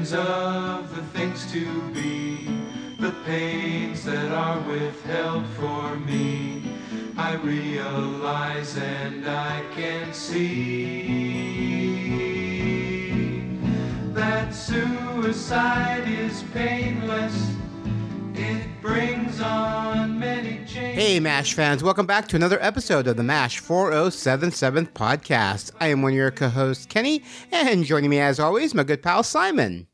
visions 0.00 0.14
of 0.14 0.96
the 0.96 1.02
things 1.18 1.50
to 1.52 1.64
be, 1.92 2.48
the 2.98 3.12
pains 3.24 4.04
that 4.04 4.32
are 4.32 4.60
withheld 4.68 5.44
for 5.58 5.96
me. 5.96 6.62
I 7.16 7.34
realize 7.34 8.76
and 8.78 9.28
I 9.28 9.62
can 9.74 10.14
see 10.14 11.40
that 14.14 14.54
suicide 14.54 16.08
is 16.08 16.44
painless. 16.54 17.54
It 18.34 18.66
brings 18.80 19.40
on. 19.40 20.10
Hey, 21.00 21.18
MASH 21.18 21.54
fans, 21.54 21.82
welcome 21.82 22.06
back 22.06 22.28
to 22.28 22.36
another 22.36 22.62
episode 22.62 23.06
of 23.06 23.16
the 23.16 23.22
MASH 23.22 23.58
4077 23.58 24.86
podcast. 24.88 25.72
I 25.80 25.86
am 25.86 26.02
one 26.02 26.12
of 26.12 26.16
your 26.16 26.30
co 26.30 26.48
hosts, 26.48 26.84
Kenny, 26.86 27.24
and 27.50 27.84
joining 27.84 28.10
me 28.10 28.20
as 28.20 28.38
always, 28.38 28.74
my 28.74 28.82
good 28.82 29.02
pal, 29.02 29.22
Simon. 29.22 29.86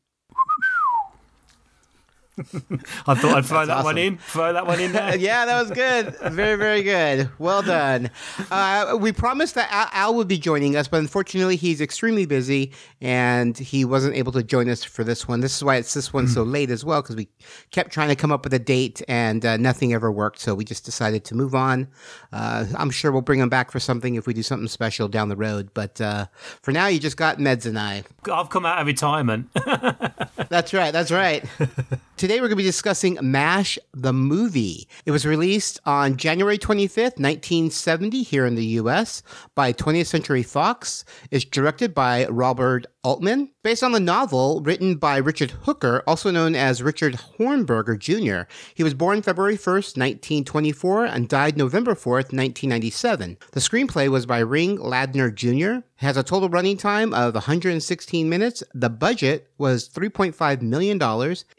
I 2.37 3.15
thought 3.15 3.37
I'd 3.37 3.45
throw 3.45 3.65
that 3.65 3.83
one 3.83 3.97
in. 3.97 4.17
Throw 4.19 4.53
that 4.53 4.67
one 4.67 4.79
in 4.79 4.91
there. 4.91 5.17
yeah, 5.17 5.45
that 5.45 5.61
was 5.61 5.71
good. 5.71 6.15
Very, 6.33 6.55
very 6.55 6.83
good. 6.83 7.29
Well 7.39 7.63
done. 7.63 8.11
Uh, 8.51 8.97
we 8.99 9.11
promised 9.11 9.55
that 9.55 9.69
Al, 9.71 9.89
Al 9.91 10.15
would 10.15 10.27
be 10.27 10.37
joining 10.37 10.75
us, 10.75 10.87
but 10.87 10.99
unfortunately, 10.99 11.55
he's 11.55 11.81
extremely 11.81 12.27
busy 12.27 12.71
and 13.01 13.57
he 13.57 13.85
wasn't 13.85 14.15
able 14.15 14.31
to 14.33 14.43
join 14.43 14.69
us 14.69 14.83
for 14.83 15.03
this 15.03 15.27
one. 15.27 15.39
This 15.39 15.55
is 15.55 15.63
why 15.63 15.77
it's 15.77 15.95
this 15.95 16.13
one 16.13 16.27
so 16.27 16.43
late 16.43 16.69
as 16.69 16.85
well, 16.85 17.01
because 17.01 17.15
we 17.15 17.27
kept 17.71 17.91
trying 17.91 18.09
to 18.09 18.15
come 18.15 18.31
up 18.31 18.43
with 18.43 18.53
a 18.53 18.59
date 18.59 19.01
and 19.07 19.43
uh, 19.43 19.57
nothing 19.57 19.93
ever 19.93 20.11
worked. 20.11 20.39
So 20.39 20.53
we 20.53 20.63
just 20.63 20.85
decided 20.85 21.25
to 21.25 21.35
move 21.35 21.55
on. 21.55 21.87
Uh, 22.31 22.65
I'm 22.75 22.91
sure 22.91 23.11
we'll 23.11 23.21
bring 23.21 23.39
him 23.39 23.49
back 23.49 23.71
for 23.71 23.79
something 23.79 24.13
if 24.15 24.27
we 24.27 24.33
do 24.33 24.43
something 24.43 24.67
special 24.67 25.07
down 25.07 25.29
the 25.29 25.35
road. 25.35 25.71
But 25.73 25.99
uh, 25.99 26.27
for 26.61 26.71
now, 26.71 26.85
you 26.87 26.99
just 26.99 27.17
got 27.17 27.39
Meds 27.39 27.65
and 27.65 27.79
I. 27.79 28.03
I've 28.31 28.49
come 28.49 28.65
out 28.65 28.79
of 28.79 28.85
retirement. 28.85 29.49
That's 30.49 30.73
right. 30.73 30.91
That's 30.91 31.11
right. 31.11 31.43
Today 32.27 32.41
we're 32.41 32.49
going 32.49 32.57
to 32.57 32.63
be 32.63 32.63
discussing 32.63 33.17
MASH 33.21 33.79
the 33.93 34.11
movie. 34.11 34.89
It 35.05 35.11
was 35.11 35.25
released 35.25 35.79
on 35.85 36.17
January 36.17 36.57
25th, 36.57 37.17
1970 37.17 38.21
here 38.21 38.45
in 38.45 38.55
the 38.55 38.65
US 38.81 39.23
by 39.55 39.71
20th 39.71 40.07
Century 40.07 40.43
Fox. 40.43 41.05
It's 41.31 41.45
directed 41.45 41.93
by 41.93 42.25
Robert 42.25 42.85
Altman, 43.01 43.51
based 43.63 43.83
on 43.83 43.93
the 43.93 44.01
novel 44.01 44.59
written 44.59 44.95
by 44.95 45.15
Richard 45.15 45.51
Hooker, 45.51 46.03
also 46.05 46.29
known 46.29 46.55
as 46.55 46.83
Richard 46.83 47.13
Hornberger 47.13 47.97
Jr. 47.97 48.51
He 48.75 48.83
was 48.83 48.93
born 48.93 49.21
February 49.21 49.55
1st, 49.55 49.95
1924 49.95 51.05
and 51.05 51.29
died 51.29 51.55
November 51.55 51.93
4th, 51.93 52.33
1997. 52.33 53.37
The 53.53 53.61
screenplay 53.61 54.09
was 54.09 54.25
by 54.25 54.39
Ring 54.39 54.77
Lardner 54.77 55.31
Jr. 55.31 55.83
It 55.99 56.05
has 56.05 56.17
a 56.17 56.23
total 56.23 56.49
running 56.49 56.75
time 56.75 57.13
of 57.13 57.33
116 57.35 58.27
minutes. 58.27 58.61
The 58.73 58.89
budget 58.89 59.49
was 59.57 59.87
$3.5 59.87 60.61
million, 60.61 61.01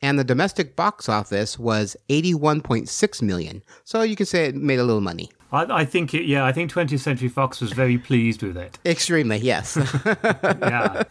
and 0.03 0.19
the 0.19 0.25
domestic 0.25 0.58
box 0.65 1.09
office 1.09 1.59
was 1.59 1.97
81.6 2.09 3.23
million. 3.23 3.63
So 3.85 4.03
you 4.03 4.17
can 4.17 4.27
say 4.27 4.47
it 4.47 4.55
made 4.55 4.79
a 4.79 4.85
little 4.85 5.01
money. 5.01 5.31
I, 5.53 5.81
I 5.81 5.85
think 5.85 6.13
it. 6.15 6.25
Yeah, 6.27 6.45
I 6.45 6.53
think 6.53 6.71
20th 6.73 7.01
Century 7.01 7.29
Fox 7.29 7.61
was 7.61 7.73
very 7.73 7.97
pleased 7.99 8.43
with 8.43 8.57
it. 8.57 8.79
Extremely, 8.85 9.39
yes. 9.39 9.77
Yeah. 10.07 11.05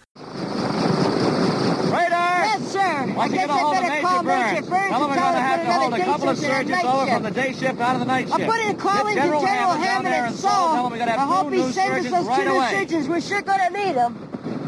Radar! 1.88 2.46
Yes, 2.46 2.72
sir. 2.72 2.80
Why 2.80 3.26
I 3.26 3.28
don't 3.28 3.32
you 3.32 3.36
get 3.38 3.50
a 3.50 3.54
hold 3.54 3.76
of 3.78 3.82
better 3.82 3.90
Major 3.94 4.02
call 4.08 4.24
Burns? 4.24 4.54
Major 4.54 4.70
Burns 4.70 4.90
Tell 4.90 5.04
him 5.06 5.10
and 5.10 5.10
we're 5.10 5.16
going 5.16 5.34
to 5.34 5.40
have 5.40 5.60
to 5.62 5.66
to 5.66 5.74
hold 5.74 5.94
a 5.94 6.04
couple 6.04 6.30
of 6.30 6.38
day 6.40 6.42
shift 6.48 6.54
and 6.54 6.70
a 6.70 6.74
surgeons 6.76 6.84
night 6.84 6.86
over 6.86 7.12
from 7.12 7.24
the 7.24 7.32
day 7.32 7.54
shift 7.54 7.80
out 7.80 7.94
of 7.96 8.00
the 8.00 8.06
night 8.06 8.28
shift. 8.28 8.40
I'm 8.40 8.46
putting 8.52 8.70
a 8.70 8.74
call 8.76 9.04
Get 9.04 9.08
in 9.08 9.16
General 9.16 9.42
General 9.42 9.72
Hammond 9.72 9.84
down 9.84 9.84
Hammond 9.84 10.14
there 10.14 10.26
and 10.26 10.36
in 10.36 10.42
Tell 10.42 10.74
him 10.74 10.82
Saul. 10.82 10.90
we 10.92 10.98
got 10.98 11.06
to 11.06 11.12
I 11.20 11.26
hope 11.26 11.48
two 11.48 11.56
he 11.56 11.62
new 11.64 11.72
sends 11.72 11.78
us 11.78 11.96
surgeons 11.96 12.12
those 12.14 12.28
right 12.28 12.38
two 12.38 12.50
new 12.50 12.56
away. 12.58 12.70
surgeons. 12.72 13.08
We're 13.08 13.22
sure 13.22 13.42
going 13.42 13.60
to 13.60 13.70
need 13.86 13.96
them. 13.96 14.14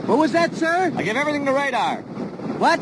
What 0.07 0.18
was 0.18 0.31
that, 0.31 0.56
sir? 0.56 0.91
I 0.95 1.03
give 1.03 1.16
everything 1.18 1.45
to 1.45 1.51
Radar. 1.53 2.01
What? 2.57 2.79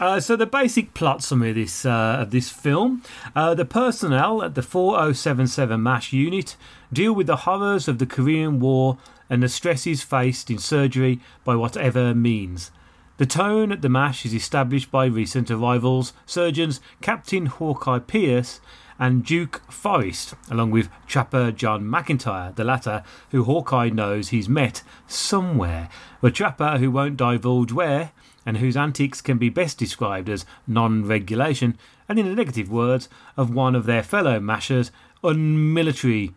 Uh, 0.00 0.18
so 0.18 0.34
the 0.34 0.46
basic 0.46 0.94
plot 0.94 1.22
summary 1.22 1.50
of 1.50 1.56
this 1.56 1.84
uh, 1.84 2.16
of 2.18 2.30
this 2.30 2.48
film: 2.48 3.02
uh, 3.36 3.54
the 3.54 3.66
personnel 3.66 4.42
at 4.42 4.54
the 4.54 4.62
4077 4.62 5.82
MASH 5.82 6.10
unit 6.14 6.56
deal 6.90 7.12
with 7.12 7.26
the 7.26 7.44
horrors 7.44 7.86
of 7.86 7.98
the 7.98 8.06
Korean 8.06 8.60
War 8.60 8.96
and 9.28 9.42
the 9.42 9.48
stresses 9.48 10.02
faced 10.02 10.50
in 10.50 10.56
surgery 10.56 11.20
by 11.44 11.54
whatever 11.54 12.14
means. 12.14 12.70
The 13.18 13.26
tone 13.26 13.70
at 13.70 13.82
the 13.82 13.90
MASH 13.90 14.24
is 14.24 14.32
established 14.32 14.90
by 14.90 15.04
recent 15.04 15.50
arrivals, 15.50 16.14
surgeons 16.24 16.80
Captain 17.02 17.44
Hawkeye 17.44 17.98
Pierce 17.98 18.62
and 18.98 19.22
Duke 19.22 19.60
Forrest, 19.70 20.34
along 20.50 20.70
with 20.70 20.88
Trapper 21.06 21.52
John 21.52 21.84
McIntyre, 21.84 22.54
the 22.54 22.64
latter 22.64 23.02
who 23.30 23.44
Hawkeye 23.44 23.90
knows 23.90 24.28
he's 24.28 24.48
met 24.48 24.82
somewhere, 25.06 25.90
but 26.22 26.34
Trapper 26.34 26.78
who 26.78 26.90
won't 26.90 27.18
divulge 27.18 27.72
where, 27.72 28.12
and 28.50 28.58
whose 28.58 28.76
antics 28.76 29.20
can 29.20 29.38
be 29.38 29.48
best 29.48 29.78
described 29.78 30.28
as 30.28 30.44
non 30.66 31.06
regulation, 31.06 31.78
and 32.08 32.18
in 32.18 32.26
the 32.26 32.34
negative 32.34 32.68
words 32.68 33.08
of 33.36 33.54
one 33.54 33.76
of 33.76 33.86
their 33.86 34.02
fellow 34.02 34.40
mashers, 34.40 34.90
unmilitary. 35.22 36.32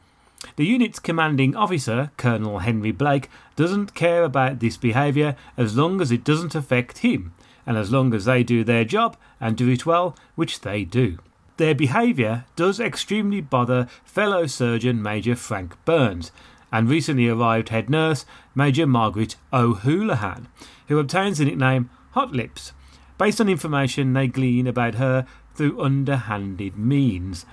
The 0.55 0.65
unit's 0.67 0.99
commanding 0.99 1.55
officer, 1.55 2.11
Colonel 2.17 2.59
Henry 2.59 2.91
Blake, 2.91 3.31
doesn't 3.55 3.95
care 3.95 4.23
about 4.23 4.59
this 4.59 4.77
behaviour 4.77 5.35
as 5.57 5.75
long 5.75 6.01
as 6.01 6.11
it 6.11 6.23
doesn't 6.23 6.53
affect 6.53 6.99
him, 6.99 7.33
and 7.65 7.77
as 7.77 7.91
long 7.91 8.13
as 8.13 8.25
they 8.25 8.43
do 8.43 8.63
their 8.63 8.85
job 8.85 9.17
and 9.41 9.57
do 9.57 9.67
it 9.67 9.87
well, 9.87 10.15
which 10.35 10.61
they 10.61 10.83
do. 10.83 11.17
Their 11.57 11.73
behaviour 11.73 12.45
does 12.55 12.79
extremely 12.79 13.41
bother 13.41 13.87
fellow 14.05 14.45
surgeon 14.45 15.01
Major 15.01 15.35
Frank 15.35 15.83
Burns 15.83 16.31
and 16.71 16.87
recently 16.87 17.27
arrived 17.27 17.69
head 17.69 17.89
nurse 17.89 18.23
Major 18.53 18.85
Margaret 18.85 19.35
O'Houlihan, 19.51 20.47
who 20.89 20.99
obtains 20.99 21.39
the 21.39 21.45
nickname 21.45 21.89
Hot 22.13 22.31
Lips, 22.31 22.73
based 23.17 23.41
on 23.41 23.49
information 23.49 24.13
they 24.13 24.27
glean 24.27 24.67
about 24.67 24.95
her 24.95 25.25
through 25.55 25.81
underhanded 25.81 26.77
means. 26.77 27.45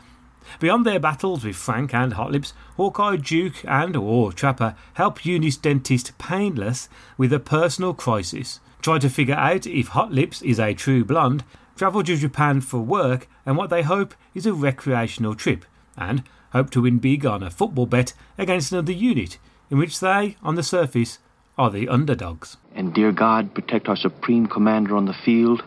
Beyond 0.59 0.85
their 0.85 1.01
battles 1.01 1.45
with 1.45 1.57
Frank 1.57 1.95
and 1.95 2.15
Hot 2.15 2.31
Lips, 2.31 2.53
Hawkeye, 2.77 3.17
Duke, 3.17 3.65
and 3.65 3.97
or 3.97 4.33
Trapper 4.33 4.75
help 4.95 5.25
Eunice 5.25 5.57
Dentist 5.57 6.17
Painless 6.19 6.89
with 7.17 7.33
a 7.33 7.41
personal 7.41 7.95
crisis, 7.95 8.61
try 8.83 8.99
to 8.99 9.09
figure 9.09 9.35
out 9.35 9.67
if 9.67 9.89
Hot 9.89 10.13
Lips 10.13 10.43
is 10.43 10.59
a 10.59 10.75
true 10.75 11.05
blonde, 11.05 11.43
travel 11.77 12.03
to 12.03 12.17
Japan 12.17 12.61
for 12.61 12.81
work 12.81 13.29
and 13.47 13.57
what 13.57 13.71
they 13.71 13.83
hope 13.83 14.15
is 14.35 14.45
a 14.45 14.53
recreational 14.53 15.35
trip, 15.35 15.65
and 15.97 16.23
hope 16.53 16.69
to 16.71 16.83
win 16.83 16.99
big 16.99 17.25
on 17.25 17.43
a 17.43 17.51
football 17.51 17.87
bet 17.87 18.13
against 18.37 18.73
another 18.73 18.93
unit, 18.93 19.39
in 19.71 19.79
which 19.79 20.01
they, 20.01 20.37
on 20.43 20.57
the 20.57 20.63
surface, 20.63 21.19
are 21.57 21.71
the 21.71 21.89
underdogs. 21.89 22.57
And 22.75 22.95
dear 22.95 23.13
God, 23.13 23.55
protect 23.55 23.89
our 23.89 23.97
Supreme 23.97 24.47
Commander 24.47 24.97
on 24.97 25.07
the 25.07 25.15
field 25.25 25.63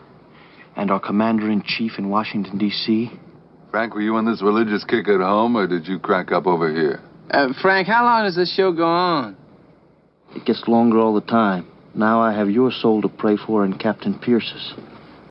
and 0.76 0.90
our 0.90 1.00
Commander 1.00 1.50
in 1.50 1.62
Chief 1.62 1.92
in 1.98 2.08
Washington, 2.08 2.58
D.C. 2.58 3.10
Frank, 3.70 3.94
were 3.94 4.02
you 4.02 4.16
on 4.16 4.24
this 4.24 4.42
religious 4.42 4.84
kick 4.84 5.08
at 5.08 5.20
home, 5.20 5.56
or 5.56 5.66
did 5.66 5.86
you 5.86 5.98
crack 5.98 6.32
up 6.32 6.46
over 6.46 6.72
here? 6.72 7.00
Uh, 7.30 7.52
Frank, 7.60 7.88
how 7.88 8.04
long 8.04 8.24
does 8.24 8.36
this 8.36 8.54
show 8.54 8.72
go 8.72 8.84
on? 8.84 9.36
It 10.34 10.44
gets 10.44 10.64
longer 10.66 10.98
all 10.98 11.14
the 11.14 11.20
time. 11.20 11.66
Now 11.94 12.20
I 12.20 12.32
have 12.32 12.50
your 12.50 12.72
soul 12.72 13.02
to 13.02 13.08
pray 13.08 13.36
for 13.36 13.64
and 13.64 13.78
Captain 13.78 14.18
Pierce's. 14.18 14.74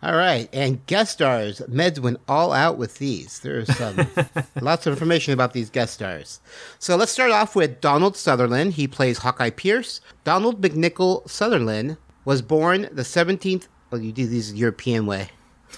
All 0.04 0.16
right, 0.16 0.50
and 0.52 0.86
guest 0.86 1.14
stars. 1.14 1.62
Meds 1.70 1.98
went 1.98 2.20
all 2.28 2.52
out 2.52 2.78
with 2.78 2.98
these. 2.98 3.40
There's 3.40 3.74
some 3.78 4.06
lots 4.62 4.86
of 4.86 4.92
information 4.92 5.34
about 5.34 5.54
these 5.54 5.70
guest 5.70 5.94
stars. 5.94 6.42
So 6.78 6.98
let's 6.98 7.14
start 7.14 7.32
off 7.32 7.56
with 7.56 7.80
Donald 7.80 8.18
Sutherland. 8.18 8.74
He 8.74 8.86
plays 8.86 9.20
Hawkeye 9.20 9.52
Pierce. 9.52 10.02
Donald 10.26 10.62
McNichol 10.62 11.30
Sutherland 11.30 11.96
was 12.26 12.42
born 12.42 12.90
the 12.92 13.04
17th. 13.04 13.70
Well, 13.92 14.02
you 14.02 14.12
do 14.12 14.28
these 14.28 14.54
European 14.54 15.06
way. 15.06 15.30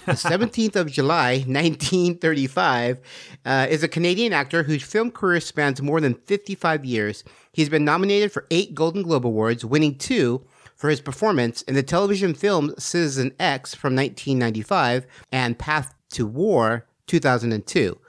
The 0.07 0.11
17th 0.13 0.75
of 0.75 0.91
July, 0.91 1.43
1935, 1.45 2.97
uh, 3.45 3.67
is 3.69 3.83
a 3.83 3.87
Canadian 3.87 4.33
actor 4.33 4.63
whose 4.63 4.81
film 4.81 5.11
career 5.11 5.39
spans 5.39 5.83
more 5.83 6.01
than 6.01 6.15
55 6.15 6.83
years. 6.83 7.23
He's 7.51 7.69
been 7.69 7.85
nominated 7.85 8.31
for 8.31 8.47
eight 8.49 8.73
Golden 8.73 9.03
Globe 9.03 9.27
Awards, 9.27 9.63
winning 9.63 9.99
two 9.99 10.43
for 10.75 10.89
his 10.89 11.01
performance 11.01 11.61
in 11.63 11.75
the 11.75 11.83
television 11.83 12.33
film 12.33 12.73
Citizen 12.77 13.33
X 13.39 13.73
from 13.73 13.95
1995 13.95 15.05
and 15.31 15.57
Path 15.57 15.93
to 16.11 16.25
War 16.25 16.85
2002. 17.07 17.99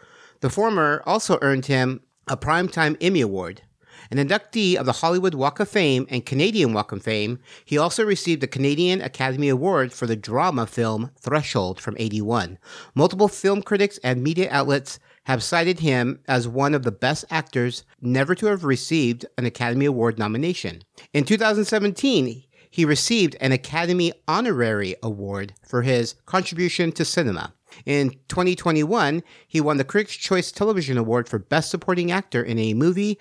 The 0.41 0.51
former 0.51 1.03
also 1.07 1.39
earned 1.43 1.67
him 1.67 2.01
a 2.29 2.37
Primetime 2.37 2.97
Emmy 3.01 3.21
Award. 3.21 3.63
An 4.11 4.19
inductee 4.19 4.77
of 4.77 4.87
the 4.87 4.93
Hollywood 4.93 5.35
Walk 5.35 5.59
of 5.59 5.69
Fame 5.69 6.07
and 6.11 6.25
Canadian 6.25 6.73
Walk 6.73 6.93
of 6.93 7.03
Fame, 7.03 7.41
he 7.65 7.77
also 7.79 8.05
received 8.05 8.41
the 8.41 8.47
Canadian 8.47 9.01
Academy 9.01 9.49
Award 9.49 9.93
for 9.93 10.07
the 10.07 10.17
drama 10.17 10.67
film 10.67 11.11
Threshold 11.19 11.81
from 11.81 11.97
81. 11.99 12.59
Multiple 12.95 13.29
film 13.29 13.63
critics 13.63 13.99
and 14.05 14.23
media 14.23 14.49
outlets 14.51 15.01
have 15.25 15.43
cited 15.43 15.81
him 15.81 16.21
as 16.29 16.47
one 16.47 16.73
of 16.73 16.85
the 16.85 16.93
best 16.93 17.25
actors 17.31 17.85
never 18.01 18.35
to 18.37 18.47
have 18.47 18.65
received 18.65 19.27
an 19.37 19.45
Academy 19.45 19.87
Award 19.87 20.19
nomination. 20.19 20.83
In 21.13 21.25
2017, 21.25 22.45
he 22.71 22.85
received 22.85 23.37
an 23.41 23.53
Academy 23.53 24.13
Honorary 24.29 24.95
Award 25.03 25.55
for 25.67 25.83
his 25.83 26.15
contribution 26.27 26.93
to 26.93 27.05
cinema. 27.05 27.53
In 27.85 28.11
2021, 28.29 29.23
he 29.47 29.61
won 29.61 29.77
the 29.77 29.85
Critics' 29.85 30.15
Choice 30.17 30.51
Television 30.51 30.97
Award 30.97 31.29
for 31.29 31.39
Best 31.39 31.71
Supporting 31.71 32.11
Actor 32.11 32.43
in 32.43 32.59
a 32.59 32.75
Movie 32.75 33.19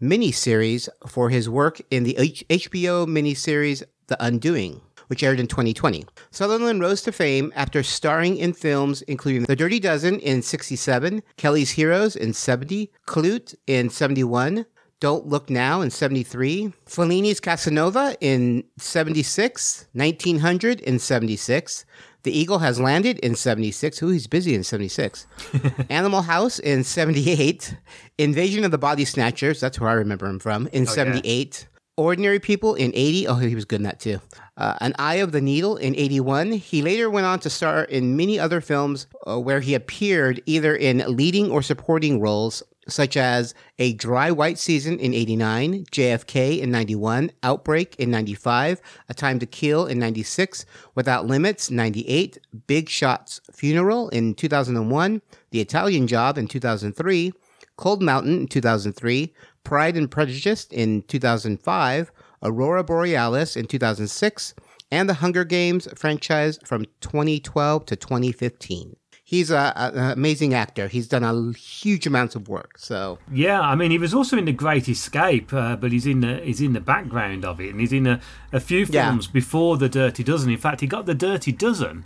miniseries 0.00 0.88
for 1.06 1.30
his 1.30 1.48
work 1.48 1.80
in 1.90 2.04
the 2.04 2.16
H- 2.18 2.44
HBO 2.48 3.06
miniseries 3.06 3.82
The 4.06 4.22
Undoing. 4.24 4.80
which 5.08 5.22
aired 5.22 5.38
in 5.38 5.46
2020. 5.46 6.04
Sutherland 6.32 6.80
rose 6.80 7.00
to 7.02 7.12
fame 7.12 7.52
after 7.54 7.82
starring 7.84 8.36
in 8.36 8.52
films 8.52 9.02
including 9.02 9.44
The 9.44 9.54
Dirty 9.54 9.78
Dozen 9.78 10.18
in 10.18 10.42
67, 10.42 11.22
Kelly's 11.36 11.70
Heroes 11.70 12.16
in 12.16 12.32
70, 12.32 12.90
Klute 13.06 13.54
in 13.68 13.88
71, 13.88 14.66
Don't 14.98 15.26
Look 15.26 15.50
Now 15.50 15.82
in 15.82 15.90
73, 15.90 16.72
Fellini's 16.86 17.38
Casanova 17.38 18.16
in 18.20 18.64
76, 18.78 19.88
1900 19.92 20.80
in 20.80 20.98
76, 20.98 21.84
The 22.22 22.38
Eagle 22.38 22.60
Has 22.60 22.80
Landed 22.80 23.18
in 23.18 23.34
76. 23.34 24.02
Ooh, 24.02 24.08
he's 24.08 24.26
busy 24.26 24.54
in 24.54 24.64
76. 24.64 25.26
Animal 25.90 26.22
House 26.22 26.58
in 26.58 26.82
78, 26.82 27.76
Invasion 28.16 28.64
of 28.64 28.70
the 28.70 28.78
Body 28.78 29.04
Snatchers, 29.04 29.60
that's 29.60 29.78
where 29.78 29.90
I 29.90 29.94
remember 29.94 30.26
him 30.26 30.38
from, 30.38 30.66
in 30.68 30.86
78. 30.86 31.66
Ordinary 31.96 32.38
People 32.38 32.74
in 32.74 32.92
80. 32.94 33.26
Oh, 33.26 33.34
he 33.36 33.54
was 33.54 33.64
good 33.64 33.80
in 33.80 33.84
that 33.84 34.00
too. 34.00 34.20
Uh, 34.56 34.76
An 34.80 34.94
Eye 34.98 35.16
of 35.16 35.32
the 35.32 35.40
Needle 35.40 35.76
in 35.76 35.96
81. 35.96 36.52
He 36.52 36.82
later 36.82 37.08
went 37.08 37.26
on 37.26 37.40
to 37.40 37.50
star 37.50 37.84
in 37.84 38.16
many 38.16 38.38
other 38.38 38.60
films 38.60 39.06
uh, 39.26 39.38
where 39.40 39.60
he 39.60 39.74
appeared 39.74 40.42
either 40.46 40.74
in 40.76 40.98
leading 41.08 41.50
or 41.50 41.62
supporting 41.62 42.20
roles, 42.20 42.62
such 42.88 43.16
as 43.16 43.54
A 43.78 43.94
Dry 43.94 44.30
White 44.30 44.58
Season 44.58 44.98
in 44.98 45.14
89, 45.14 45.86
JFK 45.86 46.60
in 46.60 46.70
91, 46.70 47.30
Outbreak 47.42 47.96
in 47.96 48.10
95, 48.10 48.80
A 49.08 49.14
Time 49.14 49.38
to 49.38 49.46
Kill 49.46 49.86
in 49.86 49.98
96, 49.98 50.66
Without 50.94 51.26
Limits 51.26 51.70
98, 51.70 52.38
Big 52.66 52.88
Shots 52.88 53.40
Funeral 53.52 54.10
in 54.10 54.34
2001, 54.34 55.22
The 55.50 55.60
Italian 55.60 56.06
Job 56.06 56.36
in 56.38 56.46
2003, 56.46 57.32
Cold 57.76 58.02
Mountain 58.02 58.40
in 58.40 58.48
2003, 58.48 59.34
Pride 59.66 59.96
and 59.96 60.08
Prejudice 60.08 60.68
in 60.70 61.02
2005, 61.08 62.12
Aurora 62.44 62.84
Borealis 62.84 63.56
in 63.56 63.66
2006, 63.66 64.54
and 64.92 65.08
the 65.08 65.14
Hunger 65.14 65.42
Games 65.44 65.88
franchise 65.96 66.56
from 66.64 66.84
2012 67.00 67.84
to 67.86 67.96
2015. 67.96 68.94
He's 69.24 69.50
a, 69.50 69.72
a- 69.74 69.90
an 69.92 70.10
amazing 70.12 70.54
actor. 70.54 70.86
He's 70.86 71.08
done 71.08 71.24
a 71.24 71.52
huge 71.58 72.06
amounts 72.06 72.36
of 72.36 72.48
work. 72.48 72.78
So 72.78 73.18
Yeah, 73.32 73.60
I 73.60 73.74
mean, 73.74 73.90
he 73.90 73.98
was 73.98 74.14
also 74.14 74.38
in 74.38 74.44
The 74.44 74.52
Great 74.52 74.88
Escape, 74.88 75.52
uh, 75.52 75.74
but 75.74 75.90
he's 75.90 76.06
in 76.06 76.20
the 76.20 76.36
he's 76.44 76.60
in 76.60 76.72
the 76.72 76.80
background 76.80 77.44
of 77.44 77.60
it, 77.60 77.70
and 77.70 77.80
he's 77.80 77.92
in 77.92 78.06
a, 78.06 78.20
a 78.52 78.60
few 78.60 78.86
Yeah. 78.88 79.08
films 79.10 79.26
before 79.26 79.78
The 79.78 79.88
Dirty 79.88 80.22
Dozen. 80.22 80.48
In 80.50 80.58
fact, 80.58 80.80
he 80.80 80.86
got 80.86 81.06
The 81.06 81.14
Dirty 81.14 81.50
Dozen. 81.50 82.04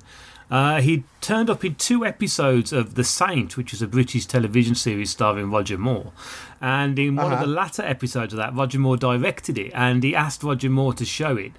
Uh, 0.51 0.81
he 0.81 1.05
turned 1.21 1.49
up 1.49 1.65
in 1.65 1.75
two 1.77 2.05
episodes 2.05 2.73
of 2.73 2.95
The 2.97 3.05
Saint, 3.05 3.57
which 3.57 3.73
is 3.73 3.83
a 3.83 3.87
British 3.87 4.27
television 4.27 4.75
series 4.75 5.11
starring 5.11 5.49
Roger 5.51 5.79
Moore. 5.79 6.13
And 6.61 6.99
in 6.99 7.17
one 7.17 7.33
of 7.33 7.41
the 7.41 7.47
latter 7.47 7.83
episodes 7.83 8.33
of 8.35 8.37
that, 8.39 8.55
Roger 8.55 8.79
Moore 8.79 8.97
directed 8.99 9.57
it, 9.59 9.73
and 9.75 10.03
he 10.03 10.15
asked 10.15 10.43
Roger 10.43 10.69
Moore 10.69 10.93
to 10.95 11.05
show 11.05 11.37
it 11.37 11.53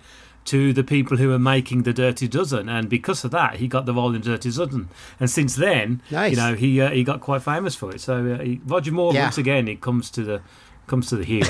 to 0.46 0.74
the 0.74 0.84
people 0.84 1.18
who 1.18 1.30
were 1.30 1.40
making 1.40 1.84
The 1.84 1.94
Dirty 1.94 2.28
Dozen. 2.28 2.68
And 2.70 2.90
because 2.90 3.24
of 3.24 3.32
that, 3.32 3.56
he 3.58 3.68
got 3.68 3.86
the 3.86 3.94
role 3.94 4.14
in 4.16 4.22
Dirty 4.22 4.50
Dozen. 4.52 4.90
And 5.20 5.30
since 5.30 5.56
then, 5.56 6.02
Nice. 6.12 6.32
you 6.32 6.38
know, 6.38 6.56
he 6.56 6.82
uh, 6.82 6.90
he 6.92 7.04
got 7.04 7.22
quite 7.22 7.44
famous 7.44 7.76
for 7.76 7.92
it. 7.94 8.02
So 8.02 8.38
uh, 8.40 8.44
he, 8.44 8.60
Roger 8.66 8.92
Moore, 8.92 9.14
Yeah. 9.14 9.24
once 9.24 9.38
again, 9.38 9.68
it 9.68 9.82
comes 9.82 10.10
to 10.12 10.24
the 10.24 10.42
comes 10.92 11.08
to 11.08 11.16
the 11.16 11.24
heel. 11.24 11.48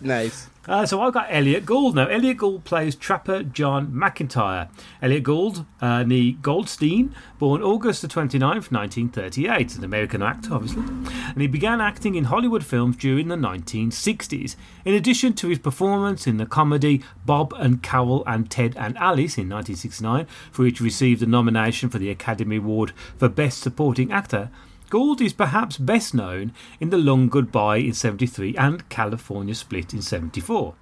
nice. 0.02 0.48
Uh, 0.68 0.84
so 0.84 1.00
I've 1.00 1.14
got 1.14 1.28
Elliot 1.30 1.64
Gould 1.64 1.94
now. 1.94 2.06
Elliot 2.06 2.36
Gould 2.36 2.64
plays 2.64 2.94
Trapper 2.94 3.42
John 3.42 3.90
McIntyre. 3.92 4.68
Elliot 5.00 5.22
Gould, 5.22 5.64
uh, 5.80 6.02
nee 6.02 6.32
Goldstein, 6.32 7.14
born 7.38 7.62
August 7.62 8.02
the 8.02 8.08
29th, 8.08 8.70
1938, 8.70 9.76
an 9.76 9.84
American 9.84 10.22
actor, 10.22 10.52
obviously. 10.52 10.82
And 10.82 11.40
he 11.40 11.46
began 11.46 11.80
acting 11.80 12.14
in 12.14 12.24
Hollywood 12.24 12.62
films 12.62 12.98
during 12.98 13.28
the 13.28 13.36
1960s. 13.36 14.56
In 14.84 14.92
addition 14.92 15.32
to 15.32 15.48
his 15.48 15.58
performance 15.58 16.26
in 16.26 16.36
the 16.36 16.44
comedy 16.44 17.02
Bob 17.24 17.54
and 17.56 17.82
Carol 17.82 18.22
and 18.26 18.50
Ted 18.50 18.76
and 18.76 18.98
Alice 18.98 19.38
in 19.38 19.48
1969, 19.48 20.26
for 20.52 20.64
which 20.64 20.78
he 20.78 20.84
received 20.84 21.22
a 21.22 21.26
nomination 21.26 21.88
for 21.88 21.98
the 21.98 22.10
Academy 22.10 22.56
Award 22.56 22.92
for 23.16 23.30
Best 23.30 23.62
Supporting 23.62 24.12
Actor, 24.12 24.50
Gould 24.90 25.20
is 25.20 25.32
perhaps 25.34 25.76
best 25.76 26.14
known 26.14 26.52
in 26.80 26.90
The 26.90 26.98
Long 26.98 27.28
Goodbye 27.28 27.76
in 27.78 27.92
73 27.92 28.56
and 28.56 28.88
California 28.88 29.54
Split 29.54 29.92
in 29.92 30.00
74. 30.02 30.74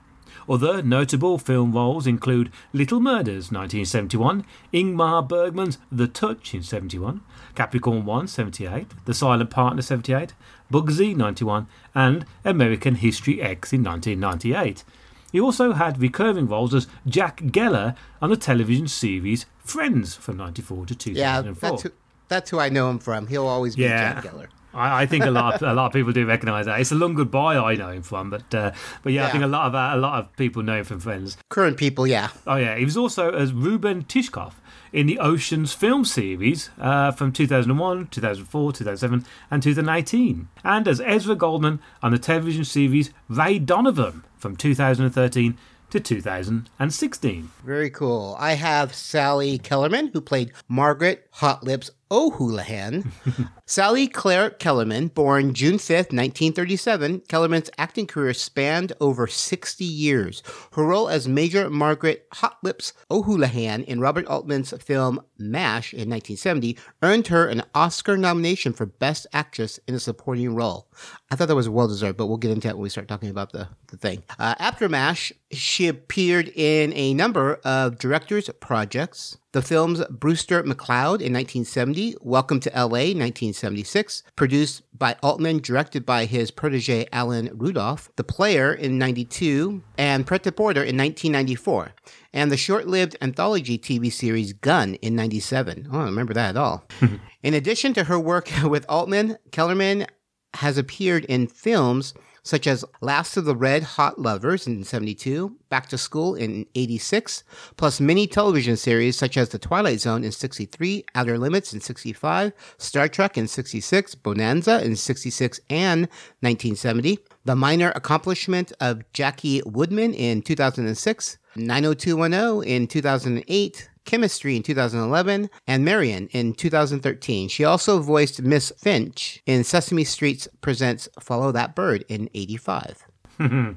Other 0.49 0.81
notable 0.81 1.39
film 1.39 1.73
roles 1.73 2.07
include 2.07 2.53
Little 2.73 3.01
Murders 3.01 3.51
1971, 3.51 4.45
Ingmar 4.73 5.27
Bergman's 5.27 5.79
The 5.91 6.07
Touch 6.07 6.55
in 6.55 6.63
71, 6.63 7.21
Capricorn 7.57 8.05
1 8.05 8.29
78, 8.29 8.87
The 9.07 9.15
Silent 9.15 9.51
Partner 9.51 9.83
78, 9.83 10.35
Bugsy 10.73 11.17
91, 11.17 11.67
and 11.97 12.25
American 12.45 12.95
History 12.97 13.43
X 13.43 13.73
in 13.73 13.83
1998. 13.83 14.85
He 15.33 15.41
also 15.41 15.73
had 15.73 16.01
recurring 16.01 16.47
roles 16.47 16.73
as 16.75 16.87
Jack 17.09 17.39
Geller 17.39 17.97
on 18.23 18.31
the 18.31 18.37
television 18.37 18.87
series 18.87 19.47
Friends 19.59 20.15
from 20.15 20.37
94 20.37 20.87
to 20.87 21.11
Yeah, 21.13 21.43
2004. 21.43 21.71
that's 21.71 21.83
who, 21.83 21.91
that's 22.29 22.51
who 22.51 22.59
I 22.59 22.69
know 22.69 22.91
him 22.91 22.99
from. 22.99 23.27
He'll 23.27 23.47
always 23.47 23.77
be 23.77 23.83
Yeah. 23.83 24.21
Jack 24.21 24.33
Geller. 24.33 24.47
I, 24.75 25.03
I 25.03 25.07
think 25.07 25.25
a 25.25 25.31
lot, 25.31 25.55
of, 25.55 25.63
a 25.63 25.73
lot 25.73 25.87
of 25.87 25.93
people 25.95 26.13
do 26.13 26.27
recognise 26.27 26.67
that. 26.67 26.79
It's 26.81 26.93
a 26.93 26.97
long 26.97 27.15
goodbye 27.15 27.57
I 27.57 27.77
know 27.77 27.89
him 27.91 28.03
from, 28.03 28.29
but 28.29 28.55
uh, 28.55 28.73
but 29.03 29.13
yeah, 29.15 29.27
I 29.27 29.31
think 29.31 29.43
a 29.43 29.47
lot 29.47 29.67
of 29.69 29.75
uh, 29.75 29.93
a 29.95 29.97
lot 29.97 30.19
of 30.19 30.37
people 30.37 30.63
know 30.63 30.77
him 30.79 30.85
from 30.85 31.01
Friends. 31.01 31.39
Current 31.49 31.79
people, 31.79 32.07
yeah. 32.07 32.29
Oh 32.47 32.57
yeah, 32.57 32.77
he 32.77 32.85
was 32.85 32.97
also 32.97 33.31
as 33.31 33.55
Reuben 33.55 34.05
Tishkoff 34.05 34.55
in 34.93 35.07
the 35.07 35.19
Oceans 35.19 35.73
film 35.73 36.05
series 36.05 36.69
uh, 36.79 37.11
from 37.11 37.33
2001, 37.33 38.09
2004, 38.09 38.73
2007, 38.73 39.25
and 39.51 39.63
2018, 39.63 40.49
and 40.63 40.89
as 40.89 41.01
Ezra 41.01 41.35
Goldman 41.35 41.81
on 42.03 42.13
the 42.13 42.19
television 42.19 42.65
series 42.65 43.11
Ray 43.29 43.59
Donovan 43.59 44.25
from 44.37 44.57
2013 44.57 45.57
to 45.91 46.01
2016. 46.01 47.51
Very 47.65 47.91
cool. 47.91 48.37
I 48.39 48.53
have 48.55 48.95
Sally 48.95 49.59
Kellerman, 49.59 50.11
who 50.13 50.21
played 50.21 50.53
Margaret 50.69 51.26
Hot 51.37 51.63
Lips 51.63 51.91
O'Houlihan. 52.11 53.13
Sally 53.67 54.09
Claire 54.09 54.49
Kellerman, 54.49 55.09
born 55.09 55.53
June 55.53 55.77
5th, 55.77 56.13
1937, 56.15 57.21
Kellerman's 57.29 57.69
acting 57.77 58.07
career 58.07 58.33
spanned 58.33 58.95
over 59.01 59.27
60 59.27 59.85
years. 59.85 60.43
Her 60.73 60.85
role 60.85 61.11
as 61.11 61.29
Major 61.29 61.69
Margaret 61.69 62.27
Hot 62.35 62.57
Lips 62.63 62.95
O'Houlihan 63.11 63.83
in 63.83 64.01
Robert 64.01 64.25
Altman's 64.27 64.73
film 64.83 65.21
MASH 65.37 65.93
in 65.93 66.09
1970 66.09 66.79
earned 67.03 67.27
her 67.27 67.47
an 67.49 67.65
Oscar 67.75 68.17
nomination 68.17 68.73
for 68.73 68.87
Best 68.87 69.27
Actress 69.35 69.79
in 69.87 69.95
a 69.95 70.01
Supporting 70.01 70.55
Role. 70.55 70.89
I 71.31 71.37
thought 71.37 71.49
that 71.49 71.55
was 71.55 71.69
well 71.69 71.89
deserved, 71.89 72.17
but 72.17 72.29
we'll 72.29 72.39
get 72.39 72.53
into 72.53 72.69
that 72.69 72.77
when 72.77 72.85
we 72.85 72.89
start 72.89 73.09
talking 73.09 73.29
about 73.29 73.53
the, 73.53 73.69
the 73.89 73.99
thing. 73.99 74.23
Uh, 74.39 74.55
after 74.59 74.89
MASH, 74.89 75.33
she 75.51 75.87
appeared 75.87 76.49
in 76.55 76.95
a 76.95 77.13
number 77.13 77.57
of 77.65 77.99
directors' 77.99 78.49
projects. 78.61 79.37
The 79.53 79.63
films 79.63 80.03
Brewster 80.11 80.63
McCloud 80.65 81.23
in 81.23 81.33
1970, 81.33 82.17
Welcome 82.21 82.61
to 82.61 82.71
LA 82.71 83.15
1976, 83.15 84.25
produced 84.35 84.83
by 84.93 85.17
Altman, 85.23 85.61
directed 85.61 86.05
by 86.05 86.25
his 86.27 86.51
protege 86.51 87.07
Alan 87.13 87.51
Rudolph, 87.55 88.11
The 88.17 88.25
Player 88.25 88.75
in 88.75 88.99
92, 88.99 89.83
and 89.97 90.27
Pret 90.27 90.47
a 90.47 90.53
Porter 90.53 90.81
in 90.81 90.97
1994, 90.99 91.93
and 92.35 92.51
the 92.51 92.57
short 92.57 92.87
lived 92.87 93.17
anthology 93.23 93.79
TV 93.79 94.13
series 94.13 94.53
Gun 94.53 94.95
in 94.97 95.15
97. 95.15 95.89
Oh, 95.91 95.95
I 95.95 95.99
don't 96.01 96.07
remember 96.07 96.35
that 96.35 96.51
at 96.51 96.57
all. 96.57 96.85
in 97.43 97.55
addition 97.55 97.95
to 97.95 98.05
her 98.05 98.19
work 98.19 98.51
with 98.65 98.85
Altman, 98.89 99.39
Kellerman 99.53 100.07
has 100.55 100.77
appeared 100.77 101.25
in 101.27 101.47
films 101.47 102.15
such 102.47 102.69
as 102.69 102.85
Last 103.01 103.37
of 103.37 103.45
the 103.45 103.57
Red 103.57 103.83
Hot 103.83 104.21
Lovers 104.21 104.69
in 104.69 104.85
72, 104.85 105.57
Back 105.69 105.89
to 105.89 105.99
School 105.99 106.37
in 106.37 106.65
86, 106.77 107.43
plus 107.77 108.01
many 108.01 108.29
television 108.29 108.77
series 108.77 109.19
such 109.19 109.37
as 109.37 109.49
The 109.49 109.59
Twilight 109.59 109.99
Zone 110.01 110.23
in 110.23 110.31
63, 110.31 111.05
Outer 111.17 111.39
Limits 111.39 111.75
in 111.75 111.81
65, 111.81 112.53
Star 112.79 113.09
Trek 113.09 113.37
in 113.37 113.49
66, 113.49 114.15
Bonanza 114.15 114.81
in 114.85 114.95
66 114.95 115.59
and 115.69 116.03
1970, 116.41 117.19
The 117.45 117.57
Minor 117.57 117.93
Accomplishment 117.97 118.73
of 118.81 119.03
Jackie 119.13 119.61
Woodman 119.67 120.15
in 120.15 120.41
2006, 120.41 121.39
90210 121.57 122.63
in 122.63 122.87
2008, 122.87 123.89
Chemistry 124.07 124.57
in 124.57 124.63
2011, 124.63 125.51
and 125.67 125.85
Maron 125.85 126.29
in 126.29 126.55
2013. 126.55 127.49
She 127.49 127.65
also 127.65 128.01
voiced 128.01 128.41
Miss 128.41 128.73
Finch 128.79 129.43
in 129.45 129.63
Sesame 129.65 130.05
Street's 130.05 130.49
Presents 130.63 131.09
Follow 131.21 131.53
That 131.53 131.75
Bird 131.75 132.05
in 132.09 132.31
85. 132.35 133.05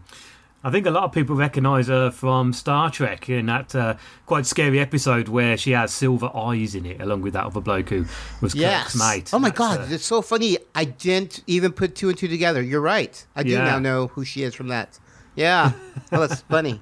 I 0.61 0.71
think 0.71 0.85
a 0.85 0.91
lot 0.91 1.05
of 1.05 1.13
people 1.13 1.37
recognise 1.37 1.87
her 1.87 2.11
from 2.11 2.51
Star 2.51 2.91
Trek 2.91 3.29
in 3.29 3.45
that 3.45 3.73
uh, 3.73 3.95
quite 4.25 4.45
scary 4.45 4.79
episode 4.81 5.29
where 5.29 5.55
she 5.55 5.71
has 5.71 5.93
silver 5.93 6.29
eyes 6.35 6.75
in 6.75 6.85
it, 6.85 6.99
along 7.01 7.21
with 7.21 7.31
that 7.33 7.45
other 7.45 7.61
bloke 7.61 7.89
who 7.89 8.05
was 8.41 8.53
Yes. 8.55 8.83
Kirk's 8.83 8.95
mate. 8.99 9.29
Oh 9.33 9.39
my 9.39 9.49
That's, 9.49 9.57
God, 9.57 9.79
uh, 9.79 9.85
it's 9.89 10.05
so 10.05 10.21
funny. 10.21 10.57
I 10.75 10.83
didn't 10.83 11.43
even 11.47 11.71
put 11.71 11.95
two 11.95 12.09
and 12.09 12.17
two 12.17 12.27
together. 12.27 12.61
You're 12.61 12.81
right. 12.81 13.25
I 13.37 13.43
do 13.43 13.51
Yeah. 13.51 13.63
now 13.63 13.79
know 13.79 14.07
who 14.07 14.25
she 14.25 14.43
is 14.43 14.53
from 14.53 14.67
that. 14.67 14.99
Yeah. 15.35 15.71
Oh, 16.11 16.27
that's 16.27 16.41
funny. 16.49 16.81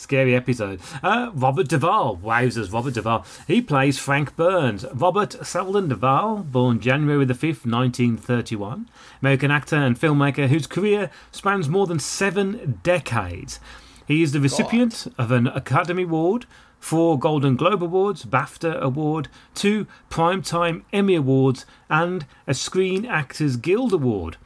Scary 0.00 0.34
episode. 0.34 0.80
Uh, 1.02 1.30
Robert 1.34 1.68
Duvall. 1.68 2.16
Wowzers, 2.16 2.72
Robert 2.72 2.94
Duvall. 2.94 3.26
He 3.46 3.60
plays 3.60 3.98
Frank 3.98 4.34
Burns. 4.34 4.86
Robert 4.94 5.44
Selden 5.46 5.88
Duvall, 5.88 6.38
born 6.38 6.80
January 6.80 7.26
the 7.26 7.34
5th, 7.34 7.66
1931. 7.66 8.88
American 9.20 9.50
actor 9.50 9.76
and 9.76 10.00
filmmaker 10.00 10.48
whose 10.48 10.66
career 10.66 11.10
spans 11.32 11.68
more 11.68 11.86
than 11.86 11.98
seven 11.98 12.80
decades. 12.82 13.60
He 14.08 14.22
is 14.22 14.32
the 14.32 14.40
recipient 14.40 15.06
of 15.18 15.30
an 15.30 15.48
Academy 15.48 16.04
Award, 16.04 16.46
four 16.78 17.18
Golden 17.18 17.54
Globe 17.54 17.84
Awards, 17.84 18.24
BAFTA 18.24 18.80
Award, 18.80 19.28
two 19.54 19.86
Primetime 20.08 20.82
Emmy 20.94 21.14
Awards, 21.14 21.66
and 21.90 22.24
a 22.46 22.54
Screen 22.54 23.04
Actors 23.04 23.58
Guild 23.58 23.92
Award. 23.92 24.38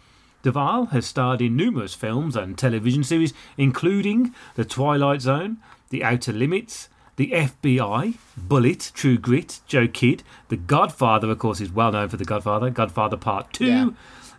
Duvall 0.45 0.87
has 0.87 1.07
starred 1.07 1.41
in 1.41 1.57
numerous 1.57 1.95
films 1.95 2.37
and 2.37 2.59
television 2.59 3.03
series, 3.03 3.33
including 3.57 4.35
The 4.57 4.65
Twilight 4.67 5.23
Zone, 5.23 5.57
The 5.89 6.05
Outer 6.05 6.35
Limits, 6.35 6.91
The 7.17 7.31
FBI, 7.31 8.19
Bullitt, 8.37 8.93
True 8.95 9.17
Grit, 9.17 9.61
Joe 9.67 9.89
Kidd, 9.89 10.23
The 10.49 10.59
Godfather, 10.59 11.31
of 11.31 11.39
course, 11.39 11.63
is 11.63 11.73
well 11.73 11.93
known 11.93 12.11
for 12.11 12.19
The 12.19 12.27
Godfather, 12.27 12.69
Godfather 12.69 13.17
Part 13.17 13.55
2. 13.55 13.65
Yeah. 13.65 13.91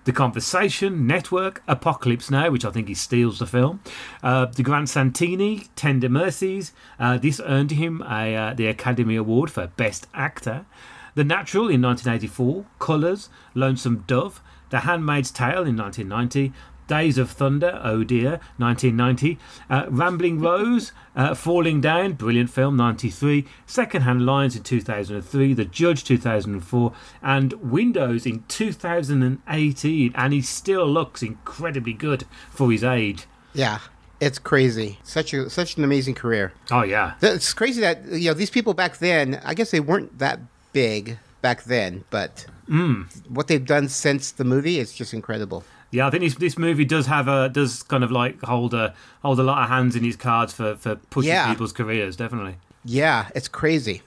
The 0.04 0.12
Conversation, 0.12 1.08
Network, 1.08 1.64
Apocalypse 1.68 2.30
Now, 2.30 2.52
which 2.52 2.66
I 2.66 2.70
think 2.70 2.88
he 2.88 2.94
steals 2.94 3.40
the 3.40 3.48
film. 3.48 3.80
Uh, 4.22 4.46
the 4.46 4.62
Grand 4.62 4.88
Santini, 4.88 5.66
Tender 5.76 6.10
Mercies. 6.10 6.72
Uh, 7.00 7.18
this 7.18 7.42
earned 7.44 7.72
him 7.72 8.04
a, 8.04 8.36
uh, 8.36 8.54
the 8.54 8.68
Academy 8.68 9.16
Award 9.16 9.50
for 9.50 9.66
Best 9.66 10.06
Actor. 10.14 10.68
The 11.16 11.24
Natural 11.24 11.70
in 11.70 11.82
1984, 11.82 12.66
Colours, 12.78 13.30
Lonesome 13.56 14.04
Dove, 14.06 14.44
The 14.76 14.82
Handmaid's 14.82 15.32
Tale 15.32 15.64
in 15.64 15.78
1990, 15.78 16.52
Days 16.90 17.18
of 17.18 17.32
Thunder, 17.32 17.80
oh 17.82 18.04
dear, 18.04 18.42
1990, 18.58 19.40
uh, 19.70 19.86
Rambling 19.88 20.42
Rose, 20.42 20.92
uh, 21.16 21.34
Falling 21.34 21.80
Down, 21.80 22.12
brilliant 22.12 22.50
film, 22.50 22.76
93. 22.76 23.46
Secondhand 23.66 24.26
Lions 24.26 24.58
in 24.58 24.64
2003, 24.64 25.54
The 25.54 25.64
Judge 25.64 26.04
2004, 26.04 26.92
and 27.24 27.54
Windows 27.54 28.26
in 28.26 28.44
2018, 28.50 30.12
and 30.14 30.34
he 30.34 30.42
still 30.42 30.86
looks 30.86 31.24
incredibly 31.24 31.94
good 31.94 32.26
for 32.50 32.70
his 32.70 32.84
age. 32.84 33.28
Yeah, 33.54 33.80
it's 34.20 34.40
crazy. 34.40 35.00
Such 35.04 35.34
a 35.34 35.50
such 35.50 35.78
an 35.78 35.86
amazing 35.86 36.16
career. 36.16 36.52
Oh, 36.70 36.84
yeah. 36.84 37.14
It's 37.22 37.54
crazy 37.54 37.80
that 37.80 38.04
you 38.08 38.32
know 38.32 38.34
these 38.34 38.50
people 38.50 38.74
back 38.74 38.98
then. 38.98 39.40
I 39.46 39.54
guess 39.54 39.72
they 39.72 39.80
weren't 39.80 40.20
that 40.20 40.42
big 40.74 41.18
back 41.42 41.64
then, 41.64 42.04
but 42.10 42.48
Mm. 42.70 43.06
what 43.30 43.48
they've 43.48 43.66
done 43.66 43.90
since 43.90 44.32
the 44.32 44.44
movie 44.44 44.80
is 44.80 44.94
just 44.94 45.14
incredible. 45.14 45.64
Yeah, 45.92 46.08
I 46.08 46.10
think 46.10 46.24
this 46.24 46.36
this 46.36 46.58
movie 46.58 46.86
does 46.86 47.06
have 47.08 47.28
a 47.28 47.48
does 47.50 47.84
kind 47.84 48.04
of 48.04 48.12
like 48.12 48.42
hold 48.42 48.74
a 48.74 48.94
hold 49.22 49.40
a 49.40 49.44
lot 49.44 49.64
of 49.64 49.70
hands 49.70 49.96
in 49.96 50.04
his 50.04 50.16
cards 50.16 50.52
for 50.54 50.76
for 50.76 50.96
pushing 51.10 51.30
Yeah. 51.32 51.48
people's 51.50 51.72
careers, 51.74 52.16
definitely. 52.16 52.56
Yeah, 52.84 53.28
it's 53.36 53.48
crazy. 53.48 54.02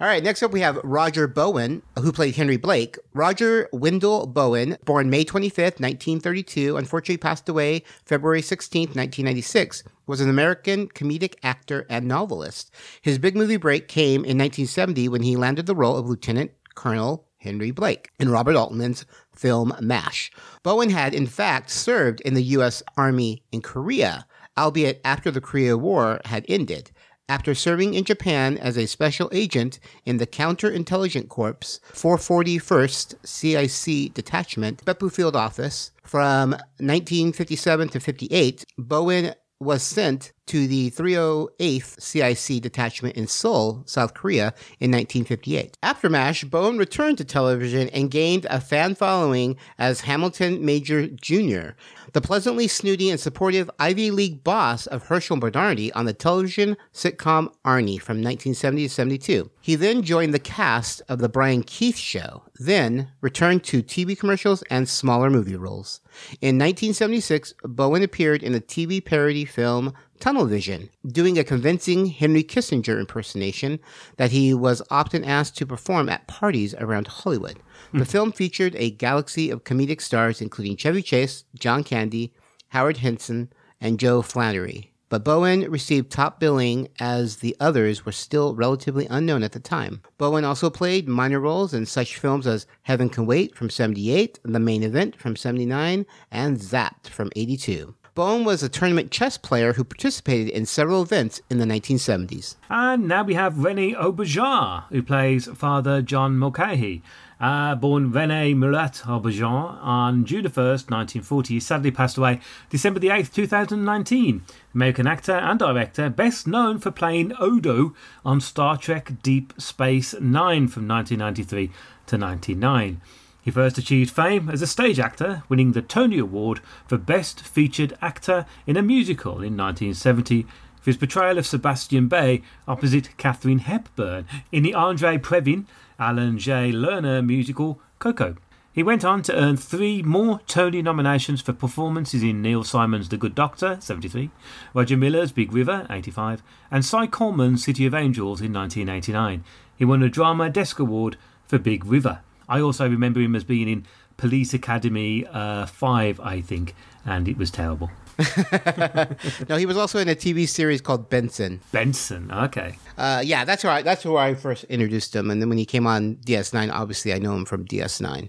All 0.00 0.08
right, 0.08 0.22
next 0.24 0.42
up 0.42 0.50
we 0.52 0.60
have 0.60 0.78
Roger 0.82 1.26
Bowen, 1.28 1.82
who 1.98 2.10
played 2.12 2.34
Henry 2.34 2.56
Blake. 2.56 2.98
Roger 3.14 3.68
Wendell 3.72 4.26
Bowen, 4.26 4.76
born 4.84 5.08
May 5.08 5.24
25th, 5.24 5.78
1932, 5.80 6.76
unfortunately 6.76 7.16
passed 7.16 7.48
away 7.48 7.84
February 8.04 8.42
16th, 8.42 8.96
1996, 8.96 9.84
was 10.06 10.20
an 10.20 10.28
American 10.28 10.88
comedic 10.88 11.34
actor 11.44 11.86
and 11.88 12.06
novelist. 12.08 12.72
His 13.02 13.18
big 13.18 13.36
movie 13.36 13.56
break 13.56 13.86
came 13.86 14.24
in 14.24 14.36
1970 14.36 15.08
when 15.08 15.22
he 15.22 15.36
landed 15.36 15.66
the 15.66 15.76
role 15.76 15.96
of 15.96 16.08
Lieutenant 16.08 16.50
Colonel 16.74 17.24
Henry 17.44 17.70
Blake 17.70 18.10
in 18.18 18.30
Robert 18.30 18.56
Altman's 18.56 19.06
film 19.32 19.72
MASH. 19.80 20.32
Bowen 20.64 20.90
had, 20.90 21.14
in 21.14 21.26
fact, 21.26 21.70
served 21.70 22.20
in 22.22 22.34
the 22.34 22.42
U.S. 22.42 22.82
Army 22.96 23.44
in 23.52 23.62
Korea, 23.62 24.26
albeit 24.58 25.00
after 25.04 25.30
the 25.30 25.40
Korea 25.40 25.78
War 25.78 26.20
had 26.24 26.44
ended. 26.48 26.90
After 27.26 27.54
serving 27.54 27.94
in 27.94 28.04
Japan 28.04 28.58
as 28.58 28.76
a 28.76 28.86
special 28.86 29.30
agent 29.32 29.78
in 30.04 30.18
the 30.18 30.26
Counterintelligence 30.26 31.28
Corps 31.28 31.80
441st 31.94 33.14
CIC 33.24 34.12
Detachment, 34.12 34.84
Beppu 34.84 35.10
Field 35.10 35.34
Office, 35.34 35.90
from 36.02 36.50
1957 36.50 37.88
to 37.88 38.00
58, 38.00 38.64
Bowen 38.76 39.34
was 39.58 39.82
sent 39.82 40.33
to 40.46 40.66
the 40.66 40.90
308th 40.90 42.00
CIC 42.00 42.62
detachment 42.62 43.16
in 43.16 43.26
Seoul, 43.26 43.82
South 43.86 44.14
Korea 44.14 44.54
in 44.80 44.90
1958. 44.90 45.78
After 45.82 46.08
MASH, 46.08 46.44
Bowen 46.44 46.78
returned 46.78 47.18
to 47.18 47.24
television 47.24 47.88
and 47.90 48.10
gained 48.10 48.46
a 48.50 48.60
fan 48.60 48.94
following 48.94 49.56
as 49.78 50.02
Hamilton 50.02 50.64
Major 50.64 51.06
Jr., 51.06 51.70
the 52.12 52.20
pleasantly 52.20 52.68
snooty 52.68 53.10
and 53.10 53.18
supportive 53.18 53.68
Ivy 53.78 54.12
League 54.12 54.44
boss 54.44 54.86
of 54.86 55.04
Herschel 55.04 55.36
Bernardi 55.36 55.92
on 55.94 56.04
the 56.04 56.12
television 56.12 56.76
sitcom 56.92 57.52
Arnie 57.64 58.00
from 58.00 58.18
1970 58.18 58.84
to 58.84 58.88
72. 58.88 59.50
He 59.60 59.74
then 59.74 60.02
joined 60.02 60.32
the 60.32 60.38
cast 60.38 61.02
of 61.08 61.18
The 61.18 61.28
Brian 61.28 61.64
Keith 61.64 61.96
Show, 61.96 62.42
then 62.54 63.08
returned 63.20 63.64
to 63.64 63.82
TV 63.82 64.16
commercials 64.16 64.62
and 64.70 64.88
smaller 64.88 65.28
movie 65.28 65.56
roles. 65.56 66.00
In 66.40 66.56
1976, 66.56 67.54
Bowen 67.64 68.04
appeared 68.04 68.44
in 68.44 68.52
the 68.52 68.60
TV 68.60 69.04
parody 69.04 69.44
film 69.44 69.92
Tunnel 70.20 70.46
Vision, 70.46 70.90
doing 71.06 71.38
a 71.38 71.44
convincing 71.44 72.06
Henry 72.06 72.42
Kissinger 72.42 72.98
impersonation 72.98 73.80
that 74.16 74.30
he 74.30 74.54
was 74.54 74.82
often 74.90 75.24
asked 75.24 75.56
to 75.58 75.66
perform 75.66 76.08
at 76.08 76.26
parties 76.26 76.74
around 76.74 77.06
Hollywood. 77.08 77.58
The 77.92 77.98
hmm. 77.98 78.04
film 78.04 78.32
featured 78.32 78.74
a 78.76 78.90
galaxy 78.90 79.50
of 79.50 79.64
comedic 79.64 80.00
stars, 80.00 80.40
including 80.40 80.76
Chevy 80.76 81.02
Chase, 81.02 81.44
John 81.58 81.84
Candy, 81.84 82.32
Howard 82.68 82.98
Henson, 82.98 83.52
and 83.80 84.00
Joe 84.00 84.22
Flannery. 84.22 84.94
But 85.10 85.22
Bowen 85.24 85.70
received 85.70 86.10
top 86.10 86.40
billing 86.40 86.88
as 86.98 87.36
the 87.36 87.54
others 87.60 88.04
were 88.04 88.10
still 88.10 88.54
relatively 88.54 89.06
unknown 89.08 89.42
at 89.42 89.52
the 89.52 89.60
time. 89.60 90.02
Bowen 90.18 90.44
also 90.44 90.70
played 90.70 91.06
minor 91.06 91.38
roles 91.38 91.72
in 91.72 91.86
such 91.86 92.18
films 92.18 92.46
as 92.46 92.66
Heaven 92.82 93.08
Can 93.08 93.26
Wait 93.26 93.54
from 93.54 93.70
78, 93.70 94.40
The 94.42 94.58
Main 94.58 94.82
Event 94.82 95.14
from 95.14 95.36
79, 95.36 96.04
and 96.32 96.58
Zapped 96.58 97.06
from 97.06 97.30
82. 97.36 97.94
Bowen 98.14 98.44
was 98.44 98.62
a 98.62 98.68
tournament 98.68 99.10
chess 99.10 99.36
player 99.36 99.72
who 99.72 99.82
participated 99.82 100.48
in 100.48 100.66
several 100.66 101.02
events 101.02 101.42
in 101.50 101.58
the 101.58 101.64
1970s. 101.64 102.54
And 102.70 103.08
now 103.08 103.24
we 103.24 103.34
have 103.34 103.64
Rene 103.64 103.94
Auberjonois, 103.94 104.84
who 104.90 105.02
plays 105.02 105.46
Father 105.46 106.00
John 106.00 106.38
Mulcahy. 106.38 107.02
Uh, 107.40 107.74
born 107.74 108.12
Rene 108.12 108.54
Murat 108.54 109.02
Auberjonois 109.04 109.82
on 109.82 110.24
June 110.24 110.44
1st, 110.44 110.92
1940, 110.92 111.54
he 111.54 111.58
sadly 111.58 111.90
passed 111.90 112.16
away 112.16 112.38
December 112.70 113.00
the 113.00 113.08
8th, 113.08 113.34
2019. 113.34 114.44
American 114.72 115.08
actor 115.08 115.32
and 115.32 115.58
director, 115.58 116.08
best 116.08 116.46
known 116.46 116.78
for 116.78 116.92
playing 116.92 117.32
Odo 117.40 117.94
on 118.24 118.40
Star 118.40 118.76
Trek 118.76 119.22
Deep 119.24 119.52
Space 119.58 120.14
Nine 120.20 120.68
from 120.68 120.86
1993 120.86 121.72
to 122.06 122.16
99. 122.16 123.00
He 123.44 123.50
first 123.50 123.76
achieved 123.76 124.10
fame 124.10 124.48
as 124.48 124.62
a 124.62 124.66
stage 124.66 124.98
actor, 124.98 125.42
winning 125.50 125.72
the 125.72 125.82
Tony 125.82 126.18
Award 126.18 126.60
for 126.86 126.96
Best 126.96 127.42
Featured 127.42 127.92
Actor 128.00 128.46
in 128.66 128.78
a 128.78 128.82
Musical 128.82 129.32
in 129.32 129.54
1970 129.54 130.44
for 130.80 130.84
his 130.86 130.96
portrayal 130.96 131.36
of 131.36 131.46
Sebastian 131.46 132.08
Baye 132.08 132.40
opposite 132.66 133.14
Katharine 133.18 133.58
Hepburn 133.58 134.24
in 134.50 134.62
the 134.62 134.72
Andre 134.72 135.18
Previn 135.18 135.66
Alan 135.98 136.38
J. 136.38 136.72
Lerner 136.72 137.24
musical 137.24 137.80
Coco. 137.98 138.36
He 138.72 138.82
went 138.82 139.04
on 139.04 139.20
to 139.24 139.36
earn 139.36 139.58
three 139.58 140.02
more 140.02 140.40
Tony 140.46 140.80
nominations 140.80 141.42
for 141.42 141.52
performances 141.52 142.22
in 142.22 142.40
Neil 142.40 142.64
Simon's 142.64 143.10
The 143.10 143.18
Good 143.18 143.34
Doctor, 143.34 143.76
73, 143.78 144.30
Roger 144.72 144.96
Miller's 144.96 145.32
Big 145.32 145.52
River, 145.52 145.86
85, 145.90 146.42
and 146.70 146.82
Cy 146.82 147.06
Coleman's 147.06 147.62
City 147.62 147.84
of 147.84 147.92
Angels 147.92 148.40
in 148.40 148.54
1989. 148.54 149.44
He 149.76 149.84
won 149.84 150.02
a 150.02 150.08
Drama 150.08 150.48
Desk 150.48 150.78
Award 150.78 151.18
for 151.46 151.58
Big 151.58 151.84
River. 151.84 152.20
I 152.48 152.60
also 152.60 152.88
remember 152.88 153.20
him 153.20 153.34
as 153.34 153.44
being 153.44 153.68
in 153.68 153.86
Police 154.16 154.54
Academy 154.54 155.26
uh, 155.26 155.66
5, 155.66 156.20
I 156.20 156.40
think, 156.40 156.74
and 157.04 157.28
it 157.28 157.36
was 157.36 157.50
terrible. 157.50 157.90
No, 159.48 159.56
he 159.56 159.66
was 159.66 159.76
also 159.76 159.98
in 159.98 160.08
a 160.08 160.14
TV 160.14 160.48
series 160.48 160.80
called 160.80 161.10
Benson. 161.10 161.60
Benson, 161.72 162.30
okay. 162.30 162.76
Uh, 162.96 163.22
yeah, 163.24 163.44
that's 163.44 163.64
where 163.64 163.72
I, 163.72 163.82
that's 163.82 164.04
where 164.04 164.18
I 164.18 164.34
first 164.34 164.64
introduced 164.64 165.14
him, 165.16 165.30
and 165.30 165.42
then 165.42 165.48
when 165.48 165.58
he 165.58 165.64
came 165.66 165.86
on 165.86 166.16
DS9, 166.16 166.72
obviously 166.72 167.12
I 167.12 167.18
know 167.18 167.34
him 167.34 167.44
from 167.44 167.64
DS9. 167.66 168.28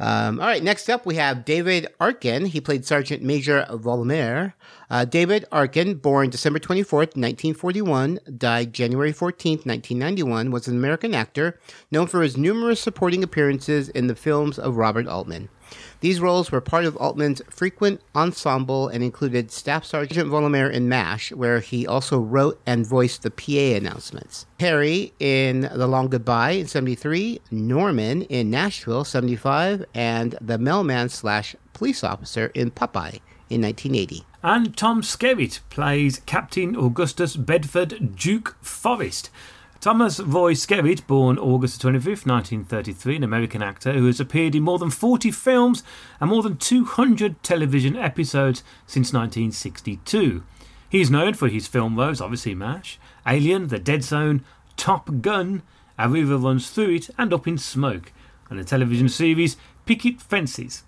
Um, 0.00 0.40
all 0.40 0.46
right, 0.46 0.62
next 0.62 0.88
up 0.88 1.06
we 1.06 1.14
have 1.16 1.44
David 1.44 1.86
Arkin. 2.00 2.46
He 2.46 2.60
played 2.60 2.84
Sergeant 2.84 3.22
Major 3.22 3.66
Vollmer. 3.70 4.54
Uh, 4.90 5.04
David 5.04 5.44
Arkin, 5.52 5.94
born 5.94 6.30
December 6.30 6.58
24th, 6.58 7.16
1941, 7.16 8.18
died 8.36 8.72
January 8.72 9.12
14th, 9.12 9.66
1991, 9.66 10.50
was 10.50 10.68
an 10.68 10.76
American 10.76 11.14
actor 11.14 11.58
known 11.90 12.06
for 12.06 12.22
his 12.22 12.36
numerous 12.36 12.80
supporting 12.80 13.22
appearances 13.22 13.88
in 13.88 14.08
the 14.08 14.14
films 14.14 14.58
of 14.58 14.76
Robert 14.76 15.06
Altman. 15.06 15.48
These 16.00 16.20
roles 16.20 16.52
were 16.52 16.60
part 16.60 16.84
of 16.84 16.96
Altman's 16.96 17.42
frequent 17.48 18.00
ensemble 18.14 18.88
and 18.88 19.02
included 19.02 19.50
Staff 19.50 19.84
Sergeant 19.84 20.30
Volomir 20.30 20.70
in 20.70 20.88
MASH, 20.88 21.32
where 21.32 21.60
he 21.60 21.86
also 21.86 22.18
wrote 22.18 22.60
and 22.66 22.86
voiced 22.86 23.22
the 23.22 23.30
PA 23.30 23.76
announcements. 23.76 24.46
Harry 24.60 25.12
in 25.18 25.62
The 25.72 25.86
Long 25.86 26.08
Goodbye 26.08 26.52
in 26.52 26.66
73, 26.66 27.40
Norman 27.50 28.22
in 28.22 28.50
Nashville 28.50 29.04
75, 29.04 29.84
and 29.94 30.36
the 30.40 30.58
mailman 30.58 31.08
slash 31.08 31.56
police 31.72 32.04
officer 32.04 32.50
in 32.54 32.70
Popeye 32.70 33.20
in 33.50 33.62
1980. 33.62 34.24
And 34.42 34.76
Tom 34.76 35.00
Skerritt 35.02 35.60
plays 35.70 36.20
Captain 36.26 36.76
Augustus 36.76 37.36
Bedford 37.36 38.16
Duke 38.16 38.56
Forrest. 38.60 39.30
Thomas 39.84 40.18
Roy 40.18 40.54
Skerritt, 40.54 41.06
born 41.06 41.36
August 41.36 41.82
25th, 41.82 42.24
1933, 42.24 43.16
an 43.16 43.22
American 43.22 43.62
actor 43.62 43.92
who 43.92 44.06
has 44.06 44.18
appeared 44.18 44.54
in 44.54 44.62
more 44.62 44.78
than 44.78 44.88
40 44.88 45.30
films 45.30 45.82
and 46.18 46.30
more 46.30 46.42
than 46.42 46.56
200 46.56 47.42
television 47.42 47.94
episodes 47.94 48.64
since 48.86 49.12
1962. 49.12 50.42
He's 50.88 51.10
known 51.10 51.34
for 51.34 51.48
his 51.48 51.66
film 51.66 51.96
roles, 51.96 52.22
obviously 52.22 52.54
MASH, 52.54 52.98
Alien, 53.26 53.68
The 53.68 53.78
Dead 53.78 54.02
Zone, 54.02 54.42
Top 54.78 55.20
Gun, 55.20 55.60
A 55.98 56.08
River 56.08 56.38
Runs 56.38 56.70
Through 56.70 56.94
It, 56.94 57.10
and 57.18 57.34
Up 57.34 57.46
in 57.46 57.58
Smoke, 57.58 58.10
and 58.48 58.58
the 58.58 58.64
television 58.64 59.10
series 59.10 59.58
Picket 59.84 60.22
Fences. 60.22 60.84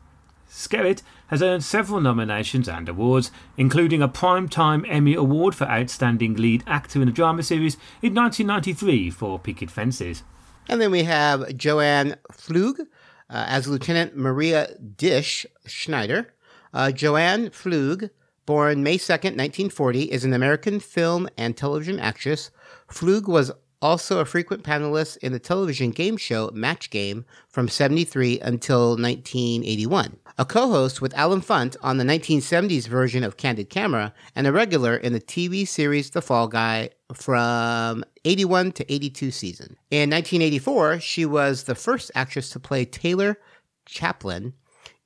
Skerritt 0.57 1.03
has 1.27 1.43
earned 1.43 1.63
several 1.63 2.01
nominations 2.01 2.67
and 2.67 2.89
awards, 2.89 3.31
including 3.59 4.01
a 4.01 4.09
Primetime 4.09 4.87
Emmy 4.89 5.13
Award 5.13 5.55
for 5.55 5.69
Outstanding 5.69 6.35
Lead 6.35 6.65
Actor 6.67 7.03
in 7.03 7.09
a 7.09 7.13
Drama 7.13 7.43
Series 7.43 7.75
in 8.01 8.15
1993 8.15 9.11
for 9.11 9.39
Picket 9.39 9.71
Fences. 9.71 10.23
And 10.67 10.81
then 10.81 10.91
we 10.91 11.03
have 11.03 11.55
Joanne 11.59 12.17
Flug 12.33 12.81
uh, 12.81 12.85
as 13.29 13.69
Lieutenant 13.69 14.17
Maria 14.17 14.75
Dish 14.79 15.45
Schneider. 15.67 16.33
Uh, 16.73 16.91
Jo 16.91 17.17
Ann 17.17 17.51
Pflug, 17.51 18.09
born 18.47 18.83
May 18.83 18.97
2nd, 18.97 19.37
1940, 19.37 20.11
is 20.11 20.25
an 20.25 20.33
American 20.33 20.81
film 20.81 21.29
and 21.37 21.55
television 21.55 22.01
actress. 22.01 22.51
Pflug 22.89 23.29
was 23.29 23.53
also 23.87 24.19
a 24.19 24.25
frequent 24.25 24.65
panelist 24.65 25.17
in 25.19 25.31
the 25.31 25.39
television 25.39 25.93
game 25.93 26.17
show 26.17 26.51
Match 26.53 26.91
Game 26.91 27.25
from 27.49 27.69
73 27.69 28.41
until 28.41 28.97
1981, 28.97 30.17
a 30.39 30.45
co 30.45 30.69
host 30.69 31.01
with 31.01 31.15
Allen 31.15 31.41
Funt 31.41 31.77
on 31.83 31.97
the 31.97 32.05
1970s 32.05 32.89
version 32.89 33.23
of 33.23 33.37
Candid 33.37 33.71
Camera, 33.71 34.13
and 34.35 34.45
a 34.45 34.53
regular 34.53 34.97
in 34.97 35.13
the 35.13 35.21
TV 35.21 35.67
series 35.69 36.11
The 36.11 36.21
Fall 36.21 36.49
Guy 36.49 36.91
from 37.15 38.05
81 38.25 38.73
to 38.73 38.93
82 38.93 39.31
season. 39.31 39.77
In 39.93 40.11
1984, 40.11 40.99
she 40.99 41.25
was 41.25 41.63
the 41.63 41.77
first 41.77 42.11
actress 42.17 42.51
to 42.51 42.59
play 42.59 42.85
Taylor 42.85 43.39
Chaplin 43.85 44.55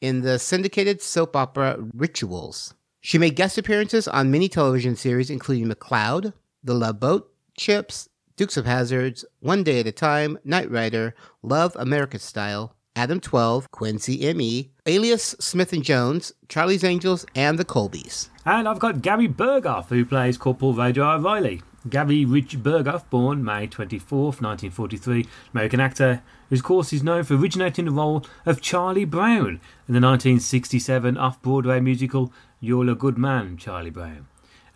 in 0.00 0.22
the 0.22 0.38
syndicated 0.38 1.02
soap 1.02 1.36
opera 1.36 1.76
Rituals. 1.94 2.72
She 3.02 3.18
made 3.18 3.36
guest 3.36 3.58
appearances 3.58 4.08
on 4.08 4.30
many 4.30 4.48
television 4.48 4.96
series, 4.96 5.28
including 5.28 5.68
McCloud, 5.68 6.32
The 6.64 6.72
Love 6.72 6.98
Boat, 6.98 7.30
Chips, 7.56 8.08
Dukes 8.40 8.56
of 8.56 8.64
Hazards, 8.64 9.22
One 9.40 9.62
Day 9.62 9.80
at 9.80 9.86
a 9.86 9.92
Time, 9.92 10.38
Knight 10.44 10.70
Rider, 10.70 11.14
Love 11.42 11.76
America 11.76 12.18
Style, 12.18 12.74
Adam 12.96 13.20
12, 13.20 13.70
Quincy 13.70 14.32
ME, 14.32 14.70
Alias 14.86 15.36
Smith 15.38 15.74
and 15.74 15.84
Jones, 15.84 16.32
Charlie's 16.48 16.82
Angels, 16.82 17.26
and 17.34 17.58
The 17.58 17.66
Colbys. 17.66 18.30
And 18.46 18.66
I've 18.66 18.78
got 18.78 19.02
Gary 19.02 19.28
Burghoff, 19.28 19.88
who 19.88 20.06
plays 20.06 20.38
Corporal 20.38 20.72
Roger 20.72 21.02
Riley. 21.18 21.60
Gary 21.90 22.24
Rich 22.24 22.62
Burghoff, 22.62 23.10
born 23.10 23.44
May 23.44 23.66
24th, 23.66 24.40
1943, 24.40 25.26
American 25.52 25.80
actor, 25.80 26.22
whose 26.48 26.62
course 26.62 26.94
is 26.94 27.02
known 27.02 27.24
for 27.24 27.34
originating 27.34 27.84
the 27.84 27.90
role 27.90 28.24
of 28.46 28.62
Charlie 28.62 29.04
Brown 29.04 29.60
in 29.86 29.92
the 29.92 30.00
1967 30.00 31.18
off 31.18 31.42
Broadway 31.42 31.78
musical 31.80 32.32
You're 32.58 32.88
a 32.88 32.94
Good 32.94 33.18
Man, 33.18 33.58
Charlie 33.58 33.90
Brown. 33.90 34.28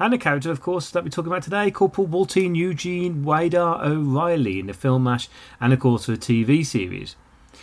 And 0.04 0.12
the 0.12 0.18
character, 0.18 0.50
of 0.50 0.60
course, 0.60 0.90
that 0.90 1.02
we're 1.02 1.08
talking 1.08 1.32
about 1.32 1.44
today, 1.44 1.70
Corporal 1.70 2.06
Walton 2.06 2.54
Eugene 2.54 3.24
Radar 3.24 3.82
O'Reilly 3.82 4.60
in 4.60 4.66
the 4.66 4.74
film 4.74 5.04
MASH 5.04 5.30
and, 5.62 5.72
of 5.72 5.80
course, 5.80 6.04
the 6.04 6.18
TV 6.18 6.62
series. 6.62 7.16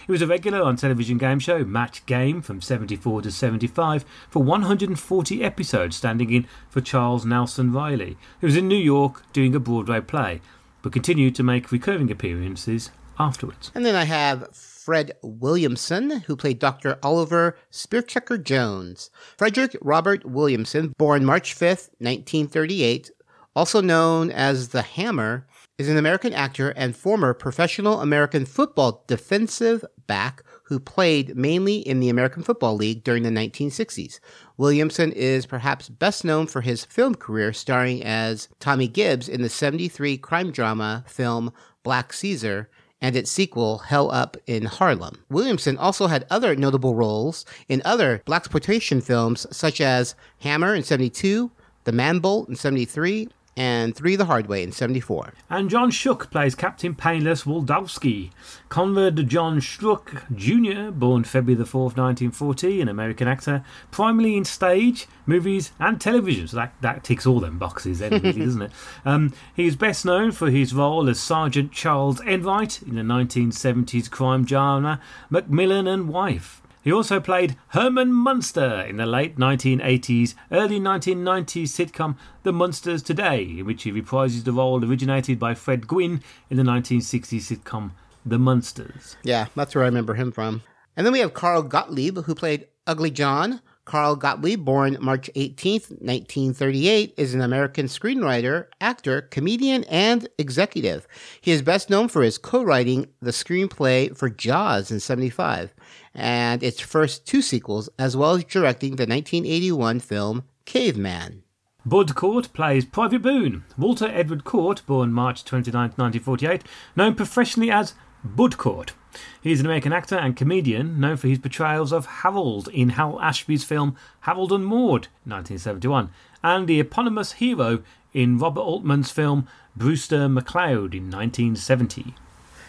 He 0.08 0.12
was 0.12 0.24
a 0.24 0.28
regular 0.28 0.60
on 0.64 0.76
television 0.76 1.20
game 1.20 1.38
show 1.38 1.64
Match 1.64 2.04
Game 2.08 2.42
from 2.42 2.60
74 2.60 3.22
to 3.22 3.32
75 3.32 4.06
for 4.28 4.42
140 4.42 5.44
episodes, 5.44 5.98
standing 5.98 6.32
in 6.32 6.48
for 6.68 6.82
Charles 6.82 7.28
Nelson 7.28 7.72
Reilly, 7.72 8.18
who 8.40 8.48
was 8.48 8.58
in 8.58 8.68
New 8.68 8.74
York 8.76 9.22
doing 9.34 9.54
a 9.54 9.60
Broadway 9.60 10.02
play, 10.02 10.42
but 10.82 10.94
continued 10.94 11.36
to 11.36 11.44
make 11.44 11.72
recurring 11.72 12.10
appearances 12.10 12.90
afterwards. 13.20 13.72
And 13.76 13.86
then 13.86 13.96
I 13.96 14.06
have 14.06 14.48
Fred 14.84 15.12
Williamson, 15.22 16.22
who 16.22 16.36
played 16.36 16.58
Dr. 16.58 16.98
Oliver 17.04 17.56
Spearchucker 17.72 18.44
Jones. 18.44 19.12
Frederick 19.38 19.78
Robert 19.80 20.26
Williamson, 20.26 20.96
born 20.98 21.24
March 21.24 21.54
5th, 21.54 21.90
1938, 22.00 23.12
also 23.56 23.80
known 23.80 24.32
as 24.32 24.70
the 24.70 24.82
Hammer, 24.82 25.46
is 25.78 25.88
an 25.88 25.98
American 25.98 26.34
actor 26.34 26.72
and 26.72 26.96
former 26.96 27.36
professional 27.36 28.02
American 28.02 28.44
football 28.44 29.04
defensive 29.06 29.86
back 30.08 30.42
who 30.64 30.80
played 30.80 31.36
mainly 31.36 31.78
in 31.78 32.00
the 32.00 32.10
American 32.10 32.42
Football 32.42 32.76
League 32.76 33.04
during 33.04 33.22
the 33.22 33.30
1960s. 33.30 34.20
Williamson 34.58 35.12
is 35.12 35.46
perhaps 35.46 35.90
best 35.90 36.26
known 36.26 36.48
for 36.48 36.62
his 36.62 36.86
film 36.86 37.14
career 37.14 37.54
starring 37.54 38.04
as 38.04 38.48
Tommy 38.60 38.88
Gibbs 38.88 39.30
in 39.30 39.44
the 39.44 39.50
73 39.50 40.18
crime 40.18 40.50
drama 40.50 41.04
film 41.08 41.54
Black 41.84 42.14
Caesar 42.14 42.70
and 43.02 43.16
its 43.16 43.32
sequel, 43.32 43.80
Hell 43.80 44.12
Up 44.12 44.38
in 44.46 44.66
Harlem. 44.66 45.24
Williamson 45.30 45.78
also 45.78 46.08
had 46.08 46.26
other 46.30 46.56
notable 46.56 46.96
roles 46.96 47.46
in 47.68 47.82
other 47.84 48.22
blaxploitation 48.26 49.04
films 49.04 49.48
such 49.52 49.82
as 49.82 50.16
Hammer 50.40 50.76
in 50.76 50.84
72, 50.84 51.52
The 51.84 51.92
Man 51.92 52.20
Bolt 52.20 52.48
in 52.48 52.56
73, 52.56 53.28
and 53.58 53.96
Three 53.96 54.16
the 54.16 54.26
Hard 54.26 54.48
Way 54.48 54.64
in 54.64 54.72
74. 54.72 55.34
And 55.50 55.70
John 55.70 55.92
Schuck 55.92 56.30
plays 56.32 56.56
Captain 56.56 56.96
Painless 56.96 57.44
Waldowski. 57.44 58.32
Conrad 58.70 59.28
John 59.28 59.60
Schuck 59.60 60.24
Jr., 60.34 60.92
born 60.92 61.24
February 61.24 61.56
the 61.56 61.70
4th, 61.70 61.98
1940, 61.98 62.82
an 62.82 62.88
American 62.88 63.28
actor, 63.28 63.66
primarily 63.92 64.38
in 64.38 64.46
stage, 64.46 65.08
movies, 65.26 65.72
and 65.80 66.00
television. 66.00 66.48
So 66.48 66.58
that, 66.58 66.74
that 66.82 67.04
ticks 67.04 67.26
all 67.26 67.40
them 67.40 67.60
boxes 67.60 68.00
then, 68.00 68.12
really, 68.22 68.32
doesn't 68.46 68.62
it? 68.62 68.72
Um, 69.04 69.34
he 69.56 69.68
is 69.68 69.76
best 69.76 70.06
known 70.06 70.32
for 70.32 70.50
his 70.50 70.74
role 70.74 71.10
as 71.10 71.20
Sergeant 71.20 71.72
Charles 71.72 72.22
Enright 72.22 72.82
in 72.82 72.96
the 72.96 73.02
1970s 73.02 74.10
crime 74.10 74.46
drama 74.46 75.02
McMillan 75.30 75.92
and 75.92 76.08
Wife. 76.08 76.61
He 76.84 76.92
also 76.92 77.20
played 77.20 77.58
Herman 77.70 78.12
Munster 78.12 78.82
in 78.82 78.98
the 78.98 79.06
late 79.06 79.38
1980s, 79.38 80.34
early 80.52 80.80
1990s 80.80 81.68
sitcom 81.68 82.16
The 82.42 82.52
Munsters 82.52 83.04
Today, 83.04 83.44
in 83.44 83.66
which 83.66 83.84
he 83.84 83.92
reprises 83.92 84.46
the 84.46 84.52
role 84.52 84.84
originated 84.84 85.38
by 85.38 85.54
Fred 85.54 85.88
Gwynne 85.88 86.24
in 86.50 86.58
the 86.58 86.64
1960s 86.64 87.56
sitcom 87.56 87.92
The 88.26 88.40
Munsters. 88.40 89.16
Yeah, 89.22 89.46
that's 89.56 89.76
where 89.76 89.84
I 89.84 89.88
remember 89.88 90.16
him 90.16 90.32
from. 90.32 90.64
And 90.98 91.06
then 91.06 91.14
we 91.14 91.20
have 91.20 91.36
Carl 91.36 91.62
Gottlieb, 91.62 92.18
who 92.24 92.34
played 92.34 92.68
Ugly 92.88 93.12
John. 93.12 93.62
Carl 93.92 94.16
Gottlieb, 94.16 94.64
born 94.64 94.96
March 95.02 95.30
18th, 95.36 95.92
1938, 96.00 97.14
is 97.18 97.34
an 97.34 97.42
American 97.42 97.88
screenwriter, 97.88 98.68
actor, 98.80 99.24
comedian, 99.24 99.84
and 99.84 100.30
executive. 100.38 101.06
He 101.42 101.52
is 101.52 101.62
best 101.62 101.90
known 101.90 102.08
for 102.08 102.22
his 102.24 102.38
co 102.38 102.64
writing 102.64 103.08
the 103.22 103.32
screenplay 103.32 104.16
for 104.16 104.30
Jaws 104.30 104.92
in 104.92 105.02
75 105.02 105.74
and 106.16 106.64
its 106.64 106.80
first 106.80 107.28
two 107.28 107.42
sequels, 107.42 107.90
as 108.00 108.16
well 108.16 108.36
as 108.36 108.46
directing 108.46 108.92
the 108.92 109.06
1981 109.06 110.00
film 110.00 110.46
Caveman. 110.64 111.44
Bud 111.86 112.16
Cort 112.16 112.54
plays 112.54 112.86
Private 112.86 113.24
Boone. 113.24 113.66
Walter 113.78 114.08
Edward 114.08 114.46
Cort, 114.46 114.86
born 114.86 115.12
March 115.12 115.44
29, 115.44 115.74
1948, 115.98 116.64
known 116.96 117.14
professionally 117.14 117.70
as 117.70 117.96
Bud 118.24 118.58
Cort. 118.58 118.94
He 119.42 119.52
is 119.52 119.60
an 119.60 119.66
American 119.66 119.94
actor 119.94 120.16
and 120.16 120.36
comedian 120.36 121.00
known 121.00 121.18
for 121.18 121.28
his 121.28 121.40
portrayals 121.40 121.92
of 121.92 122.06
Harold 122.06 122.68
in 122.70 122.90
Hal 122.90 123.20
Ashby's 123.20 123.64
film 123.64 123.96
Harold 124.22 124.52
and 124.52 124.66
Maude, 124.66 125.08
1971, 125.26 126.10
and 126.44 126.68
the 126.68 126.80
eponymous 126.80 127.34
hero 127.34 127.82
in 128.14 128.38
Robert 128.38 128.62
Altman's 128.62 129.12
film 129.12 129.48
Brewster 129.76 130.28
McCloud 130.28 130.94
in 130.94 131.10
1970. 131.10 132.14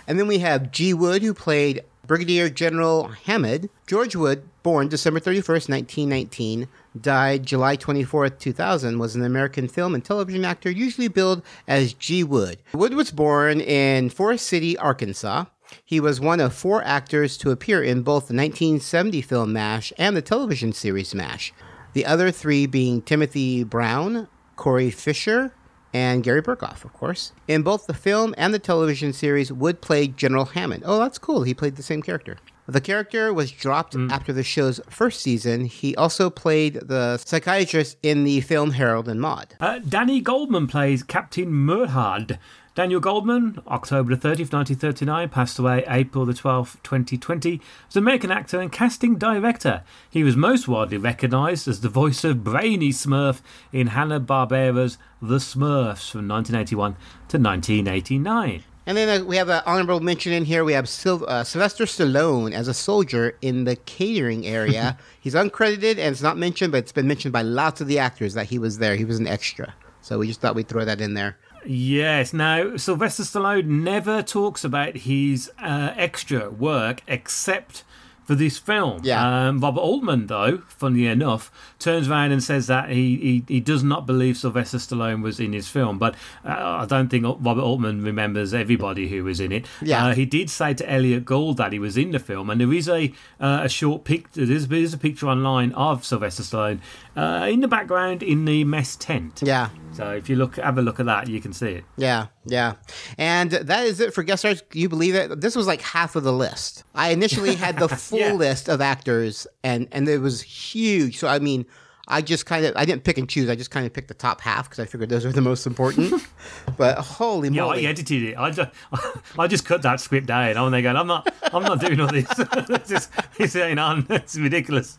And 0.06 0.18
then 0.18 0.26
we 0.26 0.38
have 0.38 0.72
G. 0.72 0.94
Wood, 0.94 1.22
who 1.22 1.34
played 1.34 1.84
Brigadier 2.06 2.48
General 2.48 3.08
Hammond. 3.08 3.68
George 3.86 4.16
Wood, 4.16 4.48
born 4.62 4.88
December 4.88 5.20
31st, 5.20 5.68
1919, 5.68 6.68
died 7.00 7.46
July 7.46 7.76
24, 7.76 8.31
2000, 8.31 8.98
was 8.98 9.14
an 9.14 9.24
American 9.24 9.68
film 9.68 9.94
and 9.94 10.05
television 10.05 10.44
actor, 10.44 10.70
usually 10.70 11.09
billed 11.09 11.42
as 11.66 11.94
G. 11.94 12.24
Wood. 12.24 12.59
Wood 12.72 12.94
was 12.94 13.11
born 13.11 13.61
in 13.61 14.11
Forrest 14.11 14.46
City, 14.46 14.76
Arkansas. 14.76 15.46
He 15.85 16.00
was 16.00 16.20
one 16.20 16.40
of 16.40 16.55
four 16.55 16.83
actors 16.85 17.38
to 17.38 17.50
appear 17.50 17.83
in 17.83 18.02
both 18.02 18.28
the 18.28 18.35
1970 18.35 19.22
film 19.22 19.52
MASH 19.52 19.92
and 19.96 20.16
the 20.16 20.22
television 20.22 20.72
series 20.72 21.14
MASH. 21.14 21.52
The 21.94 22.07
other 22.07 22.31
three 22.31 22.66
being 22.66 23.02
Timothy 23.02 23.64
Brown, 23.64 24.28
Corey 24.57 24.90
Fischer, 24.90 25.55
and 25.94 26.22
Gary 26.22 26.42
Burghoff, 26.42 26.85
of 26.85 26.92
course. 26.92 27.33
In 27.46 27.62
both 27.62 27.87
the 27.87 27.94
film 27.94 28.35
and 28.38 28.55
the 28.55 28.59
television 28.59 29.12
series, 29.12 29.52
Wood 29.52 29.81
played 29.81 30.16
General 30.16 30.46
Hammond. 30.46 30.85
Oh, 30.87 30.98
that's 30.98 31.18
cool. 31.18 31.42
He 31.42 31.55
played 31.55 31.76
the 31.76 31.83
same 31.83 32.02
character. 32.02 32.38
The 32.68 32.81
character 32.81 33.35
was 33.35 33.51
dropped 33.51 33.96
after 33.96 34.33
the 34.33 34.44
show's 34.44 34.81
first 34.88 35.20
season. 35.20 35.64
He 35.64 35.96
also 35.96 36.31
played 36.31 36.75
the 36.75 37.16
psychiatrist 37.16 37.96
in 38.03 38.22
the 38.22 38.40
film 38.40 38.72
Harold 38.72 39.09
and 39.09 39.20
Maude. 39.20 39.57
Uh, 39.59 39.81
Danny 39.81 40.20
Goldman 40.20 40.68
plays 40.68 41.03
Captain 41.03 41.53
Murhard. 41.53 42.38
Daniel 42.75 43.01
Goldman, 43.01 43.61
October 43.68 44.16
the 44.16 44.29
30th, 44.29 44.53
1939, 44.53 45.29
passed 45.29 45.59
away 45.59 45.85
April 45.87 46.25
the 46.25 46.33
12th, 46.33 46.83
2020, 46.83 47.61
was 47.87 47.96
an 47.96 48.03
American 48.03 48.31
actor 48.31 48.61
and 48.61 48.72
casting 48.72 49.16
director. 49.16 49.83
He 50.09 50.25
was 50.25 50.37
most 50.37 50.66
widely 50.66 50.96
recognised 50.96 51.68
as 51.68 51.83
the 51.83 51.90
voice 51.90 52.25
of 52.25 52.42
Brainy 52.42 52.88
Smurf 52.88 53.42
in 53.72 53.88
Hanna-Barbera's 53.88 54.96
The 55.20 55.37
Smurfs 55.37 56.11
from 56.11 56.29
1981 56.29 56.92
to 57.29 57.38
1989. 57.38 58.64
And 58.86 58.96
then 58.96 59.22
uh, 59.22 59.24
we 59.24 59.36
have 59.36 59.48
an 59.48 59.62
honorable 59.64 60.00
mention 60.00 60.32
in 60.32 60.44
here. 60.44 60.64
We 60.64 60.72
have 60.72 60.88
Syl- 60.88 61.28
uh, 61.28 61.44
Sylvester 61.44 61.84
Stallone 61.84 62.52
as 62.52 62.66
a 62.66 62.74
soldier 62.74 63.36
in 63.40 63.64
the 63.64 63.76
catering 63.76 64.46
area. 64.46 64.98
He's 65.20 65.34
uncredited 65.34 65.92
and 65.92 66.12
it's 66.12 66.22
not 66.22 66.36
mentioned, 66.36 66.72
but 66.72 66.78
it's 66.78 66.92
been 66.92 67.06
mentioned 67.06 67.32
by 67.32 67.42
lots 67.42 67.80
of 67.80 67.86
the 67.86 67.98
actors 67.98 68.34
that 68.34 68.46
he 68.46 68.58
was 68.58 68.78
there. 68.78 68.96
He 68.96 69.04
was 69.04 69.18
an 69.18 69.28
extra. 69.28 69.74
So 70.00 70.18
we 70.18 70.26
just 70.26 70.40
thought 70.40 70.56
we'd 70.56 70.68
throw 70.68 70.84
that 70.84 71.00
in 71.00 71.14
there. 71.14 71.36
Yes. 71.64 72.32
Now, 72.32 72.76
Sylvester 72.76 73.22
Stallone 73.22 73.66
never 73.66 74.20
talks 74.20 74.64
about 74.64 74.96
his 74.96 75.48
uh, 75.60 75.92
extra 75.96 76.50
work 76.50 77.02
except 77.06 77.84
for 78.24 78.35
this 78.35 78.58
film. 78.58 79.00
Yeah. 79.02 79.48
Um, 79.48 79.61
Robert 79.61 79.80
Altman, 79.80 80.26
though, 80.26 80.58
funnily 80.68 81.06
enough, 81.06 81.50
turns 81.78 82.08
around 82.08 82.32
and 82.32 82.42
says 82.42 82.66
that 82.68 82.90
he, 82.90 83.16
he, 83.16 83.44
he 83.48 83.61
does 83.61 83.82
not 83.82 84.06
believe 84.06 84.37
Sylvester 84.37 84.78
Stallone 84.78 85.22
was 85.22 85.40
in 85.40 85.52
his 85.52 85.68
film. 85.68 85.98
But 85.98 86.14
uh, 86.44 86.82
I 86.82 86.87
don't 86.87 87.08
think 87.08 87.24
Robert 87.24 87.62
Altman 87.62 88.02
remembers 88.02 88.54
everybody 88.54 89.08
who 89.08 89.24
was 89.24 89.40
in 89.40 89.52
it. 89.52 89.66
Yeah. 89.80 90.06
Uh, 90.06 90.14
he 90.14 90.24
did 90.24 90.50
say 90.50 90.74
to 90.74 90.90
Elliot 90.90 91.24
Gould 91.24 91.56
that 91.56 91.72
he 91.72 91.78
was 91.78 91.96
in 91.96 92.12
the 92.12 92.18
film, 92.18 92.50
and 92.50 92.61
there 92.61 92.72
is 92.72 92.88
a 92.88 93.12
uh, 93.40 93.61
a 93.62 93.68
short 93.68 94.04
picture, 94.04 94.46
There's, 94.46 94.68
there's 94.68 94.94
a 94.94 94.98
picture 94.98 95.26
online 95.28 95.72
of 95.72 96.04
Sylvester 96.04 96.42
Stallone 96.42 96.80
uh, 97.16 97.46
in 97.50 97.61
the 97.61 97.68
background 97.68 98.22
in 98.22 98.44
the 98.44 98.64
mess 98.64 98.96
tent. 98.96 99.42
Yeah. 99.44 99.68
So 99.92 100.11
if 100.12 100.28
you 100.28 100.37
look, 100.37 100.57
have 100.57 100.78
a 100.78 100.83
look 100.83 101.00
at 101.00 101.07
that, 101.07 101.28
you 101.28 101.40
can 101.40 101.52
see 101.52 101.68
it. 101.72 101.85
Yeah, 101.96 102.26
yeah. 102.46 102.74
And 103.18 103.50
that 103.50 103.85
is 103.85 104.00
it 104.00 104.14
for 104.14 104.22
guest 104.22 104.40
stars. 104.40 104.62
You 104.72 104.88
believe 104.88 105.14
it? 105.14 105.40
This 105.40 105.55
was 105.55 105.66
like 105.66 105.81
half 105.83 106.16
of 106.16 106.22
the 106.24 106.33
list. 106.33 106.85
I 106.94 107.11
initially 107.11 107.55
had 107.55 107.78
the 107.78 107.88
full 108.09 108.18
Yeah. 108.18 108.33
list 108.33 108.68
of 108.68 108.81
actors 108.81 109.46
and 109.62 109.88
and 109.92 110.09
it 110.09 110.18
was 110.18 110.40
huge. 110.42 111.18
So 111.18 111.28
I 111.28 111.38
mean, 111.40 111.66
I 112.09 112.20
just 112.22 112.46
kind 112.46 112.64
of 112.64 112.74
I 112.74 112.85
didn't 112.85 113.05
pick 113.05 113.18
and 113.18 113.28
choose. 113.28 113.50
I 113.50 113.55
just 113.55 113.70
kind 113.70 113.85
of 113.87 113.92
picked 113.92 114.09
the 114.09 114.14
top 114.14 114.40
half 114.40 114.68
because 114.68 114.81
I 114.81 114.87
figured 114.87 115.11
those 115.11 115.24
are 115.26 115.33
the 115.33 115.40
most 115.42 115.66
important. 115.66 116.22
but 116.78 116.98
holy 116.98 117.50
Yeah, 117.50 117.62
moly. 117.62 117.87
I 117.87 117.90
edited 117.90 118.22
it. 118.22 118.38
I 118.38 118.50
just, 118.50 118.70
I 119.38 119.46
just 119.46 119.64
cut 119.66 119.83
that 119.83 120.00
script 120.00 120.26
down. 120.26 120.57
I'm 120.57 120.70
there 120.72 120.83
going, 120.83 120.96
I'm 120.96 121.07
not, 121.07 121.33
I'm 121.52 121.62
not 121.62 121.81
doing 121.81 122.00
all 122.00 122.09
this. 122.09 122.26
it's 122.38 122.88
just, 122.88 123.11
it's 123.38 123.55
going 123.55 123.78
on. 123.78 124.07
It's 124.11 124.37
ridiculous. 124.37 124.96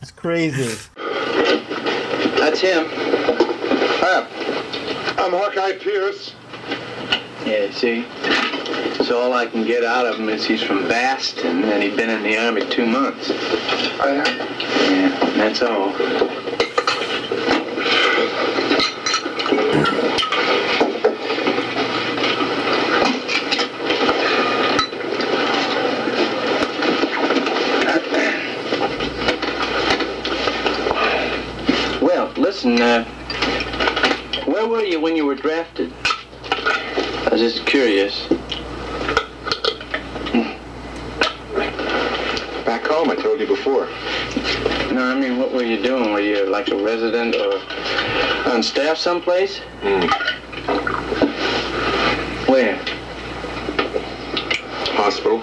It's 0.00 0.10
crazy. 0.10 0.76
That's 0.96 2.60
him. 2.60 3.43
I'm 5.16 5.30
Hawkeye 5.30 5.78
Pierce. 5.78 6.34
Yeah, 7.46 7.70
see? 7.70 8.04
So 9.04 9.20
all 9.20 9.32
I 9.32 9.46
can 9.46 9.64
get 9.64 9.84
out 9.84 10.06
of 10.06 10.16
him 10.18 10.28
is 10.28 10.44
he's 10.44 10.62
from 10.62 10.88
Baston 10.88 11.62
and 11.64 11.82
he'd 11.82 11.96
been 11.96 12.10
in 12.10 12.22
the 12.22 12.36
army 12.36 12.68
two 12.68 12.84
months. 12.84 13.28
Yeah, 13.28 15.08
that's 15.36 15.62
all. 15.62 15.92
Well, 32.00 32.32
listen, 32.36 32.82
uh, 32.82 33.23
were 34.74 34.82
you 34.82 34.98
when 34.98 35.14
you 35.14 35.24
were 35.24 35.36
drafted? 35.36 35.92
I 36.02 37.28
was 37.30 37.40
just 37.40 37.64
curious. 37.64 38.26
Hmm. 40.32 40.58
Back 42.64 42.84
home, 42.84 43.08
I 43.08 43.14
told 43.14 43.38
you 43.38 43.46
before. 43.46 43.86
No, 44.92 45.04
I 45.04 45.14
mean, 45.14 45.38
what 45.38 45.52
were 45.52 45.62
you 45.62 45.80
doing? 45.80 46.12
Were 46.12 46.18
you 46.18 46.46
like 46.46 46.70
a 46.70 46.76
resident 46.76 47.36
or 47.36 47.60
on 48.50 48.64
staff 48.64 48.96
someplace? 48.96 49.60
Hmm. 49.82 50.08
Where? 52.50 52.74
Hospital. 54.96 55.38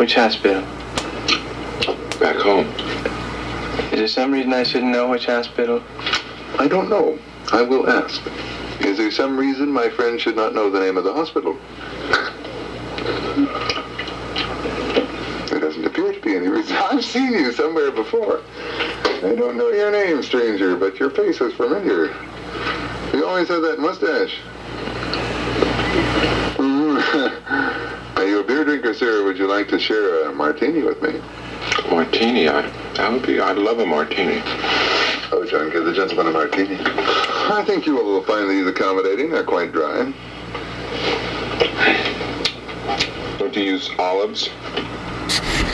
Which 0.00 0.16
hospital? 0.16 0.62
Back 2.18 2.38
home. 2.38 2.66
Is 3.92 3.98
there 4.00 4.08
some 4.08 4.32
reason 4.32 4.52
I 4.52 4.64
shouldn't 4.64 4.90
know 4.90 5.08
which 5.08 5.26
hospital? 5.26 5.80
I 6.58 6.66
don't 6.66 6.88
know. 6.90 7.16
I 7.52 7.62
will 7.62 7.88
ask. 7.88 8.20
Is 8.80 8.98
there 8.98 9.10
some 9.10 9.38
reason 9.38 9.72
my 9.72 9.88
friend 9.88 10.20
should 10.20 10.36
not 10.36 10.54
know 10.54 10.70
the 10.70 10.80
name 10.80 10.96
of 10.96 11.04
the 11.04 11.12
hospital? 11.12 11.56
There 15.48 15.58
doesn't 15.58 15.84
appear 15.84 16.12
to 16.12 16.20
be 16.20 16.36
any 16.36 16.48
reason. 16.48 16.76
I've 16.90 17.04
seen 17.04 17.32
you 17.32 17.52
somewhere 17.52 17.90
before. 17.90 18.42
I 19.04 19.34
don't 19.34 19.56
know 19.56 19.70
your 19.70 19.90
name, 19.90 20.22
stranger, 20.22 20.76
but 20.76 21.00
your 21.00 21.10
face 21.10 21.40
is 21.40 21.52
familiar. 21.54 22.14
You 23.14 23.26
always 23.26 23.48
have 23.48 23.62
that 23.62 23.78
mustache. 23.78 24.36
Mm. 26.56 28.16
Are 28.16 28.26
you 28.26 28.40
a 28.40 28.44
beer 28.44 28.64
drinker, 28.64 28.92
sir? 28.92 29.24
Would 29.24 29.38
you 29.38 29.48
like 29.48 29.68
to 29.68 29.78
share 29.78 30.28
a 30.28 30.32
martini 30.32 30.82
with 30.82 31.00
me? 31.02 31.20
Martini, 31.90 32.48
I, 32.48 32.62
that 32.94 33.10
would 33.10 33.26
be, 33.26 33.40
I'd 33.40 33.56
love 33.56 33.78
a 33.78 33.86
martini. 33.86 34.42
Oh, 35.30 35.44
John, 35.44 35.70
give 35.70 35.84
the 35.84 35.92
gentleman 35.92 36.28
a 36.28 36.30
martini. 36.30 36.78
I 36.80 37.62
think 37.66 37.86
you 37.86 37.94
will 37.94 38.22
find 38.22 38.48
these 38.48 38.66
accommodating. 38.66 39.30
They're 39.30 39.44
quite 39.44 39.72
dry. 39.72 40.12
Don't 43.38 43.54
you 43.54 43.62
use 43.62 43.90
olives? 43.98 44.48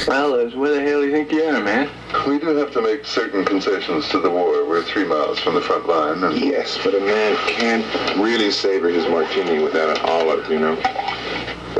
Olives, 0.09 0.57
where 0.57 0.75
the 0.75 0.83
hell 0.83 1.01
do 1.01 1.07
you 1.07 1.13
think 1.13 1.31
you 1.31 1.45
are, 1.45 1.63
man? 1.63 1.89
We 2.27 2.41
do 2.41 2.49
have 2.57 2.73
to 2.73 2.83
make 2.83 3.05
certain 3.05 3.45
concessions 3.45 4.09
to 4.09 4.19
the 4.19 4.29
war. 4.29 4.67
We're 4.69 4.83
three 4.83 5.05
miles 5.05 5.39
from 5.39 5.55
the 5.55 5.61
front 5.61 5.87
line. 5.87 6.25
And 6.25 6.37
Yes, 6.37 6.77
but 6.83 6.95
a 6.95 7.01
man 7.01 7.37
can't 7.47 8.19
really 8.19 8.51
savor 8.51 8.89
his 8.89 9.07
martini 9.09 9.63
without 9.63 9.97
an 9.97 10.05
olive, 10.05 10.51
you 10.51 10.59
know? 10.59 10.77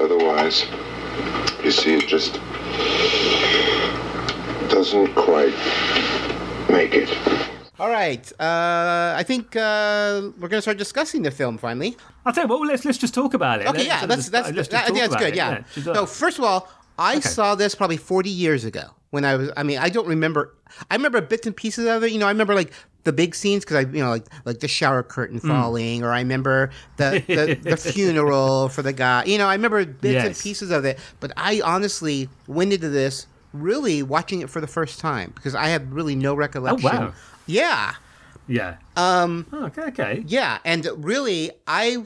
Otherwise, 0.01 0.65
you 1.65 1.73
see, 1.73 1.97
it 1.97 2.07
just 2.07 2.35
doesn't 4.71 5.15
quite 5.17 5.55
make 6.69 6.95
it. 6.95 7.54
All 7.79 7.89
right. 7.91 8.25
Uh, 8.41 9.15
I 9.17 9.23
think 9.27 9.57
uh, 9.57 10.31
we're 10.39 10.49
going 10.49 10.59
to 10.59 10.63
start 10.63 10.77
discussing 10.79 11.23
the 11.23 11.31
film 11.31 11.59
finally. 11.59 11.97
I'll 12.25 12.33
tell 12.33 12.45
you 12.45 12.49
what. 12.49 12.67
Let's 12.69 12.85
let's 12.85 12.99
just 12.99 13.15
talk 13.15 13.35
about 13.35 13.61
it. 13.61 13.67
Okay, 13.67 13.87
yeah, 13.87 14.05
Let's- 14.09 14.29
that's 14.29 14.51
that's 14.53 14.69
that, 14.69 14.87
talk 14.87 14.95
that's 14.97 15.17
good. 15.17 15.29
it, 15.33 15.37
Yeah. 15.37 15.63
uh, 15.77 15.95
So 15.95 16.07
first 16.07 16.39
of 16.39 16.45
all, 16.45 16.69
I 16.99 17.19
saw 17.21 17.55
this 17.57 17.75
probably 17.75 17.97
40 17.97 18.31
years 18.31 18.65
ago 18.65 18.83
when 19.11 19.25
I 19.25 19.35
was. 19.35 19.51
I 19.57 19.65
mean, 19.65 19.79
I 19.79 19.89
don't 19.89 20.07
remember. 20.07 20.55
I 20.91 20.95
remember 20.95 21.21
bits 21.21 21.47
and 21.47 21.57
pieces 21.57 21.87
of 21.87 22.05
it. 22.05 22.13
You 22.13 22.19
know, 22.19 22.27
I 22.27 22.31
remember 22.31 22.55
like 22.55 22.73
the 23.03 23.13
big 23.13 23.35
scenes 23.35 23.65
because 23.65 23.77
I, 23.85 23.91
you 23.91 24.03
know, 24.03 24.11
like 24.11 24.27
like 24.45 24.61
the 24.61 24.69
shower 24.69 25.03
curtain 25.03 25.39
Hmm. 25.41 25.49
falling, 25.49 26.05
or 26.05 26.13
I 26.13 26.21
remember 26.21 26.71
the 26.97 27.23
the, 27.27 27.55
the 27.71 27.77
funeral 27.77 28.69
for 28.69 28.83
the 28.83 28.93
guy. 28.93 29.25
You 29.25 29.39
know, 29.39 29.49
I 29.49 29.55
remember 29.55 29.85
bits 29.85 30.25
and 30.25 30.39
pieces 30.39 30.71
of 30.71 30.85
it. 30.85 31.01
But 31.19 31.33
I 31.37 31.61
honestly 31.65 32.29
went 32.47 32.73
into 32.73 32.89
this 32.89 33.27
really 33.53 34.03
watching 34.05 34.41
it 34.43 34.49
for 34.51 34.61
the 34.61 34.67
first 34.69 35.01
time 35.01 35.33
because 35.35 35.55
I 35.57 35.69
have 35.69 35.93
really 35.93 36.15
no 36.15 36.35
recollection. 36.35 36.89
Oh, 36.91 37.01
wow. 37.07 37.13
Yeah. 37.47 37.95
yeah. 38.49 38.77
Um. 38.97 39.47
Oh, 39.53 39.65
okay. 39.67 39.83
Okay. 39.83 40.25
Yeah, 40.27 40.59
and 40.65 40.87
really, 40.97 41.51
I, 41.67 42.05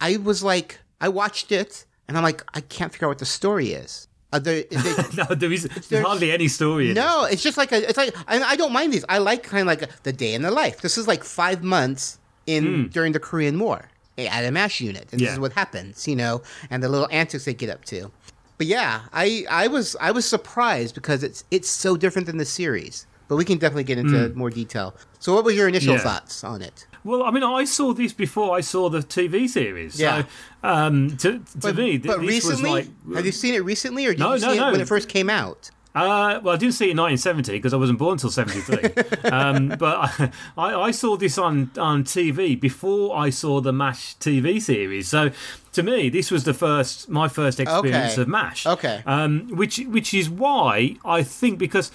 I 0.00 0.16
was 0.18 0.42
like, 0.42 0.78
I 1.00 1.08
watched 1.08 1.52
it, 1.52 1.84
and 2.06 2.16
I'm 2.16 2.22
like, 2.22 2.42
I 2.54 2.60
can't 2.60 2.92
figure 2.92 3.06
out 3.06 3.10
what 3.10 3.18
the 3.18 3.26
story 3.26 3.72
is. 3.72 4.06
Uh, 4.32 4.38
there, 4.38 4.64
there- 4.70 5.04
No, 5.16 5.24
there 5.34 5.50
is 5.52 5.64
there's 5.88 6.04
hardly 6.04 6.30
any 6.32 6.48
story. 6.48 6.86
In 6.90 6.96
it. 6.96 7.00
no, 7.00 7.24
it's 7.24 7.42
just 7.42 7.56
like 7.56 7.72
a, 7.72 7.88
it's 7.88 7.96
like, 7.96 8.14
and 8.28 8.44
I 8.44 8.56
don't 8.56 8.72
mind 8.72 8.92
these. 8.92 9.04
I 9.08 9.18
like 9.18 9.42
kind 9.42 9.62
of 9.62 9.66
like 9.66 9.82
a, 9.82 9.88
the 10.02 10.12
day 10.12 10.34
in 10.34 10.42
the 10.42 10.50
life. 10.50 10.80
This 10.82 10.98
is 10.98 11.08
like 11.08 11.24
five 11.24 11.62
months 11.64 12.18
in 12.46 12.88
during 12.88 13.12
the 13.12 13.20
Korean 13.20 13.58
War 13.58 13.88
at 14.18 14.44
a 14.44 14.50
mash 14.50 14.80
unit, 14.80 15.08
and 15.12 15.20
this 15.20 15.28
is 15.34 15.40
what 15.40 15.52
happens, 15.52 16.06
you 16.08 16.16
know, 16.16 16.42
and 16.70 16.82
the 16.82 16.88
little 16.88 17.08
antics 17.10 17.44
they 17.46 17.54
get 17.54 17.70
up 17.70 17.84
to. 17.86 18.10
But 18.58 18.66
yeah, 18.66 19.02
I, 19.12 19.44
I 19.48 19.68
was, 19.68 19.96
I 20.00 20.10
was 20.10 20.26
surprised 20.28 20.94
because 20.94 21.22
it's, 21.22 21.44
it's 21.50 21.68
so 21.70 21.96
different 21.96 22.26
than 22.26 22.36
the 22.38 22.44
series. 22.44 23.06
But 23.28 23.36
we 23.36 23.44
can 23.44 23.58
definitely 23.58 23.84
get 23.84 23.98
into 23.98 24.30
more 24.34 24.48
detail. 24.50 24.94
So, 25.18 25.34
what 25.34 25.44
was 25.44 25.54
your 25.54 25.68
initial 25.68 25.94
Yeah. 25.94 26.00
thoughts 26.00 26.42
on 26.42 26.62
it? 26.62 26.86
Well, 27.04 27.22
I 27.22 27.30
mean, 27.30 27.42
I 27.42 27.64
saw 27.64 27.92
this 27.92 28.12
before 28.14 28.56
I 28.56 28.60
saw 28.62 28.88
the 28.88 29.00
TV 29.00 29.46
series. 29.48 30.00
Yeah. 30.00 30.22
So, 30.22 30.68
um, 30.68 31.16
to, 31.18 31.38
to 31.38 31.44
But, 31.60 31.76
me, 31.76 31.98
th- 31.98 32.02
but 32.04 32.20
this 32.20 32.28
recently, 32.46 32.70
was 32.72 32.88
like. 33.06 33.16
have 33.16 33.26
you 33.26 33.32
seen 33.32 33.54
it 33.54 33.64
recently, 33.64 34.06
or 34.06 34.10
did 34.12 34.18
No, 34.20 34.34
you 34.34 34.40
no, 34.40 34.52
see 34.52 34.58
no. 34.58 34.68
it 34.68 34.72
when 34.72 34.80
it 34.80 34.88
first 34.88 35.08
came 35.08 35.28
out? 35.30 35.70
Uh, 35.94 36.38
well, 36.42 36.54
I 36.54 36.58
didn't 36.58 36.74
see 36.74 36.88
it 36.88 36.92
in 36.92 36.96
1970 36.98 37.52
because 37.52 37.72
I 37.74 37.76
wasn't 37.76 37.98
born 37.98 38.12
until 38.12 38.30
73. 38.30 39.04
um, 39.30 39.68
but 39.78 40.10
I, 40.56 40.74
I 40.74 40.90
saw 40.92 41.16
this 41.16 41.38
on, 41.38 41.70
on 41.78 42.04
TV 42.04 42.58
before 42.60 43.16
I 43.16 43.30
saw 43.30 43.60
the 43.60 43.72
MASH 43.72 44.16
TV 44.18 44.60
series. 44.62 45.08
So 45.08 45.30
to 45.72 45.82
me, 45.82 46.08
this 46.08 46.30
was 46.30 46.44
the 46.44 46.54
first 46.54 47.08
my 47.08 47.26
first 47.28 47.58
experience 47.58 48.12
Okay. 48.12 48.22
of 48.22 48.28
MASH. 48.28 48.66
Okay. 48.66 49.02
Um, 49.06 49.48
which 49.48 49.78
which 49.88 50.14
is 50.14 50.30
why 50.30 50.96
I 51.04 51.22
think 51.22 51.58
because 51.58 51.90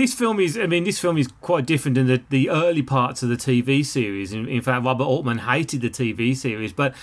this 0.00 0.14
film 0.14 0.40
is 0.40 0.58
I 0.58 0.66
mean 0.66 0.84
this 0.84 0.98
film 0.98 1.18
is 1.18 1.28
quite 1.40 1.66
different 1.66 1.94
than 1.94 2.06
the, 2.06 2.22
the 2.30 2.50
early 2.50 2.82
parts 2.82 3.22
of 3.22 3.28
the 3.28 3.36
TV 3.36 3.84
series. 3.84 4.32
In, 4.32 4.48
in 4.48 4.62
fact, 4.62 4.84
Robert 4.84 5.04
Altman 5.04 5.38
hated 5.38 5.82
the 5.82 5.90
TV 5.90 6.34
series, 6.34 6.72
but 6.72 6.94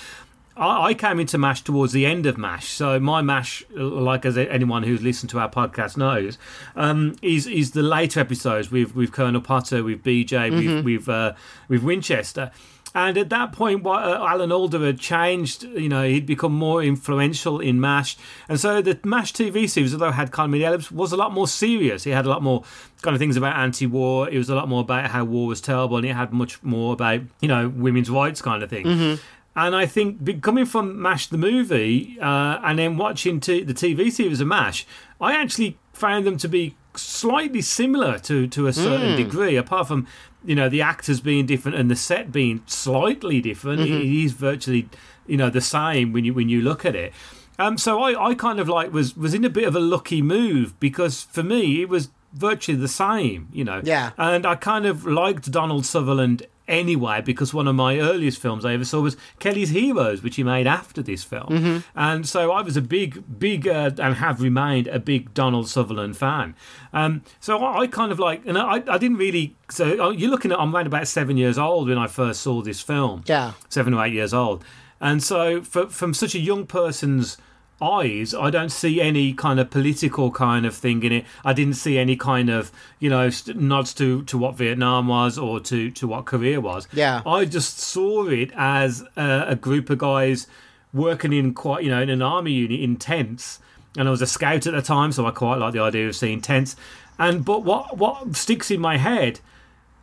I, 0.57 0.87
I 0.87 0.93
came 0.93 1.19
into 1.19 1.37
MASH 1.37 1.61
towards 1.61 1.93
the 1.93 2.05
end 2.05 2.25
of 2.25 2.37
MASH. 2.37 2.67
So 2.69 2.99
my 2.99 3.21
MASH, 3.21 3.63
like 3.71 4.25
as 4.25 4.37
anyone 4.37 4.83
who's 4.83 5.01
listened 5.01 5.29
to 5.31 5.39
our 5.39 5.49
podcast 5.49 5.95
knows, 5.97 6.37
um, 6.75 7.15
is 7.21 7.47
is 7.47 7.71
the 7.71 7.83
later 7.83 8.19
episodes 8.19 8.71
with 8.71 8.95
with 8.95 9.11
Colonel 9.11 9.41
Potter, 9.41 9.83
with 9.83 10.03
BJ, 10.03 10.51
with 10.51 10.83
with 10.83 11.09
uh, 11.09 11.33
with 11.67 11.83
Winchester. 11.83 12.51
And 12.97 13.15
at 13.15 13.29
that 13.29 13.51
point, 13.51 13.83
what, 13.83 14.03
uh, 14.03 14.25
Alan 14.27 14.51
Alda 14.51 14.79
had 14.79 14.99
changed. 14.99 15.61
You 15.63 15.87
know, 15.87 16.03
he'd 16.03 16.25
become 16.25 16.51
more 16.51 16.81
influential 16.83 17.59
in 17.59 17.79
MASH, 17.79 18.17
and 18.49 18.59
so 18.59 18.81
the 18.81 18.97
MASH 19.03 19.33
TV 19.33 19.69
series, 19.69 19.93
although 19.93 20.07
it 20.09 20.13
had 20.15 20.31
comedy 20.31 20.65
elements, 20.65 20.91
was 20.91 21.11
a 21.11 21.15
lot 21.15 21.31
more 21.31 21.47
serious. 21.47 22.07
It 22.07 22.11
had 22.13 22.25
a 22.25 22.29
lot 22.29 22.41
more 22.41 22.63
kind 23.03 23.13
of 23.13 23.19
things 23.19 23.37
about 23.37 23.55
anti-war. 23.55 24.29
It 24.31 24.37
was 24.39 24.49
a 24.49 24.55
lot 24.55 24.67
more 24.67 24.81
about 24.81 25.11
how 25.11 25.23
war 25.25 25.45
was 25.47 25.61
terrible, 25.61 25.97
and 25.97 26.07
it 26.07 26.15
had 26.15 26.33
much 26.33 26.61
more 26.63 26.93
about 26.93 27.21
you 27.39 27.47
know 27.47 27.69
women's 27.69 28.09
rights 28.09 28.41
kind 28.41 28.63
of 28.63 28.69
thing. 28.71 28.85
Mm-hmm. 28.85 29.21
And 29.55 29.75
I 29.75 29.85
think 29.85 30.41
coming 30.41 30.65
from 30.65 30.99
MASH 30.99 31.27
the 31.27 31.37
movie 31.37 32.17
uh, 32.19 32.59
and 32.63 32.79
then 32.79 32.97
watching 32.97 33.39
t- 33.39 33.63
the 33.63 33.73
TV 33.75 34.11
series 34.11 34.41
of 34.41 34.47
MASH, 34.47 34.87
I 35.21 35.33
actually 35.33 35.77
found 35.93 36.25
them 36.25 36.37
to 36.37 36.47
be 36.47 36.75
slightly 36.95 37.61
similar 37.61 38.17
to 38.19 38.47
to 38.47 38.65
a 38.65 38.73
certain 38.73 39.13
Mm. 39.13 39.17
degree. 39.17 39.55
Apart 39.55 39.87
from 39.87 40.07
you 40.47 40.55
know 40.55 40.67
the 40.69 40.81
actors 40.81 41.19
being 41.21 41.45
different 41.45 41.77
and 41.77 41.91
the 41.91 41.95
set 41.95 42.31
being 42.31 42.61
slightly 42.65 43.39
different, 43.41 43.81
Mhm. 43.81 43.99
it 44.01 44.23
is 44.25 44.31
virtually 44.33 44.89
you 45.27 45.37
know 45.37 45.49
the 45.51 45.61
same 45.61 46.13
when 46.13 46.23
you 46.25 46.33
when 46.33 46.49
you 46.49 46.61
look 46.61 46.85
at 46.85 46.95
it. 46.95 47.13
Um, 47.59 47.77
so 47.77 48.01
I, 48.01 48.29
I 48.29 48.33
kind 48.35 48.59
of 48.59 48.67
like 48.69 48.93
was 48.93 49.15
was 49.17 49.33
in 49.33 49.43
a 49.43 49.49
bit 49.49 49.65
of 49.67 49.75
a 49.75 49.79
lucky 49.79 50.21
move 50.21 50.79
because 50.79 51.23
for 51.31 51.43
me 51.43 51.81
it 51.81 51.89
was 51.89 52.09
virtually 52.33 52.77
the 52.77 52.87
same, 52.87 53.47
you 53.51 53.63
know. 53.63 53.81
Yeah. 53.83 54.11
And 54.17 54.45
I 54.45 54.55
kind 54.55 54.85
of 54.85 55.05
liked 55.05 55.51
Donald 55.51 55.85
Sutherland 55.85 56.45
anyway 56.67 57.21
because 57.21 57.53
one 57.53 57.67
of 57.67 57.75
my 57.75 57.99
earliest 57.99 58.39
films 58.39 58.65
I 58.65 58.73
ever 58.73 58.85
saw 58.85 59.01
was 59.01 59.17
Kelly's 59.39 59.69
Heroes, 59.69 60.21
which 60.23 60.35
he 60.35 60.43
made 60.43 60.67
after 60.67 61.01
this 61.01 61.23
film. 61.23 61.47
Mhm. 61.49 61.83
And 61.95 62.27
so 62.27 62.51
I 62.51 62.61
was 62.61 62.75
a 62.77 62.81
big, 62.81 63.23
big, 63.39 63.67
uh, 63.67 63.91
and 63.97 64.15
have 64.15 64.41
remained 64.41 64.87
a 64.87 64.99
big 64.99 65.33
Donald 65.33 65.69
Sutherland 65.69 66.17
fan. 66.17 66.55
Um, 66.93 67.21
so 67.39 67.57
I, 67.59 67.81
I 67.81 67.87
kind 67.87 68.11
of 68.11 68.19
like, 68.19 68.41
and 68.45 68.57
I, 68.57 68.83
I 68.87 68.97
didn't 68.97 69.17
really. 69.17 69.55
So 69.69 70.07
uh, 70.07 70.09
you're 70.09 70.29
looking 70.31 70.51
at, 70.51 70.59
I'm 70.59 70.75
around 70.75 70.87
about 70.87 71.07
seven 71.07 71.37
years 71.37 71.57
old 71.57 71.89
when 71.89 71.97
I 71.97 72.07
first 72.07 72.41
saw 72.41 72.61
this 72.61 72.81
film. 72.81 73.23
Yeah. 73.27 73.53
Seven 73.69 73.93
or 73.93 74.05
eight 74.05 74.13
years 74.13 74.33
old. 74.33 74.63
And 74.99 75.21
so 75.23 75.61
for, 75.61 75.87
from 75.87 76.13
such 76.13 76.33
a 76.35 76.39
young 76.39 76.65
person's 76.65 77.37
eyes, 77.81 78.33
I 78.33 78.49
don't 78.49 78.71
see 78.71 78.99
any 78.99 79.33
kind 79.33 79.59
of 79.59 79.69
political 79.69 80.31
kind 80.31 80.65
of 80.65 80.75
thing 80.75 81.03
in 81.03 81.11
it. 81.11 81.25
I 81.45 81.53
didn't 81.53 81.75
see 81.75 81.97
any 81.97 82.15
kind 82.15 82.49
of, 82.49 82.71
you 82.99 83.09
know, 83.09 83.29
st- 83.29 83.59
nods 83.59 83.93
to, 83.95 84.23
to 84.23 84.37
what 84.37 84.55
Vietnam 84.55 85.07
was 85.07 85.37
or 85.37 85.59
to, 85.61 85.91
to 85.91 86.07
what 86.07 86.25
Korea 86.25 86.59
was. 86.59 86.87
Yeah. 86.91 87.21
I 87.25 87.45
just 87.45 87.79
saw 87.79 88.27
it 88.27 88.51
as 88.55 89.03
a, 89.15 89.45
a 89.49 89.55
group 89.55 89.89
of 89.89 89.99
guys 89.99 90.47
working 90.93 91.33
in 91.33 91.53
quite, 91.53 91.83
you 91.83 91.91
know, 91.91 92.01
in 92.01 92.09
an 92.09 92.21
army 92.21 92.51
unit 92.51 92.79
in 92.79 92.95
tents. 92.95 93.59
And 93.97 94.07
I 94.07 94.11
was 94.11 94.21
a 94.21 94.27
scout 94.27 94.67
at 94.67 94.73
the 94.73 94.81
time, 94.81 95.11
so 95.11 95.25
I 95.25 95.31
quite 95.31 95.57
like 95.57 95.73
the 95.73 95.79
idea 95.79 96.07
of 96.07 96.15
seeing 96.15 96.41
tents. 96.41 96.75
And 97.19 97.43
but 97.43 97.63
what 97.63 97.97
what 97.97 98.35
sticks 98.35 98.69
in 98.69 98.79
my 98.79 98.97
head, 98.97 99.39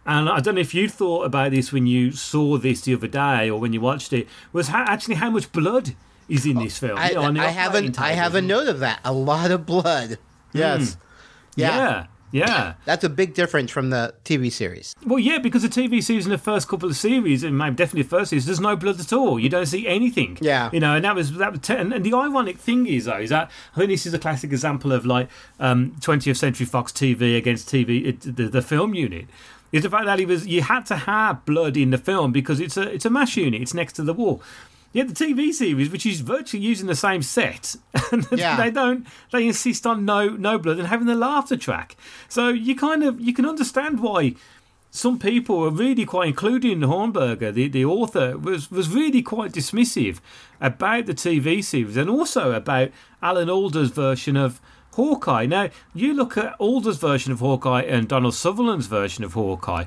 and 0.05 0.29
I 0.29 0.41
don't 0.41 0.57
know 0.57 0.61
if 0.61 0.75
you 0.75 0.89
thought 0.89 1.25
about 1.25 1.53
this 1.53 1.73
when 1.73 1.87
you 1.87 2.11
saw 2.11 2.59
this 2.59 2.83
the 2.83 2.95
other 2.95 3.07
day 3.07 3.49
or 3.49 3.61
when 3.61 3.73
you 3.73 3.81
watched 3.81 4.13
it, 4.13 4.27
was 4.53 4.69
how, 4.69 4.85
actually 4.85 5.17
how 5.17 5.31
much 5.31 5.53
blood 5.53 5.95
is 6.29 6.47
in 6.47 6.59
this 6.59 6.79
film. 6.79 6.99
I, 6.99 7.11
You 7.11 7.15
know, 7.17 7.23
on 7.23 7.39
I 7.39 7.49
haven't. 7.49 8.01
I 8.01 8.13
have 8.13 8.35
a 8.35 8.43
note 8.43 8.69
of 8.69 8.81
that. 8.81 9.01
A 9.05 9.13
lot 9.13 9.51
of 9.51 9.67
blood. 9.67 10.19
Yes. 10.53 10.93
Mm. 10.93 10.97
Yeah, 11.57 12.07
yeah. 12.33 12.75
That's 12.85 13.05
a 13.05 13.09
big 13.09 13.35
difference 13.35 13.71
from 13.71 13.91
the 13.91 14.15
TV 14.25 14.51
series. 14.51 14.95
Well, 15.07 15.19
yeah, 15.21 15.39
because 15.39 15.63
the 15.63 15.69
TV 15.69 16.03
series 16.03 16.25
in 16.27 16.33
the 16.33 16.39
first 16.39 16.67
couple 16.69 16.89
of 16.89 16.97
series, 16.97 17.45
and 17.45 17.57
maybe 17.57 17.77
definitely 17.77 18.03
the 18.03 18.09
first 18.09 18.31
series, 18.31 18.47
there's 18.47 18.59
no 18.61 18.75
blood 18.75 18.99
at 18.99 19.13
all. 19.13 19.39
You 19.39 19.49
don't 19.49 19.67
see 19.67 19.87
anything. 19.87 20.39
Yeah. 20.41 20.71
you 20.73 20.81
know, 20.81 20.97
and 20.97 21.05
that 21.05 21.15
was 21.15 21.33
that. 21.35 21.53
Was 21.53 21.61
te- 21.61 21.75
and, 21.77 21.93
and 21.93 22.05
the 22.05 22.13
ironic 22.15 22.59
thing 22.59 22.87
is, 22.87 23.05
though, 23.05 23.19
is 23.19 23.31
that 23.31 23.51
I 23.75 23.79
think 23.79 23.91
this 23.91 24.07
is 24.07 24.15
a 24.15 24.19
classic 24.19 24.51
example 24.51 24.91
of 24.93 25.07
like 25.07 25.29
um, 25.61 25.97
20th 26.01 26.37
Century 26.37 26.67
Fox 26.67 26.91
TV 26.93 27.37
against 27.37 27.69
TV, 27.69 28.05
it, 28.07 28.21
the, 28.37 28.49
the 28.49 28.63
film 28.63 28.95
unit. 28.95 29.27
Is 29.71 29.83
the 29.83 29.91
fact 29.91 30.07
that 30.07 30.21
he 30.21 30.27
was 30.27 30.47
you 30.47 30.63
had 30.63 30.87
to 30.87 30.95
have 30.97 31.45
blood 31.45 31.77
in 31.77 31.91
the 31.91 31.99
film 31.99 32.31
because 32.31 32.61
it's 32.61 32.77
a 32.77 32.83
it's 32.83 33.05
a 33.05 33.11
mash 33.11 33.37
unit. 33.37 33.61
It's 33.61 33.75
next 33.75 33.95
to 33.95 34.03
the 34.03 34.13
wall. 34.13 34.41
Yet 34.95 35.09
the 35.09 35.15
TV 35.15 35.53
series, 35.53 35.91
which 35.91 36.07
is 36.07 36.21
virtually 36.21 36.63
using 36.63 36.87
the 36.87 36.95
same 36.95 37.21
set, 37.21 37.77
Yeah. 38.33 38.57
they 38.57 38.71
don't. 38.71 39.07
They 39.33 39.47
insist 39.47 39.87
on 39.87 40.07
no 40.07 40.29
no 40.31 40.57
blood 40.57 40.79
and 40.79 40.89
having 40.89 41.07
the 41.09 41.15
laughter 41.17 41.57
track. 41.59 41.97
So 42.29 42.49
you 42.49 42.75
kind 42.75 43.03
of 43.05 43.21
you 43.21 43.35
can 43.35 43.45
understand 43.45 44.01
why 44.01 44.37
some 44.91 45.19
people 45.19 45.65
are 45.65 45.71
really 45.71 46.05
quite, 46.07 46.29
including 46.29 46.79
Hornberger, 46.79 47.53
the, 47.53 47.67
the 47.67 47.85
author, 47.85 48.39
was, 48.39 48.71
was 48.71 48.89
really 48.89 49.23
quite 49.23 49.51
dismissive 49.51 50.21
about 50.61 51.07
the 51.07 51.15
TV 51.15 51.65
series 51.65 51.97
and 51.97 52.09
also 52.09 52.53
about 52.53 52.91
Alan 53.21 53.49
Alda's 53.51 53.91
version 53.91 54.37
of 54.37 54.61
Hawkeye. 54.93 55.47
Now, 55.47 55.71
you 55.93 56.15
look 56.15 56.39
at 56.39 56.55
Alda's 56.61 56.99
version 56.99 57.33
of 57.33 57.41
Hawkeye 57.41 57.83
and 57.83 58.07
Donald 58.07 58.35
Sutherland's 58.35 58.87
version 58.87 59.25
of 59.25 59.33
Hawkeye, 59.33 59.87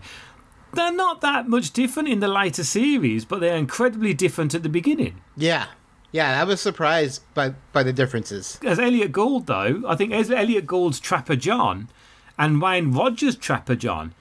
they're 0.74 0.92
not 0.94 1.22
that 1.22 1.48
much 1.48 1.72
different 1.72 2.10
in 2.10 2.20
the 2.20 2.28
later 2.28 2.64
series, 2.64 3.26
but 3.26 3.40
they're 3.40 3.56
incredibly 3.56 4.14
different 4.14 4.54
at 4.54 4.64
the 4.64 4.70
beginning. 4.70 5.22
Yeah. 5.36 5.68
Yeah, 6.12 6.40
I 6.40 6.46
was 6.46 6.62
surprised 6.62 7.22
by 7.34 7.54
by 7.74 7.84
the 7.84 7.92
differences. 7.94 8.60
As 8.64 8.80
Elliot 8.80 9.12
Gould, 9.12 9.48
though, 9.48 9.84
I 9.88 9.96
think 9.96 10.14
as 10.14 10.32
Elliot 10.32 10.66
Gould's 10.66 11.00
Trapper 11.02 11.36
John 11.36 11.90
and 12.38 12.62
Wayne 12.62 12.92
Rogers' 12.94 13.36
Trapper 13.36 13.76
John 13.76 14.14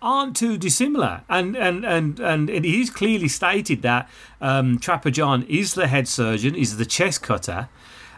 aren't 0.00 0.36
too 0.36 0.56
dissimilar. 0.56 1.22
And 1.28 1.54
and 1.54 1.84
and 1.84 2.18
and 2.18 2.48
it 2.48 2.64
is 2.64 2.88
clearly 2.90 3.28
stated 3.28 3.82
that 3.82 4.08
um, 4.40 4.78
Trapper 4.78 5.10
John 5.10 5.42
is 5.44 5.74
the 5.74 5.86
head 5.86 6.08
surgeon, 6.08 6.54
is 6.54 6.78
the 6.78 6.86
chest 6.86 7.22
cutter, 7.22 7.68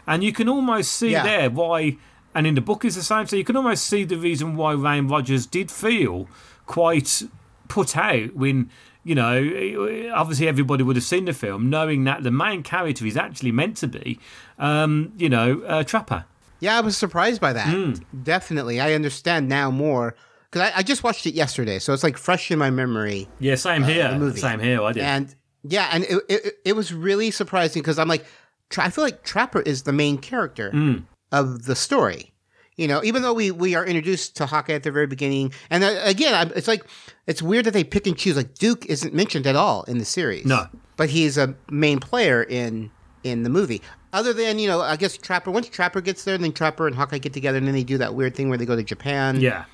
and 0.07 0.23
you 0.23 0.31
can 0.31 0.47
almost 0.47 0.93
see 0.93 1.11
Yeah. 1.11 1.23
there 1.23 1.49
why. 1.49 1.97
And 2.33 2.45
in 2.47 2.55
the 2.55 2.61
book 2.61 2.85
is 2.85 2.95
the 2.95 3.03
same, 3.03 3.25
so 3.27 3.35
you 3.35 3.43
can 3.43 3.55
almost 3.57 3.85
see 3.87 4.03
the 4.03 4.15
reason 4.17 4.55
why 4.55 4.75
Wayne 4.75 5.07
Rogers 5.07 5.45
did 5.47 5.69
feel 5.71 6.27
quite 6.65 7.23
put 7.67 7.95
out 7.97 8.35
when 8.35 8.69
you 9.03 9.15
know 9.15 10.11
obviously 10.13 10.47
everybody 10.47 10.83
would 10.83 10.95
have 10.95 11.05
seen 11.05 11.25
the 11.25 11.33
film 11.33 11.69
knowing 11.69 12.03
that 12.05 12.23
the 12.23 12.31
main 12.31 12.63
character 12.63 13.05
is 13.05 13.15
actually 13.17 13.51
meant 13.51 13.77
to 13.77 13.87
be 13.87 14.19
um, 14.59 15.13
you 15.17 15.29
know 15.29 15.61
a 15.67 15.83
trapper 15.83 16.25
Yeah, 16.59 16.77
I 16.77 16.81
was 16.81 16.97
surprised 16.97 17.39
by 17.39 17.53
that. 17.53 17.67
Hmm. 17.67 17.93
Definitely, 18.23 18.79
I 18.79 18.93
understand 18.93 19.47
now 19.47 19.69
more 19.71 20.15
because 20.49 20.71
I, 20.71 20.79
I 20.79 20.83
just 20.83 21.03
watched 21.03 21.25
it 21.25 21.33
yesterday, 21.35 21.77
so 21.79 21.93
it's 21.93 22.03
like 22.03 22.17
fresh 22.17 22.49
in 22.51 22.57
my 22.59 22.69
memory. 22.71 23.27
yeah 23.39 23.55
same 23.55 23.83
Uh, 23.83 23.87
here 23.87 24.09
the 24.09 24.17
movie. 24.19 24.39
same 24.39 24.59
here 24.59 24.81
i 24.81 24.91
did 24.91 25.03
And 25.03 25.35
yeah, 25.63 25.89
and 25.93 26.03
it 26.03 26.17
it, 26.29 26.53
it 26.65 26.75
was 26.75 26.93
really 26.93 27.31
surprising 27.31 27.81
because 27.81 27.99
I'm 27.99 28.07
like, 28.07 28.25
Tra- 28.69 28.85
I 28.85 28.89
feel 28.89 29.03
like 29.03 29.23
Trapper 29.23 29.61
is 29.61 29.83
the 29.83 29.93
main 29.93 30.17
character 30.17 30.71
Mm. 30.71 31.03
of 31.31 31.65
the 31.65 31.75
story. 31.75 32.33
You 32.77 32.87
know, 32.87 33.03
even 33.03 33.23
though 33.23 33.33
we 33.33 33.49
we 33.51 33.73
are 33.75 33.83
introduced 33.85 34.35
to 34.37 34.45
Hawkeye 34.45 34.73
at 34.73 34.83
the 34.83 34.91
very 34.91 35.07
beginning, 35.07 35.51
and 35.69 35.83
uh, 35.83 35.99
again, 36.03 36.51
it's 36.55 36.67
like 36.67 36.83
it's 37.25 37.41
weird 37.41 37.65
that 37.65 37.71
they 37.73 37.83
pick 37.83 38.05
and 38.07 38.15
choose. 38.15 38.37
Like 38.37 38.53
Duke 38.55 38.85
isn't 38.85 39.13
mentioned 39.13 39.47
at 39.47 39.55
all 39.55 39.83
in 39.83 39.97
the 39.97 40.05
series. 40.05 40.45
No. 40.45 40.67
but 40.95 41.09
he's 41.09 41.37
a 41.37 41.55
main 41.71 41.99
player 41.99 42.43
in 42.43 42.91
in 43.23 43.41
the 43.43 43.49
movie. 43.49 43.81
Other 44.13 44.31
than 44.31 44.59
you 44.59 44.67
know, 44.67 44.81
I 44.81 44.95
guess 44.95 45.17
Trapper. 45.17 45.49
Once 45.51 45.67
Trapper 45.69 46.01
gets 46.01 46.23
there, 46.23 46.37
then 46.37 46.53
Trapper 46.53 46.85
and 46.87 46.95
Hawkeye 46.95 47.17
get 47.17 47.33
together, 47.33 47.57
and 47.57 47.65
then 47.67 47.73
they 47.73 47.83
do 47.83 47.97
that 47.97 48.13
weird 48.13 48.35
thing 48.35 48.47
where 48.49 48.57
they 48.59 48.65
go 48.65 48.75
to 48.75 48.83
Japan. 48.83 49.41
yeah 49.41 49.65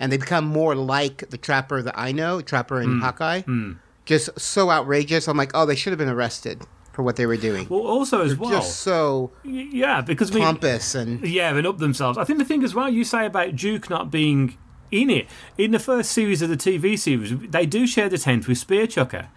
and 0.00 0.10
they 0.10 0.16
become 0.16 0.44
more 0.44 0.74
like 0.74 1.28
the 1.30 1.36
Trapper 1.38 1.80
that 1.82 1.94
I 1.96 2.10
know, 2.10 2.40
Trapper 2.40 2.80
and 2.80 2.94
Mm. 2.94 3.00
Hawkeye. 3.02 3.42
Mm. 3.42 3.76
Just 4.04 4.30
so 4.40 4.68
outrageous. 4.70 5.28
I'm 5.28 5.36
like, 5.36 5.52
oh, 5.54 5.64
they 5.64 5.76
should 5.76 5.92
have 5.92 5.98
been 5.98 6.08
arrested 6.08 6.60
for 6.92 7.02
what 7.02 7.16
they 7.16 7.26
were 7.26 7.36
doing. 7.36 7.66
well 7.68 7.80
also 7.80 8.20
as 8.22 8.32
They're 8.36 8.40
well 8.40 8.50
just 8.50 8.80
so 8.80 9.30
yeah 9.44 10.00
because 10.00 10.32
mean, 10.32 10.44
pompous 10.44 10.94
and 10.94 11.26
yeah 11.26 11.56
and 11.56 11.66
up 11.66 11.78
themselves 11.78 12.18
i 12.18 12.24
think 12.24 12.38
the 12.38 12.44
thing 12.44 12.62
as 12.62 12.74
well 12.74 12.88
you 12.88 13.04
say 13.04 13.26
about 13.26 13.56
duke 13.56 13.88
not 13.88 14.10
being 14.10 14.56
in 14.90 15.08
it 15.08 15.26
in 15.56 15.70
the 15.70 15.78
first 15.78 16.12
series 16.12 16.42
of 16.42 16.50
the 16.50 16.56
tv 16.56 16.98
series 16.98 17.36
they 17.38 17.64
do 17.64 17.86
share 17.86 18.08
the 18.08 18.18
tent 18.18 18.46
with 18.46 18.58
spear 18.58 18.86
chucker 18.86 19.28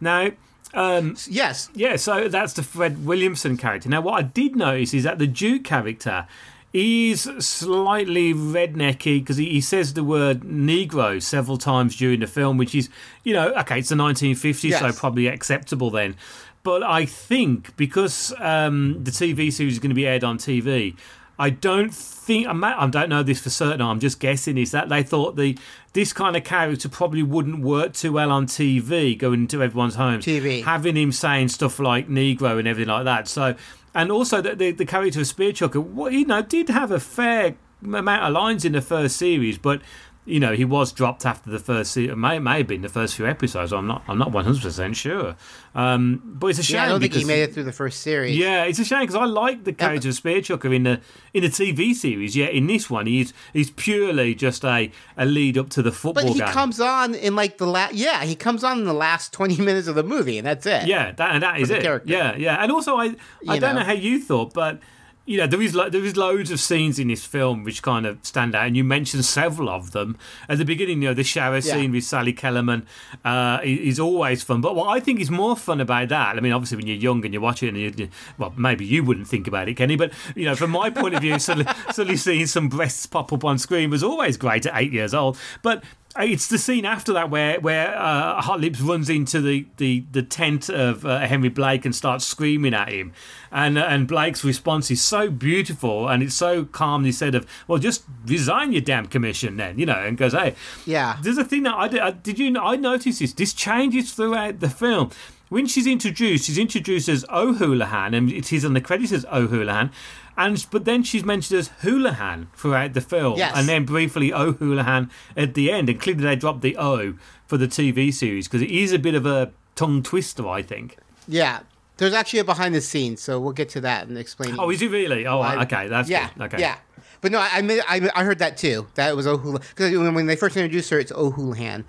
now 0.00 0.30
um, 0.74 1.16
yes, 1.28 1.68
yeah. 1.74 1.96
So 1.96 2.28
that's 2.28 2.54
the 2.54 2.62
Fred 2.62 3.04
Williamson 3.04 3.56
character. 3.56 3.88
Now, 3.88 4.00
what 4.00 4.14
I 4.14 4.22
did 4.22 4.56
notice 4.56 4.94
is 4.94 5.04
that 5.04 5.18
the 5.18 5.26
Duke 5.26 5.64
character 5.64 6.26
is 6.72 7.28
slightly 7.38 8.32
rednecky 8.32 9.20
because 9.20 9.36
he, 9.36 9.50
he 9.50 9.60
says 9.60 9.92
the 9.92 10.04
word 10.04 10.40
Negro 10.40 11.20
several 11.22 11.58
times 11.58 11.96
during 11.96 12.20
the 12.20 12.26
film, 12.26 12.56
which 12.56 12.74
is, 12.74 12.88
you 13.24 13.34
know, 13.34 13.52
okay, 13.54 13.80
it's 13.80 13.90
the 13.90 13.94
1950s, 13.94 14.78
so 14.78 14.92
probably 14.98 15.26
acceptable 15.26 15.90
then. 15.90 16.16
But 16.62 16.82
I 16.82 17.06
think 17.06 17.76
because 17.76 18.32
um, 18.38 19.02
the 19.02 19.10
TV 19.10 19.52
series 19.52 19.74
is 19.74 19.78
going 19.78 19.90
to 19.90 19.94
be 19.94 20.06
aired 20.06 20.22
on 20.22 20.38
TV, 20.38 20.96
I 21.38 21.50
don't 21.50 21.92
think 21.92 22.46
I 22.46 22.86
don't 22.86 23.08
know 23.08 23.22
this 23.22 23.40
for 23.40 23.50
certain. 23.50 23.80
I'm 23.80 23.98
just 23.98 24.20
guessing. 24.20 24.58
Is 24.58 24.70
that 24.70 24.88
they 24.88 25.02
thought 25.02 25.36
the 25.36 25.58
this 25.92 26.12
kind 26.12 26.36
of 26.36 26.44
character 26.44 26.88
probably 26.88 27.22
wouldn't 27.22 27.64
work 27.64 27.94
too 27.94 28.12
well 28.12 28.30
on 28.30 28.46
TV, 28.46 29.18
going 29.18 29.40
into 29.40 29.62
everyone's 29.62 29.96
homes. 29.96 30.24
TV. 30.24 30.62
having 30.62 30.96
him 30.96 31.10
saying 31.10 31.48
stuff 31.48 31.80
like 31.80 32.08
Negro 32.08 32.58
and 32.58 32.68
everything 32.68 32.92
like 32.92 33.04
that. 33.04 33.26
So, 33.26 33.56
and 33.94 34.12
also 34.12 34.40
the 34.40 34.54
the, 34.54 34.70
the 34.70 34.86
character 34.86 35.20
of 35.20 35.26
Spear 35.26 35.52
Chucker, 35.52 35.80
you 36.10 36.26
know, 36.26 36.42
did 36.42 36.68
have 36.68 36.92
a 36.92 37.00
fair 37.00 37.56
amount 37.82 38.22
of 38.22 38.32
lines 38.32 38.64
in 38.64 38.72
the 38.72 38.80
first 38.80 39.16
series, 39.16 39.58
but 39.58 39.82
you 40.24 40.38
know, 40.38 40.52
he 40.54 40.64
was 40.64 40.92
dropped 40.92 41.26
after 41.26 41.50
the 41.50 41.58
first 41.58 41.90
season. 41.92 42.20
May 42.20 42.38
may 42.38 42.58
have 42.58 42.68
been 42.68 42.82
the 42.82 42.88
first 42.88 43.16
few 43.16 43.26
episodes. 43.26 43.72
I'm 43.72 43.86
not. 43.88 44.04
I'm 44.06 44.18
not 44.18 44.30
100 44.30 44.62
percent 44.62 44.94
sure. 44.96 45.34
Um, 45.74 46.22
but 46.24 46.48
it's 46.48 46.58
a 46.58 46.62
shame. 46.62 46.76
Yeah, 46.76 46.84
I 46.84 46.88
don't 46.90 47.00
think 47.00 47.14
he 47.14 47.24
made 47.24 47.42
it 47.42 47.54
through 47.54 47.64
the 47.64 47.72
first 47.72 48.00
series. 48.02 48.36
yeah, 48.36 48.64
it's 48.64 48.78
a 48.78 48.84
shame 48.84 49.00
because 49.00 49.16
I 49.16 49.24
like 49.24 49.64
the 49.64 49.72
character 49.72 50.08
of 50.10 50.14
Spear 50.14 50.40
Chucker 50.42 50.72
in 50.72 50.84
the 50.84 51.00
in 51.34 51.42
the 51.42 51.48
TV 51.48 51.92
series. 51.94 52.36
Yet 52.36 52.52
in 52.52 52.66
this 52.68 52.88
one, 52.88 53.06
he's 53.06 53.32
he's 53.52 53.70
purely 53.72 54.34
just 54.34 54.64
a, 54.64 54.92
a 55.16 55.24
lead 55.26 55.58
up 55.58 55.70
to 55.70 55.82
the 55.82 55.90
football 55.90 56.22
But 56.24 56.32
he 56.34 56.38
game. 56.38 56.48
comes 56.48 56.78
on 56.80 57.14
in 57.14 57.34
like 57.34 57.58
the 57.58 57.66
last. 57.66 57.94
Yeah, 57.94 58.22
he 58.24 58.36
comes 58.36 58.62
on 58.62 58.78
in 58.78 58.84
the 58.84 58.92
last 58.94 59.32
twenty 59.32 59.56
minutes 59.60 59.88
of 59.88 59.94
the 59.96 60.04
movie, 60.04 60.38
and 60.38 60.46
that's 60.46 60.66
it. 60.66 60.86
yeah, 60.86 61.10
that 61.12 61.32
and 61.34 61.42
that 61.42 61.58
is 61.60 61.70
it. 61.70 61.82
character. 61.82 62.12
Yeah, 62.12 62.36
yeah, 62.36 62.62
and 62.62 62.70
also 62.70 62.96
I 62.96 63.16
I 63.48 63.54
You 63.54 63.60
don't 63.60 63.60
know. 63.60 63.80
know. 63.80 63.84
how 63.86 63.92
you 63.92 64.20
thought, 64.20 64.54
but. 64.54 64.78
You 65.24 65.38
know 65.38 65.46
there 65.46 65.62
is 65.62 65.72
lo- 65.74 65.88
there 65.88 66.04
is 66.04 66.16
loads 66.16 66.50
of 66.50 66.58
scenes 66.58 66.98
in 66.98 67.06
this 67.08 67.24
film 67.24 67.62
which 67.62 67.80
kind 67.80 68.06
of 68.06 68.18
stand 68.22 68.56
out, 68.56 68.66
and 68.66 68.76
you 68.76 68.82
mentioned 68.82 69.24
several 69.24 69.68
of 69.68 69.92
them 69.92 70.18
at 70.48 70.58
the 70.58 70.64
beginning. 70.64 71.00
You 71.00 71.08
know 71.10 71.14
the 71.14 71.22
shower 71.22 71.54
Yeah. 71.56 71.60
scene 71.60 71.92
with 71.92 72.02
Sally 72.02 72.32
Kellerman 72.32 72.86
uh, 73.24 73.60
is 73.62 74.00
always 74.00 74.42
fun. 74.42 74.60
But 74.60 74.74
what 74.74 74.88
I 74.88 74.98
think 74.98 75.20
is 75.20 75.30
more 75.30 75.56
fun 75.56 75.80
about 75.80 76.08
that, 76.08 76.36
I 76.36 76.40
mean, 76.40 76.52
obviously 76.52 76.76
when 76.78 76.88
you're 76.88 76.96
young 76.96 77.24
and 77.24 77.32
you 77.32 77.40
watch 77.40 77.62
it, 77.62 77.68
and 77.68 77.76
you, 77.78 77.92
you- 77.96 78.08
well, 78.36 78.52
maybe 78.56 78.84
you 78.84 79.04
wouldn't 79.04 79.28
think 79.28 79.46
about 79.46 79.68
it, 79.68 79.74
Kenny, 79.74 79.94
but 79.94 80.12
you 80.34 80.44
know, 80.44 80.56
from 80.56 80.70
my 80.72 80.90
point 80.90 81.14
of 81.14 81.20
view, 81.20 81.38
suddenly, 81.38 81.72
suddenly 81.92 82.16
seeing 82.16 82.46
some 82.46 82.68
breasts 82.68 83.06
pop 83.06 83.32
up 83.32 83.44
on 83.44 83.58
screen 83.58 83.90
was 83.90 84.02
always 84.02 84.36
great 84.36 84.66
at 84.66 84.72
eight 84.74 84.92
years 84.92 85.14
old. 85.14 85.38
But 85.62 85.84
it's 86.18 86.48
the 86.48 86.58
scene 86.58 86.84
after 86.84 87.12
that 87.14 87.30
where 87.30 87.60
where 87.60 87.96
uh, 87.96 88.40
Hot 88.42 88.60
Lips 88.60 88.80
runs 88.80 89.08
into 89.08 89.40
the, 89.40 89.66
the, 89.78 90.04
the 90.12 90.22
tent 90.22 90.68
of 90.68 91.06
uh, 91.06 91.20
Henry 91.20 91.48
Blake 91.48 91.84
and 91.84 91.94
starts 91.94 92.24
screaming 92.26 92.74
at 92.74 92.88
him, 92.90 93.12
and 93.50 93.78
uh, 93.78 93.82
and 93.82 94.06
Blake's 94.06 94.44
response 94.44 94.90
is 94.90 95.00
so 95.02 95.30
beautiful 95.30 96.08
and 96.08 96.22
it's 96.22 96.34
so 96.34 96.64
calmly 96.64 97.12
said 97.12 97.34
of 97.34 97.46
well 97.66 97.78
just 97.78 98.04
resign 98.26 98.72
your 98.72 98.82
damn 98.82 99.06
commission 99.06 99.56
then 99.56 99.78
you 99.78 99.86
know 99.86 99.94
and 100.04 100.16
goes 100.18 100.32
hey 100.32 100.54
Yeah. 100.86 101.16
there's 101.22 101.38
a 101.38 101.44
thing 101.44 101.62
that 101.64 101.74
I 101.74 101.88
did, 101.88 102.00
I, 102.00 102.10
did 102.10 102.38
you 102.38 102.58
I 102.60 102.76
noticed 102.76 103.20
this 103.20 103.32
this 103.32 103.52
changes 103.52 104.12
throughout 104.12 104.60
the 104.60 104.68
film. 104.70 105.10
When 105.48 105.66
she's 105.66 105.86
introduced, 105.86 106.46
she's 106.46 106.56
introduced 106.56 107.10
as 107.10 107.26
O'Houlihan, 107.28 108.14
and 108.14 108.32
it 108.32 108.54
is 108.54 108.64
on 108.64 108.72
the 108.72 108.80
credits 108.80 109.12
as 109.12 109.26
O'Houlihan, 109.26 109.90
and 110.36 110.64
but 110.70 110.84
then 110.84 111.02
she's 111.02 111.24
mentioned 111.24 111.58
as 111.58 111.68
Houlihan 111.82 112.48
throughout 112.56 112.94
the 112.94 113.00
film, 113.00 113.36
Yes. 113.38 113.52
and 113.56 113.68
then 113.68 113.84
briefly 113.84 114.32
O'Houlihan 114.32 115.10
at 115.36 115.54
the 115.54 115.70
end. 115.70 115.88
And 115.88 116.00
clearly 116.00 116.22
they 116.24 116.36
dropped 116.36 116.62
the 116.62 116.76
O 116.76 117.14
for 117.46 117.56
the 117.56 117.68
TV 117.68 118.12
series 118.12 118.48
because 118.48 118.62
it 118.62 118.70
is 118.70 118.92
a 118.92 118.98
bit 118.98 119.14
of 119.14 119.26
a 119.26 119.52
tongue 119.74 120.02
twister, 120.02 120.48
I 120.48 120.62
think. 120.62 120.96
Yeah. 121.28 121.60
There's 121.98 122.14
actually 122.14 122.40
a 122.40 122.44
behind 122.44 122.74
the 122.74 122.80
scenes, 122.80 123.20
so 123.20 123.38
we'll 123.38 123.52
get 123.52 123.68
to 123.70 123.80
that 123.82 124.08
and 124.08 124.16
explain. 124.18 124.56
Oh, 124.58 124.70
is 124.70 124.80
it 124.82 124.90
really? 124.90 125.26
Oh, 125.26 125.40
I- 125.40 125.62
okay, 125.64 125.88
that's 125.88 126.08
yeah, 126.08 126.30
good. 126.36 126.44
Okay, 126.44 126.60
yeah. 126.60 126.76
But 127.20 127.30
no, 127.30 127.38
I 127.38 127.80
I, 127.88 128.10
I 128.16 128.24
heard 128.24 128.38
that 128.40 128.56
too. 128.56 128.88
That 128.94 129.10
it 129.10 129.14
was 129.16 129.26
O'Houlihan 129.26 129.62
because 129.68 129.96
when, 129.96 130.26
they 130.26 130.34
first 130.34 130.56
introduced 130.56 130.90
her, 130.90 130.98
it's 130.98 131.12
O'Houlihan. 131.12 131.84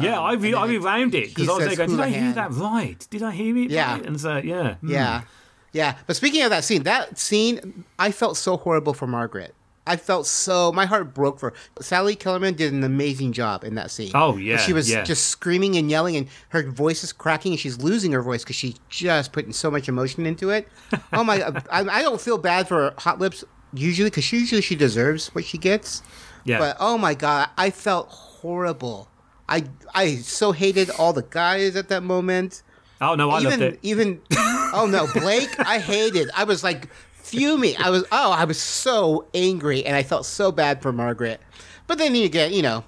Yeah, 0.00 0.20
I 0.20 0.34
re- 0.34 0.54
I 0.54 0.64
rewound 0.66 1.14
it 1.14 1.34
because 1.34 1.48
I 1.48 1.66
was 1.66 1.76
going, 1.76 1.90
did 1.90 2.00
I 2.00 2.08
hear 2.08 2.32
that 2.32 2.52
right? 2.52 3.04
Did 3.10 3.22
I 3.22 3.32
hear 3.32 3.56
it 3.58 3.70
Yeah. 3.70 3.94
right? 3.94 4.06
And 4.06 4.18
so, 4.20 4.36
yeah. 4.36 4.74
hmm. 4.76 4.90
Yeah, 4.90 5.22
yeah. 5.72 5.96
But 6.06 6.16
speaking 6.16 6.42
of 6.42 6.50
that 6.50 6.64
scene, 6.64 6.82
that 6.84 7.18
scene, 7.18 7.84
I 7.98 8.10
felt 8.10 8.36
so 8.36 8.56
horrible 8.56 8.94
for 8.94 9.06
Margaret. 9.06 9.54
I 9.88 9.96
felt 9.96 10.26
so 10.26 10.70
my 10.70 10.84
heart 10.84 11.14
broke 11.14 11.40
for 11.40 11.54
Sally 11.80 12.14
Kellerman 12.14 12.54
did 12.54 12.74
an 12.74 12.84
amazing 12.84 13.32
job 13.32 13.64
in 13.64 13.74
that 13.76 13.90
scene. 13.90 14.10
Oh, 14.14 14.36
yeah, 14.36 14.58
she 14.58 14.74
was 14.74 14.90
yeah. 14.90 15.02
just 15.02 15.28
screaming 15.28 15.76
and 15.76 15.90
yelling, 15.90 16.14
and 16.14 16.28
her 16.50 16.62
voice 16.70 17.02
is 17.02 17.12
cracking, 17.12 17.52
and 17.52 17.58
she's 17.58 17.78
losing 17.78 18.12
her 18.12 18.20
voice 18.20 18.44
because 18.44 18.56
she's 18.56 18.74
just 18.90 19.32
putting 19.32 19.52
so 19.52 19.70
much 19.70 19.88
emotion 19.88 20.26
into 20.26 20.50
it. 20.50 20.68
Oh 21.14 21.24
my! 21.24 21.42
I, 21.70 21.80
I 22.00 22.02
don't 22.02 22.20
feel 22.20 22.36
bad 22.36 22.68
for 22.68 22.92
Hot 22.98 23.18
Lips 23.18 23.44
usually 23.72 24.10
because 24.10 24.30
usually 24.30 24.60
she 24.60 24.76
deserves 24.76 25.28
what 25.34 25.46
she 25.46 25.56
gets. 25.56 26.02
Yeah. 26.44 26.58
But 26.58 26.76
oh 26.80 26.98
my 26.98 27.14
god, 27.14 27.48
I 27.56 27.70
felt 27.70 28.08
horrible. 28.08 29.08
I 29.48 29.64
I 29.94 30.16
so 30.16 30.52
hated 30.52 30.90
all 30.90 31.14
the 31.14 31.22
guys 31.22 31.76
at 31.76 31.88
that 31.88 32.02
moment 32.02 32.62
Oh, 33.00 33.14
no, 33.14 33.30
I 33.30 33.40
even 33.40 33.50
loved 33.50 33.62
it. 33.62 33.78
even 33.82 34.20
oh 34.74 34.88
no 34.90 35.06
blake 35.20 35.48
i 35.60 35.78
hated. 35.78 36.30
I 36.36 36.44
was 36.44 36.64
like 36.64 36.88
fuming. 37.14 37.76
I 37.78 37.90
was 37.90 38.04
oh 38.12 38.32
i 38.32 38.44
was 38.44 38.60
so 38.60 39.26
angry 39.34 39.84
and 39.84 39.94
i 39.96 40.02
felt 40.02 40.26
so 40.26 40.50
bad 40.52 40.82
for 40.82 40.92
margaret. 40.92 41.40
But 41.86 41.98
then 41.98 42.14
you 42.14 42.28
get 42.28 42.52
you 42.52 42.62
know 42.62 42.84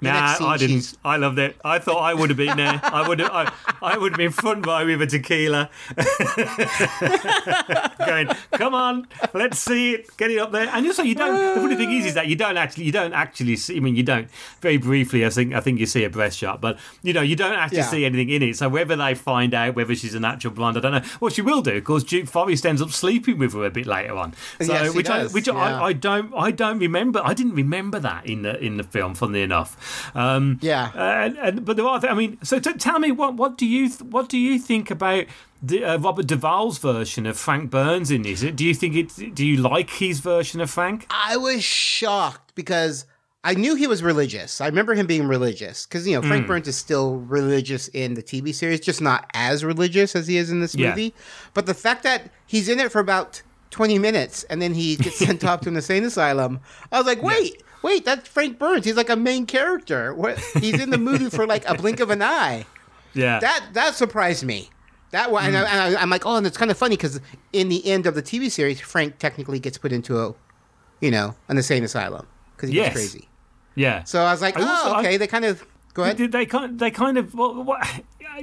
Nah, 0.00 0.36
I 0.40 0.56
didn't. 0.58 0.94
I 1.04 1.16
loved 1.16 1.38
it. 1.38 1.56
I 1.64 1.78
thought 1.78 2.00
I 2.00 2.14
would 2.14 2.30
have 2.30 2.36
been 2.36 2.56
there. 2.56 2.80
I 2.82 3.06
would 3.08 3.18
have. 3.20 3.30
I, 3.30 3.52
I 3.82 3.98
would 3.98 4.12
have 4.12 4.18
been 4.18 4.32
front 4.32 4.66
row 4.66 4.84
with 4.84 5.02
a 5.02 5.06
tequila, 5.06 5.70
going, 8.06 8.28
"Come 8.52 8.74
on, 8.74 9.06
let's 9.34 9.58
see 9.58 9.94
it, 9.94 10.16
get 10.16 10.30
it 10.30 10.38
up 10.38 10.52
there." 10.52 10.68
And 10.68 10.86
also, 10.86 11.02
you 11.02 11.14
don't. 11.14 11.54
The 11.54 11.60
funny 11.60 11.76
thing 11.76 11.92
is, 11.92 12.06
is 12.06 12.14
that 12.14 12.26
you 12.26 12.36
don't 12.36 12.56
actually, 12.56 12.84
you 12.84 12.92
don't 12.92 13.12
actually 13.12 13.56
see. 13.56 13.76
I 13.76 13.80
mean, 13.80 13.96
you 13.96 14.02
don't. 14.02 14.28
Very 14.60 14.76
briefly, 14.76 15.24
I 15.24 15.30
think, 15.30 15.54
I 15.54 15.60
think 15.60 15.80
you 15.80 15.86
see 15.86 16.04
a 16.04 16.10
breast 16.10 16.38
shot, 16.38 16.60
but 16.60 16.78
you 17.02 17.12
know, 17.12 17.22
you 17.22 17.36
don't 17.36 17.54
actually 17.54 17.78
Yeah. 17.78 17.86
see 17.90 18.04
anything 18.04 18.30
in 18.30 18.42
it. 18.42 18.56
So 18.56 18.68
whether 18.68 18.96
they 18.96 19.14
find 19.14 19.54
out 19.54 19.74
whether 19.76 19.94
she's 19.94 20.14
a 20.14 20.20
natural 20.20 20.52
blonde, 20.52 20.76
I 20.76 20.80
don't 20.80 20.92
know. 20.92 21.08
What 21.18 21.32
she 21.32 21.42
will 21.42 21.62
do, 21.62 21.74
because 21.74 22.04
Duke 22.04 22.26
Forrest 22.28 22.66
ends 22.66 22.82
up 22.82 22.90
sleeping 22.90 23.38
with 23.38 23.52
her 23.54 23.64
a 23.64 23.70
bit 23.70 23.86
later 23.86 24.16
on. 24.16 24.34
So, 24.60 24.72
Yes, 24.72 24.94
which 24.94 25.08
I, 25.08 25.26
which 25.26 25.46
yeah. 25.48 25.54
I, 25.54 25.86
I 25.86 25.92
don't, 25.92 26.32
I 26.36 26.50
don't 26.50 26.78
remember. 26.78 27.20
I 27.24 27.34
didn't 27.34 27.54
remember 27.54 27.98
that 28.00 28.26
in 28.26 28.42
the 28.42 28.58
in 28.62 28.76
the 28.76 28.84
film. 28.84 29.14
Funnily 29.14 29.42
enough, 29.42 29.76
um, 30.14 30.58
Yeah. 30.62 30.90
and, 30.94 31.36
and, 31.38 31.64
but 31.64 31.76
there 31.76 31.86
are. 31.86 32.04
I 32.06 32.14
mean, 32.14 32.38
so 32.42 32.58
t- 32.58 32.72
tell 32.74 32.98
me 32.98 33.12
what 33.12 33.34
what 33.34 33.56
do 33.58 33.66
you 33.66 33.88
th- 33.88 34.02
what 34.02 34.28
do 34.28 34.38
you 34.38 34.58
think 34.58 34.90
about 34.90 35.26
the, 35.62 35.84
uh, 35.84 35.98
Robert 35.98 36.26
Duvall's 36.26 36.78
version 36.78 37.26
of 37.26 37.36
Frank 37.38 37.70
Burns 37.70 38.10
in 38.10 38.22
this? 38.22 38.40
Do 38.40 38.64
you 38.64 38.74
think 38.74 38.94
it? 38.94 39.34
Do 39.34 39.44
you 39.44 39.56
like 39.56 39.90
his 39.90 40.20
version 40.20 40.60
of 40.60 40.70
Frank? 40.70 41.06
i 41.10 41.36
was 41.36 41.62
shocked 41.64 42.54
because 42.54 43.04
i 43.44 43.54
knew 43.54 43.74
he 43.74 43.86
was 43.86 44.02
religious 44.02 44.60
i 44.60 44.66
remember 44.66 44.94
him 44.94 45.06
being 45.06 45.26
religious 45.28 45.86
because 45.86 46.06
you 46.06 46.14
know 46.14 46.26
frank 46.26 46.46
burns 46.46 46.66
is 46.68 46.76
still 46.76 47.16
religious 47.16 47.88
in 47.88 48.14
the 48.14 48.22
tv 48.22 48.54
series 48.54 48.80
just 48.80 49.00
not 49.00 49.28
as 49.34 49.64
religious 49.64 50.14
as 50.16 50.26
he 50.26 50.36
is 50.36 50.50
in 50.50 50.60
this 50.60 50.74
Yeah. 50.74 50.90
movie 50.90 51.14
but 51.54 51.66
the 51.66 51.74
fact 51.74 52.02
that 52.02 52.30
he's 52.46 52.68
in 52.68 52.78
it 52.80 52.90
for 52.92 52.98
about 53.00 53.42
20 53.70 53.98
minutes 53.98 54.42
and 54.44 54.60
then 54.62 54.74
he 54.74 54.96
gets 54.96 55.18
sent 55.18 55.44
off 55.48 55.60
to 55.62 55.68
an 55.68 55.76
insane 55.76 56.04
asylum 56.04 56.60
i 56.92 56.98
was 56.98 57.06
like 57.06 57.22
wait 57.22 57.62
wait 57.82 58.04
that's 58.04 58.28
frank 58.28 58.58
burns 58.58 58.84
he's 58.84 58.96
like 58.96 59.08
a 59.10 59.16
main 59.16 59.46
character 59.46 60.14
what 60.14 60.38
he's 60.60 60.80
in 60.80 60.90
the 60.90 60.98
movie 60.98 61.28
for 61.30 61.46
like 61.46 61.68
a 61.68 61.74
blink 61.74 62.00
of 62.00 62.10
an 62.10 62.22
eye 62.22 62.64
Yeah, 63.14 63.38
that 63.40 63.68
that 63.72 63.94
surprised 63.94 64.44
me. 64.44 64.68
That 65.12 65.30
one, 65.30 65.44
and, 65.46 65.56
hmm. 65.56 65.62
I, 65.62 65.68
and 65.86 65.96
I, 65.96 66.02
I'm 66.02 66.10
like, 66.10 66.26
oh, 66.26 66.36
and 66.36 66.46
it's 66.46 66.58
kind 66.58 66.70
of 66.70 66.76
funny 66.76 66.96
because 66.96 67.20
in 67.52 67.68
the 67.70 67.86
end 67.86 68.06
of 68.06 68.14
the 68.14 68.22
TV 68.22 68.50
series, 68.50 68.80
Frank 68.80 69.18
technically 69.18 69.58
gets 69.60 69.78
put 69.78 69.90
into 69.92 70.18
a, 70.18 70.34
you 71.00 71.10
know, 71.12 71.34
an 71.48 71.56
insane 71.56 71.84
asylum 71.84 72.26
because 72.54 72.68
he 72.70 72.76
Yes. 72.76 72.88
goes 72.88 72.94
crazy. 72.94 73.28
yeah. 73.76 74.02
So 74.04 74.20
I 74.20 74.32
was 74.32 74.42
like, 74.42 74.58
I 74.58 74.62
oh, 74.62 74.66
also- 74.68 74.88
oh, 74.90 74.92
I- 74.94 75.00
okay. 75.00 75.16
they 75.16 75.26
kind 75.28 75.44
of 75.46 75.64
go 75.94 76.02
ahead. 76.02 76.18
They, 76.18 76.26
they 76.26 76.44
kind 76.44 76.78
they 76.78 76.90
kind 76.90 77.16
of 77.16 77.32
what, 77.34 77.64
what, 77.64 77.86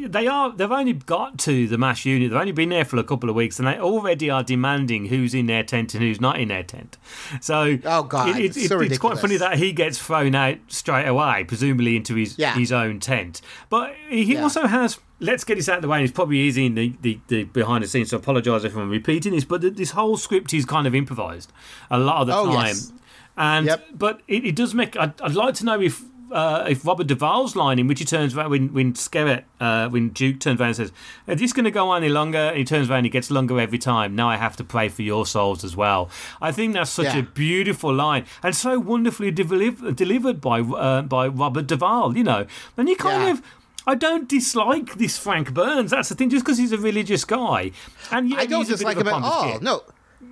they 0.07 0.27
are 0.27 0.51
they've 0.51 0.71
only 0.71 0.93
got 0.93 1.37
to 1.39 1.67
the 1.67 1.77
Mash 1.77 2.05
unit. 2.05 2.29
They've 2.31 2.39
only 2.39 2.51
been 2.51 2.69
there 2.69 2.85
for 2.85 2.97
a 2.97 3.03
couple 3.03 3.29
of 3.29 3.35
weeks, 3.35 3.59
and 3.59 3.67
they 3.67 3.77
already 3.79 4.29
are 4.29 4.43
demanding 4.43 5.05
who's 5.07 5.33
in 5.33 5.47
their 5.47 5.63
tent 5.63 5.93
and 5.93 6.03
who's 6.03 6.19
not 6.21 6.39
in 6.39 6.47
their 6.49 6.63
tent. 6.63 6.97
So 7.41 7.77
Oh, 7.85 8.03
God, 8.03 8.29
it, 8.29 8.37
it, 8.37 8.45
it's 8.45 8.57
it- 8.57 8.67
so 8.69 8.79
it's 8.79 8.97
quite 8.97 9.17
funny 9.19 9.37
that 9.37 9.57
he 9.57 9.71
gets 9.71 9.97
thrown 9.99 10.35
out 10.35 10.57
straight 10.67 11.07
away, 11.07 11.43
presumably 11.45 11.95
into 11.95 12.15
his 12.15 12.37
Yeah. 12.37 12.53
his 12.55 12.71
own 12.71 12.99
tent. 12.99 13.41
But 13.69 13.93
he 14.09 14.33
Yeah. 14.33 14.43
also 14.43 14.67
has. 14.67 14.99
Let's 15.19 15.45
get 15.45 15.55
this 15.55 15.69
out 15.69 15.77
of 15.77 15.81
the 15.83 15.87
way. 15.87 15.99
and 15.99 16.03
It's 16.03 16.11
probably 16.13 16.39
easy 16.39 16.65
in 16.65 16.75
the, 16.75 16.93
the, 17.01 17.17
the 17.29 17.43
behind 17.45 17.81
the 17.83 17.87
scenes. 17.87 18.09
So 18.09 18.17
I 18.17 18.19
apologise 18.19 18.65
if 18.65 18.75
I'm 18.75 18.89
repeating 18.89 19.31
this, 19.31 19.45
but 19.45 19.61
th- 19.61 19.75
this 19.75 19.91
whole 19.91 20.17
script 20.17 20.53
is 20.53 20.65
kind 20.65 20.85
of 20.85 20.93
improvised 20.93 21.53
a 21.89 21.97
lot 21.97 22.21
of 22.21 22.27
the 22.27 22.35
Oh, 22.35 22.45
time. 22.47 22.65
yes. 22.67 22.91
And 23.37 23.67
Yep. 23.67 23.85
but 23.97 24.21
it, 24.27 24.43
it 24.43 24.55
does 24.55 24.73
make. 24.73 24.97
I'd, 24.97 25.19
I'd 25.21 25.33
like 25.33 25.53
to 25.55 25.65
know 25.65 25.79
if 25.79 26.03
uh, 26.33 26.65
if 26.67 26.85
Robert 26.85 27.07
Duvall's 27.07 27.55
line, 27.55 27.79
in 27.79 27.87
which 27.87 27.99
he 27.99 28.05
turns 28.05 28.35
around 28.35 28.49
when 28.49 28.73
when 28.73 28.93
Skerritt, 28.93 29.43
uh, 29.59 29.87
when 29.89 30.09
Duke 30.09 30.39
turns 30.39 30.59
around 30.59 30.69
and 30.69 30.75
says, 30.77 30.91
"Is 31.27 31.39
this 31.39 31.53
going 31.53 31.65
to 31.65 31.71
go 31.71 31.89
on 31.89 32.03
any 32.03 32.11
longer?" 32.11 32.37
And 32.39 32.57
he 32.57 32.63
turns 32.65 32.89
around, 32.89 32.99
and 32.99 33.05
he 33.05 33.09
gets 33.09 33.29
longer 33.31 33.59
every 33.59 33.77
time. 33.77 34.15
Now 34.15 34.29
I 34.29 34.37
have 34.37 34.55
to 34.57 34.63
pray 34.63 34.89
for 34.89 35.03
your 35.03 35.25
souls 35.25 35.63
as 35.63 35.75
well. 35.75 36.09
I 36.41 36.51
think 36.51 36.73
that's 36.73 36.91
such 36.91 37.05
Yeah. 37.05 37.17
a 37.19 37.23
beautiful 37.23 37.93
line 37.93 38.25
and 38.41 38.55
so 38.55 38.79
wonderfully 38.79 39.31
deliv- 39.31 39.95
delivered 39.95 40.41
by 40.41 40.59
uh, 40.61 41.03
by 41.03 41.27
Robert 41.27 41.67
Duvall. 41.67 42.17
You 42.17 42.23
know, 42.23 42.45
and 42.77 42.89
you 42.89 42.95
kind 42.95 43.23
Yeah. 43.23 43.31
of. 43.31 43.41
I 43.85 43.95
don't 43.95 44.29
dislike 44.29 44.95
this 44.95 45.17
Frank 45.17 45.53
Burns. 45.53 45.91
That's 45.91 46.07
the 46.07 46.15
thing, 46.15 46.29
just 46.29 46.45
because 46.45 46.57
he's 46.57 46.71
a 46.71 46.77
religious 46.77 47.25
guy, 47.25 47.71
and 48.11 48.29
yet 48.29 48.39
I 48.39 48.45
don't 48.45 48.61
he's 48.61 48.69
a 48.69 48.71
bit 48.71 48.77
dislike 48.77 48.97
him 48.97 49.07
at 49.09 49.21
all. 49.21 49.51
kid. 49.51 49.61
No. 49.61 49.81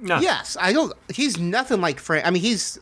No. 0.02 0.20
Yes, 0.22 0.56
I 0.60 0.72
don't. 0.72 0.94
He's 1.14 1.38
nothing 1.38 1.82
like 1.82 2.00
Frank. 2.00 2.26
I 2.26 2.30
mean, 2.30 2.42
he's 2.42 2.80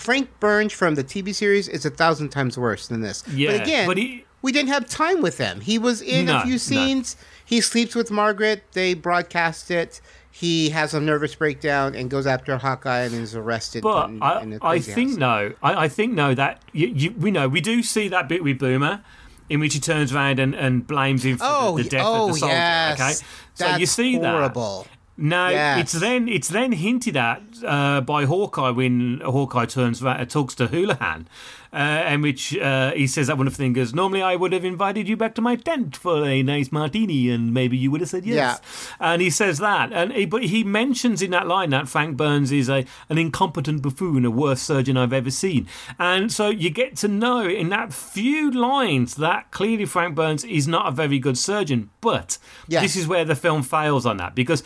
Frank 0.00 0.28
Burns 0.40 0.72
from 0.72 0.94
the 0.94 1.04
TV 1.04 1.34
series 1.34 1.68
is 1.68 1.84
a 1.84 1.90
thousand 1.90 2.30
times 2.30 2.56
worse 2.58 2.88
than 2.88 3.00
this. 3.02 3.22
Yeah, 3.28 3.52
but 3.52 3.60
again, 3.62 3.86
but 3.86 3.96
he- 3.98 4.24
we 4.42 4.50
didn't 4.52 4.70
have 4.70 4.88
time 4.88 5.20
with 5.20 5.36
him. 5.36 5.60
He 5.60 5.78
was 5.78 6.00
in 6.00 6.26
No, 6.26 6.38
a 6.38 6.42
few 6.42 6.56
scenes. 6.58 7.16
He 7.44 7.60
sleeps 7.60 7.94
with 7.94 8.10
Margaret. 8.10 8.64
They 8.72 8.94
broadcast 8.94 9.70
it. 9.70 10.00
He 10.30 10.70
has 10.70 10.94
a 10.94 11.00
nervous 11.00 11.34
breakdown 11.34 11.94
and 11.94 12.08
goes 12.08 12.26
after 12.26 12.56
Hawkeye 12.56 13.00
and 13.00 13.14
is 13.14 13.34
arrested. 13.36 13.82
But 13.82 14.08
in- 14.08 14.22
I, 14.22 14.40
in 14.40 14.58
I 14.62 14.78
think 14.78 15.10
house. 15.10 15.18
no, 15.18 15.52
I, 15.62 15.84
I 15.84 15.88
think 15.88 16.14
no 16.14 16.34
that 16.34 16.62
you, 16.72 16.86
you, 16.86 17.10
we 17.18 17.30
know 17.30 17.48
we 17.48 17.60
do 17.60 17.82
see 17.82 18.08
that 18.08 18.28
bit 18.28 18.42
with 18.42 18.58
Boomer, 18.58 19.02
in 19.50 19.60
which 19.60 19.74
he 19.74 19.80
turns 19.80 20.14
around 20.14 20.38
and, 20.38 20.54
and 20.54 20.86
blames 20.86 21.24
him 21.24 21.36
for 21.36 21.44
Oh, 21.46 21.76
the, 21.76 21.82
the 21.82 21.88
death 21.90 22.04
oh 22.06 22.28
of 22.28 22.32
the 22.34 22.38
soldier. 22.38 22.54
yes. 22.54 23.00
Okay, 23.00 23.12
so 23.12 23.64
That's 23.64 23.80
you 23.80 23.86
see 23.86 24.16
that 24.18 24.32
horrible. 24.32 24.84
that. 24.84 24.96
Now 25.20 25.48
Yes. 25.50 25.80
it's 25.80 25.92
then 26.00 26.28
it's 26.28 26.48
then 26.48 26.72
hinted 26.72 27.16
at 27.16 27.42
uh, 27.64 28.00
by 28.00 28.24
Hawkeye 28.24 28.70
when 28.70 29.20
Hawkeye 29.24 29.66
turns 29.66 30.02
ra- 30.02 30.24
talks 30.24 30.54
to 30.56 30.66
Houlihan, 30.68 31.28
uh, 31.74 32.04
in 32.08 32.22
which 32.22 32.56
uh, 32.56 32.92
he 32.92 33.06
says 33.06 33.26
that 33.26 33.36
one 33.36 33.46
of 33.46 33.52
the 33.52 33.56
things. 33.58 33.92
Normally, 33.94 34.22
I 34.22 34.34
would 34.36 34.52
have 34.52 34.64
invited 34.64 35.08
you 35.08 35.16
back 35.18 35.34
to 35.34 35.42
my 35.42 35.56
tent 35.56 35.94
for 35.96 36.24
a 36.26 36.42
nice 36.42 36.72
martini, 36.72 37.28
and 37.30 37.52
maybe 37.52 37.76
you 37.76 37.90
would 37.90 38.00
have 38.00 38.08
said 38.10 38.24
yes. 38.24 38.60
And 38.98 39.20
he 39.20 39.28
says 39.28 39.58
that, 39.58 39.92
and 39.92 40.10
he, 40.12 40.24
but 40.24 40.44
he 40.44 40.64
mentions 40.64 41.20
in 41.20 41.30
that 41.32 41.46
line 41.46 41.70
that 41.70 41.86
Frank 41.88 42.16
Burns 42.16 42.50
is 42.50 42.68
a 42.70 42.86
an 43.10 43.18
incompetent 43.18 43.82
buffoon, 43.82 44.24
a 44.24 44.30
worst 44.30 44.62
surgeon 44.62 44.96
I've 44.96 45.12
ever 45.12 45.30
seen. 45.30 45.66
And 45.98 46.32
so 46.32 46.48
you 46.48 46.70
get 46.70 46.96
to 46.96 47.08
know 47.08 47.46
in 47.46 47.68
that 47.68 47.92
few 47.92 48.50
lines 48.50 49.16
that 49.16 49.50
clearly 49.50 49.84
Frank 49.84 50.14
Burns 50.14 50.44
is 50.44 50.66
not 50.66 50.88
a 50.88 50.90
very 50.90 51.18
good 51.18 51.36
surgeon. 51.36 51.90
But 52.00 52.38
Yes. 52.68 52.82
this 52.82 52.96
is 52.96 53.06
where 53.06 53.24
the 53.26 53.36
film 53.36 53.62
fails 53.62 54.06
on 54.06 54.16
that 54.16 54.34
because 54.34 54.62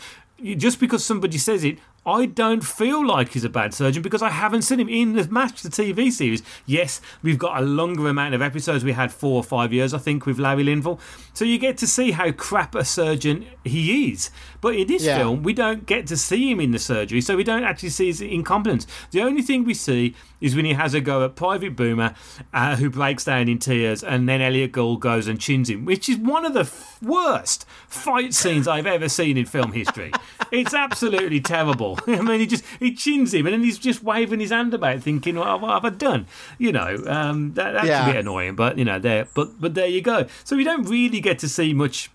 just 0.53 0.79
because 0.79 1.03
somebody 1.03 1.37
says 1.39 1.63
it, 1.63 1.79
I 2.07 2.27
don't 2.27 2.63
feel 2.63 3.03
like 3.05 3.29
he's 3.31 3.43
a 3.45 3.49
bad 3.49 3.73
surgeon 3.73 4.03
because 4.03 4.21
I 4.21 4.29
haven't 4.29 4.61
seen 4.61 4.79
him 4.79 4.87
in 4.89 5.13
the 5.13 5.27
Mash, 5.27 5.63
the 5.63 5.69
TV 5.69 6.11
series. 6.11 6.43
Yes, 6.67 7.01
we've 7.23 7.39
got 7.39 7.57
a 7.59 7.65
longer 7.65 8.07
amount 8.07 8.35
of 8.35 8.43
episodes. 8.43 8.83
We 8.83 8.91
had 8.91 9.11
four 9.11 9.37
or 9.37 9.43
five 9.43 9.73
years, 9.73 9.91
I 9.91 9.97
think, 9.97 10.27
with 10.27 10.37
Larry 10.37 10.63
Linville. 10.63 10.99
So 11.33 11.45
you 11.45 11.57
get 11.57 11.79
to 11.79 11.87
see 11.87 12.11
how 12.11 12.31
crap 12.31 12.75
a 12.75 12.85
surgeon 12.85 13.47
he 13.63 14.11
is. 14.11 14.29
But 14.61 14.75
in 14.75 14.87
this 14.87 15.03
Yeah. 15.03 15.17
film, 15.17 15.41
we 15.41 15.53
don't 15.53 15.87
get 15.87 16.05
to 16.07 16.17
see 16.17 16.51
him 16.51 16.59
in 16.59 16.69
the 16.71 16.79
surgery, 16.79 17.21
so 17.21 17.35
we 17.35 17.43
don't 17.43 17.63
actually 17.63 17.89
see 17.89 18.05
his 18.07 18.21
incompetence. 18.21 18.85
The 19.09 19.21
only 19.21 19.41
thing 19.41 19.63
we 19.63 19.73
see 19.73 20.13
is 20.45 20.55
when 20.55 20.65
he 20.65 20.73
has 20.73 20.93
a 20.93 21.01
go 21.01 21.25
at 21.25 21.35
Private 21.35 21.75
Boomer, 21.75 22.13
uh, 22.53 22.75
who 22.75 22.89
breaks 22.89 23.25
down 23.25 23.49
in 23.49 23.59
tears, 23.59 24.03
and 24.03 24.29
then 24.29 24.41
Elliott 24.41 24.71
Gould 24.71 25.01
goes 25.01 25.27
and 25.27 25.39
chins 25.39 25.69
him, 25.69 25.85
which 25.85 26.07
is 26.07 26.17
one 26.17 26.45
of 26.45 26.53
the 26.53 26.61
f- 26.61 27.01
worst 27.01 27.65
fight 27.87 28.33
scenes 28.33 28.67
I've 28.67 28.85
ever 28.87 29.09
seen 29.09 29.37
in 29.37 29.45
film 29.45 29.71
history. 29.71 30.11
it's 30.51 30.73
absolutely 30.73 31.41
terrible. 31.41 31.97
I 32.07 32.21
mean, 32.21 32.39
he 32.39 32.45
just 32.47 32.63
he 32.79 32.93
chins 32.93 33.33
him, 33.33 33.45
and 33.47 33.53
then 33.53 33.63
he's 33.63 33.77
just 33.79 34.03
waving 34.03 34.39
his 34.39 34.51
hand 34.51 34.73
about, 34.73 35.01
thinking, 35.01 35.35
"What, 35.37 35.61
what 35.61 35.71
have 35.73 35.85
I 35.85 35.89
done?" 35.95 36.27
You 36.57 36.71
know, 36.71 37.03
um, 37.07 37.53
that, 37.55 37.71
that's 37.73 37.87
Yeah. 37.87 38.07
a 38.07 38.13
bit 38.13 38.19
annoying, 38.21 38.55
but 38.55 38.77
you 38.77 38.85
know, 38.85 38.99
there, 38.99 39.27
but 39.33 39.59
but 39.59 39.73
there 39.73 39.87
you 39.87 40.01
go. 40.01 40.27
So 40.43 40.55
we 40.55 40.63
don't 40.63 40.83
really 40.87 41.19
get 41.21 41.39
to 41.39 41.49
see 41.49 41.73
much 41.73 42.09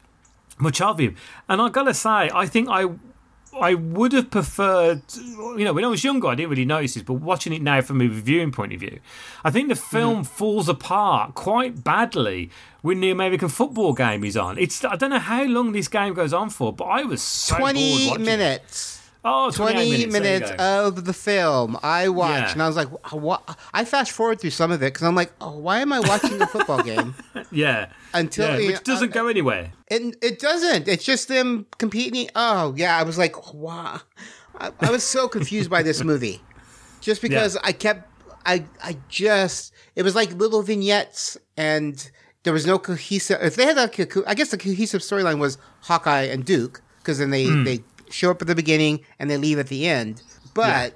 much 0.59 0.81
of 0.81 0.99
him. 1.01 1.17
And 1.49 1.61
I 1.61 1.69
gotta 1.71 1.95
say, 1.95 2.31
I 2.33 2.47
think 2.47 2.69
I 2.69 2.85
I 3.59 3.75
would 3.75 4.13
have 4.13 4.31
preferred, 4.31 5.03
you 5.17 5.65
know, 5.65 5.73
when 5.73 5.85
I 5.85 5.89
was 5.89 6.05
younger, 6.05 6.29
I 6.29 6.35
didn't 6.35 6.51
really 6.51 6.65
notice 6.65 6.95
this, 6.95 7.03
but 7.03 7.15
watching 7.15 7.53
it 7.53 7.63
now 7.63 7.81
from 7.81 8.01
a 8.01 8.05
reviewing 8.05 8.53
point 8.53 8.73
of 8.73 8.81
view, 8.81 9.01
I 9.45 9.51
think 9.51 9.69
the 9.69 9.75
mm-hmm. 9.75 9.97
film 9.97 10.25
falls 10.25 10.69
apart 10.69 11.35
quite 11.35 11.83
badly 11.83 12.51
when 12.83 13.01
the 13.01 13.11
American 13.11 13.49
football 13.49 13.93
game 13.93 14.25
is 14.25 14.37
on. 14.37 14.59
It's 14.59 14.85
I 14.85 14.97
don't 14.97 15.11
know 15.11 15.19
how 15.19 15.45
long 15.45 15.73
this 15.73 15.89
game 15.89 16.15
goes 16.15 16.33
on 16.33 16.51
for, 16.51 16.73
but 16.73 16.85
I 16.85 17.03
was 17.03 17.23
so 17.23 17.57
20 17.57 18.19
minutes. 18.19 18.97
it. 18.97 19.00
Oh, 19.25 19.51
20 19.51 19.73
28 19.75 19.91
minutes, 19.91 20.13
minutes, 20.13 20.41
there 20.51 20.53
you 20.53 20.57
go. 20.57 20.87
of 20.89 21.05
the 21.05 21.13
film 21.13 21.79
I 21.83 22.09
watched, 22.09 22.33
Yeah. 22.49 22.53
and 22.53 22.63
I 22.63 22.67
was 22.67 22.77
like, 22.77 22.89
"What?" 23.13 23.59
I 23.75 23.85
fast 23.85 24.13
forward 24.13 24.41
through 24.41 24.51
some 24.51 24.71
of 24.71 24.83
it 24.83 24.93
because 24.95 25.07
I'm 25.07 25.15
like, 25.15 25.33
"Oh, 25.41 25.59
why 25.59 25.81
am 25.81 25.93
I 25.93 26.01
watching 26.01 26.41
a 26.41 26.47
football 26.47 26.83
game?" 26.83 27.15
yeah, 27.53 27.91
Until 28.15 28.59
yeah, 28.59 28.67
which 28.73 28.83
doesn't 28.85 29.13
go 29.13 29.27
anywhere. 29.27 29.73
It 29.89 30.17
it 30.23 30.39
doesn't. 30.39 30.89
It's 30.89 31.05
just 31.05 31.29
them 31.29 31.67
competing. 31.79 32.31
Oh 32.35 32.75
yeah, 32.77 32.97
I 32.97 33.03
was 33.03 33.19
like, 33.19 33.53
wow. 33.53 34.01
I, 34.59 34.73
I 34.81 34.91
was 34.91 35.05
so 35.05 35.29
confused 35.29 35.69
by 35.71 35.83
this 35.83 36.03
movie, 36.03 36.41
just 37.01 37.21
because 37.21 37.57
I 37.63 37.73
kept. 37.73 38.09
I 38.47 38.65
I 38.83 38.97
just 39.11 39.73
it 39.97 40.03
was 40.03 40.15
like 40.15 40.33
little 40.33 40.63
vignettes 40.63 41.37
and 41.59 42.11
there 42.45 42.55
was 42.55 42.67
no 42.67 42.79
cohesive. 42.79 43.39
If 43.43 43.57
they 43.57 43.67
had 43.67 43.77
a, 43.77 43.91
I 44.27 44.35
guess 44.35 44.51
the 44.51 44.57
cohesive 44.57 45.03
storyline 45.03 45.39
was 45.39 45.59
Hawkeye 45.83 46.23
and 46.23 46.43
Duke 46.43 46.81
because 47.01 47.19
then 47.19 47.29
they 47.31 47.45
Hmm. 47.47 47.65
they 47.65 47.81
show 48.11 48.31
up 48.31 48.41
at 48.43 48.49
the 48.49 48.55
beginning 48.55 49.01
and 49.19 49.31
they 49.31 49.37
leave 49.37 49.59
at 49.59 49.69
the 49.69 49.87
end. 49.87 50.23
But 50.55 50.95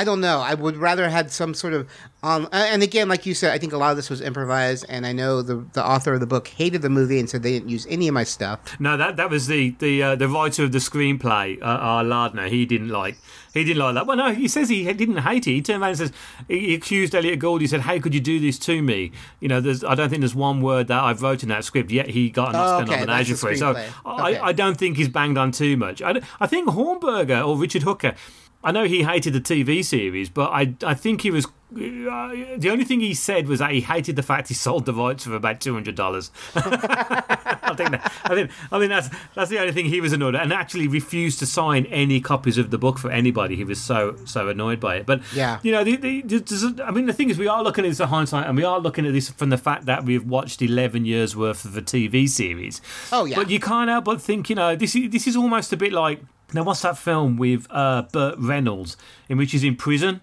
I 0.00 0.04
don't 0.04 0.22
know. 0.22 0.38
I 0.40 0.54
would 0.54 0.78
rather 0.78 1.10
had 1.10 1.30
some 1.30 1.52
sort 1.52 1.74
of 1.74 1.86
um. 2.22 2.48
And 2.52 2.82
again, 2.82 3.06
like 3.08 3.26
you 3.26 3.34
said, 3.34 3.52
I 3.52 3.58
think 3.58 3.72
a 3.74 3.76
lot 3.76 3.90
of 3.90 3.96
this 3.96 4.08
was 4.08 4.20
improvised. 4.22 4.86
And 4.88 5.04
I 5.04 5.12
know 5.12 5.42
the 5.42 5.56
the 5.74 5.84
author 5.86 6.14
of 6.14 6.20
the 6.20 6.26
book 6.26 6.48
hated 6.48 6.80
the 6.80 6.88
movie 6.88 7.18
and 7.20 7.28
said 7.28 7.42
they 7.42 7.52
didn't 7.52 7.68
use 7.68 7.86
any 7.90 8.08
of 8.08 8.14
my 8.14 8.24
stuff. 8.24 8.58
No, 8.80 8.96
that 8.96 9.16
that 9.18 9.28
was 9.28 9.46
the 9.46 9.74
the 9.78 10.02
uh, 10.02 10.14
the 10.16 10.26
writer 10.26 10.64
of 10.64 10.72
the 10.72 10.78
screenplay, 10.78 11.60
uh, 11.60 11.64
R. 11.96 12.02
Lardner. 12.04 12.48
He 12.48 12.64
didn't 12.64 12.88
like 12.88 13.16
he 13.52 13.64
didn't 13.64 13.82
like 13.82 13.94
that. 13.94 14.06
Well, 14.06 14.16
no, 14.16 14.32
he 14.32 14.48
says 14.48 14.70
he 14.70 14.90
didn't 14.92 15.18
hate 15.18 15.46
it. 15.46 15.52
He 15.52 15.62
turned 15.62 15.82
around 15.82 15.90
and 15.90 15.98
says 15.98 16.12
he 16.48 16.74
accused 16.74 17.14
Elliott 17.14 17.38
Gould. 17.38 17.60
He 17.60 17.66
said, 17.66 17.82
"How 17.82 17.98
could 17.98 18.14
you 18.14 18.20
do 18.20 18.40
this 18.40 18.58
to 18.60 18.80
me?" 18.80 19.12
You 19.40 19.48
know, 19.48 19.60
there's 19.60 19.84
I 19.84 19.94
don't 19.94 20.08
think 20.08 20.20
there's 20.20 20.34
one 20.34 20.62
word 20.62 20.88
that 20.88 21.02
I've 21.02 21.20
wrote 21.20 21.42
in 21.42 21.50
that 21.50 21.64
script 21.64 21.90
yet. 21.90 22.08
He 22.08 22.30
got 22.30 22.50
an 22.50 22.56
Oh, 22.56 22.60
Oscar 22.60 22.82
okay, 22.84 23.00
nomination 23.00 23.36
for 23.36 23.50
it. 23.50 23.58
So 23.58 23.74
screenplay. 23.74 23.90
I, 24.06 24.40
I 24.48 24.52
don't 24.52 24.78
think 24.78 24.96
he's 24.96 25.08
banged 25.08 25.36
on 25.36 25.52
too 25.52 25.76
much. 25.76 26.00
I, 26.00 26.20
I 26.40 26.46
think 26.46 26.68
Hornberger 26.68 27.46
or 27.46 27.58
Richard 27.58 27.82
Hooker. 27.82 28.14
I 28.62 28.72
know 28.72 28.84
he 28.84 29.02
hated 29.04 29.32
the 29.32 29.40
TV 29.40 29.84
series, 29.84 30.28
but 30.28 30.50
I 30.50 30.74
I 30.84 30.94
think 30.94 31.22
he 31.22 31.30
was. 31.30 31.46
The 31.72 32.68
only 32.70 32.84
thing 32.84 33.00
he 33.00 33.14
said 33.14 33.46
was 33.46 33.60
that 33.60 33.70
he 33.70 33.80
hated 33.80 34.16
the 34.16 34.22
fact 34.22 34.48
he 34.48 34.54
sold 34.54 34.86
the 34.86 34.92
rights 34.94 35.24
for 35.24 35.34
about 35.34 35.60
two 35.60 35.74
hundred 35.74 35.94
dollars. 35.94 36.30
I 36.54 37.74
think 37.76 37.90
that, 37.92 38.12
I 38.24 38.34
think 38.34 38.50
I 38.72 38.78
think 38.78 38.90
that's 38.90 39.08
that's 39.34 39.50
the 39.50 39.58
only 39.58 39.72
thing 39.72 39.86
he 39.86 40.00
was 40.00 40.12
annoyed 40.12 40.34
at, 40.34 40.42
and 40.42 40.52
actually 40.52 40.88
refused 40.88 41.38
to 41.38 41.46
sign 41.46 41.86
any 41.86 42.20
copies 42.20 42.58
of 42.58 42.70
the 42.70 42.78
book 42.78 42.98
for 42.98 43.10
anybody. 43.10 43.56
He 43.56 43.64
was 43.64 43.80
so 43.80 44.16
so 44.24 44.48
annoyed 44.48 44.80
by 44.80 44.96
it. 44.96 45.06
But 45.06 45.20
Yeah. 45.34 45.60
you 45.62 45.72
know, 45.72 45.84
the, 45.84 45.96
the, 45.96 46.22
the- 46.22 46.84
I 46.86 46.90
mean, 46.90 47.06
the 47.06 47.12
thing 47.12 47.30
is, 47.30 47.38
we 47.38 47.46
are 47.48 47.62
looking 47.62 47.84
at 47.84 47.88
this 47.88 48.00
in 48.00 48.08
hindsight, 48.08 48.46
and 48.46 48.56
we 48.56 48.64
are 48.64 48.80
looking 48.80 49.06
at 49.06 49.12
this 49.12 49.30
from 49.30 49.50
the 49.50 49.58
fact 49.58 49.86
that 49.86 50.04
we've 50.04 50.24
watched 50.24 50.60
eleven 50.62 51.04
years 51.04 51.36
worth 51.36 51.64
of 51.64 51.76
a 51.76 51.82
TV 51.82 52.28
series. 52.28 52.80
Oh, 53.12 53.24
yeah. 53.24 53.36
But 53.36 53.50
you 53.50 53.60
can't 53.60 53.88
help 53.88 54.04
but 54.04 54.20
think, 54.20 54.50
you 54.50 54.56
know, 54.56 54.74
this 54.76 54.94
is 54.96 55.10
this 55.10 55.26
is 55.26 55.36
almost 55.36 55.72
a 55.72 55.76
bit 55.76 55.92
like 55.92 56.20
now. 56.52 56.64
What's 56.64 56.82
that 56.82 56.98
film 56.98 57.36
with 57.36 57.66
uh, 57.70 58.02
Burt 58.12 58.34
Reynolds 58.38 58.96
in 59.28 59.38
which 59.38 59.52
he's 59.52 59.64
in 59.64 59.76
prison? 59.76 60.20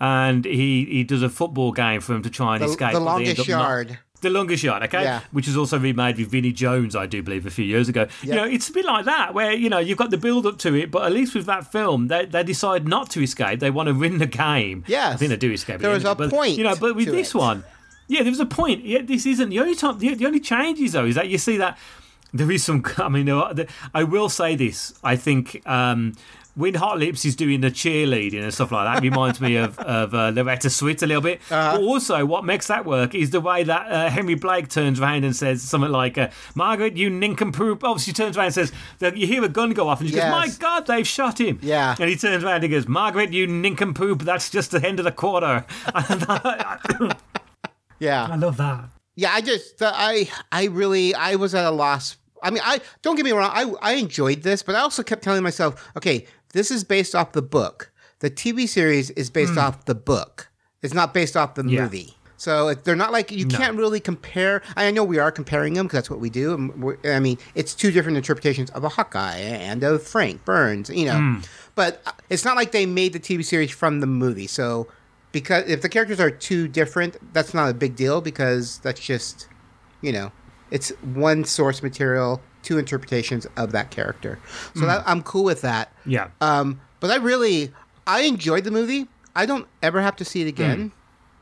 And 0.00 0.44
he, 0.44 0.84
he 0.84 1.04
does 1.04 1.22
a 1.22 1.28
football 1.28 1.72
game 1.72 2.00
for 2.00 2.14
him 2.14 2.22
to 2.22 2.30
try 2.30 2.54
and 2.54 2.62
The- 2.62 2.68
escape. 2.68 2.92
The 2.92 3.00
but 3.00 3.18
they 3.18 3.24
end 3.30 3.38
Longest 3.38 3.40
up 3.40 3.48
not- 3.48 3.60
Yard. 3.68 3.98
the 4.20 4.30
longest 4.30 4.64
yard, 4.64 4.82
okay, 4.82 5.02
Yeah. 5.04 5.20
which 5.30 5.46
is 5.46 5.56
also 5.56 5.78
remade 5.78 6.18
with 6.18 6.28
Vinnie 6.30 6.50
Jones, 6.52 6.96
I 6.96 7.06
do 7.06 7.22
believe, 7.22 7.46
a 7.46 7.50
few 7.50 7.64
years 7.64 7.88
ago. 7.88 8.08
You 8.22 8.34
know, 8.34 8.44
it's 8.44 8.68
a 8.68 8.72
bit 8.72 8.84
like 8.84 9.04
that, 9.04 9.32
where 9.34 9.52
you 9.52 9.68
know 9.68 9.78
you've 9.78 9.98
got 9.98 10.10
the 10.10 10.16
build 10.18 10.44
up 10.44 10.58
to 10.58 10.74
it, 10.74 10.90
but 10.90 11.04
at 11.04 11.12
least 11.12 11.34
with 11.36 11.46
that 11.46 11.70
film, 11.70 12.08
they, 12.08 12.26
they 12.26 12.42
decide 12.42 12.88
not 12.88 13.10
to 13.10 13.22
escape. 13.22 13.60
They 13.60 13.70
want 13.70 13.86
to 13.88 13.92
win 13.94 14.18
the 14.18 14.26
game. 14.26 14.82
Yeah, 14.88 15.10
I 15.10 15.16
think 15.16 15.28
they 15.30 15.36
do 15.36 15.52
escape. 15.52 15.78
There 15.80 15.90
was 15.90 16.04
a 16.04 16.14
but, 16.16 16.30
point 16.30 16.58
you 16.58 16.64
know. 16.64 16.74
But 16.74 16.96
with 16.96 17.06
this 17.06 17.28
it. 17.34 17.38
one, 17.38 17.62
yeah, 18.08 18.22
there 18.24 18.32
was 18.32 18.40
a 18.40 18.46
point. 18.46 18.84
Yeah, 18.84 19.02
this 19.02 19.24
isn't 19.24 19.50
the 19.50 19.60
only 19.60 19.76
time. 19.76 19.98
The, 20.00 20.14
the 20.14 20.26
only 20.26 20.40
changes 20.40 20.92
though 20.92 21.06
is 21.06 21.14
that 21.14 21.28
you 21.28 21.38
see 21.38 21.56
that 21.58 21.78
there 22.32 22.50
is 22.50 22.64
some. 22.64 22.84
I 22.98 23.08
mean, 23.08 23.26
there 23.26 23.36
are- 23.36 23.54
there- 23.54 23.68
I 23.94 24.02
will 24.02 24.28
say 24.28 24.56
this. 24.56 24.94
I 25.04 25.14
think. 25.16 25.62
Um, 25.64 26.14
when 26.58 26.74
Hot 26.74 26.98
Lips 26.98 27.24
is 27.24 27.36
doing 27.36 27.60
the 27.60 27.70
cheerleading 27.70 28.42
and 28.42 28.52
stuff 28.52 28.72
like 28.72 28.84
that, 28.86 29.02
it 29.04 29.08
reminds 29.08 29.40
me 29.40 29.56
of, 29.56 29.78
of 29.98 30.12
uh, 30.14 30.30
Loretta 30.34 30.68
Swit 30.68 31.02
a 31.02 31.06
little 31.06 31.22
bit. 31.22 31.40
Uh-huh. 31.50 31.76
But 31.78 31.82
also, 31.84 32.24
what 32.26 32.44
makes 32.44 32.66
that 32.66 32.84
work 32.84 33.14
is 33.14 33.30
the 33.30 33.40
way 33.40 33.62
that 33.62 33.90
uh, 33.90 34.10
Henry 34.10 34.34
Blake 34.34 34.68
turns 34.68 35.00
around 35.00 35.24
and 35.24 35.34
says 35.36 35.62
something 35.62 35.90
like, 35.90 36.18
uh, 36.18 36.28
Margaret, 36.54 36.96
you 36.96 37.08
nincompoop. 37.10 37.82
Oh, 37.84 37.96
she 37.98 38.12
turns 38.12 38.36
around 38.36 38.46
and 38.46 38.54
says, 38.54 38.72
that 38.98 39.16
you 39.16 39.26
hear 39.26 39.44
a 39.44 39.48
gun 39.48 39.70
go 39.70 39.88
off, 39.88 40.00
and 40.00 40.10
she 40.10 40.16
Yes. 40.16 40.24
goes, 40.24 40.58
My 40.58 40.58
God, 40.58 40.86
they've 40.86 41.06
shot 41.06 41.40
him. 41.40 41.60
Yeah. 41.62 41.94
And 41.98 42.10
he 42.10 42.16
turns 42.16 42.42
around 42.42 42.56
and 42.56 42.64
he 42.64 42.68
goes, 42.70 42.88
Margaret, 42.88 43.32
you 43.32 43.46
nincompoop, 43.46 44.22
that's 44.22 44.50
just 44.50 44.72
the 44.72 44.84
end 44.86 44.98
of 44.98 45.04
the 45.04 45.12
quarter. 45.12 45.64
Yeah. 48.00 48.26
I 48.30 48.36
love 48.36 48.56
that. 48.58 48.90
Yeah, 49.16 49.32
I 49.32 49.40
just 49.40 49.74
I 49.82 50.28
I 50.52 50.66
really 50.66 51.14
I 51.14 51.34
was 51.34 51.54
at 51.54 51.64
a 51.64 51.70
loss. 51.70 52.16
I 52.40 52.50
mean, 52.50 52.62
I 52.64 52.80
don't 53.02 53.16
get 53.16 53.24
me 53.24 53.32
wrong. 53.32 53.50
I 53.52 53.72
I 53.82 53.94
enjoyed 53.94 54.42
this, 54.42 54.62
but 54.62 54.76
I 54.76 54.80
also 54.80 55.02
kept 55.02 55.24
telling 55.24 55.42
myself, 55.42 55.90
okay, 55.96 56.26
this 56.52 56.70
is 56.70 56.84
based 56.84 57.14
off 57.14 57.32
the 57.32 57.42
book. 57.42 57.90
The 58.20 58.30
TV 58.30 58.68
series 58.68 59.10
is 59.10 59.30
based 59.30 59.56
off 59.58 59.84
the 59.84 59.94
book. 59.94 60.48
It's 60.82 60.94
not 60.94 61.14
based 61.14 61.36
off 61.36 61.54
the 61.54 61.64
Yeah. 61.64 61.82
movie. 61.84 62.14
So 62.36 62.72
they're 62.72 62.94
not 62.94 63.10
like 63.10 63.32
you 63.32 63.46
can't 63.46 63.76
really 63.76 63.98
compare. 63.98 64.62
I 64.76 64.90
know 64.92 65.02
we 65.02 65.18
are 65.18 65.32
comparing 65.32 65.74
them 65.74 65.86
because 65.86 65.96
that's 65.98 66.10
what 66.10 66.20
we 66.20 66.30
do. 66.30 66.96
I 67.04 67.18
mean, 67.18 67.36
it's 67.56 67.74
two 67.74 67.90
different 67.90 68.16
interpretations 68.16 68.70
of 68.70 68.84
a 68.84 68.88
Hawkeye 68.88 69.38
and 69.38 69.82
of 69.82 70.04
Frank 70.04 70.44
Burns. 70.44 70.88
You 70.88 71.06
know, 71.06 71.40
but 71.74 72.00
uh, 72.06 72.12
it's 72.30 72.44
not 72.44 72.54
like 72.56 72.70
they 72.70 72.86
made 72.86 73.12
the 73.12 73.18
TV 73.20 73.44
series 73.44 73.72
from 73.72 73.98
the 73.98 74.06
movie. 74.06 74.46
So 74.46 74.86
because 75.32 75.68
if 75.68 75.82
the 75.82 75.88
characters 75.88 76.20
are 76.20 76.30
too 76.30 76.68
different, 76.68 77.16
that's 77.34 77.54
not 77.54 77.70
a 77.70 77.74
big 77.74 77.96
deal 77.96 78.20
because 78.20 78.78
that's 78.78 79.00
just 79.00 79.48
you 80.00 80.12
know, 80.12 80.30
it's 80.70 80.90
one 81.02 81.42
source 81.44 81.82
material, 81.82 82.40
two 82.68 82.76
interpretations 82.76 83.46
of 83.56 83.72
that 83.72 83.90
character. 83.90 84.38
So 84.74 84.80
hmm. 84.80 84.86
that, 84.88 85.02
I'm 85.06 85.22
cool 85.22 85.42
with 85.44 85.62
that. 85.62 85.90
Yeah. 86.04 86.28
Um, 86.42 86.80
but 87.00 87.10
I 87.10 87.16
really, 87.16 87.72
I 88.06 88.20
enjoyed 88.22 88.64
the 88.64 88.70
movie. 88.70 89.08
I 89.34 89.46
don't 89.46 89.66
ever 89.82 90.02
have 90.02 90.16
to 90.16 90.24
see 90.24 90.42
it 90.42 90.48
again. 90.48 90.90
Hmm. 90.90 90.94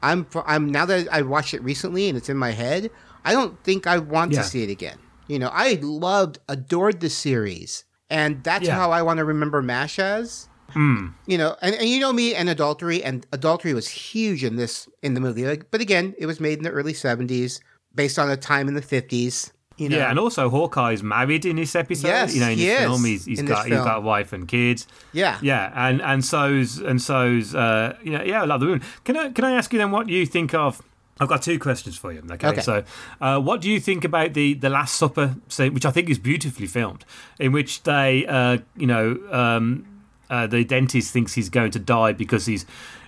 I'm, 0.02 0.26
I'm 0.46 0.70
now 0.70 0.86
that 0.86 1.08
I 1.10 1.22
watched 1.22 1.52
it 1.52 1.62
recently 1.64 2.08
and 2.08 2.16
it's 2.16 2.28
in 2.28 2.36
my 2.36 2.52
head. 2.52 2.90
I 3.24 3.32
don't 3.32 3.60
think 3.64 3.88
I 3.88 3.98
want 3.98 4.32
Yeah. 4.32 4.42
to 4.42 4.48
see 4.48 4.62
it 4.62 4.70
again. 4.70 4.98
You 5.26 5.40
know, 5.40 5.50
I 5.52 5.80
loved, 5.82 6.38
adored 6.48 7.00
the 7.00 7.10
series, 7.10 7.82
and 8.08 8.44
that's 8.44 8.66
Yeah. 8.66 8.76
how 8.76 8.92
I 8.92 9.02
want 9.02 9.18
to 9.18 9.24
remember 9.24 9.60
Mash 9.60 9.98
as. 9.98 10.48
Hmm. 10.70 11.08
You 11.26 11.38
know, 11.38 11.56
and, 11.60 11.74
and 11.74 11.88
you 11.88 11.98
know 11.98 12.12
me 12.12 12.36
and 12.36 12.48
adultery, 12.48 13.02
and 13.02 13.26
adultery 13.32 13.74
was 13.74 13.88
huge 13.88 14.44
in 14.44 14.54
this 14.54 14.88
in 15.02 15.14
the 15.14 15.20
movie. 15.20 15.44
Like, 15.44 15.72
but 15.72 15.80
again, 15.80 16.14
it 16.18 16.26
was 16.26 16.38
made 16.38 16.58
in 16.58 16.62
the 16.62 16.70
early 16.70 16.92
'70s, 16.92 17.58
based 17.92 18.16
on 18.16 18.30
a 18.30 18.36
time 18.36 18.68
in 18.68 18.74
the 18.74 18.82
'50s. 18.82 19.50
You 19.76 19.90
know? 19.90 19.96
Yeah, 19.98 20.10
and 20.10 20.18
also 20.18 20.48
Hawkeye's 20.48 21.02
married 21.02 21.44
in 21.44 21.56
this 21.56 21.74
episode. 21.76 22.08
Yes, 22.08 22.34
you 22.34 22.40
know, 22.40 22.48
in 22.48 22.58
he 22.58 22.64
this 22.66 22.80
is 22.80 22.86
film, 22.86 23.04
he's, 23.04 23.24
he's 23.26 23.42
got 23.42 23.66
he's 23.66 23.76
got 23.76 23.98
a 23.98 24.00
wife 24.00 24.32
and 24.32 24.48
kids. 24.48 24.86
Yeah. 25.12 25.38
yeah, 25.42 25.70
and 25.74 26.00
and 26.00 26.24
so's 26.24 26.78
and 26.78 27.00
so's 27.00 27.54
uh, 27.54 27.96
you 28.02 28.12
know, 28.12 28.22
yeah, 28.22 28.42
I 28.42 28.44
love 28.46 28.60
the 28.60 28.66
woman. 28.66 28.82
Can 29.04 29.16
I 29.16 29.30
can 29.30 29.44
I 29.44 29.52
ask 29.52 29.72
you 29.72 29.78
then 29.78 29.90
what 29.90 30.08
you 30.08 30.24
think 30.24 30.54
of? 30.54 30.82
I've 31.18 31.28
got 31.28 31.40
two 31.42 31.58
questions 31.58 31.96
for 31.96 32.12
you. 32.12 32.22
Okay, 32.30 32.48
Okay. 32.48 32.60
so 32.60 32.84
uh, 33.20 33.38
what 33.40 33.60
do 33.62 33.70
you 33.70 33.80
think 33.80 34.04
about 34.04 34.34
the 34.34 34.54
the 34.54 34.68
Last 34.70 34.96
Supper 34.96 35.36
scene, 35.48 35.74
which 35.74 35.84
I 35.86 35.90
think 35.90 36.08
is 36.10 36.18
beautifully 36.18 36.66
filmed, 36.66 37.04
in 37.38 37.52
which 37.52 37.82
they, 37.84 38.26
uh, 38.26 38.58
you 38.76 38.86
know, 38.86 39.18
um, 39.30 39.86
uh, 40.30 40.46
the 40.46 40.64
dentist 40.64 41.12
thinks 41.12 41.34
he's 41.34 41.48
going 41.50 41.70
to 41.72 41.78
die 41.78 42.12
because 42.12 42.46
he's. 42.46 42.64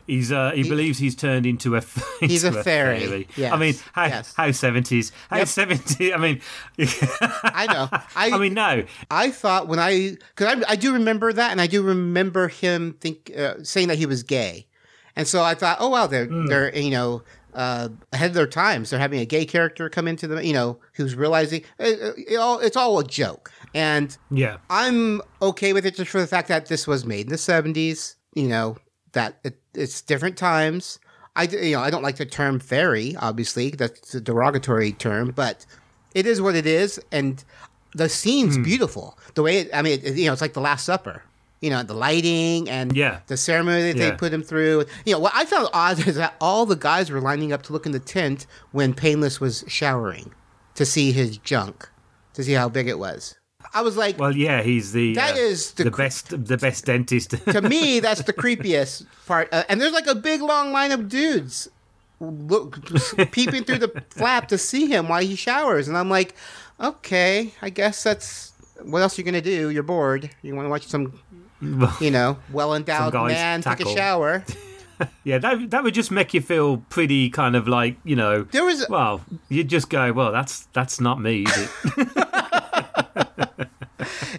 He's, 0.08 0.32
uh, 0.32 0.52
he, 0.54 0.62
believes 0.66 0.98
he's 0.98 1.14
turned 1.14 1.44
into 1.44 1.76
a 1.76 1.82
He's 2.20 2.42
into 2.44 2.58
a 2.58 2.62
fairy. 2.64 3.28
Yes, 3.36 3.52
I 3.52 3.56
mean, 3.56 3.74
how 3.92 4.06
yes. 4.06 4.32
how 4.34 4.50
seventies, 4.52 5.12
how 5.28 5.36
Yep. 5.36 5.48
seventy? 5.48 6.14
I 6.14 6.16
mean, 6.16 6.40
I 6.78 7.66
know. 7.66 7.88
I, 8.16 8.30
I 8.32 8.38
mean, 8.38 8.54
no, 8.54 8.84
I 9.10 9.30
thought 9.30 9.68
when 9.68 9.78
I 9.78 10.16
because 10.34 10.64
I, 10.66 10.72
I 10.72 10.76
do 10.76 10.94
remember 10.94 11.30
that, 11.32 11.52
and 11.52 11.60
I 11.60 11.66
do 11.66 11.82
remember 11.82 12.48
him 12.48 12.94
think 13.00 13.30
uh, 13.36 13.62
saying 13.62 13.88
that 13.88 13.98
he 13.98 14.06
was 14.06 14.22
gay, 14.22 14.66
and 15.14 15.28
so 15.28 15.42
I 15.42 15.54
thought, 15.54 15.76
oh 15.78 15.90
wow, 15.90 16.06
they're 16.06 16.24
Hmm. 16.26 16.46
they're 16.46 16.74
you 16.74 16.90
know 16.90 17.22
uh, 17.52 17.90
ahead 18.12 18.30
of 18.30 18.34
their 18.34 18.46
times. 18.46 18.88
They're 18.88 18.98
having 19.00 19.20
a 19.20 19.26
gay 19.26 19.44
character 19.44 19.90
come 19.90 20.08
into 20.08 20.26
the 20.26 20.42
you 20.42 20.54
know 20.54 20.78
who's 20.94 21.14
realizing 21.16 21.64
it, 21.78 22.00
it, 22.00 22.14
it 22.32 22.36
all, 22.36 22.60
it's 22.60 22.76
all 22.76 22.98
a 22.98 23.04
joke, 23.04 23.52
and 23.74 24.16
yeah, 24.30 24.56
I'm 24.70 25.20
okay 25.42 25.74
with 25.74 25.84
it 25.84 25.96
just 25.96 26.10
for 26.10 26.20
the 26.20 26.26
fact 26.26 26.48
that 26.48 26.66
this 26.66 26.86
was 26.86 27.04
made 27.04 27.26
in 27.26 27.30
the 27.30 27.36
'70s. 27.36 28.14
You 28.34 28.48
know 28.48 28.76
that 29.12 29.38
it, 29.44 29.58
it's 29.74 30.00
different 30.02 30.36
times. 30.36 30.98
I 31.36 31.44
you 31.44 31.72
know 31.72 31.80
I 31.80 31.90
don't 31.90 32.02
like 32.02 32.16
the 32.16 32.26
term 32.26 32.58
fairy. 32.60 33.16
Obviously, 33.16 33.70
that's 33.70 34.14
a 34.14 34.20
derogatory 34.20 34.92
term, 34.92 35.30
but 35.34 35.64
it 36.14 36.26
is 36.26 36.40
what 36.40 36.54
it 36.54 36.66
is, 36.66 37.00
and 37.12 37.42
the 37.94 38.08
scene's 38.08 38.56
Hmm. 38.56 38.62
beautiful. 38.62 39.18
The 39.34 39.42
way 39.42 39.58
it, 39.58 39.70
I 39.72 39.82
mean, 39.82 40.00
it, 40.02 40.14
you 40.16 40.26
know, 40.26 40.32
it's 40.32 40.42
like 40.42 40.52
the 40.54 40.60
Last 40.60 40.84
Supper. 40.84 41.22
You 41.60 41.70
know, 41.70 41.82
the 41.82 41.94
lighting 41.94 42.68
and 42.70 42.94
Yeah. 42.96 43.18
the 43.26 43.36
ceremony 43.36 43.82
that 43.92 43.96
Yeah. 43.96 44.10
they 44.10 44.16
put 44.16 44.32
him 44.32 44.42
through. 44.44 44.84
You 45.04 45.14
know, 45.14 45.18
what 45.18 45.32
I 45.34 45.44
found 45.44 45.68
odd 45.72 45.98
is 46.06 46.14
that 46.16 46.34
all 46.40 46.66
the 46.66 46.76
guys 46.76 47.10
were 47.10 47.20
lining 47.20 47.52
up 47.52 47.62
to 47.64 47.72
look 47.72 47.84
in 47.86 47.90
the 47.92 47.98
tent 47.98 48.46
when 48.70 48.94
Painless 48.94 49.40
was 49.40 49.64
showering 49.66 50.32
to 50.76 50.84
see 50.86 51.10
his 51.10 51.36
junk, 51.38 51.88
to 52.34 52.44
see 52.44 52.52
how 52.52 52.68
big 52.68 52.86
it 52.88 52.98
was. 52.98 53.34
I 53.74 53.82
was 53.82 53.96
like, 53.96 54.18
Well, 54.18 54.36
yeah, 54.36 54.62
he's 54.62 54.92
the 54.92 55.14
That 55.14 55.34
uh, 55.34 55.40
is 55.40 55.72
the 55.72 55.84
the, 55.84 55.90
cr- 55.90 56.02
best 56.02 56.46
the 56.46 56.56
best 56.56 56.84
dentist. 56.86 57.30
to 57.46 57.62
me, 57.62 58.00
that's 58.06 58.22
the 58.22 58.32
creepiest 58.32 59.06
part. 59.26 59.48
Uh, 59.52 59.64
and 59.68 59.80
there's 59.80 59.92
like 59.92 60.06
a 60.06 60.14
big 60.14 60.40
long 60.40 60.72
line 60.72 60.92
of 60.92 61.08
dudes 61.08 61.68
look 62.20 62.84
peeping 63.30 63.64
through 63.64 63.78
the 63.78 64.02
flap 64.10 64.48
to 64.48 64.58
see 64.58 64.86
him 64.86 65.08
while 65.08 65.22
he 65.22 65.36
showers, 65.36 65.88
and 65.88 65.96
I'm 65.96 66.10
like, 66.10 66.34
okay, 66.80 67.52
I 67.62 67.70
guess 67.70 68.02
that's 68.02 68.52
what 68.82 69.02
else 69.02 69.18
are 69.18 69.20
you 69.20 69.24
gonna 69.24 69.40
do? 69.40 69.70
You're 69.70 69.82
bored. 69.82 70.30
You 70.42 70.54
want 70.54 70.66
to 70.66 70.70
watch 70.70 70.86
some, 70.86 71.18
you 72.00 72.10
know, 72.10 72.38
well 72.52 72.74
endowed 72.74 73.14
man 73.14 73.62
take 73.62 73.80
a 73.80 73.88
shower. 73.88 74.44
yeah, 75.24 75.38
that 75.38 75.70
that 75.70 75.82
would 75.82 75.94
just 75.94 76.10
make 76.10 76.34
you 76.34 76.40
feel 76.40 76.78
pretty 76.88 77.30
kind 77.30 77.56
of 77.56 77.68
like 77.68 77.96
you 78.04 78.16
know. 78.16 78.42
There 78.44 78.64
was 78.64 78.86
well, 78.88 79.24
you'd 79.48 79.68
just 79.68 79.90
go, 79.90 80.12
well, 80.12 80.32
that's 80.32 80.66
that's 80.72 81.00
not 81.00 81.20
me, 81.20 81.44
is 81.44 81.68
it? 81.96 82.27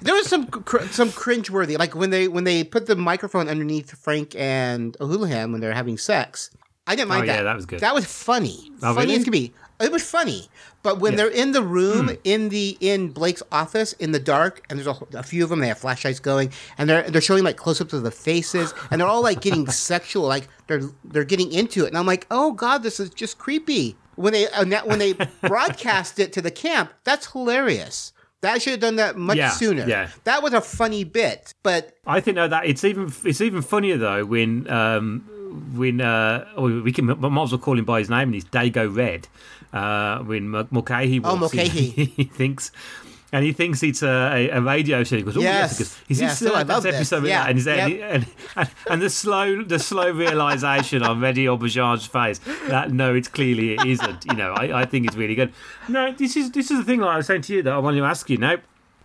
There 0.01 0.13
was 0.15 0.28
some 0.28 0.47
cr- 0.47 0.86
some 0.91 1.09
cringeworthy, 1.09 1.78
like 1.78 1.95
when 1.95 2.09
they 2.09 2.28
when 2.28 2.43
they 2.43 2.63
put 2.63 2.86
the 2.88 2.95
microphone 2.95 3.47
underneath 3.49 3.91
Frank 3.97 4.36
and 4.36 4.95
O'Houlihan 4.99 5.51
when 5.51 5.61
they're 5.61 5.74
having 5.74 5.97
sex. 5.97 6.51
I 6.88 6.95
didn't 6.95 7.09
mind 7.09 7.24
Oh, 7.24 7.26
that. 7.28 7.36
yeah, 7.38 7.43
that 7.43 7.55
was 7.55 7.65
good. 7.67 7.82
That 7.82 7.93
was 7.93 8.05
funny. 8.05 8.72
Oh, 8.82 8.95
funny 8.95 9.07
really? 9.07 9.15
as 9.17 9.24
could 9.24 9.32
be. 9.34 9.53
It 9.80 9.91
was 9.91 10.03
funny. 10.03 10.49
But 10.82 10.99
when 10.99 11.13
Yeah. 11.13 11.17
They're 11.17 11.28
in 11.30 11.51
the 11.51 11.61
room 11.61 12.09
in 12.24 12.49
the 12.49 12.78
in 12.82 13.09
Blake's 13.11 13.43
office 13.51 13.93
in 13.93 14.11
the 14.11 14.20
dark, 14.20 14.65
and 14.70 14.80
there's 14.80 14.88
a, 14.88 15.17
a 15.17 15.24
few 15.24 15.43
of 15.43 15.49
them, 15.49 15.59
they 15.59 15.67
have 15.67 15.78
flashlights 15.78 16.20
going, 16.20 16.51
and 16.78 16.89
they're 16.89 17.09
they're 17.09 17.22
showing 17.22 17.43
like 17.43 17.57
close 17.57 17.80
ups 17.80 17.93
of 17.93 18.03
the 18.03 18.11
faces, 18.11 18.74
and 18.91 18.99
they're 18.99 19.07
all 19.07 19.22
like 19.22 19.39
getting 19.41 19.67
sexual, 19.72 20.24
like 20.28 20.47
they're 20.67 20.82
they're 21.05 21.24
getting 21.24 21.51
into 21.53 21.86
it, 21.86 21.89
and 21.89 21.97
I'm 21.97 22.05
like, 22.07 22.26
oh 22.32 22.51
god, 22.53 22.82
this 22.84 22.99
is 22.99 23.09
just 23.11 23.38
creepy. 23.38 23.95
When 24.15 24.34
they 24.34 24.47
uh, 24.49 24.65
when 24.86 24.99
they 24.99 25.13
broadcast 25.43 26.20
it 26.20 26.34
to 26.34 26.41
the 26.41 26.51
camp, 26.51 26.91
that's 27.03 27.32
hilarious. 27.32 28.11
That 28.42 28.62
should 28.62 28.72
have 28.72 28.80
done 28.80 28.96
that 28.98 29.18
much 29.18 29.38
Yeah, 29.38 29.50
sooner. 29.50 29.86
yeah. 29.88 30.10
That 30.24 30.42
was 30.42 30.54
a 30.54 30.62
funny 30.62 31.04
bit, 31.04 31.54
but 31.64 31.98
I 32.08 32.22
think 32.22 32.36
no, 32.36 32.48
that 32.48 32.66
it's 32.66 32.84
even 32.84 33.12
it's 33.26 33.42
even 33.42 33.62
funnier 33.62 33.98
though 33.98 34.24
when 34.26 34.70
um, 34.70 35.20
when 35.76 36.00
uh, 36.02 36.46
or 36.56 36.70
we 36.82 36.92
can 36.92 37.06
might 37.08 37.44
as 37.44 37.52
well 37.52 37.60
call 37.60 37.78
him 37.78 37.86
by 37.86 38.00
his 38.00 38.10
name 38.10 38.30
and 38.30 38.34
he's 38.34 38.46
Dago 38.46 38.94
Red. 38.96 39.28
Uh, 39.72 40.18
when 40.24 40.50
Mulcahy 40.50 41.22
Oh, 41.24 41.34
in, 41.36 41.40
Mulcahy. 41.42 41.68
he 42.16 42.24
thinks. 42.24 42.72
And 43.32 43.45
he 43.45 43.53
thinks 43.53 43.84
it's 43.84 44.01
a, 44.01 44.49
a, 44.51 44.59
radio 44.59 45.03
show. 45.03 45.17
He 45.17 45.21
goes, 45.21 45.38
"Oh 45.38 45.41
Yes. 45.41 45.53
yes!" 45.61 45.77
He 45.77 45.84
goes, 45.84 45.97
"Is 46.09 46.21
Yes. 46.21 46.39
this 46.39 46.49
Oh, 46.51 46.55
uh, 46.55 46.63
that 46.63 46.86
episode?" 46.86 47.25
Yeah. 47.25 47.43
that?" 47.43 47.49
And, 47.49 47.57
he's 47.59 47.65
Yep. 47.67 48.11
and, 48.11 48.25
and, 48.55 48.69
and 48.89 49.01
the 49.01 49.09
slow 49.09 49.61
the 49.63 49.77
slow 49.77 50.09
realization 50.11 51.03
on 51.03 51.19
René 51.19 51.45
Auberjonois's 51.45 52.07
face 52.07 52.39
that 52.69 52.91
no, 52.91 53.13
it's 53.13 53.27
clearly 53.27 53.73
it 53.75 53.86
isn't. 53.86 54.25
You 54.25 54.36
know, 54.36 54.53
I, 54.53 54.82
I 54.82 54.86
think 54.86 55.05
it's 55.05 55.15
really 55.15 55.36
good. 55.36 55.53
No, 55.88 56.11
this 56.11 56.36
is 56.36 56.51
this 56.51 56.71
is 56.71 56.80
the 56.80 56.84
thing 56.84 57.01
Like 57.01 57.13
I 57.13 57.17
was 57.17 57.27
saying 57.27 57.43
to 57.43 57.53
you 57.53 57.61
that 57.63 57.73
I 57.73 57.77
wanted 57.77 57.99
to 57.99 58.05
ask 58.05 58.30
you. 58.30 58.38
Now, 58.38 58.57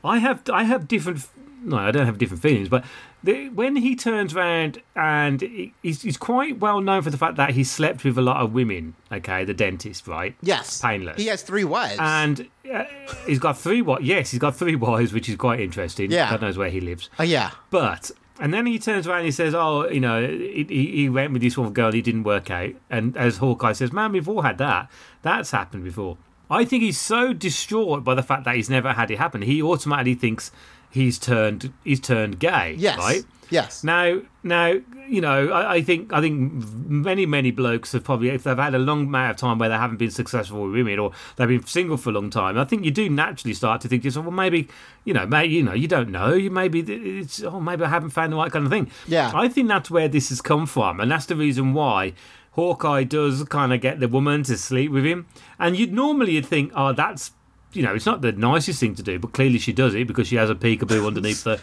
I 0.03 0.19
have 0.19 0.43
I 0.51 0.65
have 0.65 0.89
different. 0.89 1.27
No, 1.63 1.77
I 1.77 1.91
don't 1.91 2.07
have 2.07 2.19
different 2.19 2.43
feelings, 2.43 2.69
but 2.69 2.85
the, 3.25 3.49
when 3.49 3.75
he 3.77 3.97
turns 3.97 4.35
around 4.35 4.81
and 4.95 5.41
he's, 5.83 6.03
he's 6.03 6.17
quite 6.17 6.61
well 6.61 6.81
known 6.81 7.03
for 7.03 7.11
the 7.11 7.17
fact 7.19 7.37
that 7.37 7.51
he 7.51 7.65
slept 7.65 8.05
with 8.05 8.17
a 8.19 8.23
lot 8.23 8.37
of 8.43 8.53
women. 8.53 8.95
Okay, 9.11 9.45
the 9.45 9.55
dentist, 9.55 10.07
right? 10.07 10.37
yes, 10.43 10.81
painless. 10.81 11.17
He 11.21 11.27
has 11.29 11.43
three 11.43 11.65
wives. 11.65 11.97
And 11.99 12.49
uh, 12.73 12.85
he's 13.27 13.39
got 13.39 13.59
three 13.59 13.83
wives. 13.83 14.05
Yes, 14.05 14.31
he's 14.31 14.41
got 14.41 14.55
three 14.55 14.77
wives, 14.89 15.13
which 15.13 15.29
is 15.29 15.37
quite 15.37 15.59
interesting. 15.61 16.11
Yeah. 16.11 16.31
God 16.31 16.43
knows 16.43 16.57
where 16.59 16.71
he 16.71 16.81
lives. 16.81 17.11
oh 17.19 17.23
yeah, 17.25 17.51
But 17.71 18.11
and 18.39 18.53
then 18.53 18.67
he 18.67 18.79
turns 18.79 19.07
around 19.07 19.19
and 19.19 19.27
he 19.27 19.33
says, 19.33 19.55
"Oh, 19.55 19.89
you 19.89 20.01
know, 20.01 20.27
he, 20.27 20.67
he 20.69 20.87
he 20.93 21.09
went 21.09 21.33
with 21.33 21.41
this 21.43 21.57
one 21.57 21.73
girl, 21.73 21.93
he 21.93 22.03
didn't 22.03 22.25
work 22.25 22.51
out." 22.51 22.73
And 22.91 23.17
as 23.17 23.39
Hawkeye 23.39 23.73
says, 23.73 23.93
"Man, 23.93 24.13
we've 24.13 24.29
all 24.29 24.43
had 24.43 24.59
that. 24.59 24.91
That's 25.23 25.51
happened 25.53 25.85
before." 25.85 26.17
I 26.51 26.65
think 26.67 26.83
he's 26.83 27.01
so 27.01 27.33
distraught 27.33 28.05
by 28.05 28.15
the 28.15 28.23
fact 28.23 28.45
that 28.45 28.55
he's 28.57 28.69
never 28.69 28.93
had 28.93 29.11
it 29.11 29.19
happen. 29.19 29.41
He 29.43 29.63
automatically 29.63 30.15
thinks 30.15 30.51
he's 30.95 31.19
turned 31.19 31.73
he's 31.85 32.01
turned 32.01 32.39
gay. 32.39 32.75
yes, 32.79 32.97
Right. 32.99 33.25
yes. 33.51 33.85
Now, 33.85 34.21
now, 34.43 34.75
you 35.09 35.21
know, 35.21 35.51
I, 35.51 35.75
I 35.75 35.83
think 35.83 36.13
I 36.13 36.21
think 36.21 36.53
many 36.87 37.27
many 37.27 37.51
blokes 37.51 37.93
have 37.93 38.05
probably 38.05 38.29
if 38.31 38.45
they've 38.45 38.57
had 38.57 38.75
a 38.75 38.79
long 38.79 39.07
amount 39.07 39.33
of 39.33 39.37
time 39.37 39.59
where 39.59 39.69
they 39.69 39.77
haven't 39.77 39.97
been 39.99 40.11
successful 40.11 40.63
with 40.65 40.73
women 40.73 40.99
or 40.99 41.11
they've 41.37 41.49
been 41.49 41.67
single 41.67 41.97
for 41.99 42.11
a 42.11 42.13
long 42.13 42.31
time. 42.31 42.57
I 42.57 42.65
think 42.65 42.85
you 42.85 42.91
do 42.91 43.11
naturally 43.11 43.53
start 43.55 43.81
to 43.83 43.89
think 43.89 44.03
to 44.03 44.07
yourself, 44.09 44.25
well, 44.27 44.33
maybe, 44.35 44.69
you 45.05 45.13
know, 45.13 45.27
maybe 45.27 45.53
you 45.55 45.63
know, 45.63 45.75
you 45.75 45.89
don't 45.89 46.11
know, 46.11 46.33
you 46.33 46.51
maybe 46.51 46.81
it's 46.81 47.43
oh 47.43 47.61
maybe 47.61 47.85
I 47.85 47.89
haven't 47.89 48.11
found 48.11 48.33
the 48.33 48.37
right 48.37 48.51
kind 48.53 48.65
of 48.65 48.71
thing. 48.73 48.91
Yeah. 49.07 49.31
I 49.35 49.49
think 49.49 49.69
that's 49.69 49.91
where 49.91 50.09
this 50.09 50.29
has 50.31 50.41
come 50.41 50.65
from, 50.67 51.01
and 51.01 51.11
that's 51.11 51.27
the 51.27 51.37
reason 51.37 51.75
why. 51.75 52.13
Hawkeye 52.53 53.03
does 53.03 53.43
kind 53.45 53.73
of 53.73 53.81
get 53.81 53.99
the 53.99 54.07
woman 54.07 54.45
to 54.45 54.57
sleep 54.57 54.93
with 54.93 55.05
him, 55.05 55.27
and 55.59 55.77
you'd 55.77 55.93
normally 55.93 56.35
you'd 56.35 56.47
think, 56.47 56.71
oh, 56.77 56.93
that's 56.93 57.33
you 57.75 57.83
know, 57.83 57.95
it's 57.95 58.07
not 58.07 58.21
the 58.23 58.33
nicest 58.33 58.81
thing 58.81 58.95
to 58.95 59.03
do, 59.03 59.19
but 59.19 59.33
clearly 59.33 59.59
she 59.59 59.73
does 59.73 59.95
it 59.95 60.07
because 60.07 60.29
she 60.29 60.37
has 60.37 60.51
a 60.51 60.55
peekaboo 60.55 61.07
underneath 61.11 61.45
the 61.45 61.61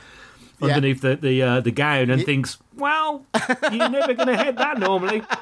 Yeah. 0.60 0.68
underneath 0.76 1.02
the 1.02 1.16
the, 1.16 1.42
uh, 1.42 1.60
the 1.62 1.72
gown 1.72 2.10
and 2.10 2.24
thinks, 2.24 2.58
well, 2.76 3.26
you're 3.72 3.90
never 3.90 4.14
going 4.14 4.28
to 4.28 4.38
hit 4.38 4.58
that 4.58 4.80
normally. 4.80 5.24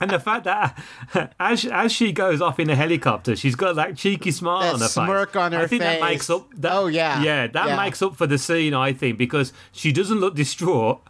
And 0.00 0.10
the 0.10 0.18
fact 0.18 0.44
that 0.44 0.76
as 1.40 1.64
as 1.64 1.90
she 1.92 2.10
goes 2.12 2.42
off 2.42 2.58
in 2.60 2.68
a 2.68 2.74
helicopter, 2.74 3.34
she's 3.36 3.54
got 3.54 3.76
that 3.76 3.96
cheeky 3.96 4.30
smile 4.32 4.60
That 4.60 4.74
on 4.74 4.80
her 4.80 4.88
smirk 4.88 5.32
face. 5.32 5.40
on 5.40 5.52
her 5.52 5.60
I 5.60 5.66
think 5.68 5.80
that 5.82 6.00
makes 6.02 6.28
up. 6.28 6.52
That, 6.56 6.72
Oh, 6.72 6.86
yeah. 6.88 7.22
yeah, 7.22 7.46
that 7.46 7.66
Yeah. 7.68 7.76
makes 7.76 8.02
up 8.02 8.14
for 8.16 8.26
the 8.26 8.36
scene. 8.36 8.74
I 8.74 8.92
think 8.92 9.16
because 9.16 9.52
she 9.72 9.92
doesn't 9.92 10.18
look 10.18 10.34
distraught 10.34 11.00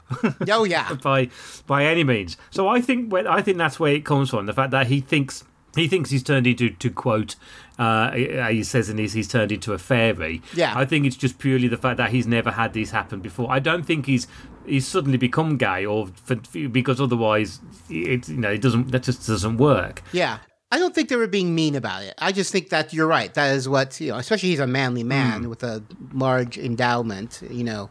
Oh 0.49 0.65
yeah, 0.65 0.93
by 1.03 1.31
by 1.67 1.85
any 1.87 2.05
means. 2.05 2.37
So 2.51 2.69
I 2.69 2.81
think 2.83 3.11
when, 3.11 3.27
I 3.27 3.41
think 3.43 3.57
that's 3.59 3.81
where 3.81 3.93
it 3.95 4.05
comes 4.05 4.31
from. 4.31 4.45
The 4.47 4.53
fact 4.53 4.71
that 4.73 4.87
he 4.89 5.01
thinks 5.01 5.43
he 5.75 5.89
thinks 5.89 6.11
he's 6.11 6.23
turned 6.23 6.47
into 6.47 6.71
to 6.71 6.91
quote 6.91 7.35
uh, 7.79 8.11
he 8.13 8.63
says 8.65 8.89
in 8.89 8.97
this 8.97 9.13
he's 9.13 9.29
turned 9.29 9.53
into 9.53 9.73
a 9.73 9.79
fairy. 9.79 10.41
Yeah. 10.55 10.73
I 10.77 10.85
think 10.85 11.07
it's 11.07 11.17
just 11.17 11.39
purely 11.39 11.69
the 11.69 11.77
fact 11.77 11.99
that 11.99 12.11
he's 12.11 12.27
never 12.27 12.51
had 12.51 12.73
this 12.73 12.91
happen 12.91 13.21
before. 13.21 13.51
I 13.51 13.59
don't 13.59 13.85
think 13.85 14.07
he's 14.07 14.27
he's 14.67 14.87
suddenly 14.87 15.19
become 15.19 15.57
gay 15.59 15.85
or 15.87 16.09
for, 16.25 16.37
because 16.69 17.01
otherwise 17.01 17.61
it 17.91 18.29
you 18.29 18.37
know 18.39 18.51
it 18.51 18.63
doesn't 18.63 18.91
that 18.93 19.03
just 19.03 19.27
doesn't 19.27 19.59
work. 19.59 20.03
yeah. 20.13 20.39
I 20.73 20.79
don't 20.79 20.93
think 20.93 21.09
they 21.09 21.15
were 21.17 21.29
being 21.29 21.55
mean 21.55 21.77
about 21.77 22.03
it. 22.03 22.15
I 22.19 22.33
just 22.33 22.51
think 22.51 22.71
that 22.71 22.93
you're 22.93 23.07
right. 23.07 23.33
That 23.35 23.55
is 23.55 23.69
what 23.69 24.01
you 24.01 24.11
know. 24.11 24.17
Especially 24.19 24.49
he's 24.49 24.59
a 24.59 24.67
manly 24.67 25.05
man 25.05 25.45
Hmm. 25.45 25.49
with 25.49 25.63
a 25.63 25.85
large 26.13 26.59
endowment. 26.59 27.41
You 27.49 27.63
know 27.63 27.91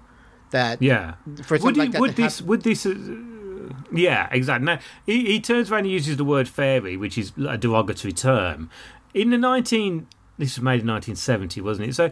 that. 0.51 0.81
Yeah. 0.81 1.13
For 1.45 1.57
would 1.57 1.77
like 1.77 1.87
he- 1.87 1.91
that 1.93 2.01
would 2.01 2.15
this 2.17 2.41
would 2.41 2.63
this 2.63 2.85
uh, 2.85 2.95
yeah 3.93 4.27
exactly 4.31 4.65
now 4.65 4.79
he, 5.05 5.25
he 5.25 5.39
turns 5.39 5.71
around 5.71 5.81
and 5.85 5.91
uses 5.91 6.17
the 6.17 6.25
word 6.25 6.47
fairy 6.49 6.97
which 6.97 7.17
is 7.17 7.31
a 7.47 7.57
derogatory 7.57 8.11
term 8.11 8.69
in 9.15 9.31
the 9.31 9.37
19 9.37 10.05
this 10.37 10.57
was 10.57 10.63
made 10.63 10.81
in 10.81 10.87
1970 10.87 11.61
wasn't 11.61 11.89
it 11.89 11.95
so 11.95 12.11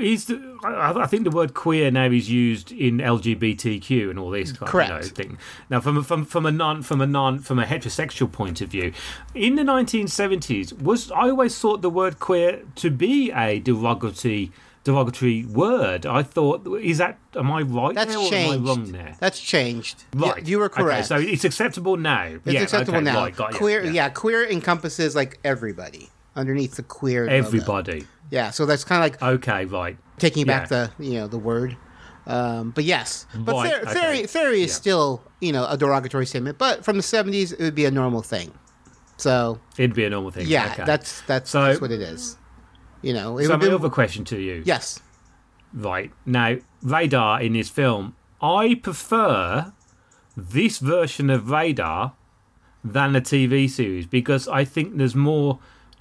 Is 0.00 0.24
the, 0.24 0.36
I 0.64 0.90
I 1.04 1.06
think 1.06 1.22
the 1.22 1.30
word 1.30 1.54
queer 1.54 1.88
now 1.92 2.10
is 2.10 2.28
used 2.28 2.72
in 2.72 2.98
LGBTQ 2.98 4.10
and 4.10 4.18
all 4.18 4.30
this 4.30 4.50
kind 4.50 4.62
of 4.62 4.74
you 4.74 4.80
know, 4.80 4.98
Correct. 4.98 5.06
thing. 5.14 5.38
Now, 5.70 5.80
from 5.80 5.96
a- 5.98 6.02
from 6.02 6.24
from 6.24 6.46
a 6.46 6.50
non 6.50 6.82
from 6.82 7.00
a 7.00 7.06
non 7.06 7.38
from 7.38 7.60
a 7.60 7.64
heterosexual 7.64 8.32
point 8.32 8.60
of 8.60 8.70
view, 8.70 8.92
in 9.36 9.54
the 9.54 9.62
1970s, 9.62 10.82
was 10.82 11.12
I 11.12 11.30
always 11.30 11.56
thought 11.56 11.82
the 11.82 11.90
word 11.90 12.18
queer 12.18 12.62
to 12.82 12.90
be 12.90 13.30
a 13.30 13.60
derogatory 13.60 14.50
derogatory 14.82 15.44
word. 15.44 16.06
I 16.06 16.24
thought, 16.24 16.66
is 16.82 16.98
that 16.98 17.18
am 17.36 17.52
I 17.52 17.62
right? 17.62 17.94
That's 17.94 18.10
there 18.10 18.18
or 18.18 18.30
changed. 18.30 18.54
Am 18.54 18.64
I 18.64 18.68
wrong 18.68 18.92
there? 18.92 19.14
That's 19.20 19.38
changed. 19.38 20.02
Right, 20.12 20.44
you 20.44 20.58
were 20.58 20.64
Okay, 20.66 20.82
correct. 20.82 21.06
so 21.06 21.16
it's 21.18 21.44
acceptable 21.44 21.96
now. 21.96 22.24
it's 22.24 22.46
yeah, 22.46 22.62
acceptable 22.62 22.98
okay, 22.98 23.04
now. 23.04 23.26
Right, 23.26 23.54
queer, 23.54 23.84
yeah. 23.84 23.90
yeah. 23.92 24.08
queer 24.08 24.42
encompasses 24.44 25.14
like 25.14 25.38
everybody 25.44 26.08
underneath 26.38 26.76
the 26.76 26.82
queer. 26.82 27.22
logo. 27.24 27.34
Everybody. 27.36 28.06
Yeah, 28.30 28.50
so 28.50 28.66
that's 28.66 28.84
kind 28.84 29.02
of 29.04 29.10
like 29.22 29.22
Okay, 29.36 29.64
right. 29.66 29.96
taking 30.18 30.46
back 30.46 30.70
Yeah. 30.70 30.88
the 30.96 31.04
you 31.04 31.14
know 31.18 31.28
the 31.28 31.38
word. 31.38 31.76
Um, 32.26 32.70
but 32.72 32.84
yes, 32.84 33.26
but 33.34 33.54
Right, 33.54 33.70
fair, 33.70 33.80
okay. 33.82 33.92
fairy 33.94 34.26
fairy 34.26 34.62
is 34.62 34.70
Yeah. 34.70 34.74
still 34.74 35.22
you 35.40 35.52
know 35.52 35.66
a 35.66 35.76
derogatory 35.76 36.26
statement. 36.26 36.58
But 36.58 36.84
from 36.84 36.96
the 36.96 37.02
seventies, 37.02 37.52
it 37.52 37.60
would 37.60 37.74
be 37.74 37.84
a 37.86 37.90
normal 37.90 38.22
thing. 38.22 38.52
So 39.16 39.58
It'd 39.76 39.94
be 39.94 40.04
a 40.04 40.10
normal 40.10 40.30
thing. 40.30 40.46
yeah, 40.46 40.70
okay. 40.72 40.84
that's 40.84 41.22
that's, 41.22 41.50
So- 41.50 41.62
that's 41.64 41.80
what 41.80 41.90
it 41.90 42.00
is. 42.00 42.36
You 43.02 43.12
know, 43.14 43.38
it 43.38 43.44
So 43.44 43.50
would 43.52 43.60
my 43.62 43.68
be, 43.68 43.74
other 43.74 43.90
question 43.90 44.24
to 44.26 44.38
you. 44.38 44.62
yes. 44.66 45.00
Right. 45.72 46.10
Now, 46.26 46.56
Radar 46.82 47.40
in 47.42 47.52
this 47.54 47.68
film, 47.68 48.14
I 48.42 48.74
prefer 48.82 49.72
this 50.36 50.78
version 50.78 51.30
of 51.30 51.50
Radar 51.50 52.12
than 52.84 53.12
the 53.12 53.20
TV 53.20 53.68
series 53.68 54.06
because 54.06 54.48
I 54.48 54.64
think 54.64 54.96
there's 54.96 55.14
more 55.14 55.58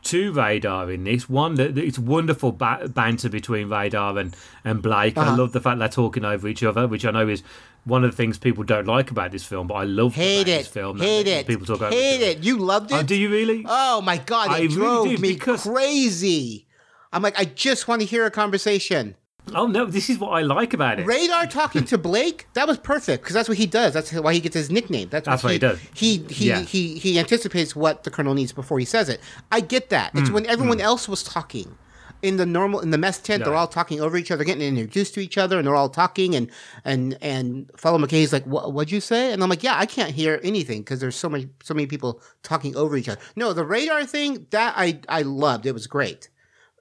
to 0.08 0.32
Radar 0.34 0.91
in 0.91 1.03
this. 1.05 1.30
One, 1.30 1.55
that 1.55 1.78
it's 1.78 1.97
wonderful 1.99 2.51
ba- 2.51 2.89
banter 2.93 3.30
between 3.30 3.70
Radar 3.70 4.18
and, 4.18 4.36
and 4.66 4.82
Blake. 4.82 5.18
I 5.18 5.22
Uh-huh. 5.28 5.38
love 5.38 5.51
the 5.53 5.62
fact 5.62 5.80
they're 5.80 5.88
talking 5.89 6.26
over 6.26 6.47
each 6.47 6.64
other, 6.64 6.88
which 6.88 7.05
I 7.05 7.12
know 7.12 7.28
is 7.28 7.43
one 7.86 8.03
of 8.03 8.12
the 8.12 8.18
things 8.18 8.38
people 8.38 8.64
don't 8.64 8.86
like 8.88 9.12
about 9.12 9.32
this 9.32 9.45
film, 9.45 9.68
but 9.68 9.76
I 9.76 9.84
love 9.86 10.14
Hate 10.16 10.41
about 10.41 10.45
this 10.58 10.68
it. 10.68 10.72
film. 10.72 10.99
Hate 10.99 11.24
that 11.24 11.39
it. 11.41 11.47
People 11.47 11.66
talk 11.66 11.82
over 11.82 11.89
Hate 11.89 12.22
it. 12.22 12.43
You 12.43 12.58
loved 12.58 12.91
it. 12.91 12.95
Oh, 12.95 13.03
do 13.03 13.16
you 13.16 13.30
really? 13.30 13.66
Oh 13.68 14.01
my 14.01 14.18
god, 14.18 14.51
it 14.60 14.64
I 14.64 14.68
drove 14.68 15.08
did, 15.08 15.20
me 15.22 15.36
crazy. 15.36 16.68
I'm 17.14 17.22
like, 17.22 17.39
I 17.39 17.45
just 17.45 17.88
want 17.88 18.01
to 18.01 18.05
hear 18.08 18.26
a 18.26 18.32
conversation. 18.32 19.16
Oh 19.54 19.68
no, 19.68 19.86
this 19.86 20.10
is 20.10 20.20
what 20.20 20.30
I 20.30 20.41
like 20.41 20.74
about 20.74 21.00
it. 21.00 21.06
Radar 21.06 21.48
talking 21.48 21.86
to 21.86 21.98
Blake, 21.98 22.48
that 22.54 22.68
was 22.68 22.78
perfect 22.78 23.24
because 23.24 23.34
that's 23.34 23.50
what 23.50 23.58
he 23.58 23.66
does. 23.66 23.93
That's 23.93 24.12
why 24.14 24.34
he 24.34 24.39
gets 24.39 24.56
his 24.56 24.70
nickname. 24.70 25.10
That's, 25.10 25.26
That's 25.26 25.43
what 25.43 25.54
he 25.54 25.60
does. 25.60 25.80
He 25.93 26.26
he, 26.30 26.50
Yeah. 26.50 26.62
he 26.62 26.98
he 26.98 27.20
anticipates 27.20 27.76
what 27.76 28.04
the 28.04 28.12
colonel 28.12 28.34
needs 28.34 28.52
before 28.52 28.80
he 28.80 28.86
says 28.86 29.10
it. 29.10 29.22
I 29.52 29.62
get 29.62 29.89
that. 29.89 30.12
It's 30.16 30.30
mm, 30.30 30.34
when 30.34 30.45
everyone 30.45 30.80
mm. 30.80 30.84
else 30.84 31.08
was 31.08 31.24
talking. 31.24 31.78
In 32.24 32.38
the 32.38 32.48
normal 32.48 32.80
in 32.80 32.89
the 32.89 32.98
mess 32.98 33.20
tent, 33.20 33.43
they're 33.43 33.54
all 33.54 33.68
talking 33.68 34.02
over 34.02 34.18
each 34.18 34.32
other, 34.32 34.43
getting 34.43 34.64
introduced 34.64 35.14
to 35.14 35.20
each 35.20 35.38
other, 35.38 35.60
and 35.60 35.68
they're 35.68 35.76
all 35.76 35.88
talking. 35.88 36.34
And 36.34 36.50
and 36.84 37.16
and 37.22 37.70
Fellow 37.78 38.00
McKay's 38.00 38.34
like, 38.34 38.43
what'd 38.45 38.91
you 38.91 39.02
say?" 39.02 39.32
And 39.32 39.43
I'm 39.43 39.50
like, 39.50 39.62
"Yeah, 39.62 39.78
I 39.78 39.86
can't 39.86 40.10
hear 40.10 40.39
anything 40.43 40.80
because 40.82 41.00
there's 41.00 41.16
so 41.16 41.30
many 41.30 41.48
so 41.62 41.76
many 41.76 41.86
people 41.86 42.20
talking 42.41 42.76
over 42.76 42.98
each 42.98 43.08
other." 43.08 43.22
No, 43.36 43.54
the 43.54 43.64
radar 43.64 44.04
thing 44.04 44.48
that 44.50 44.74
I 44.76 45.00
I 45.08 45.22
loved. 45.22 45.68
It 45.68 45.74
was 45.74 45.86
great. 45.86 46.30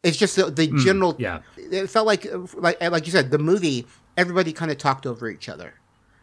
It's 0.07 0.17
just 0.17 0.37
the, 0.37 0.51
the 0.51 0.69
general. 0.85 1.13
Hmm, 1.13 1.23
yeah. 1.23 1.41
It 1.57 1.89
felt 1.91 2.07
like 2.07 2.27
like 2.55 2.81
like 2.81 3.07
you 3.07 3.13
said, 3.13 3.31
the 3.31 3.39
movie. 3.39 3.87
Everybody 4.17 4.53
kind 4.53 4.71
of 4.71 4.79
talked 4.79 5.05
over 5.05 5.29
each 5.29 5.49
other, 5.49 5.75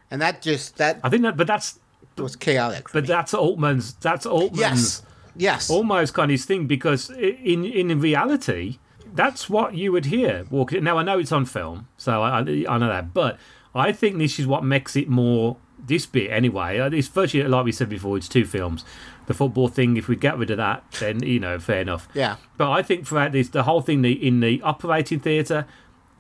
and 0.10 0.22
that 0.22 0.42
just 0.42 0.78
that 0.78 1.00
I 1.04 1.10
think 1.10 1.24
that, 1.24 1.36
but 1.36 1.48
that's 1.48 1.80
was 2.18 2.36
chaotic. 2.36 2.88
but 2.94 3.04
me. 3.04 3.08
that's 3.08 3.34
Altman's. 3.34 3.94
That's 3.96 4.26
Altman's. 4.26 4.60
yes, 4.60 5.02
yes, 5.36 5.70
almost 5.70 6.14
kind 6.14 6.32
of 6.32 6.34
his 6.34 6.46
thing 6.46 6.66
because 6.66 7.10
in 7.10 7.66
in 7.66 8.00
reality, 8.00 8.80
that's 9.14 9.50
what 9.50 9.76
you 9.76 9.92
would 9.92 10.06
hear 10.06 10.46
walking. 10.50 10.84
Now 10.84 10.98
I 10.98 11.04
know 11.04 11.20
it's 11.20 11.32
on 11.32 11.46
film, 11.46 11.88
so 11.98 12.24
I, 12.24 12.40
I 12.40 12.66
I 12.70 12.78
know 12.78 12.88
that, 12.88 13.14
but 13.14 13.38
I 13.76 13.92
think 13.92 14.18
this 14.18 14.40
is 14.40 14.48
what 14.48 14.64
makes 14.64 14.96
it 14.96 15.10
more 15.10 15.58
this 15.86 16.06
bit 16.06 16.32
anyway. 16.32 16.80
uh, 16.80 16.90
It's 16.90 17.08
virtually 17.08 17.48
like 17.48 17.66
we 17.66 17.72
said 17.72 17.90
before. 17.90 18.18
It's 18.18 18.30
two 18.30 18.46
films. 18.46 18.86
The 19.26 19.34
football 19.34 19.68
thing, 19.68 19.96
if 19.98 20.08
we 20.08 20.16
get 20.16 20.38
rid 20.38 20.50
of 20.52 20.58
that, 20.58 20.84
then 21.00 21.24
you 21.24 21.40
know, 21.40 21.60
fair 21.60 21.82
enough. 21.82 22.08
Yeah. 22.14 22.36
But 22.58 22.72
I 22.72 22.82
think 22.84 23.06
throughout 23.08 23.32
this, 23.32 23.50
the 23.50 23.64
whole 23.64 23.82
thing 23.82 24.02
the, 24.02 24.12
in 24.12 24.40
the 24.42 24.62
operating 24.62 25.20
theatre, 25.20 25.66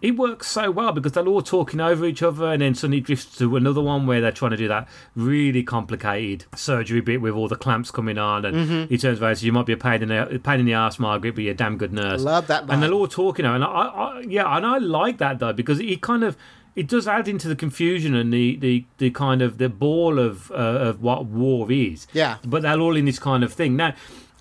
it 0.01 0.17
works 0.17 0.47
so 0.47 0.69
well 0.69 0.91
because 0.91 1.13
they're 1.13 1.25
all 1.25 1.41
talking 1.41 1.79
over 1.79 2.05
each 2.05 2.21
other, 2.21 2.51
and 2.51 2.61
then 2.61 2.75
suddenly 2.75 2.99
drifts 2.99 3.37
to 3.37 3.55
another 3.55 3.79
one 3.81 4.05
where 4.05 4.19
they're 4.19 4.31
trying 4.33 4.51
to 4.51 4.57
do 4.57 4.67
that 4.67 4.87
really 5.15 5.63
complicated 5.63 6.45
surgery 6.55 6.99
bit 7.01 7.21
with 7.21 7.33
all 7.33 7.47
the 7.47 7.55
clamps 7.55 7.91
coming 7.91 8.17
on, 8.17 8.43
and 8.45 8.55
Mm-hmm. 8.57 8.89
he 8.89 8.97
turns 8.97 9.21
around 9.21 9.29
and 9.31 9.37
says, 9.37 9.43
"You 9.45 9.53
might 9.53 9.65
be 9.65 9.73
a 9.73 9.77
pain 9.77 10.01
in 10.01 10.09
the 10.09 10.39
pain 10.43 10.59
in 10.59 10.65
the 10.65 10.73
ass, 10.73 10.99
Margaret, 10.99 11.35
but 11.35 11.43
you're 11.43 11.53
a 11.53 11.57
damn 11.57 11.77
good 11.77 11.93
nurse." 11.93 12.21
Love 12.21 12.47
that 12.47 12.69
And 12.69 12.83
they're 12.83 12.91
all 12.91 13.07
talking, 13.07 13.45
and 13.45 13.63
I, 13.63 13.67
I, 13.67 14.19
yeah, 14.27 14.55
and 14.57 14.65
I 14.65 14.77
like 14.77 15.17
that 15.19 15.39
though 15.39 15.53
because 15.53 15.79
it 15.79 16.01
kind 16.01 16.23
of. 16.23 16.37
It 16.75 16.87
does 16.87 17.07
add 17.07 17.27
into 17.27 17.47
the 17.47 17.55
confusion 17.55 18.15
and 18.15 18.33
the, 18.33 18.55
the, 18.55 18.85
the 18.97 19.11
kind 19.11 19.41
of 19.41 19.57
the 19.59 19.69
ball 19.69 20.17
of 20.17 20.51
uh, 20.51 20.55
of 20.55 21.01
what 21.01 21.25
war 21.25 21.71
is. 21.71 22.07
Yeah. 22.13 22.37
But 22.43 22.63
they're 22.63 22.79
all 22.79 22.95
in 22.95 23.05
this 23.05 23.19
kind 23.19 23.43
of 23.43 23.53
thing. 23.53 23.75
Now, 23.75 23.93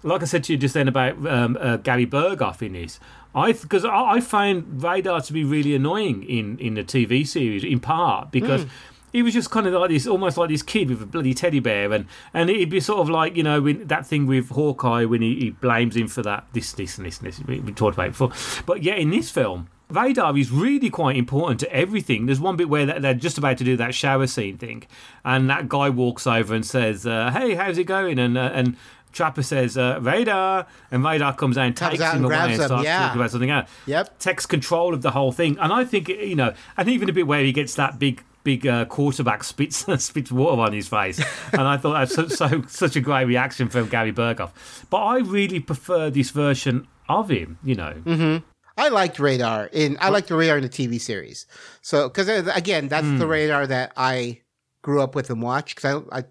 like 0.03 0.23
I 0.23 0.25
said 0.25 0.45
to 0.45 0.53
you 0.53 0.59
just 0.59 0.75
then 0.75 0.89
about 0.89 1.27
um, 1.27 1.57
uh, 1.61 1.77
Gary 1.79 2.07
Burghoff 2.07 2.63
in 2.63 2.73
this, 2.73 2.99
I 3.35 3.53
because 3.53 3.85
I, 3.85 4.13
I 4.13 4.21
find 4.21 4.83
Radar 4.83 5.21
to 5.23 5.33
be 5.33 5.45
really 5.45 5.75
annoying 5.75 6.23
in 6.25 6.59
in 6.59 6.75
the 6.75 6.85
TV 6.85 7.27
series 7.27 7.65
in 7.65 7.81
part 7.81 8.31
because. 8.31 8.67
He 9.15 9.23
was 9.23 9.35
just 9.35 9.51
kind 9.51 9.67
of 9.67 9.75
like 9.75 9.91
this, 9.91 10.07
almost 10.07 10.39
like 10.39 10.49
this 10.49 10.63
kid 10.63 10.89
with 10.89 11.03
a 11.03 11.05
bloody 11.05 11.35
teddy 11.35 11.61
bear, 11.61 11.93
and 11.93 12.07
and 12.33 12.49
it'd 12.49 12.71
be 12.71 12.81
sort 12.81 13.01
of 13.01 13.11
like 13.11 13.37
you 13.37 13.43
know 13.43 13.61
when, 13.61 13.87
that 13.89 14.07
thing 14.07 14.27
with 14.27 14.49
Hawkeye 14.49 15.05
when 15.05 15.21
he, 15.21 15.39
he 15.39 15.51
blames 15.51 15.99
him 15.99 16.09
for 16.09 16.23
that 16.23 16.47
this 16.55 16.73
this 16.73 16.97
and 16.97 17.07
this 17.07 17.19
and 17.19 17.29
this. 17.29 17.39
We, 17.41 17.61
we 17.61 17.73
talked 17.73 17.95
about 17.95 18.07
it 18.07 18.17
before, 18.17 18.33
but 18.65 18.83
yeah, 18.83 18.95
in 18.95 19.11
this 19.11 19.31
film, 19.31 19.69
Radar 19.95 20.37
is 20.37 20.51
really 20.51 20.91
quite 20.91 21.17
important 21.17 21.61
to 21.61 21.73
everything. 21.73 22.27
There's 22.27 22.41
one 22.41 22.57
bit 22.57 22.69
where 22.69 22.87
they're- 22.87 23.15
just 23.15 23.39
about 23.39 23.59
to 23.59 23.65
do 23.65 23.77
that 23.77 23.95
shower 23.95 24.27
scene 24.27 24.57
thing, 24.59 24.85
and 25.25 25.49
that 25.51 25.69
guy 25.69 25.89
walks 25.91 26.27
over 26.27 26.55
and 26.55 26.65
says, 26.67 27.07
uh, 27.07 27.31
"Hey, 27.31 27.55
how's 27.55 27.79
it 27.79 27.85
going?" 27.85 28.19
and 28.19 28.37
uh, 28.37 28.51
and 28.55 28.77
Trapper 29.13 29.43
says, 29.43 29.77
uh, 29.77 29.99
"Radar," 30.01 30.67
and 30.91 31.05
Radar 31.05 31.35
comes 31.35 31.59
out 31.59 31.67
and 31.67 31.77
takes 31.77 32.01
out 32.01 32.17
him 32.17 32.25
and 32.25 32.33
away 32.33 32.55
and 32.55 32.63
starts 32.63 32.85
yeah. 32.85 32.99
talking 33.07 33.21
about 33.21 33.31
something 33.31 33.51
else. 33.51 33.69
Yep. 33.87 34.19
takes 34.19 34.47
control 34.47 34.95
of 34.95 35.03
the 35.03 35.11
whole 35.11 35.33
thing, 35.33 35.59
and 35.61 35.73
I 35.73 35.85
think 35.85 36.09
you 36.09 36.35
know, 36.35 36.55
and 36.77 36.89
even 36.89 37.09
a 37.11 37.13
bit 37.13 37.27
where 37.27 37.43
he 37.45 37.53
gets 37.53 37.75
that 37.75 37.99
big. 37.99 38.23
Big 38.45 38.67
uh, 38.67 38.85
quarterback 38.87 39.45
spits 39.53 39.87
spits 40.05 40.33
water 40.33 40.61
on 40.63 40.73
his 40.73 40.89
face, 40.89 41.23
and 41.53 41.61
I 41.63 41.77
thought 41.77 41.93
that's 41.93 42.13
so, 42.13 42.27
so 42.27 42.63
such 42.67 42.97
a 42.97 43.01
great 43.01 43.27
reaction 43.27 43.69
from 43.69 43.87
Gary 43.89 44.13
Burghoff. 44.13 44.51
But 44.91 44.97
I 44.97 45.19
really 45.19 45.61
prefer 45.61 46.11
this 46.11 46.31
version 46.31 46.89
of 47.09 47.29
him. 47.31 47.59
You 47.63 47.77
know, 47.77 47.95
Mm-hmm. 48.05 48.45
I 48.85 48.89
liked 48.89 49.19
Radar 49.19 49.67
in 49.73 49.97
I 50.01 50.09
liked 50.11 50.29
the 50.29 50.37
Radar 50.37 50.57
in 50.59 50.63
the 50.63 50.69
TV 50.69 51.01
series. 51.01 51.47
So 51.81 52.09
because 52.09 52.29
again, 52.63 52.89
that's 52.89 53.07
Hmm. 53.07 53.19
the 53.19 53.27
Radar 53.27 53.67
that 53.67 53.93
I 53.97 54.41
grew 54.83 55.01
up 55.01 55.15
with 55.15 55.31
and 55.31 55.41
watched. 55.43 55.77
Because 55.77 56.03
I, 56.13 56.19
I 56.19 56.25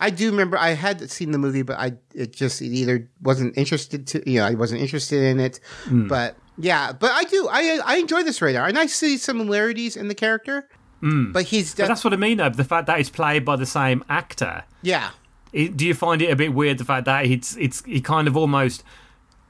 I 0.00 0.10
do 0.10 0.30
remember 0.30 0.56
I 0.56 0.70
had 0.86 1.10
seen 1.10 1.30
the 1.32 1.38
movie, 1.38 1.62
but 1.62 1.76
I 1.78 1.88
it 2.14 2.32
just 2.32 2.62
it 2.62 2.72
either 2.80 3.08
wasn't 3.22 3.56
interested 3.58 4.06
to 4.08 4.16
you 4.30 4.38
know 4.40 4.46
I 4.46 4.54
wasn't 4.54 4.80
interested 4.80 5.22
in 5.22 5.38
it. 5.40 5.60
Hmm. 5.84 6.06
But 6.08 6.36
yeah, 6.56 6.92
but 6.92 7.10
I 7.12 7.24
do 7.24 7.48
I 7.50 7.80
I 7.84 7.96
enjoy 7.98 8.22
this 8.22 8.40
Radar 8.40 8.66
and 8.68 8.78
I 8.78 8.86
see 8.86 9.16
similarities 9.18 9.96
in 9.96 10.08
the 10.08 10.14
character. 10.14 10.68
But 11.00 11.44
he's 11.44 11.72
Hmm. 11.74 11.82
but 11.82 11.88
that's 11.88 12.02
what 12.04 12.12
I 12.12 12.16
mean. 12.16 12.38
Though 12.38 12.48
the 12.50 12.64
fact 12.64 12.86
that 12.88 12.98
it's 12.98 13.10
played 13.10 13.44
by 13.44 13.56
the 13.56 13.66
same 13.66 14.02
actor. 14.08 14.64
yeah. 14.82 15.10
It, 15.50 15.78
do 15.78 15.86
you 15.86 15.94
find 15.94 16.20
it 16.20 16.30
a 16.30 16.36
bit 16.36 16.52
weird 16.52 16.76
the 16.76 16.84
fact 16.84 17.06
that 17.06 17.24
it's 17.24 17.56
it's 17.56 17.82
he 17.84 18.00
kind 18.02 18.28
of 18.28 18.36
almost 18.36 18.82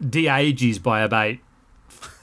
de-ages 0.07 0.79
by 0.79 1.01
about 1.01 1.37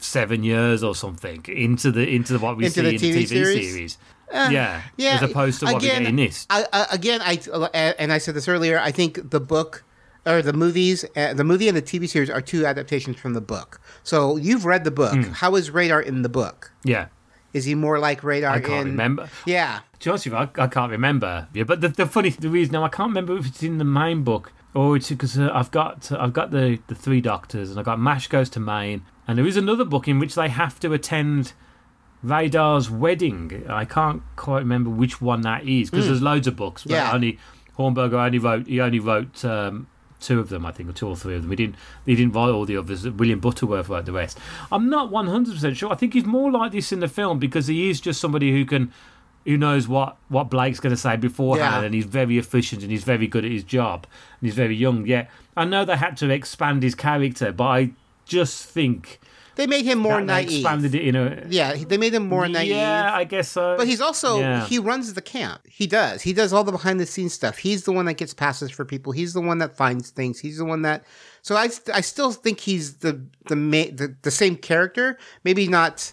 seven 0.05 0.43
years 0.43 0.83
or 0.83 0.95
something 0.95 1.43
into 1.47 1.91
the 1.91 2.07
into 2.15 2.37
what 2.39 2.57
we 2.57 2.65
Into 2.65 2.75
see 2.75 2.81
the 2.81 2.89
in 2.89 2.97
the 2.97 3.09
TV 3.09 3.23
TV 3.23 3.27
series? 3.27 3.71
series? 3.71 3.97
Uh, 4.33 4.49
yeah, 4.51 4.81
yeah. 4.97 5.15
as 5.15 5.21
opposed 5.21 5.59
to 5.59 5.65
what 5.65 5.81
we 5.81 5.87
get 5.87 6.01
in 6.01 6.15
this. 6.15 6.47
I, 6.49 6.65
I, 6.73 6.87
again, 6.91 7.21
I 7.21 7.37
and 7.99 8.11
I 8.11 8.17
said 8.17 8.33
this 8.35 8.47
earlier. 8.47 8.79
I 8.79 8.91
think 8.91 9.29
the 9.29 9.39
book 9.39 9.83
or 10.25 10.41
the 10.41 10.53
movies, 10.53 11.05
uh, 11.15 11.33
the 11.33 11.43
movie 11.43 11.67
and 11.67 11.77
the 11.77 11.81
TV 11.81 12.09
series 12.09 12.29
are 12.31 12.41
two 12.41 12.65
adaptations 12.65 13.17
from 13.17 13.33
the 13.35 13.41
book. 13.41 13.79
So 14.03 14.37
you've 14.37 14.65
read 14.65 14.83
the 14.83 14.91
book. 14.91 15.13
Hmm. 15.13 15.31
How 15.33 15.55
is 15.55 15.69
Radar 15.69 16.01
in 16.01 16.23
the 16.23 16.29
book? 16.29 16.71
Yeah, 16.83 17.07
Is 17.53 17.65
he 17.65 17.75
more 17.75 17.99
like 17.99 18.23
Radar? 18.23 18.55
I 18.55 18.59
can't 18.59 18.87
in, 18.87 18.93
remember. 18.93 19.29
Yeah, 19.45 19.81
To 19.99 20.05
be 20.05 20.09
honest 20.09 20.25
with 20.25 20.33
you, 20.33 20.39
I, 20.39 20.63
I 20.63 20.67
can't 20.67 20.91
remember. 20.91 21.47
Yeah, 21.53 21.63
but 21.63 21.81
the, 21.81 21.89
the 21.89 22.05
funny 22.07 22.29
the 22.31 22.49
reason 22.49 22.73
now 22.73 22.83
I 22.83 22.89
can't 22.89 23.09
remember 23.09 23.37
if 23.37 23.45
it's 23.47 23.61
in 23.61 23.77
the 23.77 23.85
main 23.85 24.23
book 24.23 24.51
or 24.73 24.95
it's 24.97 25.09
because 25.09 25.37
uh, 25.37 25.51
I've 25.53 25.69
got 25.71 26.11
I've 26.11 26.33
got 26.33 26.49
the 26.49 26.79
the 26.87 26.95
three 26.95 27.21
doctors 27.21 27.69
and 27.69 27.77
I've 27.79 27.85
got 27.85 27.99
Mash 27.99 28.27
goes 28.27 28.49
to 28.51 28.59
Maine 28.59 29.03
and 29.27 29.37
there 29.37 29.45
is 29.47 29.57
another 29.57 29.85
book 29.85 30.07
in 30.07 30.19
which 30.19 30.35
they 30.35 30.49
have 30.49 30.79
to 30.81 30.93
attend 30.93 31.53
Radar's 32.23 32.89
wedding. 32.89 33.65
I 33.69 33.85
can't 33.85 34.23
quite 34.35 34.59
remember 34.59 34.89
which 34.89 35.21
one 35.21 35.41
that 35.41 35.67
is 35.67 35.89
because 35.89 36.07
there's 36.07 36.21
loads 36.21 36.47
of 36.47 36.55
books. 36.55 36.85
Yeah. 36.85 37.11
only 37.13 37.37
Hornberger 37.77 38.13
only 38.13 38.39
wrote 38.39 38.67
he 38.67 38.79
only 38.81 38.99
wrote 38.99 39.43
um, 39.45 39.87
two 40.19 40.39
of 40.39 40.49
them, 40.49 40.65
I 40.65 40.71
think, 40.71 40.89
or 40.89 40.93
two 40.93 41.07
or 41.07 41.15
three 41.15 41.35
of 41.35 41.41
them. 41.43 41.51
He 41.51 41.55
didn't 41.57 41.75
he 42.05 42.15
didn't 42.15 42.33
write 42.33 42.49
all 42.49 42.65
the 42.65 42.77
others. 42.77 43.07
William 43.07 43.39
Butterworth 43.39 43.89
wrote 43.89 44.05
the 44.05 44.11
rest. 44.13 44.39
I'm 44.71 44.89
not 44.89 45.11
100 45.11 45.53
percent 45.53 45.77
sure. 45.77 45.91
I 45.91 45.95
think 45.95 46.13
he's 46.13 46.25
more 46.25 46.51
like 46.51 46.71
this 46.71 46.91
in 46.91 46.99
the 46.99 47.07
film 47.07 47.37
because 47.37 47.67
he 47.67 47.89
is 47.89 47.99
just 48.01 48.19
somebody 48.21 48.51
who 48.51 48.65
can 48.65 48.91
who 49.45 49.57
knows 49.57 49.87
what 49.87 50.17
what 50.29 50.49
Blake's 50.49 50.79
going 50.79 50.95
to 50.95 50.99
say 50.99 51.17
beforehand, 51.17 51.81
Yeah. 51.81 51.85
and 51.85 51.93
he's 51.93 52.05
very 52.05 52.37
efficient 52.39 52.81
and 52.81 52.89
he's 52.89 53.03
very 53.03 53.27
good 53.27 53.45
at 53.45 53.51
his 53.51 53.63
job, 53.63 54.07
and 54.39 54.47
he's 54.47 54.55
very 54.55 54.75
young. 54.75 55.05
Yeah, 55.05 55.27
I 55.55 55.65
know 55.65 55.85
they 55.85 55.97
had 55.97 56.17
to 56.17 56.29
expand 56.31 56.81
his 56.81 56.95
character, 56.95 57.51
but 57.51 57.65
I 57.65 57.91
just 58.25 58.63
think 58.65 59.19
They 59.55 59.67
made 59.67 59.85
him 59.85 59.99
more 59.99 60.19
naive. 60.19 60.51
expanded 60.51 60.93
it 60.95 61.03
in 61.07 61.15
a 61.15 61.45
Yeah, 61.49 61.75
they 61.75 61.97
made 61.97 62.13
him 62.13 62.27
more 62.27 62.47
naive. 62.47 62.71
Yeah, 62.75 63.11
I 63.13 63.23
guess 63.23 63.47
so. 63.49 63.75
But 63.77 63.87
he's 63.87 64.01
also 64.01 64.39
Yeah. 64.39 64.65
he 64.67 64.79
runs 64.79 65.13
the 65.13 65.21
camp. 65.21 65.61
He 65.65 65.87
does. 65.87 66.23
He 66.23 66.33
does 66.33 66.51
all 66.51 66.63
the 66.65 66.71
behind 66.73 66.99
the 66.99 67.05
scenes 67.05 67.33
stuff. 67.33 67.57
He's 67.59 67.83
the 67.83 67.91
one 67.93 68.05
that 68.05 68.15
gets 68.17 68.33
passes 68.33 68.69
for 68.71 68.83
people. 68.83 69.13
He's 69.13 69.33
the 69.33 69.41
one 69.41 69.59
that 69.59 69.77
finds 69.77 70.09
things. 70.09 70.39
He's 70.39 70.57
the 70.57 70.65
one 70.65 70.81
that. 70.81 71.05
So 71.41 71.55
I, 71.55 71.69
I 71.93 72.01
still 72.01 72.31
think 72.33 72.59
he's 72.61 72.95
the 72.97 73.21
the, 73.47 73.55
ma- 73.55 73.91
the 73.93 74.15
the 74.23 74.31
same 74.31 74.55
character. 74.57 75.17
Maybe 75.43 75.67
not. 75.67 76.11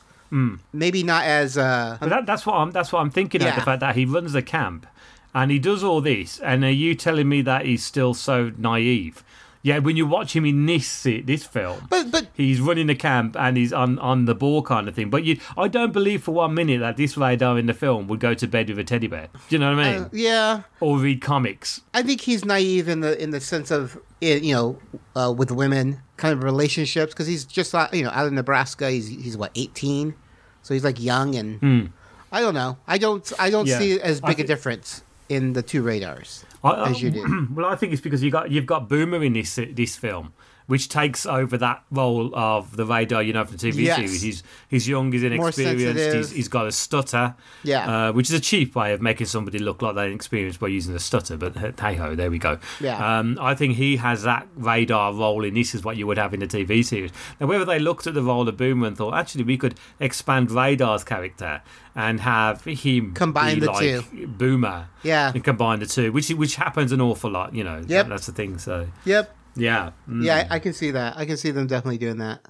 Maybe 0.72 1.02
not 1.02 1.24
as. 1.24 1.58
Uh, 1.58 1.98
But 2.00 2.08
that, 2.08 2.26
that's 2.26 2.46
what 2.46 2.54
I'm. 2.54 2.70
That's 2.70 2.90
what 2.92 3.00
I'm 3.00 3.10
thinking. 3.10 3.42
Of 3.42 3.54
the 3.54 3.60
fact 3.60 3.80
that 3.80 3.96
he 3.96 4.06
runs 4.06 4.32
the 4.32 4.40
camp, 4.42 4.86
and 5.34 5.50
he 5.50 5.58
does 5.58 5.84
all 5.84 6.00
this, 6.00 6.38
and 6.40 6.64
are 6.64 6.70
you 6.70 6.94
telling 6.94 7.28
me 7.28 7.42
that 7.42 7.66
he's 7.66 7.84
still 7.84 8.14
so 8.14 8.50
naive? 8.56 9.22
Yeah, 9.64 9.78
when 9.78 9.96
you 9.96 10.06
watch 10.08 10.34
him 10.34 10.44
in 10.44 10.66
this 10.66 11.04
this 11.04 11.44
film, 11.44 11.86
but 11.88 12.10
but 12.10 12.26
he's 12.34 12.60
running 12.60 12.88
the 12.88 12.96
camp 12.96 13.36
and 13.38 13.56
he's 13.56 13.72
on 13.72 13.96
on 14.00 14.24
the 14.24 14.34
ball 14.34 14.62
kind 14.62 14.88
of 14.88 14.94
thing. 14.96 15.08
But 15.08 15.22
you, 15.22 15.38
I 15.56 15.68
don't 15.68 15.92
believe 15.92 16.24
for 16.24 16.32
one 16.32 16.54
minute 16.54 16.80
that 16.80 16.96
this 16.96 17.16
radar 17.16 17.56
in 17.58 17.66
the 17.66 17.74
film 17.74 18.08
would 18.08 18.18
go 18.18 18.34
to 18.34 18.46
bed 18.48 18.68
with 18.68 18.78
a 18.80 18.84
teddy 18.84 19.06
bear. 19.06 19.28
Do 19.32 19.54
you 19.54 19.58
know 19.60 19.74
what 19.74 19.84
I 19.84 19.92
mean? 19.92 20.02
uh, 20.02 20.08
yeah, 20.12 20.62
or 20.80 20.98
read 20.98 21.20
comics. 21.20 21.80
I 21.94 22.02
think 22.02 22.22
he's 22.22 22.44
naive 22.44 22.88
in 22.88 23.00
the 23.00 23.20
in 23.22 23.30
the 23.30 23.40
sense 23.40 23.70
of 23.70 23.96
eh, 24.20 24.36
you 24.42 24.52
know 24.52 24.78
uh, 25.14 25.32
with 25.32 25.52
women 25.52 26.02
kind 26.16 26.32
of 26.32 26.42
relationships 26.42 27.12
because 27.12 27.28
he's 27.28 27.44
just 27.44 27.72
uh, 27.72 27.86
you 27.92 28.02
know 28.02 28.10
out 28.10 28.26
of 28.26 28.32
Nebraska. 28.32 28.90
He's 28.90 29.06
he's 29.06 29.36
what 29.36 29.52
eighteen, 29.54 30.14
so 30.62 30.74
he's 30.74 30.82
like 30.82 31.00
young 31.00 31.36
and 31.36 31.92
I 32.32 32.40
don't 32.40 32.54
know. 32.54 32.78
I 32.88 32.98
don't 32.98 33.32
I 33.38 33.48
don't. 33.48 33.68
Yeah. 33.68 33.78
see 33.78 34.00
as 34.00 34.20
big 34.20 34.40
a 34.40 34.44
difference 34.44 35.04
in 35.28 35.52
the 35.52 35.62
two 35.62 35.82
radars 35.82 36.44
I- 36.64 36.70
uh, 36.70 36.90
as 36.90 37.02
you 37.02 37.10
do. 37.10 37.48
well, 37.54 37.66
I 37.66 37.76
think 37.76 37.92
it's 37.92 38.02
because 38.02 38.22
you 38.22 38.30
got 38.30 38.50
you've 38.50 38.66
got 38.66 38.88
Boomer 38.88 39.22
in 39.22 39.32
this 39.32 39.58
this 39.72 39.96
film, 39.96 40.32
which 40.66 40.88
takes 40.88 41.26
over 41.26 41.56
that 41.58 41.82
role 41.90 42.34
of 42.34 42.76
the 42.76 42.84
radar. 42.86 43.22
You 43.22 43.32
know, 43.32 43.44
from 43.44 43.56
the 43.56 43.70
TV 43.70 43.82
Yes. 43.84 43.96
series. 43.96 44.22
He's 44.22 44.42
he's 44.68 44.88
young, 44.88 45.12
he's 45.12 45.22
inexperienced, 45.22 46.14
he's, 46.14 46.30
he's 46.30 46.48
got 46.48 46.66
a 46.66 46.72
stutter. 46.72 47.34
Yeah. 47.62 48.08
uh, 48.08 48.12
which 48.12 48.28
is 48.30 48.34
a 48.34 48.40
cheap 48.40 48.74
way 48.74 48.92
of 48.92 49.00
making 49.02 49.26
somebody 49.26 49.58
look 49.58 49.82
like 49.82 49.94
they're 49.94 50.06
inexperienced 50.08 50.60
by 50.60 50.68
using 50.68 50.94
a 50.94 50.98
stutter. 50.98 51.36
But 51.36 51.56
hey 51.80 51.94
ho, 51.94 52.14
there 52.14 52.30
we 52.30 52.38
go. 52.38 52.58
Yeah. 52.80 53.18
Um, 53.18 53.38
I 53.40 53.54
think 53.54 53.76
he 53.76 53.96
has 53.96 54.22
that 54.24 54.46
radar 54.56 55.12
role 55.12 55.44
in 55.44 55.54
this 55.54 55.74
is 55.74 55.84
what 55.84 55.96
you 55.96 56.06
would 56.06 56.18
have 56.18 56.34
in 56.34 56.40
the 56.40 56.46
TV 56.46 56.84
series. 56.84 57.10
Now, 57.40 57.46
whether 57.46 57.64
they 57.64 57.78
looked 57.78 58.06
at 58.06 58.14
the 58.14 58.22
role 58.22 58.48
of 58.48 58.56
Boomer 58.56 58.86
and 58.86 58.96
thought 58.96 59.14
actually 59.14 59.44
we 59.44 59.56
could 59.56 59.74
expand 60.00 60.50
Radar's 60.50 61.04
character 61.04 61.62
and 61.94 62.20
have 62.20 62.64
him 62.64 63.12
Combine 63.14 63.54
be 63.56 63.60
the 63.60 63.66
like 63.66 63.80
two. 64.10 64.26
Boomer 64.26 64.88
Yeah. 65.02 65.30
and 65.34 65.44
combine 65.44 65.80
the 65.80 65.86
two, 65.86 66.10
which 66.12 66.30
which 66.30 66.56
happens 66.56 66.92
an 66.92 67.00
awful 67.00 67.30
lot. 67.30 67.54
You 67.54 67.64
know, 67.64 67.82
Yep. 67.86 68.08
that's 68.08 68.26
the 68.26 68.32
thing. 68.32 68.58
So 68.58 68.88
Yep. 69.04 69.34
Yeah, 69.56 69.90
Mm. 70.08 70.24
Yeah, 70.24 70.46
I, 70.50 70.56
I 70.56 70.58
can 70.58 70.72
see 70.72 70.90
that. 70.92 71.16
I 71.16 71.24
can 71.24 71.36
see 71.36 71.50
them 71.50 71.66
definitely 71.66 71.98
doing 71.98 72.18
that. 72.18 72.40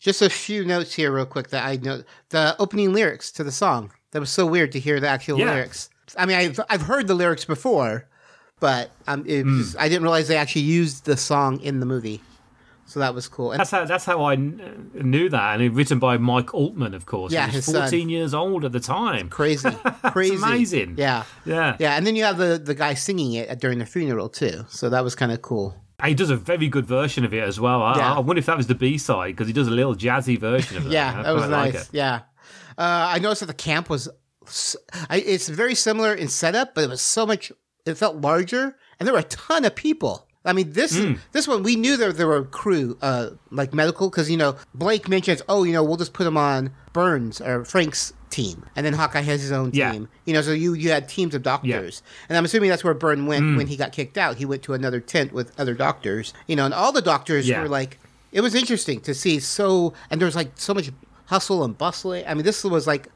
Just 0.00 0.22
a 0.22 0.30
few 0.30 0.64
notes 0.64 0.94
here, 0.94 1.10
real 1.12 1.26
quick. 1.26 1.48
That 1.50 1.64
I 1.64 1.76
know 1.76 2.02
the 2.30 2.54
opening 2.58 2.92
lyrics 2.92 3.30
to 3.32 3.44
the 3.44 3.52
song. 3.52 3.92
That 4.12 4.20
was 4.20 4.30
so 4.30 4.46
weird 4.46 4.72
to 4.72 4.80
hear 4.80 5.00
the 5.00 5.08
actual 5.08 5.38
Yeah. 5.38 5.52
lyrics. 5.52 5.90
I 6.16 6.24
mean, 6.26 6.36
I've 6.36 6.60
I've 6.70 6.82
heard 6.82 7.06
the 7.08 7.14
lyrics 7.14 7.44
before, 7.44 8.06
but 8.60 8.90
um, 9.06 9.24
it 9.26 9.44
was, 9.44 9.76
I 9.76 9.88
didn't 9.88 10.02
realize 10.04 10.28
they 10.28 10.36
actually 10.36 10.62
used 10.62 11.04
the 11.04 11.16
song 11.16 11.60
in 11.60 11.80
the 11.80 11.86
movie. 11.86 12.20
So 12.86 13.00
that 13.00 13.14
was 13.14 13.28
cool. 13.28 13.52
And 13.52 13.60
That's 13.60 13.70
how 13.70 13.84
that's 13.84 14.06
how 14.06 14.24
I 14.24 14.36
kn- 14.36 14.90
knew 14.94 15.28
that, 15.28 15.54
and 15.54 15.62
it 15.62 15.72
written 15.74 15.98
by 15.98 16.16
Mike 16.16 16.54
Altman, 16.54 16.94
of 16.94 17.04
course. 17.04 17.30
Yeah, 17.34 17.42
he 17.42 17.56
was 17.56 17.66
his 17.66 17.74
son. 17.74 17.82
fourteen 17.82 18.08
years 18.08 18.32
old 18.32 18.64
at 18.64 18.72
the 18.72 18.80
time. 18.80 19.28
crazy, 19.28 19.68
crazy, 20.12 20.36
amazing. 20.36 20.94
Yeah, 20.96 21.24
Yeah, 21.44 21.76
yeah. 21.78 21.96
And 21.98 22.06
then 22.06 22.16
you 22.16 22.24
have 22.24 22.38
the 22.38 22.58
the 22.58 22.74
guy 22.74 22.94
singing 22.94 23.34
it 23.34 23.60
during 23.60 23.78
the 23.78 23.84
funeral 23.84 24.30
too. 24.30 24.64
So 24.70 24.88
that 24.88 25.04
was 25.04 25.14
kind 25.14 25.32
of 25.32 25.42
cool. 25.42 25.76
He 26.04 26.14
does 26.14 26.30
a 26.30 26.36
very 26.36 26.68
good 26.68 26.86
version 26.86 27.24
of 27.24 27.34
it 27.34 27.42
as 27.42 27.58
well. 27.58 27.82
I, 27.82 27.96
Yeah. 27.98 28.14
I 28.14 28.18
wonder 28.20 28.38
if 28.38 28.46
that 28.46 28.56
was 28.56 28.68
the 28.68 28.74
B 28.74 28.98
side 28.98 29.32
because 29.34 29.46
he 29.48 29.52
does 29.52 29.66
a 29.66 29.72
little 29.72 29.96
jazzy 29.96 30.38
version 30.38 30.76
of 30.76 30.84
that. 30.86 30.92
Yeah, 30.92 31.22
that 31.22 31.32
was 31.34 31.44
quite 31.46 31.50
like 31.50 31.74
nice. 31.74 31.88
yeah, 31.92 32.20
uh, 32.78 33.10
I 33.14 33.18
noticed 33.18 33.40
that 33.40 33.46
the 33.46 33.54
camp 33.54 33.90
was. 33.90 34.08
I, 35.10 35.18
it's 35.18 35.48
very 35.48 35.74
similar 35.74 36.14
in 36.14 36.28
setup, 36.28 36.74
but 36.74 36.84
it 36.84 36.90
was 36.90 37.02
so 37.02 37.26
much. 37.26 37.52
It 37.84 37.94
felt 37.96 38.16
larger, 38.16 38.76
and 38.98 39.06
there 39.06 39.12
were 39.12 39.18
a 39.20 39.24
ton 39.24 39.64
of 39.64 39.74
people. 39.74 40.26
I 40.44 40.52
mean, 40.52 40.72
this 40.72 40.96
Hmm. 40.96 41.14
this 41.32 41.46
one 41.48 41.62
we 41.62 41.74
knew 41.76 41.96
there 41.96 42.12
there 42.12 42.28
were 42.28 42.44
crew 42.44 42.96
uh, 43.02 43.30
like 43.50 43.74
medical 43.74 44.08
because 44.08 44.30
you 44.30 44.36
know 44.36 44.56
Blake 44.74 45.08
mentions 45.08 45.42
oh 45.48 45.64
you 45.64 45.72
know 45.72 45.82
we'll 45.82 45.96
just 45.96 46.12
put 46.14 46.24
them 46.24 46.36
on 46.38 46.70
Burns 46.92 47.40
or 47.40 47.64
Frank's 47.64 48.12
team, 48.38 48.64
and 48.76 48.84
then 48.86 48.92
Hawkeye 48.92 49.20
has 49.32 49.40
his 49.42 49.52
own 49.52 49.70
Yeah. 49.72 49.92
team. 49.92 50.08
You 50.26 50.32
know, 50.34 50.42
so 50.42 50.52
you 50.52 50.72
you 50.74 50.90
had 50.90 51.08
teams 51.08 51.34
of 51.34 51.42
doctors, 51.42 52.02
and 52.28 52.38
I'm 52.38 52.44
assuming 52.44 52.70
that's 52.70 52.84
where 52.84 52.94
Byrne 52.94 53.26
went 53.26 53.42
Hmm. 53.42 53.56
when 53.56 53.66
he 53.66 53.76
got 53.76 53.90
kicked 53.92 54.16
out. 54.16 54.36
He 54.36 54.44
went 54.44 54.62
to 54.64 54.74
another 54.74 55.00
tent 55.00 55.32
with 55.32 55.52
other 55.58 55.74
doctors. 55.74 56.32
You 56.46 56.56
know, 56.56 56.64
and 56.64 56.72
all 56.74 56.92
the 56.92 57.02
doctors 57.02 57.48
Yeah. 57.48 57.60
were 57.62 57.68
like 57.68 57.98
it 58.30 58.40
was 58.42 58.54
interesting 58.54 59.00
to 59.00 59.14
see 59.14 59.40
so 59.40 59.92
and 60.10 60.20
there 60.20 60.26
was 60.26 60.36
like 60.36 60.52
so 60.56 60.72
much 60.74 60.90
hustle 61.26 61.64
and 61.64 61.76
bustling. 61.76 62.24
I 62.28 62.34
mean, 62.34 62.44
this 62.44 62.62
was 62.64 62.86
like 62.86 63.08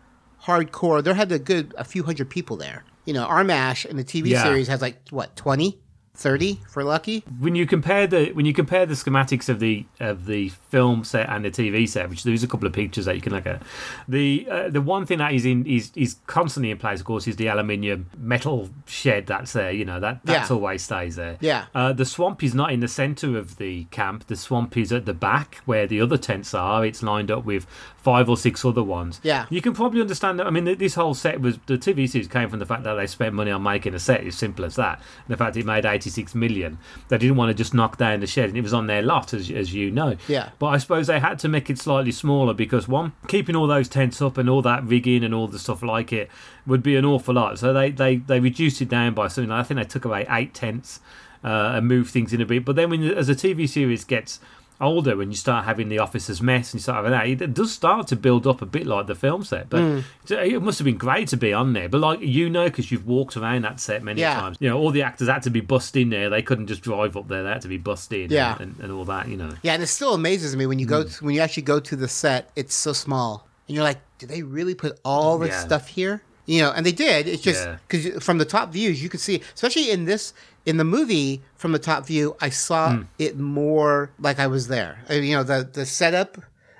hardcore. 0.46 1.02
There 1.04 1.14
had 1.14 1.30
a 1.32 1.38
good 1.38 1.74
a 1.78 1.84
few 1.84 2.02
hundred 2.02 2.28
people 2.30 2.56
there. 2.56 2.84
You 3.04 3.12
know, 3.14 3.26
Armash 3.26 3.84
in 3.86 3.96
the 3.96 4.04
TV 4.04 4.30
Yeah. 4.30 4.42
series 4.42 4.68
has 4.68 4.80
like 4.82 4.96
what 5.10 5.34
20, 5.36 5.78
30 6.16 6.60
for 6.68 6.84
lucky. 6.84 7.24
when 7.40 7.54
you 7.54 7.66
compare 7.66 8.06
the 8.06 8.32
when 8.32 8.44
you 8.44 8.52
compare 8.52 8.84
the 8.84 8.94
schematics 8.94 9.48
of 9.48 9.60
the 9.60 9.86
of 9.98 10.26
the 10.26 10.50
film 10.50 11.04
set 11.04 11.28
and 11.30 11.44
the 11.44 11.50
TV 11.50 11.88
set, 11.88 12.10
which 12.10 12.22
there's 12.24 12.42
a 12.42 12.46
couple 12.46 12.66
of 12.66 12.72
pictures 12.74 13.06
that 13.06 13.14
you 13.14 13.22
can 13.22 13.32
look 13.32 13.46
at, 13.46 13.62
the 14.06 14.46
uh, 14.50 14.68
the 14.68 14.82
one 14.82 15.06
thing 15.06 15.18
that 15.18 15.32
is 15.32 15.46
in 15.46 15.64
is 15.64 15.90
is 15.96 16.16
constantly 16.26 16.70
in 16.70 16.76
place, 16.76 17.00
of 17.00 17.06
course, 17.06 17.26
is 17.26 17.36
the 17.36 17.46
aluminium 17.46 18.10
metal 18.18 18.68
shed 18.86 19.26
that's 19.26 19.54
there. 19.54 19.70
You 19.72 19.86
know 19.86 20.00
that 20.00 20.20
that's 20.24 20.50
Yeah. 20.50 20.54
always 20.56 20.82
stays 20.82 21.16
there. 21.16 21.38
Yeah. 21.40 21.64
Uh, 21.74 21.92
the 21.94 22.04
swamp 22.04 22.42
is 22.42 22.54
not 22.54 22.72
in 22.72 22.80
the 22.80 22.88
center 22.88 23.38
of 23.38 23.56
the 23.56 23.84
camp. 23.84 24.26
The 24.26 24.36
swamp 24.36 24.76
is 24.76 24.92
at 24.92 25.06
the 25.06 25.14
back 25.14 25.56
where 25.64 25.86
the 25.86 26.00
other 26.02 26.18
tents 26.18 26.52
are. 26.52 26.84
It's 26.84 27.02
lined 27.02 27.30
up 27.30 27.44
with 27.46 27.66
five 27.96 28.28
or 28.28 28.36
six 28.36 28.64
other 28.64 28.82
ones. 28.82 29.20
Yeah. 29.22 29.46
You 29.48 29.62
can 29.62 29.72
probably 29.74 30.00
understand 30.00 30.38
that. 30.40 30.46
I 30.46 30.50
mean, 30.50 30.64
this 30.76 30.94
whole 30.96 31.14
set 31.14 31.40
was 31.40 31.58
the 31.66 31.78
TV 31.78 32.08
series 32.08 32.28
came 32.28 32.50
from 32.50 32.58
the 32.58 32.66
fact 32.66 32.82
that 32.82 32.94
they 32.94 33.06
spent 33.06 33.32
money 33.34 33.50
on 33.52 33.62
making 33.62 33.94
a 33.94 33.98
set. 33.98 34.24
It's 34.24 34.36
simple 34.36 34.64
as 34.64 34.74
that. 34.76 34.98
And 34.98 35.28
the 35.32 35.36
fact 35.36 35.56
it 35.56 35.64
made 35.64 35.86
86 36.12 36.34
million. 36.34 36.78
They 37.08 37.18
didn't 37.18 37.36
want 37.36 37.50
to 37.50 37.54
just 37.54 37.72
knock 37.74 37.96
down 37.96 38.20
the 38.20 38.26
shed, 38.26 38.48
and 38.48 38.58
it 38.58 38.62
was 38.62 38.74
on 38.74 38.86
their 38.86 39.02
lot, 39.02 39.32
as, 39.32 39.50
as 39.50 39.72
you 39.72 39.90
know. 39.90 40.16
Yeah. 40.28 40.50
But 40.58 40.66
I 40.68 40.78
suppose 40.78 41.06
they 41.06 41.20
had 41.20 41.38
to 41.40 41.48
make 41.48 41.70
it 41.70 41.78
slightly 41.78 42.12
smaller 42.12 42.54
because 42.54 42.86
one, 42.86 43.12
keeping 43.28 43.56
all 43.56 43.66
those 43.66 43.88
tents 43.88 44.20
up 44.20 44.36
and 44.36 44.48
all 44.48 44.62
that 44.62 44.84
rigging 44.84 45.24
and 45.24 45.34
all 45.34 45.48
the 45.48 45.58
stuff 45.58 45.82
like 45.82 46.12
it 46.12 46.30
would 46.66 46.82
be 46.82 46.96
an 46.96 47.04
awful 47.04 47.34
lot. 47.34 47.58
So 47.58 47.72
they 47.72 47.90
they, 47.90 48.16
they 48.16 48.40
reduced 48.40 48.82
it 48.82 48.88
down 48.88 49.14
by 49.14 49.28
something. 49.28 49.50
Like, 49.50 49.60
I 49.60 49.62
think 49.62 49.80
they 49.80 49.86
took 49.86 50.04
away 50.04 50.26
eight 50.28 50.54
tents 50.54 51.00
uh, 51.42 51.72
and 51.76 51.88
moved 51.88 52.10
things 52.10 52.32
in 52.32 52.40
a 52.40 52.46
bit. 52.46 52.64
But 52.64 52.76
then 52.76 52.90
when 52.90 53.02
as 53.02 53.28
a 53.28 53.34
TV 53.34 53.68
series 53.68 54.04
gets 54.04 54.40
older 54.82 55.22
and 55.22 55.30
you 55.32 55.36
start 55.36 55.64
having 55.64 55.88
the 55.88 55.98
officers 55.98 56.42
mess 56.42 56.72
and 56.72 56.80
you 56.80 56.82
start 56.82 56.96
having 57.04 57.12
that 57.12 57.26
it 57.42 57.54
does 57.54 57.72
start 57.72 58.06
to 58.08 58.16
build 58.16 58.46
up 58.46 58.60
a 58.62 58.66
bit 58.66 58.86
like 58.86 59.06
the 59.06 59.14
film 59.14 59.44
set 59.44 59.70
but 59.70 59.80
Mm. 59.80 60.04
it 60.30 60.60
must 60.62 60.78
have 60.78 60.84
been 60.84 60.96
great 60.98 61.28
to 61.28 61.36
be 61.36 61.52
on 61.52 61.72
there 61.72 61.88
but 61.88 62.00
like 62.00 62.20
you 62.20 62.50
know 62.50 62.64
because 62.64 62.90
you've 62.90 63.06
walked 63.06 63.36
around 63.36 63.62
that 63.62 63.80
set 63.80 64.02
many 64.02 64.20
Yeah. 64.20 64.34
times 64.40 64.56
you 64.60 64.68
know 64.68 64.78
all 64.78 64.90
the 64.90 65.02
actors 65.02 65.28
had 65.28 65.42
to 65.44 65.50
be 65.50 65.60
bussed 65.60 65.96
in 65.96 66.10
there 66.10 66.28
they 66.28 66.42
couldn't 66.42 66.66
just 66.66 66.82
drive 66.82 67.16
up 67.16 67.28
there 67.28 67.42
they 67.42 67.48
had 67.50 67.62
to 67.62 67.68
be 67.68 67.78
bussed 67.78 68.12
in 68.12 68.30
Yeah. 68.30 68.52
and, 68.52 68.60
and, 68.60 68.80
and 68.80 68.92
all 68.92 69.04
that 69.06 69.28
you 69.28 69.36
know 69.36 69.52
Yeah, 69.62 69.74
and 69.74 69.82
it 69.82 69.86
still 69.88 70.14
amazes 70.14 70.56
me 70.56 70.66
when 70.66 70.78
you 70.78 70.86
go 70.86 71.04
to, 71.04 71.24
when 71.24 71.34
you 71.34 71.40
actually 71.40 71.62
go 71.64 71.78
to 71.80 71.96
the 71.96 72.08
set. 72.08 72.50
It's 72.56 72.74
so 72.74 72.92
small, 72.92 73.46
and 73.68 73.74
you're 73.74 73.84
like, 73.84 74.00
did 74.18 74.28
they 74.28 74.42
really 74.42 74.74
put 74.74 74.98
all 75.04 75.38
this 75.38 75.50
Yeah. 75.50 75.60
stuff 75.64 75.88
here? 75.88 76.22
You 76.46 76.60
know, 76.62 76.72
and 76.72 76.84
they 76.84 76.90
did. 76.92 77.28
It's 77.28 77.40
just 77.42 77.64
Yeah. 77.64 77.76
because 77.86 78.24
from 78.24 78.38
the 78.38 78.44
top 78.44 78.72
views, 78.72 79.00
you 79.02 79.08
could 79.08 79.20
see, 79.20 79.40
especially 79.54 79.90
in 79.92 80.04
this 80.06 80.34
in 80.66 80.76
the 80.76 80.84
movie 80.84 81.42
from 81.56 81.72
the 81.72 81.78
top 81.78 82.06
view, 82.06 82.36
I 82.40 82.50
saw 82.50 82.94
Hmm. 82.96 83.02
it 83.18 83.38
more 83.38 84.10
like 84.18 84.38
I 84.38 84.46
was 84.46 84.68
there. 84.68 84.98
Uh, 85.10 85.14
You 85.14 85.36
know, 85.36 85.42
the 85.42 85.68
the 85.72 85.84
setup, 85.86 86.38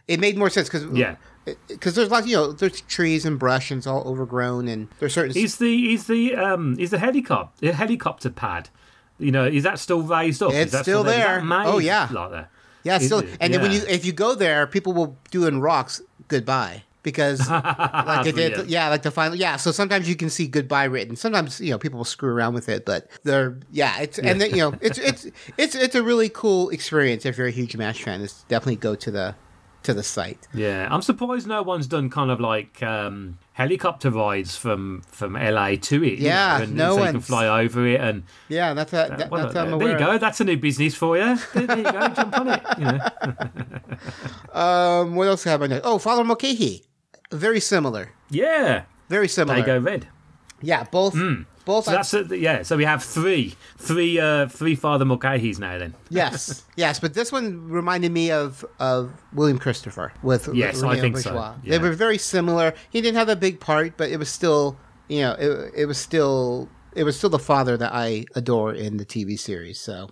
it 0.09 0.21
made 0.21 0.37
more 0.37 0.51
sense 0.51 0.69
because 0.69 0.87
Yeah. 0.93 1.17
because 1.69 1.95
there's 1.97 2.11
like 2.11 2.27
you 2.27 2.37
know 2.37 2.53
there's 2.53 2.81
trees 2.83 3.25
and 3.25 3.39
brush 3.39 3.71
and 3.73 3.79
it's 3.79 3.87
all 3.87 4.03
overgrown 4.07 4.69
and 4.69 4.87
there's 5.01 5.13
certain 5.15 5.37
is 5.37 5.57
the 5.57 5.93
is 5.95 6.07
the 6.07 6.37
um 6.37 6.77
is 6.79 6.91
the 6.91 6.99
helicopter 7.01 7.67
the 7.67 7.73
helicopter 7.73 8.31
pad 8.31 8.69
you 9.19 9.33
know 9.33 9.45
is 9.45 9.65
that 9.65 9.81
still 9.81 10.03
raised 10.03 10.41
up 10.43 10.53
Is 10.53 10.59
It's 10.59 10.73
that 10.73 10.83
still 10.85 11.03
there. 11.03 11.43
Oh, 11.45 11.79
yeah. 11.79 12.07
like 12.13 12.47
Yeah, 12.85 12.97
Is 12.99 13.07
still, 13.07 13.21
it? 13.21 13.37
and 13.41 13.53
then 13.53 13.61
when 13.63 13.73
you 13.73 13.83
if 13.89 14.05
you 14.05 14.13
go 14.13 14.35
there, 14.37 14.67
people 14.69 14.93
will 14.93 15.17
do 15.33 15.47
in 15.47 15.61
rocks 15.61 16.01
goodbye 16.29 16.85
because 17.03 17.49
like 17.51 18.25
they 18.25 18.33
did, 18.33 18.35
Brilliant. 18.53 18.69
yeah, 18.69 18.89
like 18.89 19.03
the 19.03 19.11
final, 19.11 19.37
yeah. 19.37 19.57
So 19.57 19.71
sometimes 19.73 20.09
you 20.09 20.17
can 20.17 20.31
see 20.31 20.47
goodbye 20.47 20.85
written. 20.85 21.17
Sometimes 21.17 21.61
you 21.61 21.71
know 21.71 21.79
people 21.79 21.99
will 21.99 22.05
screw 22.05 22.33
around 22.33 22.55
with 22.55 22.69
it, 22.69 22.85
but 22.85 23.09
they're 23.25 23.59
yeah, 23.71 24.01
it's 24.01 24.19
and 24.19 24.41
then, 24.41 24.51
you 24.51 24.57
know 24.59 24.75
it's 24.81 24.99
it's 25.11 25.27
it's 25.57 25.75
it's 25.75 25.95
a 25.95 26.03
really 26.03 26.29
cool 26.29 26.69
experience 26.71 27.27
if 27.27 27.37
you're 27.39 27.47
a 27.47 27.51
huge 27.53 27.77
Mash 27.77 28.03
fan. 28.03 28.21
Is 28.21 28.45
definitely 28.49 28.77
go 28.77 28.95
to 28.95 29.11
the 29.11 29.35
to 29.83 29.93
the 29.93 30.03
site. 30.05 30.47
Yeah, 30.55 30.87
I'm 30.93 31.03
surprised 31.03 31.49
no 31.49 31.61
one's 31.63 31.89
done 31.89 32.09
kind 32.09 32.31
of 32.31 32.39
like 32.39 32.81
um, 32.85 33.39
helicopter 33.53 34.13
rides 34.13 34.57
from 34.57 35.03
from 35.09 35.33
LA 35.35 35.75
to 35.75 36.05
it. 36.05 36.21
you 36.21 36.27
Yeah, 36.29 36.59
know, 36.59 36.63
and 36.65 36.77
no 36.77 36.97
so 36.97 37.05
you 37.05 37.11
can 37.11 37.21
fly 37.21 37.49
over 37.65 37.85
it, 37.89 38.01
and 38.01 38.23
Yeah, 38.49 38.75
that's 38.75 38.93
a, 38.93 39.13
that, 39.19 39.29
well, 39.29 39.43
that's 39.43 39.55
what 39.57 39.67
I'm 39.67 39.79
there 39.81 39.89
you 39.89 39.95
of. 39.95 39.99
go. 39.99 40.19
That's 40.19 40.41
a 40.41 40.45
new 40.45 40.57
business 40.57 40.95
for 40.95 41.17
you. 41.19 41.37
There, 41.53 41.67
there 41.67 41.79
you 41.79 41.83
go. 41.83 42.09
Jump 42.11 42.39
on 42.39 42.49
it. 42.51 42.63
You 42.79 42.85
know. 42.85 42.99
Um, 44.53 45.15
what 45.15 45.29
else 45.29 45.45
have 45.45 45.63
I? 45.63 45.81
Oh, 45.85 45.99
Father 45.99 46.25
Mulcahy, 46.25 46.85
very 47.33 47.61
similar, 47.61 48.13
Yeah, 48.31 48.85
very 49.09 49.29
similar. 49.29 49.61
they 49.61 49.67
go 49.67 49.79
red. 49.79 50.09
Yeah, 50.61 50.85
both 50.85 51.17
Both. 51.65 51.85
So 51.85 51.91
that's 51.93 52.13
it. 52.15 52.31
Yeah. 52.39 52.63
So 52.63 52.77
we 52.77 52.85
have 52.85 53.03
three, 53.03 53.55
three, 53.79 54.19
uh, 54.19 54.49
three 54.49 54.75
Father 54.75 55.05
Mulcahy's 55.05 55.59
now. 55.59 55.79
Then. 55.79 55.95
yes, 56.09 56.65
yes, 56.77 56.99
but 56.99 57.15
this 57.15 57.31
one 57.31 57.69
reminded 57.69 58.11
me 58.13 58.31
of 58.31 58.65
of 58.81 59.13
William 59.33 59.59
Christopher 59.59 60.13
with 60.23 60.49
Yes, 60.55 60.83
I 60.83 60.99
think 60.99 61.19
so, 61.19 61.35
yeah. 61.35 61.55
They 61.65 61.79
were 61.79 61.93
very 61.93 62.19
similar. 62.19 62.75
He 62.91 63.01
didn't 63.01 63.17
have 63.17 63.29
a 63.29 63.37
big 63.37 63.61
part, 63.61 63.97
but 63.97 64.11
it 64.11 64.19
was 64.19 64.29
still, 64.29 64.77
you 65.09 65.21
know, 65.21 65.33
it, 65.39 65.73
it 65.83 65.87
was 65.87 65.99
still 65.99 66.69
it 66.95 67.05
was 67.05 67.17
still 67.17 67.31
the 67.31 67.39
father 67.39 67.77
that 67.77 67.93
I 67.93 68.27
adore 68.35 68.75
in 68.75 68.97
the 68.97 69.07
TV 69.07 69.39
series. 69.39 69.81
So 69.81 70.11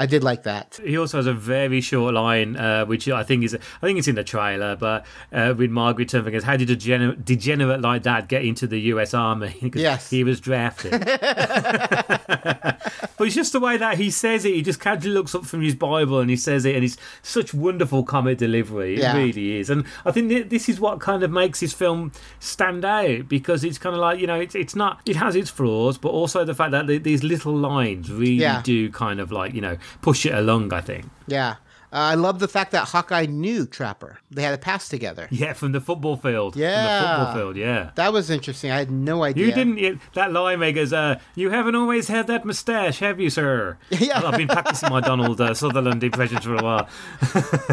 I 0.00 0.06
did 0.06 0.24
like 0.24 0.44
that. 0.44 0.80
He 0.82 0.96
also 0.96 1.18
has 1.18 1.26
a 1.26 1.34
very 1.34 1.82
short 1.82 2.14
line, 2.14 2.56
uh, 2.56 2.86
which 2.86 3.06
I 3.06 3.22
think 3.22 3.44
is, 3.44 3.54
I 3.54 3.86
think 3.86 3.98
it's 3.98 4.08
in 4.08 4.14
the 4.14 4.24
trailer, 4.24 4.74
but 4.74 5.04
uh, 5.30 5.52
with 5.54 5.70
Margaret 5.70 6.08
Turnbull 6.08 6.32
goes, 6.32 6.44
"How 6.44 6.56
did 6.56 6.70
a 6.70 6.74
degenerate, 6.74 7.22
degenerate 7.22 7.82
like 7.82 8.04
that 8.04 8.26
get 8.26 8.42
into 8.42 8.66
the 8.66 8.80
U.S. 8.92 9.12
Army?" 9.12 9.70
Yes. 9.80 10.08
he 10.08 10.24
was 10.24 10.40
drafted. 10.40 10.92
but 13.20 13.26
it's 13.26 13.36
just 13.36 13.52
the 13.52 13.60
way 13.60 13.76
that 13.76 13.98
he 13.98 14.08
says 14.10 14.46
it. 14.46 14.54
He 14.54 14.62
just 14.62 14.80
casually 14.80 15.12
looks 15.12 15.34
up 15.34 15.44
from 15.44 15.60
his 15.60 15.74
Bible 15.74 16.20
and 16.20 16.30
he 16.30 16.36
says 16.36 16.64
it, 16.64 16.74
and 16.74 16.82
it's 16.82 16.96
such 17.20 17.52
wonderful 17.52 18.02
comic 18.02 18.38
delivery. 18.38 18.94
It 18.94 19.00
Yeah. 19.00 19.14
really 19.14 19.58
is, 19.58 19.68
and 19.68 19.84
I 20.06 20.10
think 20.10 20.30
thi- 20.30 20.42
this 20.44 20.70
is 20.70 20.80
what 20.80 21.00
kind 21.00 21.22
of 21.22 21.30
makes 21.30 21.60
his 21.60 21.74
film 21.74 22.12
stand 22.38 22.82
out 22.82 23.28
because 23.28 23.62
it's 23.62 23.76
kind 23.76 23.94
of 23.94 24.00
like 24.00 24.18
you 24.20 24.26
know, 24.26 24.40
it's 24.40 24.54
it's 24.54 24.74
not, 24.74 25.00
it 25.04 25.16
has 25.16 25.36
its 25.36 25.50
flaws, 25.50 25.98
but 25.98 26.08
also 26.08 26.46
the 26.46 26.54
fact 26.54 26.70
that 26.70 26.86
th- 26.86 27.02
these 27.02 27.22
little 27.22 27.54
lines 27.54 28.10
really 28.10 28.32
Yeah. 28.40 28.62
do 28.62 28.88
kind 28.90 29.20
of 29.20 29.30
like 29.30 29.52
you 29.54 29.60
know 29.60 29.76
push 30.00 30.24
it 30.24 30.32
along. 30.32 30.72
I 30.72 30.80
think. 30.80 31.04
Yeah. 31.26 31.56
Uh, 31.92 31.96
I 31.96 32.14
love 32.14 32.38
the 32.38 32.46
fact 32.48 32.70
that 32.72 32.88
Hawkeye 32.88 33.26
knew 33.26 33.66
Trapper. 33.66 34.18
They 34.30 34.42
had 34.42 34.54
a 34.54 34.58
pass 34.58 34.88
together. 34.88 35.26
Yeah, 35.40 35.54
from 35.54 35.72
the 35.72 35.80
football 35.80 36.16
field. 36.16 36.52
From 36.52 36.60
the 36.60 36.66
Yeah. 36.68 37.16
football 37.16 37.34
field, 37.34 37.56
yeah. 37.56 37.90
That 37.96 38.12
was 38.12 38.30
interesting. 38.30 38.70
I 38.70 38.78
had 38.78 38.90
no 38.90 39.24
idea. 39.24 39.46
You 39.46 39.52
didn't. 39.52 39.78
You, 39.78 39.98
that 40.14 40.32
line 40.32 40.58
makers. 40.60 40.92
Uh, 40.92 41.18
you 41.34 41.50
haven't 41.50 41.74
always 41.74 42.08
had 42.08 42.26
that 42.28 42.44
moustache, 42.44 42.98
have 43.00 43.18
you, 43.20 43.30
sir? 43.30 43.76
Yeah. 43.90 44.22
I've 44.24 44.36
been 44.36 44.48
practicing 44.48 44.90
my 44.90 45.00
Donald 45.00 45.40
uh, 45.40 45.52
Sutherland 45.54 46.02
impressions 46.04 46.44
for 46.44 46.54
a 46.56 46.62
while. 46.62 46.88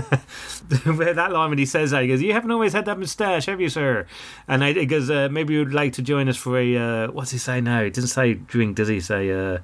Where 0.83 1.13
that 1.13 1.31
line 1.31 1.49
when 1.49 1.57
he 1.59 1.65
says 1.65 1.91
that, 1.91 2.01
he 2.01 2.07
goes, 2.09 2.21
"You 2.21 2.33
haven't 2.33 2.51
always 2.51 2.73
had 2.73 2.85
that 2.85 2.99
moustache, 2.99 3.45
have 3.45 3.61
you, 3.61 3.69
sir?" 3.69 4.05
And 4.47 4.63
I, 4.63 4.73
he 4.73 4.85
goes, 4.85 5.09
uh, 5.09 5.29
"Maybe 5.31 5.53
you'd 5.53 5.73
like 5.73 5.93
to 5.93 6.01
join 6.01 6.27
us 6.27 6.35
for 6.37 6.57
a 6.59 6.75
uh, 6.77 7.11
what's 7.11 7.31
he 7.31 7.37
say 7.37 7.61
now? 7.61 7.83
He 7.83 7.89
doesn't 7.89 8.09
say 8.09 8.33
drink, 8.33 8.75
does 8.75 8.87
he? 8.89 8.99
Say 8.99 9.31
uh, 9.31 9.59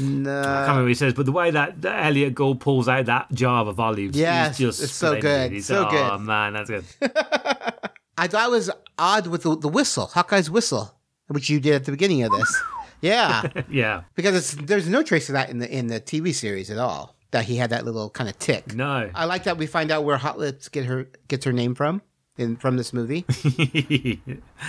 No. 0.00 0.40
I 0.40 0.42
can't 0.44 0.60
remember 0.68 0.82
what 0.82 0.88
he 0.88 0.94
says, 0.94 1.14
but 1.14 1.26
the 1.26 1.32
way 1.32 1.50
that, 1.50 1.80
that 1.82 2.06
Elliott 2.06 2.34
Gould 2.34 2.60
pulls 2.60 2.88
out 2.88 3.06
that 3.06 3.30
jar 3.32 3.60
of 3.60 3.68
olives, 4.04 4.16
Yes, 4.18 4.52
is 4.52 4.58
just 4.58 4.82
it's 4.82 4.92
so 4.92 5.20
good, 5.20 5.52
He's- 5.52 5.66
so 5.66 5.86
oh, 5.86 5.90
good. 5.90 6.20
man, 6.20 6.52
that's 6.54 6.70
good. 6.70 6.84
I 8.18 8.26
thought 8.26 8.48
it 8.48 8.50
was 8.50 8.70
odd 8.98 9.26
with 9.28 9.42
the, 9.44 9.56
the 9.56 9.68
whistle, 9.68 10.06
Hawkeye's 10.06 10.50
whistle, 10.50 10.94
which 11.28 11.48
you 11.50 11.60
did 11.60 11.74
at 11.74 11.84
the 11.84 11.92
beginning 11.92 12.22
of 12.24 12.32
this. 12.32 12.62
Yeah, 13.00 13.42
yeah. 13.70 14.02
because 14.16 14.34
it's, 14.34 14.66
there's 14.66 14.88
no 14.88 15.02
trace 15.02 15.28
of 15.28 15.34
that 15.34 15.50
in 15.50 15.58
the 15.58 15.70
in 15.72 15.86
the 15.86 16.00
TV 16.00 16.34
series 16.34 16.70
at 16.70 16.78
all. 16.78 17.14
That 17.30 17.44
he 17.44 17.56
had 17.56 17.70
that 17.70 17.84
little 17.84 18.08
kind 18.08 18.28
of 18.30 18.38
tick. 18.38 18.74
No. 18.74 19.10
I 19.14 19.26
like 19.26 19.44
that 19.44 19.58
we 19.58 19.66
find 19.66 19.90
out 19.90 20.02
where 20.04 20.16
Hot 20.16 20.38
Lips 20.38 20.68
get 20.70 20.86
her 20.86 21.08
gets 21.28 21.44
her 21.44 21.52
name 21.52 21.74
from 21.74 22.00
in 22.38 22.56
from 22.56 22.76
this 22.78 22.92
movie. 22.94 23.26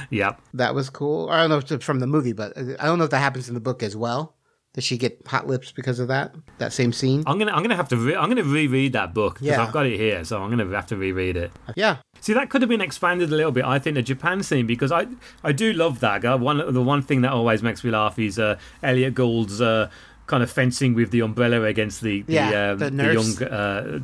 yep. 0.10 0.42
That 0.54 0.76
was 0.76 0.90
cool. 0.90 1.30
I 1.30 1.38
don't 1.42 1.50
know 1.50 1.58
if 1.58 1.72
it's 1.72 1.86
from 1.86 2.00
the 2.00 2.08
movie, 2.08 2.34
but 2.34 2.58
I 2.58 2.86
don't 2.86 2.98
know 2.98 3.06
if 3.06 3.12
that 3.12 3.20
happens 3.20 3.48
in 3.48 3.54
the 3.56 3.62
book 3.62 3.82
as 3.82 3.96
well. 3.96 4.36
Does 4.74 4.84
she 4.84 4.98
get 5.00 5.22
hot 5.26 5.48
lips 5.48 5.72
because 5.72 6.00
of 6.00 6.08
that? 6.10 6.36
That 6.60 6.72
same 6.72 6.94
scene? 6.94 7.24
I'm 7.26 7.40
gonna 7.40 7.52
I'm 7.52 7.64
gonna 7.64 7.76
have 7.76 7.90
to 7.90 7.98
re- 7.98 8.16
I'm 8.16 8.30
gonna 8.30 8.44
reread 8.44 8.94
that 8.94 9.14
book 9.16 9.36
because 9.36 9.48
Yeah. 9.48 9.64
I've 9.64 9.74
got 9.74 9.88
it 9.88 9.98
here, 9.98 10.24
so 10.24 10.42
I'm 10.44 10.50
gonna 10.52 10.70
have 10.76 10.86
to 10.88 10.96
reread 10.96 11.38
it. 11.38 11.52
Yeah. 11.76 11.98
See, 12.22 12.34
that 12.34 12.50
could 12.52 12.62
have 12.62 12.70
been 12.70 12.80
expanded 12.82 13.32
a 13.32 13.36
little 13.36 13.52
bit. 13.52 13.66
I 13.66 13.80
think 13.80 13.96
the 13.96 14.04
Japan 14.04 14.44
scene 14.44 14.68
because 14.68 14.92
I 14.92 15.08
I 15.44 15.54
do 15.54 15.74
love 15.74 16.00
that. 16.02 16.22
guy. 16.22 16.36
One 16.36 16.58
the 16.72 16.82
one 16.84 17.02
thing 17.02 17.22
that 17.22 17.32
always 17.32 17.64
makes 17.64 17.84
me 17.84 17.90
laugh 17.92 18.20
is 18.20 18.38
uh, 18.40 18.58
Elliott 18.84 19.16
Gould's. 19.16 19.60
Uh, 19.62 19.90
Kind 20.28 20.44
of 20.44 20.52
fencing 20.52 20.94
with 20.94 21.10
the 21.10 21.22
umbrella 21.22 21.64
against 21.64 22.02
the 22.02 22.22
the, 22.22 22.34
Yeah, 22.34 22.70
um, 22.74 22.78
the 22.78 22.92
the, 22.92 23.14
young 23.16 23.44
uh, 23.50 24.00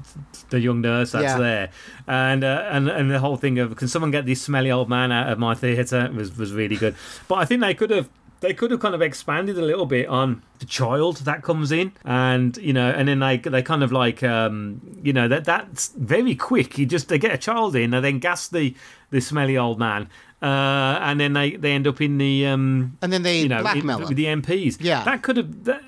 the 0.50 0.60
young 0.60 0.82
nurse 0.82 1.12
that's 1.12 1.24
Yeah. 1.24 1.38
there, 1.38 1.70
and 2.08 2.44
uh, 2.44 2.68
and 2.72 2.90
and 2.90 3.12
the 3.12 3.20
whole 3.20 3.38
thing 3.38 3.60
of 3.60 3.76
can 3.76 3.88
someone 3.88 4.10
get 4.10 4.26
this 4.26 4.42
smelly 4.42 4.72
old 4.72 4.90
man 4.90 5.12
out 5.12 5.32
of 5.32 5.38
my 5.38 5.54
theatre 5.54 6.10
was 6.12 6.36
was 6.36 6.52
really 6.52 6.78
good. 6.78 6.96
But 7.28 7.36
I 7.36 7.46
think 7.46 7.62
they 7.62 7.76
could 7.76 7.92
have 7.92 8.10
they 8.46 8.54
could 8.54 8.70
have 8.72 8.80
kind 8.80 8.94
of 8.96 9.02
expanded 9.02 9.58
a 9.58 9.62
little 9.62 9.86
bit 9.88 10.08
on 10.08 10.42
the 10.60 10.66
child 10.66 11.18
that 11.26 11.42
comes 11.42 11.72
in. 11.72 11.92
And 12.04 12.56
you 12.58 12.74
know 12.74 12.90
and 12.90 13.08
then 13.08 13.20
they 13.20 13.38
they 13.38 13.62
kind 13.64 13.84
of 13.84 13.92
like 13.92 14.22
um 14.24 14.82
you 15.04 15.14
know 15.14 15.28
that 15.28 15.46
that's 15.46 15.88
very 15.90 16.36
quick. 16.36 16.78
You 16.78 16.86
just 16.86 17.08
they 17.10 17.18
get 17.18 17.34
a 17.34 17.38
child 17.38 17.76
in 17.76 17.94
and 17.94 18.04
then 18.06 18.20
gas 18.20 18.48
the 18.48 18.76
the 19.10 19.20
smelly 19.22 19.58
old 19.58 19.80
man 19.80 20.10
uh 20.42 21.00
and 21.02 21.20
then 21.20 21.34
they 21.34 21.52
they 21.56 21.72
end 21.72 21.88
up 21.88 22.02
in 22.02 22.18
the 22.18 22.46
um 22.46 22.98
And 23.02 23.12
then 23.14 23.24
they 23.24 23.42
you 23.42 23.50
know 23.50 23.62
blackmail 23.62 24.00
with 24.00 24.16
the 24.16 24.26
MPs 24.26 24.78
Yeah. 24.80 25.04
that 25.06 25.22
could 25.22 25.38
have 25.38 25.64
that, 25.66 25.82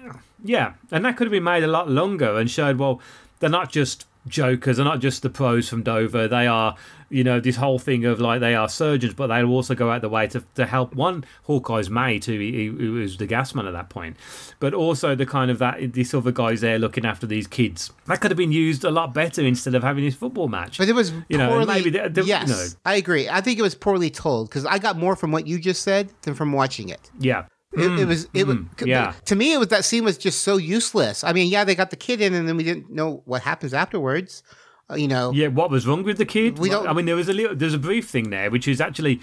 yeah. 0.43 0.74
And 0.91 1.03
that 1.05 1.18
could 1.18 1.28
have 1.28 1.32
been 1.32 1.43
made 1.43 1.64
a 1.64 1.68
lot 1.68 1.89
longer 1.89 2.38
and 2.39 2.49
showed 2.49 2.78
well 2.80 3.01
they're 3.39 3.49
not 3.49 3.72
just 3.72 4.05
jokers 4.28 4.78
they're 4.78 4.86
not 4.93 4.99
just 4.99 5.22
the 5.22 5.30
pros 5.30 5.70
from 5.70 5.84
Dover. 5.84 6.28
They 6.28 6.47
are 6.47 6.76
you 7.10 7.24
know 7.24 7.39
this 7.39 7.55
whole 7.55 7.80
thing 7.80 8.05
of 8.05 8.20
like 8.20 8.39
they 8.39 8.55
are 8.55 8.68
surgeons 8.70 9.14
but 9.14 9.28
they'll 9.28 9.49
also 9.49 9.74
go 9.76 9.89
out 9.91 10.01
the 10.01 10.10
way 10.10 10.28
to, 10.28 10.43
to 10.55 10.66
help 10.66 10.93
one 10.95 11.24
Hawkeye's 11.43 11.89
mate 11.89 12.26
who, 12.26 12.34
who, 12.34 12.76
who 12.78 12.93
was 12.93 13.18
the 13.18 13.26
gas 13.28 13.55
man 13.55 13.66
at 13.66 13.74
that 13.74 13.89
point 13.89 14.18
but 14.60 14.74
also 14.74 15.16
the 15.16 15.26
kind 15.26 15.49
of 15.49 15.60
that 15.60 15.93
this 15.93 16.14
other 16.14 16.32
guy's 16.32 16.62
there 16.62 16.80
looking 16.80 17.05
after 17.05 17.26
these 17.26 17.47
kids 17.47 17.91
that 18.05 18.20
could 18.22 18.32
have 18.32 18.38
been 18.38 18.51
used 18.51 18.84
a 18.84 18.91
lot 18.91 19.14
better 19.14 19.41
instead 19.41 19.76
of 19.76 19.84
having 19.84 20.03
this 20.03 20.16
football 20.16 20.47
match 20.47 20.78
But 20.78 20.89
it 20.89 20.93
was 20.93 21.12
you 21.30 21.38
know 21.38 21.49
poorly. 21.49 21.66
maybe 21.66 21.89
the, 21.89 22.10
the, 22.10 22.24
yes, 22.24 22.47
you 22.49 22.53
know, 22.53 22.66
I 22.86 22.95
agree. 22.95 23.30
I 23.30 23.41
think 23.41 23.60
it 23.60 23.64
was 23.64 23.76
poorly 23.76 24.10
told 24.10 24.49
because 24.49 24.66
I 24.66 24.78
got 24.80 24.97
more 24.97 25.16
from 25.16 25.32
what 25.32 25.47
you 25.47 25.60
just 25.60 25.84
said 25.84 26.12
than 26.24 26.34
from 26.36 26.51
watching 26.51 26.89
it. 26.89 27.10
yeah 27.20 27.45
It, 27.74 27.99
it 27.99 28.05
was. 28.05 28.28
It 28.34 28.47
was. 28.47 28.55
mm, 28.58 28.88
yeah. 28.88 29.14
To 29.26 29.36
me, 29.36 29.53
it 29.53 29.60
was 29.60 29.68
that 29.68 29.86
scene 29.86 30.03
was 30.03 30.18
just 30.18 30.41
so 30.41 30.58
useless. 30.58 31.24
I 31.24 31.32
mean, 31.34 31.51
yeah, 31.51 31.64
they 31.64 31.76
got 31.76 31.89
the 31.89 31.95
kid 31.95 32.22
in, 32.22 32.34
and 32.34 32.47
then 32.47 32.58
we 32.58 32.64
didn't 32.64 32.89
know 32.89 33.22
what 33.26 33.41
happens 33.43 33.74
afterwards. 33.74 34.41
Uh, 34.90 34.96
you 34.96 35.08
know. 35.08 35.32
Yeah, 35.34 35.48
what 35.48 35.70
was 35.70 35.86
wrong 35.86 36.04
with 36.04 36.18
the 36.18 36.26
kid? 36.26 36.60
We 36.60 36.70
don't- 36.70 36.88
I 36.88 36.94
mean, 36.94 37.06
there 37.06 37.16
was 37.16 37.28
a 37.28 37.34
little, 37.34 37.54
there's 37.56 37.74
a 37.74 37.78
brief 37.80 38.08
thing 38.10 38.30
there, 38.30 38.50
which 38.50 38.68
is 38.70 38.80
actually, 38.80 39.20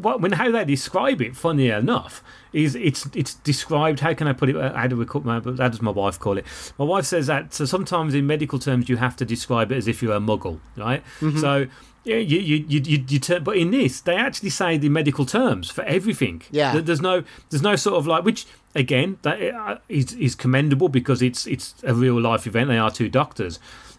what 0.00 0.20
when 0.22 0.32
how 0.32 0.50
they 0.50 0.64
describe 0.64 1.20
it. 1.20 1.36
Funny 1.36 1.68
enough, 1.68 2.22
is 2.52 2.74
it's 2.74 3.06
it's 3.14 3.34
described. 3.34 4.00
How 4.00 4.14
can 4.14 4.26
I 4.26 4.32
put 4.32 4.48
it? 4.48 4.56
uh, 4.56 4.72
How 4.72 4.86
do 4.86 4.96
we 4.96 5.04
call 5.04 5.20
my? 5.22 5.34
How 5.34 5.68
does 5.68 5.82
my 5.82 5.90
wife 5.90 6.18
call 6.18 6.38
it? 6.38 6.46
My 6.78 6.84
wife 6.86 7.04
says 7.04 7.26
that. 7.26 7.52
So 7.52 7.66
sometimes 7.66 8.14
in 8.14 8.26
medical 8.26 8.58
terms, 8.58 8.88
you 8.88 8.96
have 8.96 9.16
to 9.16 9.24
describe 9.26 9.70
it 9.70 9.76
as 9.76 9.86
if 9.86 10.02
you're 10.02 10.14
a 10.16 10.20
muggle, 10.20 10.60
right? 10.76 11.02
Mm-hmm. 11.20 11.38
So. 11.40 11.66
Yeah, 12.04 12.18
you 12.18 12.38
you 12.38 12.64
you 12.68 12.80
you, 12.84 13.04
you 13.08 13.18
turn, 13.18 13.42
but 13.42 13.56
in 13.56 13.72
this, 13.72 14.00
they 14.00 14.14
actually 14.14 14.50
say 14.50 14.78
the 14.78 14.88
medical 14.88 15.26
terms 15.26 15.70
for 15.72 15.82
everything. 15.82 16.42
Yeah. 16.52 16.80
There's 16.80 17.00
no 17.00 17.24
there's 17.50 17.62
no 17.62 17.74
sort 17.74 17.96
of 17.96 18.06
like 18.06 18.22
which 18.24 18.46
again 18.76 19.18
that 19.22 19.42
uh, 19.42 19.78
is 19.88 20.12
is 20.12 20.36
commendable 20.36 20.88
because 20.88 21.20
it's 21.20 21.48
it's 21.48 21.74
a 21.82 21.92
real 21.94 22.20
life 22.20 22.46
event. 22.46 22.68
They 22.68 22.78
are 22.78 22.92
two 22.92 23.08
doctors, 23.08 23.58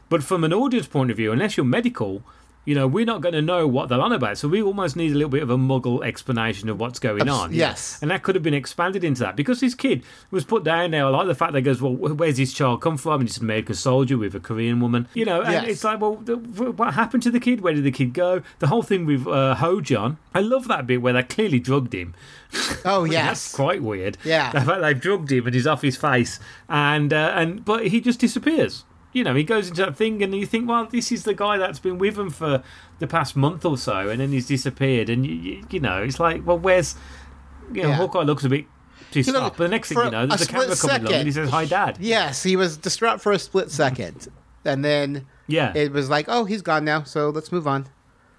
but 0.10 0.24
from 0.24 0.44
an 0.44 0.54
audience 0.54 0.88
point 0.88 1.12
of 1.12 1.18
view, 1.18 1.32
unless 1.32 1.58
you're 1.58 1.66
medical, 1.66 2.22
you 2.66 2.76
know 2.76 2.86
we're 2.86 3.06
not 3.06 3.22
going 3.22 3.34
to 3.34 3.42
know 3.42 3.66
what 3.66 3.88
they're 3.88 4.02
on 4.02 4.12
about. 4.12 4.38
So 4.38 4.50
we 4.50 4.62
almost 4.62 4.98
need 4.98 5.14
a 5.14 5.16
little 5.16 5.30
bit 5.30 5.42
of 5.42 5.50
a 5.50 5.56
muggle 5.58 6.06
explanation 6.06 6.68
of 6.68 6.78
what's 6.82 7.00
going 7.00 7.30
on. 7.30 7.54
yes. 7.54 7.98
and 8.02 8.12
that 8.12 8.24
could 8.24 8.36
have 8.36 8.44
been 8.44 8.54
expanded 8.54 9.06
into 9.06 9.22
that 9.22 9.38
because 9.38 9.62
this 9.62 9.74
kid 9.74 10.04
was 10.32 10.44
put 10.44 10.66
down 10.66 10.92
there. 10.92 11.06
I 11.06 11.10
like 11.10 11.28
the 11.28 11.34
fact 11.36 11.54
that 11.54 11.60
he 11.60 11.64
goes, 11.64 11.82
well, 11.82 11.94
where's 11.94 12.36
this 12.36 12.52
child 12.52 12.82
come 12.82 12.98
from? 12.98 13.22
And 13.22 13.30
it's 13.30 13.38
an 13.38 13.46
American 13.46 13.74
soldier 13.76 14.18
with 14.18 14.36
a 14.36 14.42
Korean 14.42 14.82
woman. 14.82 15.08
You 15.14 15.24
know, 15.24 15.42
and 15.44 15.54
Yes. 15.54 15.68
it's 15.70 15.84
like, 15.86 16.02
well, 16.02 16.16
what 16.16 16.94
happened 16.94 17.24
to 17.24 17.32
the 17.32 17.40
kid? 17.40 17.62
Where 17.62 17.74
did 17.74 17.86
the 17.86 17.92
kid 17.92 18.14
go? 18.14 18.42
The 18.60 18.68
whole 18.68 18.84
thing 18.84 19.06
with 19.06 19.26
uh, 19.26 19.56
Ho-Jon. 19.56 20.18
I 20.36 20.42
love 20.42 20.68
that 20.68 20.86
bit 20.86 21.02
where 21.02 21.14
they 21.14 21.24
clearly 21.24 21.60
drugged 21.62 21.94
him. 21.96 22.16
Oh 22.84 23.04
That's 23.04 23.14
yes. 23.14 23.56
quite 23.56 23.82
weird. 23.82 24.18
Yeah. 24.26 24.52
The 24.52 24.60
fact 24.60 24.82
they've 24.82 25.00
drugged 25.00 25.32
him 25.32 25.46
and 25.46 25.56
he's 25.56 25.68
off 25.68 25.82
his 25.84 25.96
face, 25.96 26.38
and 26.68 27.14
uh, 27.14 27.32
and 27.34 27.64
but 27.64 27.88
he 27.88 28.02
just 28.02 28.20
disappears. 28.20 28.84
You 29.18 29.24
know, 29.24 29.36
he 29.36 29.44
goes 29.44 29.70
into 29.70 29.84
that 29.86 29.96
thing, 29.98 30.22
and 30.24 30.34
you 30.36 30.46
think, 30.46 30.70
well, 30.70 30.86
this 30.86 31.12
is 31.12 31.24
the 31.24 31.34
guy 31.34 31.58
that's 31.58 31.80
been 31.80 31.98
with 31.98 32.18
him 32.18 32.30
for 32.30 32.64
the 33.00 33.08
past 33.08 33.36
month 33.36 33.66
or 33.66 33.78
so, 33.78 34.10
and 34.10 34.20
then 34.22 34.30
he's 34.32 34.48
disappeared, 34.48 35.10
and 35.10 35.26
you, 35.26 35.34
you, 35.36 35.64
you 35.72 35.80
know, 35.80 36.02
it's 36.04 36.20
like, 36.20 36.46
well, 36.46 36.60
where's, 36.60 36.96
you 37.74 37.84
know, 37.84 37.90
Yeah. 37.90 37.96
Hawkeye 37.96 38.24
looks 38.24 38.44
a 38.44 38.50
bit 38.50 38.66
pissed 39.12 39.28
You 39.28 39.34
know, 39.34 39.42
off, 39.42 39.58
but 39.58 39.64
the 39.66 39.70
next 39.70 39.90
thing 39.90 39.98
you 39.98 40.12
know, 40.12 40.26
there's 40.26 40.42
a, 40.42 40.48
camera 40.48 40.76
split 40.76 40.92
coming 40.92 41.08
along, 41.08 41.14
and 41.20 41.28
he 41.28 41.32
says, 41.32 41.50
"Hi, 41.50 41.66
Dad." 41.66 41.98
Yes, 42.00 42.44
he 42.44 42.56
was 42.56 42.78
distraught 42.78 43.22
for 43.22 43.32
a 43.32 43.40
split 43.40 43.72
second, 43.72 44.28
and 44.66 44.84
then 44.86 45.26
Yeah, 45.48 45.72
it 45.76 45.92
was 45.92 46.10
like, 46.10 46.26
oh, 46.28 46.46
he's 46.46 46.62
gone 46.62 46.86
now, 46.86 47.04
so 47.04 47.30
let's 47.30 47.52
move 47.52 47.68
on. 47.68 47.88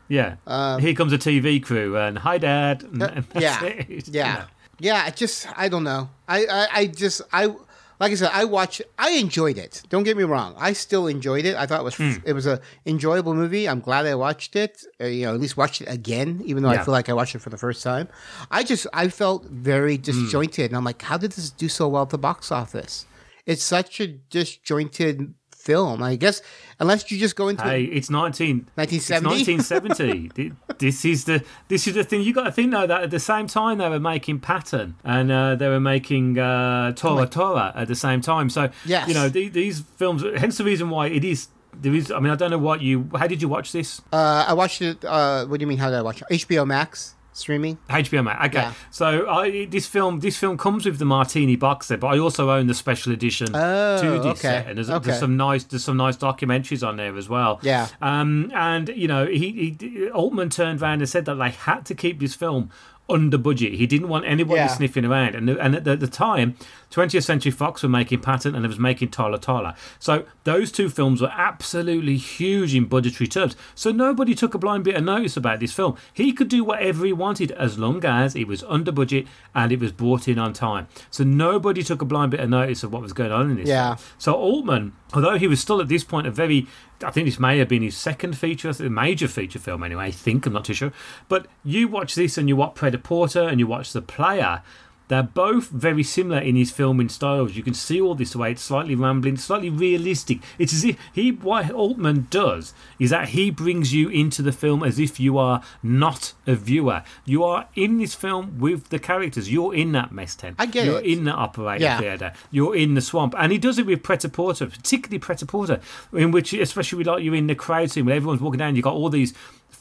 yeah. 0.08 0.36
Um, 0.46 0.80
Here 0.80 0.94
comes 0.94 1.12
a 1.12 1.18
TV 1.18 1.62
crew, 1.62 1.96
and 1.96 2.18
"Hi, 2.18 2.38
Dad." 2.38 2.82
And, 2.92 3.02
and 3.02 3.24
that's 3.32 3.42
yeah, 3.42 3.64
it. 3.64 3.88
You 4.08 4.12
yeah, 4.12 4.34
know. 4.34 4.44
yeah. 4.78 5.06
It 5.08 5.16
just, 5.16 5.46
I 5.58 5.68
don't 5.68 5.84
know. 5.84 6.10
I, 6.28 6.46
I, 6.46 6.68
I 6.80 6.86
just, 6.86 7.22
I, 7.32 7.54
like 8.00 8.12
I 8.12 8.14
said, 8.14 8.30
I 8.32 8.44
watched. 8.44 8.82
I 8.98 9.10
enjoyed 9.10 9.58
it. 9.58 9.82
Don't 9.88 10.04
get 10.04 10.16
me 10.16 10.24
wrong. 10.24 10.54
I 10.58 10.72
still 10.72 11.06
enjoyed 11.08 11.44
it. 11.44 11.56
I 11.56 11.66
thought 11.66 11.80
it 11.80 11.84
was, 11.84 11.96
Hmm. 11.96 12.12
it 12.24 12.32
was 12.32 12.46
a 12.46 12.60
enjoyable 12.86 13.34
movie. 13.34 13.68
I'm 13.68 13.80
glad 13.80 14.06
I 14.06 14.14
watched 14.14 14.54
it. 14.56 14.84
Uh, 15.00 15.06
you 15.06 15.26
know, 15.26 15.34
at 15.34 15.40
least 15.40 15.56
watched 15.56 15.80
it 15.82 15.88
again, 15.88 16.40
even 16.44 16.62
though 16.62 16.68
I 16.70 16.78
feel 16.84 16.92
like 16.92 17.08
I 17.08 17.12
watched 17.12 17.34
it 17.34 17.40
for 17.40 17.50
the 17.50 17.58
first 17.58 17.82
time. 17.82 18.08
I 18.50 18.62
just, 18.62 18.86
I 18.92 19.08
felt 19.08 19.44
very 19.46 19.96
Hmm. 19.96 20.02
disjointed, 20.02 20.70
and 20.70 20.76
I'm 20.76 20.84
like, 20.84 21.02
how 21.02 21.18
did 21.18 21.32
this 21.32 21.50
do 21.50 21.68
so 21.68 21.88
well 21.88 22.02
at 22.02 22.10
the 22.10 22.18
box 22.18 22.52
office? 22.52 23.06
It's 23.46 23.62
such 23.64 23.98
a 24.00 24.06
disjointed 24.06 25.34
film. 25.58 26.02
I 26.02 26.16
guess 26.16 26.40
unless 26.80 27.10
you 27.10 27.18
just 27.18 27.36
go 27.36 27.48
into 27.48 27.64
Hey, 27.64 27.84
it's 27.84 28.08
19, 28.10 28.68
1970? 28.76 29.52
It's 29.52 29.70
1970. 29.70 30.52
This 30.78 31.04
is 31.04 31.24
the 31.24 31.42
this 31.66 31.88
is 31.88 31.94
the 31.94 32.04
thing 32.04 32.22
you 32.22 32.32
got 32.32 32.44
to 32.44 32.52
think 32.52 32.70
though 32.70 32.86
that 32.86 33.02
at 33.02 33.10
the 33.10 33.18
same 33.18 33.48
time 33.48 33.78
they 33.78 33.88
were 33.88 33.98
making 33.98 34.38
Patton 34.38 34.94
and 35.02 35.32
uh, 35.32 35.56
they 35.56 35.68
were 35.68 35.80
making 35.80 36.38
uh, 36.38 36.92
Tora 36.92 37.26
Tora 37.26 37.72
at 37.74 37.88
the 37.88 37.96
same 37.96 38.20
time. 38.20 38.48
So 38.48 38.70
Yes. 38.84 39.08
you 39.08 39.14
know 39.14 39.28
the, 39.28 39.48
these 39.48 39.80
films. 39.96 40.22
Hence 40.36 40.58
the 40.58 40.64
reason 40.64 40.88
why 40.90 41.08
it 41.08 41.24
is. 41.24 41.48
There 41.80 41.94
is. 41.94 42.10
I 42.10 42.18
mean, 42.20 42.32
I 42.32 42.36
don't 42.36 42.50
know 42.52 42.58
what 42.58 42.80
you. 42.80 43.10
How 43.14 43.26
did 43.26 43.42
you 43.42 43.48
watch 43.48 43.72
this? 43.72 44.00
Uh, 44.12 44.44
I 44.48 44.52
watched 44.54 44.80
it. 44.82 45.04
Uh, 45.04 45.46
what 45.46 45.58
do 45.58 45.62
you 45.64 45.66
mean? 45.66 45.78
How 45.78 45.90
did 45.90 45.96
I 45.98 46.02
watch 46.02 46.22
it? 46.22 46.28
HBO 46.46 46.64
Max 46.66 47.14
streaming. 47.38 47.78
HBO 47.88 48.22
Max. 48.24 48.46
Okay, 48.46 48.58
Yeah. 48.58 48.72
so 48.90 49.28
I 49.28 49.64
this 49.66 49.86
film 49.86 50.20
this 50.20 50.36
film 50.36 50.58
comes 50.58 50.84
with 50.86 50.98
the 50.98 51.04
Martini 51.04 51.56
box 51.56 51.86
set, 51.86 52.00
but 52.00 52.08
I 52.08 52.18
also 52.18 52.50
own 52.50 52.66
the 52.66 52.74
special 52.74 53.12
edition 53.12 53.48
Oh, 53.54 54.00
to 54.02 54.10
this 54.18 54.26
okay. 54.26 54.34
set, 54.40 54.66
and 54.66 54.76
there's, 54.76 54.90
Okay. 54.90 55.06
there's 55.06 55.18
some 55.20 55.36
nice 55.36 55.64
there's 55.64 55.84
some 55.84 55.96
nice 55.96 56.16
documentaries 56.16 56.86
on 56.86 56.96
there 56.96 57.16
as 57.16 57.28
well. 57.28 57.60
Yeah. 57.62 57.88
Um, 58.02 58.50
and 58.54 58.88
you 58.90 59.08
know 59.08 59.26
he, 59.26 59.74
he 59.78 60.08
Altman 60.10 60.50
turned 60.50 60.82
around 60.82 61.00
and 61.00 61.08
said 61.08 61.24
that 61.26 61.34
they 61.36 61.50
had 61.50 61.84
to 61.86 61.94
keep 61.94 62.20
this 62.20 62.34
film 62.34 62.70
under 63.10 63.38
budget. 63.38 63.72
He 63.72 63.86
didn't 63.86 64.08
want 64.08 64.26
anybody 64.26 64.56
Yeah. 64.56 64.66
sniffing 64.66 65.04
around, 65.06 65.34
and 65.34 65.48
and 65.48 65.74
at 65.74 65.84
the, 65.84 65.96
the 65.96 66.06
time, 66.08 66.56
20th 66.90 67.24
Century 67.24 67.52
Fox 67.52 67.82
were 67.82 67.88
making 67.88 68.20
Patton 68.20 68.54
and 68.54 68.64
it 68.64 68.68
was 68.68 68.78
making 68.78 69.10
Tora 69.10 69.38
Tora. 69.38 69.76
So 69.98 70.24
those 70.44 70.72
two 70.72 70.88
films 70.88 71.20
were 71.20 71.32
absolutely 71.32 72.16
huge 72.16 72.74
in 72.74 72.86
budgetary 72.86 73.28
terms. 73.28 73.56
So 73.74 73.90
nobody 73.92 74.34
took 74.34 74.54
a 74.54 74.58
blind 74.58 74.84
bit 74.84 74.96
of 74.96 75.04
notice 75.04 75.36
about 75.36 75.60
this 75.60 75.72
film. 75.72 75.96
He 76.12 76.32
could 76.32 76.48
do 76.48 76.64
whatever 76.64 77.04
he 77.04 77.12
wanted 77.12 77.52
as 77.52 77.78
long 77.78 78.04
as 78.04 78.34
it 78.34 78.46
was 78.46 78.62
under 78.64 78.92
budget 78.92 79.26
and 79.54 79.70
it 79.70 79.80
was 79.80 79.92
brought 79.92 80.28
in 80.28 80.38
on 80.38 80.52
time. 80.52 80.88
So 81.10 81.24
nobody 81.24 81.82
took 81.82 82.02
a 82.02 82.06
blind 82.06 82.30
bit 82.30 82.40
of 82.40 82.48
notice 82.48 82.82
of 82.82 82.92
what 82.92 83.02
was 83.02 83.12
going 83.12 83.32
on 83.32 83.50
in 83.50 83.56
this. 83.56 83.68
Yeah. 83.68 83.96
Film. 83.96 84.08
So 84.18 84.34
Altman, 84.34 84.92
although 85.12 85.38
he 85.38 85.46
was 85.46 85.60
still 85.60 85.80
at 85.80 85.88
this 85.88 86.04
point 86.04 86.26
a 86.26 86.30
very, 86.30 86.66
I 87.02 87.10
think 87.10 87.26
this 87.26 87.38
may 87.38 87.58
have 87.58 87.68
been 87.68 87.82
his 87.82 87.96
second 87.96 88.38
feature, 88.38 88.70
a 88.70 88.90
major 88.90 89.28
feature 89.28 89.58
film 89.58 89.82
anyway. 89.82 90.06
I 90.06 90.10
think 90.10 90.46
I'm 90.46 90.54
not 90.54 90.64
too 90.64 90.74
sure. 90.74 90.92
But 91.28 91.46
you 91.64 91.88
watch 91.88 92.14
this 92.14 92.38
and 92.38 92.48
you 92.48 92.56
watch 92.56 92.74
Prêt-à-Porter 92.74 93.42
and 93.42 93.60
you 93.60 93.66
watch 93.66 93.92
The 93.92 94.02
Player. 94.02 94.62
They're 95.08 95.22
both 95.22 95.68
very 95.70 96.02
similar 96.02 96.38
in 96.40 96.54
his 96.56 96.70
filming 96.70 97.08
styles. 97.08 97.56
You 97.56 97.62
can 97.62 97.74
see 97.74 98.00
all 98.00 98.14
this 98.14 98.36
way. 98.36 98.52
It's 98.52 98.62
slightly 98.62 98.94
rambling, 98.94 99.36
slightly 99.38 99.70
realistic. 99.70 100.40
It's 100.58 100.72
as 100.74 100.84
if 100.84 100.96
he, 101.12 101.32
what 101.32 101.70
Altman 101.70 102.26
does 102.30 102.74
is 102.98 103.10
that 103.10 103.30
he 103.30 103.50
brings 103.50 103.92
you 103.94 104.08
into 104.08 104.42
the 104.42 104.52
film 104.52 104.82
as 104.82 104.98
if 104.98 105.18
you 105.18 105.38
are 105.38 105.62
not 105.82 106.34
a 106.46 106.54
viewer. 106.54 107.02
You 107.24 107.42
are 107.44 107.68
in 107.74 107.98
this 107.98 108.14
film 108.14 108.58
with 108.58 108.90
the 108.90 108.98
characters. 108.98 109.50
You're 109.52 109.74
in 109.74 109.92
that 109.92 110.12
mess 110.12 110.34
tent. 110.34 110.56
I 110.58 110.66
get 110.66 110.84
You're 110.86 110.98
it. 111.00 111.06
in 111.06 111.24
the 111.24 111.32
operating 111.32 111.82
Yeah. 111.82 111.98
theatre. 112.00 112.32
You're 112.50 112.76
in 112.76 112.94
the 112.94 113.00
swamp, 113.00 113.34
and 113.38 113.50
he 113.50 113.58
does 113.58 113.78
it 113.78 113.86
with 113.86 114.02
Prêt-à-Porter, 114.02 114.66
particularly 114.66 115.18
Prêt-à-Porter, 115.18 115.80
in 116.12 116.30
which, 116.30 116.52
especially 116.52 116.98
we 116.98 117.04
like 117.04 117.22
you're 117.24 117.34
in 117.34 117.46
the 117.46 117.54
crowd 117.54 117.90
scene 117.90 118.04
when 118.04 118.14
everyone's 118.14 118.40
walking 118.40 118.58
down, 118.58 118.76
you've 118.76 118.84
got 118.84 118.94
all 118.94 119.08
these 119.08 119.32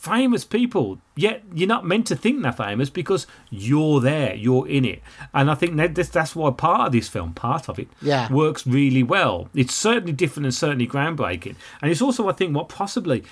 famous 0.07 0.45
people. 0.45 0.99
Yet 1.15 1.43
you're 1.53 1.67
not 1.67 1.85
meant 1.85 2.07
to 2.07 2.15
think 2.15 2.41
they're 2.43 2.51
famous 2.51 2.89
because 2.89 3.25
you're 3.49 3.99
there, 4.01 4.35
you're 4.35 4.67
in 4.67 4.85
it, 4.85 5.01
and 5.33 5.49
I 5.49 5.55
think 5.55 5.75
that 5.77 5.95
that's, 5.95 6.09
that's 6.09 6.35
why 6.35 6.51
part 6.51 6.87
of 6.87 6.91
this 6.91 7.07
film, 7.09 7.33
part 7.33 7.67
of 7.69 7.79
it, 7.79 7.87
Yeah. 8.01 8.31
works 8.31 8.67
really 8.67 9.03
well. 9.03 9.49
It's 9.55 9.73
certainly 9.73 10.13
different 10.13 10.45
and 10.45 10.53
certainly 10.55 10.87
groundbreaking, 10.87 11.55
and 11.81 11.91
it's 11.91 12.01
also, 12.01 12.29
I 12.29 12.33
think, 12.33 12.55
what 12.55 12.69
possibly, 12.69 13.23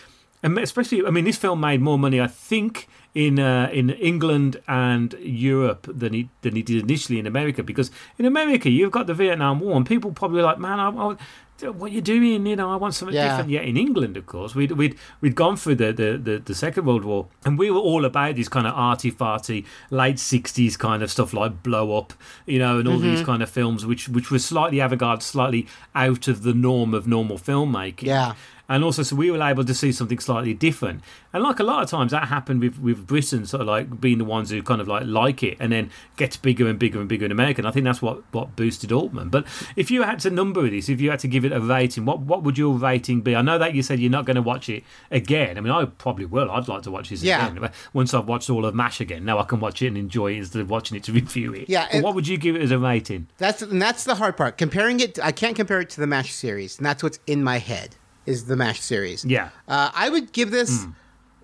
and 0.42 0.58
especially, 0.58 1.06
I 1.06 1.12
mean, 1.12 1.26
this 1.26 1.38
film 1.38 1.60
made 1.60 1.82
more 1.82 2.00
money, 2.00 2.20
I 2.22 2.28
think. 2.28 2.88
In 3.16 3.40
uh, 3.40 3.70
in 3.72 3.92
England 3.92 4.58
and 4.68 5.16
Europe 5.22 5.88
than 5.90 6.12
he 6.12 6.28
than 6.42 6.54
he 6.54 6.62
did 6.62 6.84
initially 6.84 7.18
in 7.18 7.26
America 7.26 7.64
because 7.64 7.90
in 8.20 8.26
America 8.26 8.70
you've 8.70 8.92
got 8.92 9.08
the 9.08 9.14
Vietnam 9.14 9.62
War 9.62 9.78
and 9.78 9.86
people 9.86 10.12
probably 10.12 10.42
like 10.42 10.60
man 10.60 10.82
I, 10.82 10.90
I, 10.90 11.16
what 11.62 11.92
you're 11.94 12.02
doing 12.02 12.46
you 12.46 12.56
know 12.56 12.70
I 12.72 12.76
want 12.76 12.94
something 12.96 13.16
Yeah. 13.16 13.30
different 13.30 13.50
yet 13.50 13.64
in 13.66 13.78
England 13.78 14.18
of 14.18 14.26
course 14.26 14.54
we'd 14.56 14.74
we'd, 14.74 14.96
we'd 15.22 15.36
gone 15.36 15.56
through 15.56 15.76
the, 15.76 15.94
the, 15.94 16.18
the, 16.18 16.38
the 16.40 16.54
Second 16.56 16.86
World 16.86 17.06
War 17.06 17.28
and 17.46 17.58
we 17.58 17.72
were 17.72 17.80
all 17.80 18.04
about 18.04 18.36
this 18.36 18.50
kind 18.50 18.68
of 18.68 18.74
arty 18.76 19.10
farty 19.12 19.66
late 19.90 20.18
60s 20.18 20.78
kind 20.78 21.02
of 21.02 21.10
stuff 21.10 21.34
like 21.34 21.64
Blow 21.64 21.98
Up 21.98 22.14
you 22.46 22.60
know 22.60 22.80
and 22.80 22.88
all 22.88 23.00
these 23.00 23.20
Mm-hmm. 23.20 23.26
kind 23.26 23.42
of 23.44 23.50
films 23.50 23.86
which 23.86 24.10
which 24.10 24.30
were 24.32 24.40
slightly 24.40 24.80
avant-garde 24.80 25.24
slightly 25.24 25.66
out 25.96 26.28
of 26.28 26.44
the 26.44 26.54
norm 26.54 26.94
of 26.94 27.08
normal 27.08 27.38
filmmaking 27.38 28.04
Yeah. 28.04 28.34
And 28.68 28.84
also 28.84 29.04
so 29.04 29.16
we 29.16 29.30
were 29.32 29.42
able 29.42 29.64
to 29.66 29.74
see 29.74 29.92
something 29.92 30.20
slightly 30.20 30.54
different. 30.54 31.02
And 31.34 31.44
like 31.44 31.60
a 31.60 31.64
lot 31.64 31.84
of 31.84 31.90
times 31.90 32.12
that 32.12 32.28
happened 32.30 32.62
with 32.62 32.80
with 32.80 33.06
britain 33.06 33.46
sort 33.46 33.62
of 33.62 33.68
like 33.68 34.00
being 34.02 34.18
the 34.18 34.26
ones 34.26 34.50
who 34.50 34.62
kind 34.64 34.82
of 34.82 34.88
like 34.88 35.04
like 35.06 35.44
it 35.44 35.58
and 35.60 35.72
then 35.72 35.90
gets 36.18 36.38
bigger 36.38 36.68
and 36.68 36.80
bigger 36.80 37.00
and 37.00 37.10
bigger 37.10 37.26
in 37.26 37.32
america. 37.32 37.60
And 37.62 37.68
i 37.68 37.72
think 37.72 37.84
that's 37.84 38.02
what 38.02 38.24
what 38.34 38.56
boosted 38.56 38.92
altman. 38.92 39.30
But 39.30 39.46
if 39.76 39.92
you 39.92 40.04
had 40.04 40.20
to 40.22 40.30
number 40.30 40.70
this 40.70 40.90
if 40.90 41.00
you 41.02 41.10
had 41.10 41.20
to 41.20 41.28
give 41.28 41.46
it 41.46 41.52
a 41.52 41.60
rating 41.60 42.06
what 42.06 42.20
what 42.22 42.44
would 42.44 42.58
your 42.58 42.74
rating 42.76 43.22
be? 43.22 43.36
I 43.36 43.42
know 43.42 43.58
that 43.58 43.76
you 43.76 43.84
said 43.84 44.00
you're 44.00 44.10
not 44.12 44.26
going 44.26 44.36
to 44.36 44.42
watch 44.42 44.70
it 44.70 44.84
again. 45.12 45.58
I 45.58 45.62
mean 45.62 45.72
i 45.72 45.86
probably 45.86 46.26
will. 46.26 46.50
I'd 46.52 46.68
like 46.68 46.84
to 46.84 46.92
watch 46.92 47.10
this 47.10 47.22
Yeah. 47.24 47.48
again. 47.52 47.70
Once 47.94 48.14
i've 48.14 48.28
watched 48.28 48.50
all 48.50 48.66
of 48.66 48.74
mash 48.76 49.00
again 49.02 49.26
now 49.26 49.40
i 49.40 49.44
can 49.44 49.60
watch 49.60 49.82
it 49.82 49.88
and 49.88 49.98
enjoy 49.98 50.34
it 50.34 50.38
instead 50.38 50.62
of 50.62 50.70
watching 50.70 50.98
it 50.98 51.04
to 51.04 51.12
review 51.22 51.54
it. 51.54 51.70
Yeah, 51.70 51.88
it- 51.92 52.04
what 52.04 52.16
would 52.16 52.28
you 52.28 52.38
give 52.38 52.56
it 52.56 52.62
as 52.62 52.72
a 52.72 52.80
rating? 52.80 53.28
That's 53.38 53.62
and 53.62 53.82
that's 53.82 54.04
the 54.06 54.16
hard 54.16 54.38
part. 54.38 54.58
Comparing 54.58 55.00
it, 55.00 55.20
I 55.22 55.32
can't 55.32 55.56
compare 55.56 55.82
it 55.82 55.90
to 55.92 56.02
the 56.02 56.08
Mash 56.08 56.34
series, 56.34 56.78
and 56.78 56.86
that's 56.86 57.04
what's 57.04 57.20
in 57.28 57.44
my 57.44 57.58
head 57.58 57.96
is 58.26 58.46
the 58.46 58.56
Mash 58.56 58.82
series. 58.82 59.24
yeah 59.26 59.50
Uh, 59.68 59.90
I 59.94 60.10
would 60.10 60.32
give 60.32 60.52
this, 60.52 60.86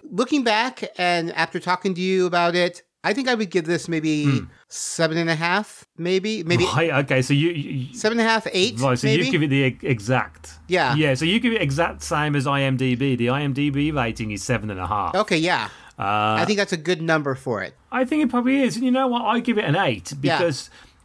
looking 0.10 0.44
back 0.44 0.84
and 0.98 1.32
after 1.34 1.60
talking 1.60 1.94
to 1.96 2.02
you 2.02 2.26
about 2.26 2.56
it, 2.56 2.84
I 3.04 3.14
think 3.14 3.28
I 3.28 3.34
would 3.34 3.50
give 3.50 3.66
this 3.66 3.88
maybe 3.88 4.42
seven 4.68 5.18
and 5.18 5.30
a 5.30 5.36
half, 5.36 5.86
maybe, 5.98 6.44
maybe 6.44 6.66
right 6.66 6.92
okay 7.06 7.22
so 7.24 7.34
you, 7.34 7.50
you 7.50 7.94
seven 7.96 8.20
and 8.20 8.28
a 8.28 8.30
half, 8.30 8.46
eight. 8.52 8.80
Right, 8.80 8.98
so 8.98 9.08
maybe? 9.08 9.26
you 9.26 9.32
give 9.32 9.42
it 9.44 9.50
the 9.50 9.64
exact. 9.64 10.60
Yeah. 10.68 10.94
Yeah, 10.96 11.16
so 11.16 11.26
you 11.26 11.40
give 11.40 11.54
it 11.54 11.62
exact 11.62 12.04
same 12.04 12.36
as 12.36 12.46
IMDb. 12.46 13.18
The 13.18 13.28
IMDb 13.28 13.94
rating 13.94 14.30
is 14.32 14.44
seven 14.44 14.70
and 14.70 14.80
a 14.80 14.86
half. 14.88 15.16
Okay, 15.16 15.38
yeah. 15.38 15.70
Uh, 15.98 16.38
I 16.42 16.46
think 16.46 16.58
that's 16.58 16.74
a 16.74 16.78
good 16.78 17.02
number 17.02 17.36
for 17.36 17.62
it. 17.62 17.76
I 17.92 18.06
think 18.06 18.24
it 18.24 18.30
probably 18.30 18.62
is. 18.62 18.76
And 18.76 18.86
you 18.86 18.92
know 18.92 19.08
what? 19.08 19.24
I 19.24 19.40
give 19.40 19.58
it 19.58 19.66
an 19.66 19.76
eight 19.76 20.14
Yeah. 20.22 20.52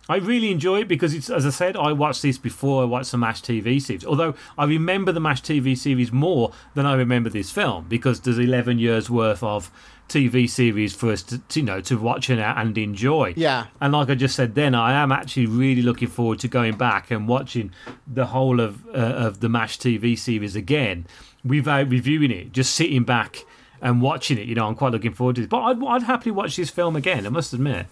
I 0.08 0.16
really 0.16 0.50
enjoy 0.50 0.80
it 0.80 0.88
because 0.88 1.14
it's 1.14 1.30
as 1.30 1.44
I 1.44 1.50
said, 1.50 1.76
I 1.76 1.92
watched 1.92 2.22
this 2.22 2.38
before 2.38 2.82
I 2.82 2.84
watched 2.84 3.10
the 3.10 3.18
MASH 3.18 3.42
TV 3.42 3.80
series. 3.82 4.04
Although 4.04 4.34
I 4.56 4.64
remember 4.64 5.12
the 5.12 5.20
MASH 5.20 5.42
TV 5.42 5.76
series 5.76 6.12
more 6.12 6.52
than 6.74 6.86
I 6.86 6.94
remember 6.94 7.28
this 7.28 7.50
film 7.50 7.86
because 7.88 8.20
there's 8.20 8.38
eleven 8.38 8.78
years 8.78 9.10
worth 9.10 9.42
of 9.42 9.70
TV 10.08 10.48
series 10.48 10.94
for 10.94 11.10
us 11.10 11.22
to, 11.24 11.38
to, 11.38 11.60
you 11.60 11.66
know 11.66 11.80
to 11.80 11.98
watch 11.98 12.30
and, 12.30 12.40
and 12.40 12.78
enjoy. 12.78 13.34
Yeah. 13.36 13.66
And 13.80 13.92
like 13.92 14.08
I 14.08 14.14
just 14.14 14.36
said 14.36 14.54
then, 14.54 14.74
I 14.74 14.92
am 14.92 15.10
actually 15.10 15.46
really 15.46 15.82
looking 15.82 16.08
forward 16.08 16.38
to 16.40 16.48
going 16.48 16.76
back 16.76 17.10
and 17.10 17.26
watching 17.26 17.72
the 18.06 18.26
whole 18.26 18.60
of 18.60 18.86
uh, 18.88 18.92
of 18.92 19.40
the 19.40 19.48
MASH 19.48 19.78
TV 19.78 20.16
series 20.16 20.54
again 20.54 21.06
without 21.44 21.88
reviewing 21.88 22.30
it, 22.30 22.52
just 22.52 22.74
sitting 22.74 23.04
back 23.04 23.44
and 23.80 24.00
watching 24.00 24.38
it. 24.38 24.46
You 24.46 24.54
know, 24.54 24.68
I'm 24.68 24.76
quite 24.76 24.92
looking 24.92 25.14
forward 25.14 25.36
to 25.36 25.42
it. 25.42 25.48
But 25.48 25.62
I'd, 25.62 25.84
I'd 25.84 26.02
happily 26.04 26.30
watch 26.32 26.56
this 26.56 26.70
film 26.70 26.94
again, 26.94 27.26
I 27.26 27.30
must 27.30 27.52
admit. 27.52 27.86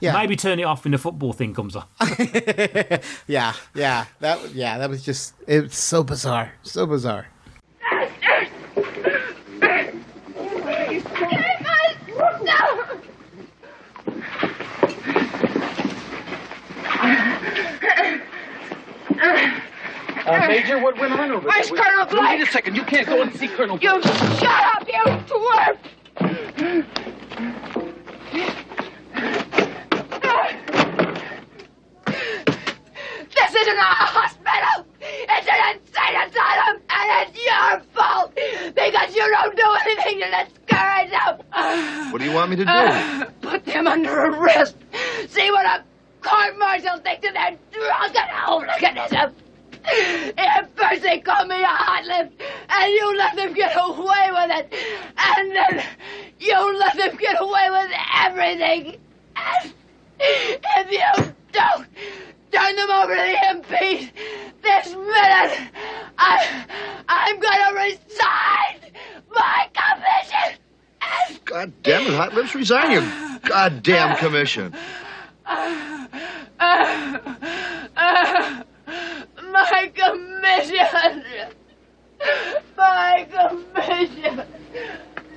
Yeah. 0.00 0.12
Maybe 0.14 0.34
turn 0.34 0.58
it 0.58 0.64
off 0.64 0.84
when 0.84 0.92
the 0.92 0.98
football 0.98 1.32
thing 1.32 1.54
comes 1.54 1.76
on. 1.76 1.84
Yeah, 3.26 3.52
yeah. 3.74 4.06
That 4.20 4.54
yeah, 4.54 4.78
that 4.78 4.88
was 4.90 5.04
just 5.04 5.34
it's 5.46 5.76
so 5.78 6.02
bizarre. 6.02 6.52
So 6.62 6.86
bizarre. 6.86 7.26
Uh, 20.26 20.46
Major, 20.46 20.78
what 20.78 20.98
went 20.98 21.12
on 21.12 21.30
over 21.30 21.40
there? 21.40 21.48
Where's 21.48 21.70
there? 21.70 21.78
Colonel 21.82 22.06
Blake? 22.06 22.38
Wait 22.38 22.48
a 22.48 22.52
second. 22.52 22.76
You 22.76 22.84
can't 22.84 23.06
go 23.06 23.22
and 23.22 23.34
see 23.34 23.48
Colonel 23.48 23.78
Blake. 23.78 23.94
You 23.94 24.02
shut 24.02 24.44
up, 24.44 24.86
you 24.86 25.02
dwarf! 25.26 25.76
This 33.50 33.62
isn't 33.62 33.78
a 33.78 33.82
hospital! 33.82 34.86
It's 35.00 35.48
an 35.48 35.74
insane 35.74 36.14
asylum, 36.22 36.82
and 36.88 37.06
it's 37.26 37.34
your 37.44 37.80
fault! 37.92 38.32
Because 38.32 39.16
you 39.16 39.26
don't 39.28 39.56
do 39.56 39.66
anything 39.86 40.20
to 40.20 40.28
discourage 40.30 41.10
them! 41.10 42.12
What 42.12 42.18
do 42.20 42.24
you 42.26 42.32
want 42.32 42.50
me 42.50 42.56
to 42.56 42.64
do? 42.64 42.70
Uh, 42.70 43.24
put 43.40 43.64
them 43.64 43.88
under 43.88 44.26
arrest! 44.26 44.76
See 45.28 45.50
what 45.50 45.66
a 45.66 45.82
court 46.20 46.58
martial 46.60 46.98
thinks 46.98 47.26
of 47.26 47.34
their 47.34 47.58
drunken 47.72 48.28
hooliganism! 48.30 49.34
At 50.38 50.70
first 50.76 51.02
they 51.02 51.18
called 51.18 51.48
me 51.48 51.60
a 51.60 51.66
hot 51.66 52.04
lip, 52.04 52.40
and 52.68 52.92
you 52.92 53.16
let 53.18 53.34
them 53.34 53.52
get 53.52 53.74
away 53.76 54.30
with 54.30 54.50
it. 54.58 54.74
And 55.18 55.56
then 55.56 55.84
you 56.38 56.78
let 56.78 56.96
them 56.96 57.16
get 57.16 57.36
away 57.40 57.68
with 57.68 57.90
everything. 58.22 58.96
And 59.34 59.74
if 60.20 60.92
you 60.92 61.32
don't 61.50 61.88
turn 62.50 62.76
them 62.76 62.90
over 62.90 63.14
to 63.14 63.20
the 63.20 63.36
MPs 63.60 64.10
this 64.62 64.88
minute. 64.94 65.70
I, 66.18 66.64
I'm 67.08 67.38
gonna 67.40 67.74
resign 67.80 68.92
my 69.34 69.68
commission. 69.72 70.58
God 71.44 71.72
damn 71.82 72.02
it, 72.02 72.14
Hot 72.14 72.34
Lips, 72.34 72.54
resign 72.54 72.92
your 72.92 73.02
goddamn 73.44 74.16
commission. 74.16 74.74
My 79.52 79.90
commission. 79.94 80.76
My 82.76 83.26
commission. 83.30 84.42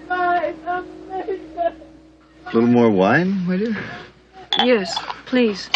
My 0.09 0.53
commission. 0.65 1.81
A 2.45 2.53
little 2.53 2.69
more 2.69 2.89
wine, 2.89 3.45
my 3.47 3.57
dear? 3.57 3.75
Yes, 4.63 4.95
please. 5.25 5.69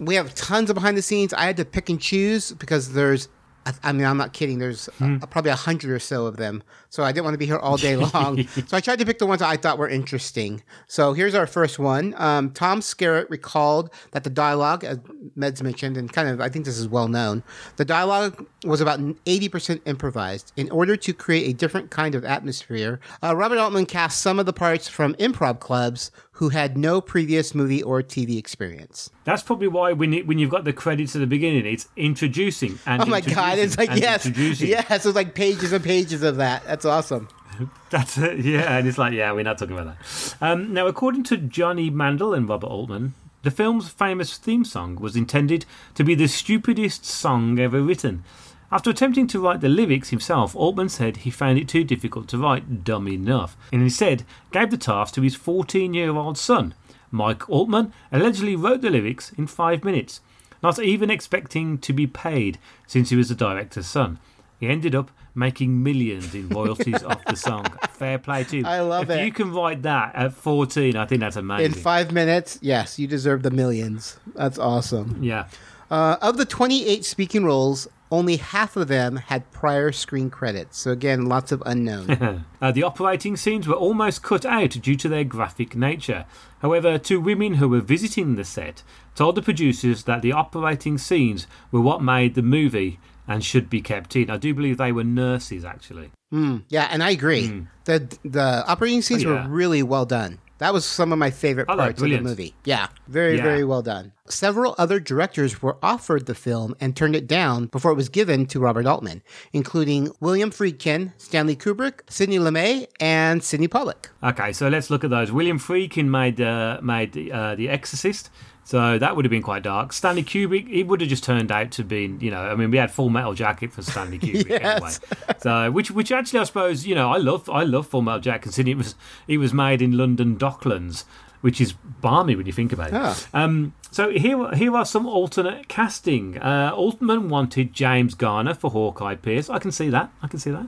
We 0.00 0.14
have 0.14 0.34
tons 0.34 0.70
of 0.70 0.74
behind 0.74 0.96
the 0.96 1.02
scenes. 1.02 1.32
I 1.34 1.42
had 1.44 1.56
to 1.58 1.64
pick 1.64 1.88
and 1.90 2.00
choose 2.00 2.52
because 2.52 2.92
there's, 2.94 3.28
I- 3.66 3.74
I 3.82 3.92
mean, 3.92 4.06
I'm 4.06 4.16
not 4.16 4.32
kidding. 4.32 4.58
There's 4.58 4.88
uh, 5.00 5.18
probably 5.30 5.50
a 5.50 5.56
hundred 5.56 5.90
or 5.90 5.98
so 5.98 6.24
of 6.26 6.36
them. 6.38 6.62
So 6.88 7.02
I 7.04 7.12
didn't 7.12 7.24
want 7.24 7.34
to 7.34 7.38
be 7.38 7.46
here 7.46 7.58
all 7.58 7.76
day 7.76 7.96
long. 7.96 8.46
so 8.66 8.76
I 8.76 8.80
tried 8.80 8.98
to 9.00 9.04
pick 9.04 9.18
the 9.18 9.26
ones 9.26 9.40
that 9.40 9.48
I 9.50 9.56
thought 9.56 9.76
were 9.78 9.88
interesting. 9.88 10.62
So 10.88 11.12
here's 11.12 11.34
our 11.34 11.46
first 11.46 11.78
one. 11.78 12.14
Um, 12.16 12.50
Tom 12.52 12.80
Skerritt 12.80 13.28
recalled 13.28 13.90
that 14.12 14.24
the 14.24 14.30
dialogue, 14.30 14.82
as 14.82 14.98
Meds 15.36 15.62
mentioned, 15.62 15.96
and 15.98 16.10
kind 16.12 16.28
of, 16.28 16.40
I 16.40 16.48
think 16.48 16.64
this 16.64 16.78
is 16.78 16.88
well 16.88 17.08
known, 17.08 17.42
the 17.76 17.84
dialogue 17.84 18.46
was 18.64 18.80
about 18.80 19.00
80% 19.00 19.80
improvised. 19.86 20.52
In 20.56 20.70
order 20.70 20.96
to 20.96 21.12
create 21.12 21.48
a 21.48 21.52
different 21.52 21.90
kind 21.90 22.14
of 22.14 22.24
atmosphere, 22.24 23.00
uh, 23.22 23.34
Robert 23.34 23.58
Altman 23.58 23.86
cast 23.86 24.20
some 24.20 24.38
of 24.38 24.46
the 24.46 24.52
parts 24.52 24.88
from 24.88 25.14
improv 25.14 25.60
clubs 25.60 26.10
who 26.32 26.50
had 26.50 26.76
no 26.76 27.00
previous 27.00 27.54
movie 27.54 27.82
or 27.82 28.02
TV 28.02 28.38
experience. 28.38 29.10
That's 29.24 29.42
probably 29.42 29.68
why 29.68 29.92
when 29.92 30.12
you, 30.12 30.24
when 30.24 30.38
you've 30.38 30.50
got 30.50 30.64
the 30.64 30.72
credits 30.72 31.14
at 31.14 31.20
the 31.20 31.26
beginning, 31.26 31.66
it's 31.66 31.88
introducing 31.96 32.78
and 32.86 33.02
oh 33.02 33.06
my 33.06 33.20
god! 33.20 33.58
It's 33.58 33.76
like 33.78 33.90
yes, 33.94 34.26
yes. 34.26 35.06
It's 35.06 35.16
like 35.16 35.34
pages 35.34 35.72
and 35.72 35.84
pages 35.84 36.22
of 36.22 36.36
that. 36.36 36.64
That's 36.64 36.84
awesome. 36.84 37.28
That's 37.90 38.16
it, 38.18 38.38
yeah, 38.40 38.78
and 38.78 38.88
it's 38.88 38.98
like, 38.98 39.12
yeah, 39.12 39.32
we're 39.32 39.44
not 39.44 39.58
talking 39.58 39.76
about 39.78 39.96
that. 39.98 40.34
Um, 40.40 40.72
now, 40.72 40.86
according 40.86 41.24
to 41.24 41.36
Johnny 41.36 41.90
Mandel 41.90 42.34
and 42.34 42.48
Robert 42.48 42.66
Altman, 42.66 43.14
the 43.42 43.50
film's 43.50 43.88
famous 43.88 44.36
theme 44.38 44.64
song 44.64 44.96
was 44.96 45.16
intended 45.16 45.66
to 45.94 46.04
be 46.04 46.14
the 46.14 46.28
stupidest 46.28 47.04
song 47.04 47.58
ever 47.58 47.82
written. 47.82 48.24
After 48.72 48.88
attempting 48.88 49.26
to 49.26 49.38
write 49.38 49.60
the 49.60 49.68
lyrics 49.68 50.08
himself, 50.08 50.56
Altman 50.56 50.88
said 50.88 51.18
he 51.18 51.30
found 51.30 51.58
it 51.58 51.68
too 51.68 51.84
difficult 51.84 52.26
to 52.28 52.38
write 52.38 52.84
dumb 52.84 53.06
enough, 53.06 53.54
and 53.70 53.82
instead 53.82 54.24
gave 54.50 54.70
the 54.70 54.78
task 54.78 55.12
to 55.14 55.20
his 55.20 55.34
14 55.34 55.92
year 55.92 56.10
old 56.10 56.38
son. 56.38 56.72
Mike 57.10 57.50
Altman 57.50 57.92
allegedly 58.10 58.56
wrote 58.56 58.80
the 58.80 58.88
lyrics 58.88 59.30
in 59.36 59.46
five 59.46 59.84
minutes, 59.84 60.22
not 60.62 60.78
even 60.78 61.10
expecting 61.10 61.76
to 61.76 61.92
be 61.92 62.06
paid 62.06 62.58
since 62.86 63.10
he 63.10 63.16
was 63.16 63.28
the 63.28 63.34
director's 63.34 63.86
son. 63.86 64.18
He 64.58 64.68
ended 64.68 64.94
up 64.94 65.10
making 65.34 65.82
millions 65.82 66.34
in 66.34 66.48
royalties 66.48 67.02
off 67.02 67.22
the 67.26 67.36
song. 67.36 67.66
Fair 67.90 68.18
play 68.18 68.44
to 68.44 68.56
you. 68.56 68.64
I 68.64 68.80
love 68.80 69.10
if 69.10 69.18
it. 69.18 69.26
you 69.26 69.32
can 69.32 69.52
write 69.52 69.82
that 69.82 70.14
at 70.14 70.32
14, 70.32 70.96
I 70.96 71.04
think 71.04 71.20
that's 71.20 71.36
amazing. 71.36 71.66
In 71.66 71.72
five 71.72 72.10
minutes, 72.10 72.58
yes, 72.62 72.98
you 72.98 73.06
deserve 73.06 73.42
the 73.42 73.50
millions. 73.50 74.18
That's 74.34 74.58
awesome. 74.58 75.22
Yeah. 75.22 75.48
Uh, 75.90 76.16
of 76.22 76.38
the 76.38 76.46
28 76.46 77.04
speaking 77.04 77.44
roles, 77.44 77.86
only 78.12 78.36
half 78.36 78.76
of 78.76 78.88
them 78.88 79.16
had 79.16 79.50
prior 79.50 79.90
screen 79.90 80.28
credits. 80.28 80.78
So 80.78 80.90
again, 80.90 81.26
lots 81.26 81.50
of 81.50 81.62
unknown. 81.64 82.44
Uh, 82.60 82.70
the 82.72 82.82
operating 82.82 83.36
scenes 83.36 83.66
were 83.66 83.74
almost 83.74 84.22
cut 84.22 84.44
out 84.44 84.70
due 84.70 84.96
to 84.96 85.08
their 85.08 85.24
graphic 85.24 85.74
nature. 85.74 86.26
However, 86.60 86.98
two 86.98 87.20
women 87.20 87.54
who 87.54 87.68
were 87.70 87.80
visiting 87.80 88.36
the 88.36 88.44
set 88.44 88.82
told 89.14 89.34
the 89.34 89.42
producers 89.42 90.04
that 90.04 90.20
the 90.20 90.32
operating 90.32 90.98
scenes 90.98 91.46
were 91.72 91.80
what 91.80 92.02
made 92.02 92.34
the 92.34 92.42
movie 92.42 93.00
and 93.26 93.42
should 93.42 93.70
be 93.70 93.80
kept 93.80 94.14
in. 94.14 94.30
I 94.30 94.36
do 94.36 94.52
believe 94.52 94.76
they 94.76 94.92
were 94.92 95.04
nurses, 95.04 95.64
actually. 95.64 96.10
Mm, 96.32 96.64
yeah, 96.68 96.88
and 96.90 97.02
I 97.02 97.10
agree. 97.10 97.66
The 97.84 98.16
the 98.24 98.64
operating 98.66 99.02
scenes. 99.02 99.24
Oh, 99.24 99.32
yeah. 99.34 99.46
were 99.46 99.52
really 99.52 99.82
well 99.82 100.04
done. 100.04 100.38
That 100.62 100.72
was 100.72 100.84
some 100.84 101.12
of 101.12 101.18
my 101.18 101.30
favorite 101.32 101.66
Oh, 101.68 101.76
parts 101.76 102.00
of 102.00 102.08
the 102.08 102.20
movie. 102.20 102.54
Yeah, 102.64 102.86
very 103.08 103.36
Yeah. 103.36 103.42
very 103.42 103.64
well 103.64 103.82
done. 103.82 104.12
Several 104.28 104.76
other 104.78 105.00
directors 105.00 105.60
were 105.60 105.76
offered 105.82 106.26
the 106.26 106.36
film 106.36 106.76
and 106.80 106.94
turned 106.96 107.16
it 107.16 107.26
down 107.26 107.66
before 107.66 107.90
it 107.90 107.96
was 107.96 108.08
given 108.08 108.46
to 108.46 108.60
Robert 108.60 108.86
Altman, 108.86 109.22
including 109.52 110.10
William 110.20 110.50
Friedkin, 110.52 111.12
Stanley 111.18 111.56
Kubrick, 111.56 112.02
Sidney 112.08 112.38
Lumet, 112.38 112.86
and 113.00 113.42
Sydney 113.42 113.66
Pollack. 113.66 114.10
Okay, 114.22 114.52
so 114.52 114.68
let's 114.68 114.88
look 114.88 115.02
at 115.02 115.10
those. 115.10 115.32
William 115.32 115.58
Friedkin 115.58 116.06
made 116.06 116.40
uh, 116.40 116.78
made 116.80 117.16
uh, 117.32 117.56
the 117.56 117.68
Exorcist, 117.68 118.30
so 118.64 118.98
that 118.98 119.16
would 119.16 119.24
have 119.24 119.30
been 119.30 119.42
quite 119.42 119.62
dark. 119.64 119.92
Stanley 119.92 120.22
Kubrick, 120.22 120.70
it 120.70 120.84
would 120.84 121.00
have 121.00 121.10
just 121.10 121.24
turned 121.24 121.50
out 121.50 121.70
to 121.72 121.84
be, 121.84 122.14
you 122.20 122.30
know, 122.30 122.40
I 122.40 122.54
mean, 122.54 122.70
we 122.70 122.78
had 122.78 122.90
Full 122.90 123.08
Metal 123.10 123.34
Jacket 123.34 123.72
for 123.72 123.82
Stanley 123.82 124.18
Kubrick 124.20 124.48
Yes. 124.48 125.00
anyway. 125.12 125.34
So, 125.40 125.70
which 125.70 125.90
which 125.90 126.12
actually, 126.12 126.40
I 126.40 126.44
suppose, 126.44 126.86
you 126.86 126.94
know, 126.94 127.10
I 127.10 127.16
love 127.16 127.48
I 127.50 127.64
love 127.64 127.86
Full 127.88 128.02
Metal 128.02 128.20
Jacket, 128.20 128.42
considering 128.42 128.72
it 128.76 128.78
was 128.78 128.94
it 129.26 129.38
was 129.38 129.52
made 129.52 129.82
in 129.82 129.96
London 129.96 130.36
Docklands, 130.36 131.04
which 131.40 131.60
is 131.60 131.72
balmy 131.72 132.36
when 132.36 132.46
you 132.46 132.52
think 132.52 132.72
about 132.72 132.88
it. 132.88 132.94
Ah. 132.94 133.26
Um, 133.34 133.74
so 133.92 134.10
here, 134.10 134.50
here 134.54 134.74
are 134.74 134.86
some 134.86 135.06
alternate 135.06 135.68
casting. 135.68 136.38
Uh, 136.38 136.72
Altman 136.74 137.28
wanted 137.28 137.74
James 137.74 138.14
Garner 138.14 138.54
for 138.54 138.70
Hawkeye 138.70 139.16
Pierce. 139.16 139.50
I 139.50 139.58
can 139.58 139.70
see 139.70 139.90
that. 139.90 140.10
I 140.22 140.28
can 140.28 140.38
see 140.38 140.50
that. 140.50 140.66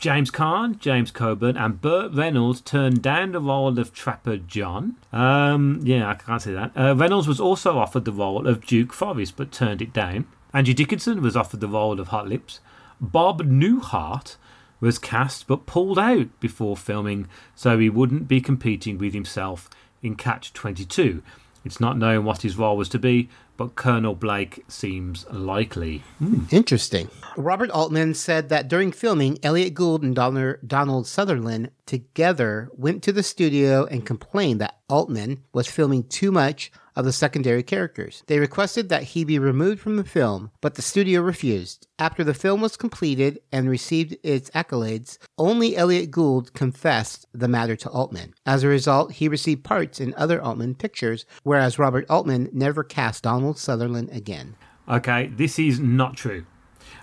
James 0.00 0.30
Caan, 0.30 0.78
James 0.80 1.12
Coburn, 1.12 1.56
and 1.56 1.80
Burt 1.80 2.12
Reynolds 2.12 2.60
turned 2.60 3.00
down 3.00 3.32
the 3.32 3.40
role 3.40 3.78
of 3.78 3.94
Trapper 3.94 4.36
John. 4.36 4.96
Um, 5.12 5.80
yeah, 5.84 6.08
I 6.10 6.14
can't 6.14 6.42
see 6.42 6.52
that. 6.52 6.72
Uh, 6.76 6.96
Reynolds 6.96 7.28
was 7.28 7.40
also 7.40 7.78
offered 7.78 8.04
the 8.04 8.12
role 8.12 8.46
of 8.46 8.66
Duke 8.66 8.92
Forrest, 8.92 9.36
but 9.36 9.52
turned 9.52 9.80
it 9.80 9.92
down. 9.92 10.26
Andrew 10.52 10.74
Dickinson 10.74 11.22
was 11.22 11.36
offered 11.36 11.60
the 11.60 11.68
role 11.68 12.00
of 12.00 12.08
Hot 12.08 12.28
Lips. 12.28 12.60
Bob 13.00 13.42
Newhart 13.42 14.36
was 14.80 14.98
cast 14.98 15.46
but 15.46 15.66
pulled 15.66 15.98
out 15.98 16.28
before 16.40 16.76
filming, 16.76 17.28
so 17.54 17.78
he 17.78 17.88
wouldn't 17.88 18.28
be 18.28 18.40
competing 18.40 18.98
with 18.98 19.14
himself 19.14 19.70
in 20.02 20.14
Catch 20.14 20.52
22. 20.52 21.22
It's 21.64 21.80
not 21.80 21.96
known 21.98 22.24
what 22.24 22.42
his 22.42 22.56
role 22.56 22.76
was 22.76 22.88
to 22.90 22.98
be, 22.98 23.28
but 23.56 23.74
Colonel 23.74 24.14
Blake 24.14 24.64
seems 24.68 25.24
likely. 25.30 25.98
Hmm. 26.18 26.42
Interesting. 26.50 27.08
Robert 27.36 27.70
Altman 27.70 28.14
said 28.14 28.48
that 28.48 28.68
during 28.68 28.92
filming, 28.92 29.38
Elliott 29.42 29.74
Gould 29.74 30.02
and 30.02 30.14
Donner- 30.14 30.58
Donald 30.66 31.06
Sutherland 31.06 31.70
together 31.86 32.68
went 32.76 33.02
to 33.04 33.12
the 33.12 33.22
studio 33.22 33.86
and 33.86 34.04
complained 34.04 34.60
that 34.60 34.78
Altman 34.88 35.42
was 35.52 35.66
filming 35.66 36.04
too 36.04 36.30
much 36.30 36.70
of 36.96 37.04
the 37.04 37.12
secondary 37.12 37.62
characters. 37.62 38.22
They 38.26 38.38
requested 38.38 38.88
that 38.88 39.02
he 39.02 39.24
be 39.24 39.38
removed 39.38 39.80
from 39.80 39.96
the 39.96 40.04
film, 40.04 40.50
but 40.60 40.74
the 40.74 40.82
studio 40.82 41.20
refused. 41.20 41.86
After 41.98 42.24
the 42.24 42.34
film 42.34 42.60
was 42.60 42.76
completed 42.76 43.40
and 43.52 43.68
received 43.68 44.16
its 44.22 44.50
accolades, 44.50 45.18
only 45.38 45.76
Elliott 45.76 46.10
Gould 46.10 46.54
confessed 46.54 47.26
the 47.32 47.48
matter 47.48 47.76
to 47.76 47.90
Altman. 47.90 48.34
As 48.46 48.62
a 48.62 48.68
result, 48.68 49.12
he 49.12 49.28
received 49.28 49.64
parts 49.64 50.00
in 50.00 50.14
other 50.16 50.42
Altman 50.42 50.74
pictures, 50.74 51.24
whereas 51.42 51.78
Robert 51.78 52.06
Altman 52.08 52.48
never 52.52 52.84
cast 52.84 53.24
Donald 53.24 53.58
Sutherland 53.58 54.10
again. 54.12 54.56
Okay, 54.88 55.28
this 55.34 55.58
is 55.58 55.80
not 55.80 56.16
true. 56.16 56.44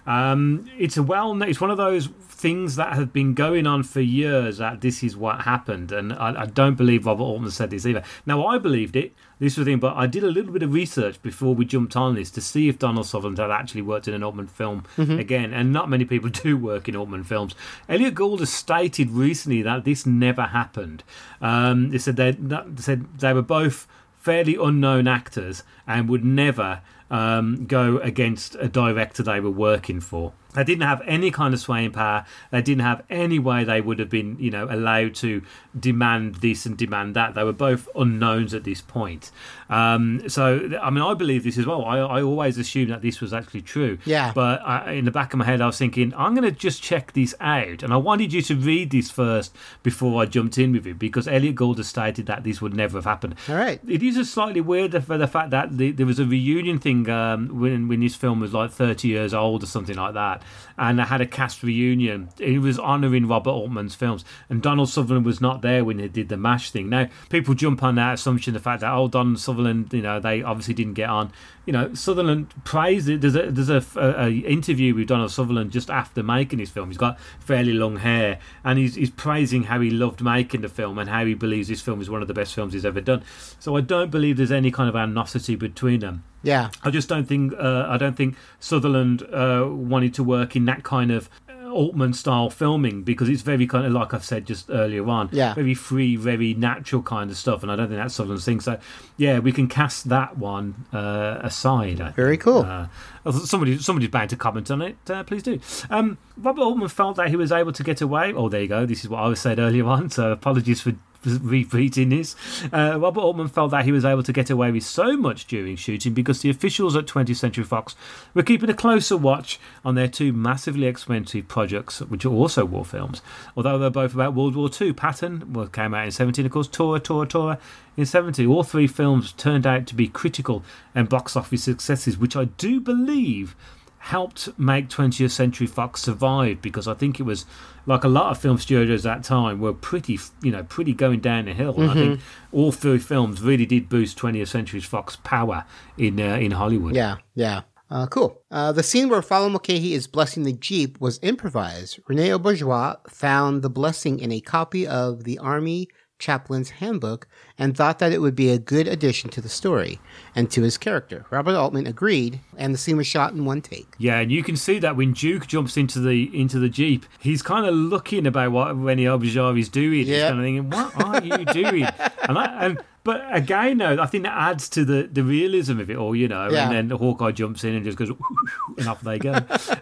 Um, 0.07 0.65
it's 0.77 0.97
a 0.97 1.03
well. 1.03 1.39
It's 1.43 1.61
one 1.61 1.71
of 1.71 1.77
those 1.77 2.07
things 2.27 2.75
that 2.75 2.93
have 2.93 3.13
been 3.13 3.33
going 3.35 3.67
on 3.67 3.83
for 3.83 4.01
years. 4.01 4.57
That 4.57 4.81
this 4.81 5.03
is 5.03 5.15
what 5.15 5.41
happened, 5.41 5.91
and 5.91 6.11
I, 6.13 6.41
I 6.41 6.45
don't 6.47 6.75
believe 6.75 7.05
Robert 7.05 7.23
Altman 7.23 7.51
said 7.51 7.69
this 7.69 7.85
either. 7.85 8.03
Now 8.25 8.45
I 8.47 8.57
believed 8.57 8.95
it. 8.95 9.13
This 9.39 9.57
was 9.57 9.65
the 9.65 9.71
thing, 9.71 9.79
but 9.79 9.95
I 9.95 10.05
did 10.07 10.23
a 10.23 10.27
little 10.27 10.51
bit 10.51 10.61
of 10.63 10.73
research 10.73 11.21
before 11.21 11.55
we 11.55 11.65
jumped 11.65 11.95
on 11.95 12.15
this 12.15 12.29
to 12.31 12.41
see 12.41 12.67
if 12.69 12.77
Donald 12.77 13.07
Sutherland 13.07 13.37
had 13.39 13.49
actually 13.51 13.81
worked 13.81 14.07
in 14.07 14.13
an 14.13 14.23
Altman 14.23 14.47
film 14.47 14.83
Mhm. 14.97 15.19
again, 15.19 15.53
and 15.53 15.71
not 15.73 15.89
many 15.89 16.05
people 16.05 16.29
do 16.43 16.57
work 16.57 16.87
in 16.89 16.95
Altman 16.95 17.23
films. 17.23 17.55
Elliott 17.89 18.15
Gould 18.15 18.39
has 18.39 18.51
stated 18.51 19.09
recently 19.11 19.61
that 19.63 19.83
this 19.83 20.05
never 20.05 20.43
happened. 20.43 21.03
Um, 21.41 21.89
they 21.89 21.97
said 21.97 22.15
they, 22.17 22.31
that, 22.31 22.75
they 22.75 22.81
said 22.81 23.05
they 23.19 23.33
were 23.33 23.41
both 23.41 23.87
fairly 24.15 24.55
unknown 24.55 25.07
actors 25.07 25.63
and 25.87 26.07
would 26.07 26.23
never 26.23 26.81
um, 27.11 27.65
go 27.65 27.99
against 27.99 28.55
a 28.55 28.67
director 28.67 29.21
they 29.21 29.39
were 29.39 29.51
working 29.51 29.99
for. 29.99 30.33
They 30.53 30.63
didn't 30.63 30.83
have 30.83 31.01
any 31.05 31.31
kind 31.31 31.53
of 31.53 31.59
swaying 31.59 31.91
power. 31.91 32.25
They 32.51 32.61
didn't 32.61 32.81
have 32.81 33.03
any 33.09 33.39
way 33.39 33.63
they 33.63 33.81
would 33.81 33.99
have 33.99 34.09
been, 34.09 34.37
you 34.39 34.51
know, 34.51 34.67
allowed 34.69 35.15
to 35.15 35.41
demand 35.77 36.35
this 36.35 36.65
and 36.65 36.77
demand 36.77 37.15
that. 37.15 37.35
They 37.35 37.43
were 37.43 37.53
both 37.53 37.87
unknowns 37.95 38.53
at 38.53 38.63
this 38.63 38.81
point. 38.81 39.31
Um, 39.69 40.27
so, 40.27 40.69
I 40.81 40.89
mean, 40.89 41.03
I 41.03 41.13
believe 41.13 41.43
this 41.43 41.57
as 41.57 41.65
well. 41.65 41.85
I, 41.85 41.99
I 41.99 42.21
always 42.21 42.57
assumed 42.57 42.91
that 42.91 43.01
this 43.01 43.21
was 43.21 43.33
actually 43.33 43.61
true. 43.61 43.97
Yeah. 44.05 44.31
But 44.33 44.61
I, 44.61 44.91
in 44.93 45.05
the 45.05 45.11
back 45.11 45.33
of 45.33 45.39
my 45.39 45.45
head, 45.45 45.61
I 45.61 45.67
was 45.67 45.77
thinking, 45.77 46.13
I'm 46.15 46.35
going 46.35 46.43
to 46.43 46.57
just 46.57 46.81
check 46.81 47.13
this 47.13 47.33
out. 47.39 47.83
And 47.83 47.93
I 47.93 47.97
wanted 47.97 48.33
you 48.33 48.41
to 48.41 48.55
read 48.55 48.91
this 48.91 49.09
first 49.09 49.55
before 49.83 50.21
I 50.21 50.25
jumped 50.25 50.57
in 50.57 50.73
with 50.73 50.85
it 50.85 50.99
because 50.99 51.27
Elliott 51.27 51.55
Gould 51.55 51.77
has 51.77 51.87
stated 51.87 52.25
that 52.25 52.43
this 52.43 52.61
would 52.61 52.73
never 52.73 52.97
have 52.97 53.05
happened. 53.05 53.35
All 53.47 53.55
right. 53.55 53.79
It 53.87 54.03
is 54.03 54.17
a 54.17 54.25
slightly 54.25 54.61
weird 54.61 54.91
for 55.03 55.17
the 55.17 55.27
fact 55.27 55.51
that 55.51 55.77
the, 55.77 55.91
there 55.91 56.05
was 56.05 56.19
a 56.19 56.25
reunion 56.25 56.79
thing 56.79 57.09
um, 57.09 57.59
when 57.59 57.87
when 57.87 57.99
this 57.99 58.15
film 58.15 58.39
was 58.39 58.53
like 58.53 58.71
30 58.71 59.07
years 59.07 59.33
old 59.33 59.63
or 59.63 59.67
something 59.67 59.95
like 59.95 60.13
that, 60.13 60.40
and 60.77 61.01
I 61.01 61.05
had 61.05 61.21
a 61.21 61.25
cast 61.25 61.63
reunion. 61.63 62.29
It 62.39 62.59
was 62.59 62.79
honouring 62.79 63.27
Robert 63.27 63.51
Altman's 63.51 63.95
films, 63.95 64.25
and 64.49 64.61
Donald 64.61 64.89
Sutherland 64.89 65.25
was 65.25 65.41
not 65.41 65.61
there 65.61 65.85
when 65.85 65.97
they 65.97 66.07
did 66.07 66.29
the 66.29 66.37
Mash 66.37 66.71
thing. 66.71 66.89
Now 66.89 67.07
people 67.29 67.53
jump 67.53 67.83
on 67.83 67.95
that 67.95 68.15
assumption, 68.15 68.53
the 68.53 68.59
fact 68.59 68.81
that 68.81 68.93
oh 68.93 69.07
Donald 69.07 69.39
Sutherland, 69.39 69.93
you 69.93 70.01
know, 70.01 70.19
they 70.19 70.41
obviously 70.41 70.73
didn't 70.73 70.93
get 70.93 71.09
on. 71.09 71.31
You 71.65 71.73
know, 71.73 71.93
Sutherland 71.93 72.53
praised 72.63 73.07
it. 73.07 73.21
There's 73.21 73.35
a 73.35 73.51
there's 73.51 73.69
a, 73.69 73.83
a, 73.95 74.25
a 74.25 74.31
interview 74.31 74.95
with 74.95 75.07
Donald 75.07 75.31
Sutherland 75.31 75.71
just 75.71 75.89
after 75.89 76.23
making 76.23 76.59
his 76.59 76.69
film. 76.69 76.89
He's 76.89 76.97
got 76.97 77.19
fairly 77.39 77.73
long 77.73 77.97
hair, 77.97 78.39
and 78.63 78.79
he's 78.79 78.95
he's 78.95 79.11
praising 79.11 79.63
how 79.63 79.79
he 79.79 79.89
loved 79.89 80.21
making 80.21 80.61
the 80.61 80.69
film 80.69 80.97
and 80.97 81.09
how 81.09 81.25
he 81.25 81.33
believes 81.33 81.67
this 81.67 81.81
film 81.81 82.01
is 82.01 82.09
one 82.09 82.21
of 82.21 82.27
the 82.27 82.33
best 82.33 82.55
films 82.55 82.73
he's 82.73 82.85
ever 82.85 83.01
done. 83.01 83.23
So 83.59 83.75
I 83.77 83.81
don't 83.81 84.09
believe 84.09 84.37
there's 84.37 84.51
any 84.51 84.71
kind 84.71 84.89
of 84.89 84.95
animosity 84.95 85.55
between 85.55 85.99
them. 85.99 86.23
Yeah. 86.43 86.69
I 86.83 86.89
just 86.89 87.07
don't 87.07 87.25
think 87.27 87.53
uh, 87.53 87.85
I 87.87 87.97
don't 87.97 88.15
think 88.17 88.35
Sutherland 88.59 89.21
uh, 89.31 89.65
wanted 89.69 90.13
to 90.15 90.23
work 90.23 90.55
in 90.55 90.65
that 90.65 90.83
kind 90.83 91.11
of 91.11 91.29
uh, 91.47 91.69
Altman 91.69 92.13
style 92.13 92.49
filming 92.49 93.03
because 93.03 93.29
it's 93.29 93.43
very 93.43 93.65
kind 93.67 93.85
of 93.85 93.93
like 93.93 94.13
I've 94.13 94.25
said 94.25 94.45
just 94.45 94.69
earlier 94.69 95.07
on, 95.07 95.29
Yeah. 95.31 95.53
very 95.53 95.73
free, 95.73 96.15
very 96.15 96.53
natural 96.53 97.01
kind 97.03 97.29
of 97.31 97.37
stuff, 97.37 97.61
and 97.63 97.71
I 97.71 97.75
don't 97.75 97.87
think 97.87 97.99
that's 98.01 98.15
Sutherland's 98.15 98.43
thing. 98.43 98.59
So, 98.59 98.79
yeah, 99.17 99.39
we 99.39 99.51
can 99.51 99.67
cast 99.67 100.09
that 100.09 100.37
one 100.37 100.85
uh, 100.91 101.37
aside. 101.41 102.01
I 102.01 102.05
think. 102.05 102.15
Very 102.15 102.37
cool. 102.37 102.61
Uh, 102.63 102.87
somebody, 103.31 103.77
somebody's 103.77 104.09
bound 104.09 104.31
to 104.31 104.35
comment 104.35 104.69
on 104.71 104.81
it. 104.81 104.97
Uh, 105.09 105.23
please 105.23 105.43
do. 105.43 105.59
Um, 105.89 106.17
Robert 106.37 106.61
Altman 106.63 106.89
felt 106.89 107.17
that 107.17 107.29
he 107.29 107.35
was 107.35 107.51
able 107.51 107.71
to 107.71 107.83
get 107.83 108.01
away. 108.01 108.33
Oh, 108.33 108.49
there 108.49 108.61
you 108.63 108.67
go. 108.67 108.85
This 108.85 109.03
is 109.03 109.09
what 109.09 109.19
I 109.21 109.27
was 109.27 109.39
said 109.39 109.59
earlier 109.59 109.85
on. 109.85 110.09
So 110.09 110.31
apologies 110.31 110.81
for 110.81 110.93
repeating 111.25 112.09
this. 112.09 112.35
Uh, 112.71 112.97
Robert 112.99 113.21
Altman 113.21 113.47
felt 113.47 113.71
that 113.71 113.85
he 113.85 113.91
was 113.91 114.05
able 114.05 114.23
to 114.23 114.33
get 114.33 114.49
away 114.49 114.71
with 114.71 114.83
so 114.83 115.15
much 115.15 115.45
during 115.47 115.75
shooting 115.75 116.13
because 116.13 116.41
the 116.41 116.49
officials 116.49 116.95
at 116.95 117.05
20th 117.05 117.35
Century 117.35 117.63
Fox 117.63 117.95
were 118.33 118.43
keeping 118.43 118.69
a 118.69 118.73
closer 118.73 119.17
watch 119.17 119.59
on 119.85 119.95
their 119.95 120.07
two 120.07 120.33
massively 120.33 120.87
expensive 120.87 121.47
projects, 121.47 122.01
which 122.01 122.25
are 122.25 122.29
also 122.33 122.65
war 122.65 122.85
films. 122.85 123.21
Although 123.55 123.77
they're 123.77 123.89
both 123.89 124.13
about 124.13 124.33
World 124.33 124.55
War 124.55 124.69
II, 124.79 124.93
Patton 124.93 125.53
well, 125.53 125.67
came 125.67 125.93
out 125.93 126.05
in 126.05 126.11
17, 126.11 126.45
of 126.45 126.51
course, 126.51 126.67
Tora, 126.67 126.99
Tora, 126.99 127.27
Tora 127.27 127.59
in 127.97 128.05
70. 128.05 128.45
All 128.47 128.63
three 128.63 128.87
films 128.87 129.33
turned 129.33 129.67
out 129.67 129.87
to 129.87 129.95
be 129.95 130.07
critical 130.07 130.63
and 130.95 131.09
box 131.09 131.35
office 131.35 131.63
successes, 131.63 132.17
which 132.17 132.35
I 132.35 132.45
do 132.45 132.79
believe 132.79 133.55
helped 134.01 134.49
make 134.57 134.89
20th 134.89 135.29
Century 135.29 135.67
Fox 135.67 136.01
survive 136.01 136.59
because 136.59 136.87
I 136.87 136.95
think 136.95 137.19
it 137.19 137.23
was 137.23 137.45
like 137.85 138.03
a 138.03 138.07
lot 138.07 138.31
of 138.31 138.39
film 138.39 138.57
studios 138.57 139.05
at 139.05 139.17
that 139.17 139.23
time 139.23 139.59
were 139.59 139.73
pretty, 139.73 140.19
you 140.41 140.51
know, 140.51 140.63
pretty 140.63 140.93
going 140.93 141.19
down 141.19 141.45
the 141.45 141.53
hill. 141.53 141.79
And 141.79 141.91
I 141.91 141.93
think 141.93 142.21
all 142.51 142.71
three 142.71 142.97
films 142.97 143.41
really 143.41 143.67
did 143.67 143.89
boost 143.89 144.17
20th 144.17 144.47
Century 144.47 144.79
Fox 144.79 145.17
power 145.17 145.65
in 145.99 146.19
uh, 146.19 146.37
in 146.37 146.51
Hollywood. 146.51 146.95
Yeah, 146.95 147.17
yeah. 147.35 147.61
Uh, 147.91 148.07
cool. 148.07 148.41
Uh, 148.49 148.71
the 148.71 148.81
scene 148.83 149.07
where 149.07 149.21
Father 149.21 149.49
Mulcahy 149.49 149.93
is 149.93 150.07
blessing 150.07 150.43
the 150.43 150.53
Jeep 150.53 150.99
was 150.99 151.19
improvised. 151.21 151.99
René 152.09 152.35
Auberjonois 152.35 153.07
found 153.07 153.61
the 153.61 153.69
blessing 153.69 154.19
in 154.19 154.31
a 154.31 154.39
copy 154.41 154.87
of 154.87 155.25
the 155.25 155.37
Army 155.37 155.89
Chaplain's 156.21 156.69
Handbook 156.69 157.27
and 157.57 157.75
thought 157.75 157.99
that 157.99 158.13
it 158.13 158.19
would 158.21 158.35
be 158.35 158.49
a 158.49 158.57
good 158.57 158.87
addition 158.87 159.29
to 159.31 159.41
the 159.41 159.49
story 159.49 159.99
and 160.35 160.49
to 160.51 160.61
his 160.61 160.77
character. 160.77 161.25
Robert 161.29 161.55
Altman 161.55 161.87
agreed, 161.87 162.39
and 162.57 162.73
the 162.73 162.77
scene 162.77 162.95
was 162.95 163.07
shot 163.07 163.33
in 163.33 163.43
one 163.43 163.61
take. 163.61 163.87
Yeah, 163.97 164.19
and 164.19 164.31
you 164.31 164.43
can 164.43 164.55
see 164.55 164.79
that 164.79 164.95
when 164.95 165.11
Duke 165.11 165.47
jumps 165.47 165.75
into 165.75 165.99
the 165.99 166.29
into 166.39 166.59
the 166.59 166.69
jeep, 166.69 167.05
he's 167.19 167.41
kind 167.41 167.65
of 167.65 167.73
looking 167.75 168.25
about 168.25 168.51
what 168.51 168.69
René 168.75 169.03
Auberjonois 169.03 169.59
is 169.59 169.67
doing. 169.67 170.05
He's 170.05 170.09
Yeah. 170.09 170.29
kind 170.29 170.39
of 170.39 170.45
thinking, 170.45 170.69
"What 170.69 171.03
are 171.03 171.23
you 171.25 171.45
doing?" 171.63 171.85
and, 172.29 172.37
I, 172.37 172.65
and 172.65 172.79
but 173.03 173.25
again, 173.35 173.79
though, 173.79 173.97
I 173.99 174.05
think 174.05 174.23
that 174.25 174.37
adds 174.37 174.69
to 174.69 174.85
the 174.85 175.09
the 175.11 175.23
realism 175.23 175.79
of 175.79 175.89
it 175.89 175.97
all, 175.97 176.15
you 176.15 176.27
know. 176.27 176.49
Yeah. 176.51 176.63
And 176.65 176.71
then 176.71 176.87
the 176.87 176.97
Hawkeye 176.97 177.31
jumps 177.31 177.63
in 177.63 177.73
and 177.75 177.83
just 177.83 177.97
goes, 177.97 178.11
and 178.77 178.87
off 178.87 179.01
they 179.01 179.17
go. 179.17 179.33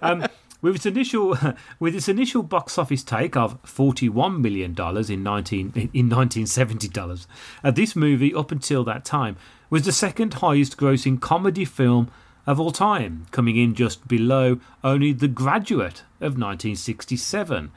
um, 0.01 0.25
with 0.61 0.76
its 0.76 0.86
initial 0.86 1.38
with 1.80 1.95
its 1.95 2.07
initial 2.07 2.44
box 2.44 2.77
office 2.77 3.03
take 3.03 3.36
of 3.36 3.57
forty 3.64 4.10
one 4.10 4.41
million 4.41 4.73
dollars 4.73 5.10
in 5.10 5.23
nineteen 5.23 5.90
in 5.94 6.10
nineteen 6.10 6.45
seventy 6.45 6.88
dollars, 6.88 7.27
uh, 7.64 7.72
this 7.72 7.95
movie 7.95 8.34
up 8.34 8.52
until 8.52 8.84
that 8.84 9.06
time 9.06 9.38
was 9.69 9.84
the 9.84 9.91
second 9.91 10.36
highest 10.36 10.77
grossing 10.77 11.19
comedy 11.19 11.65
film 11.65 12.11
of 12.48 12.60
all 12.60 12.72
time, 12.72 13.27
coming 13.30 13.57
in 13.57 13.76
just 13.76 14.07
below 14.07 14.60
only 14.84 15.14
The 15.14 15.27
Graduate 15.27 16.02
of 16.19 16.34
1967. 16.34 17.72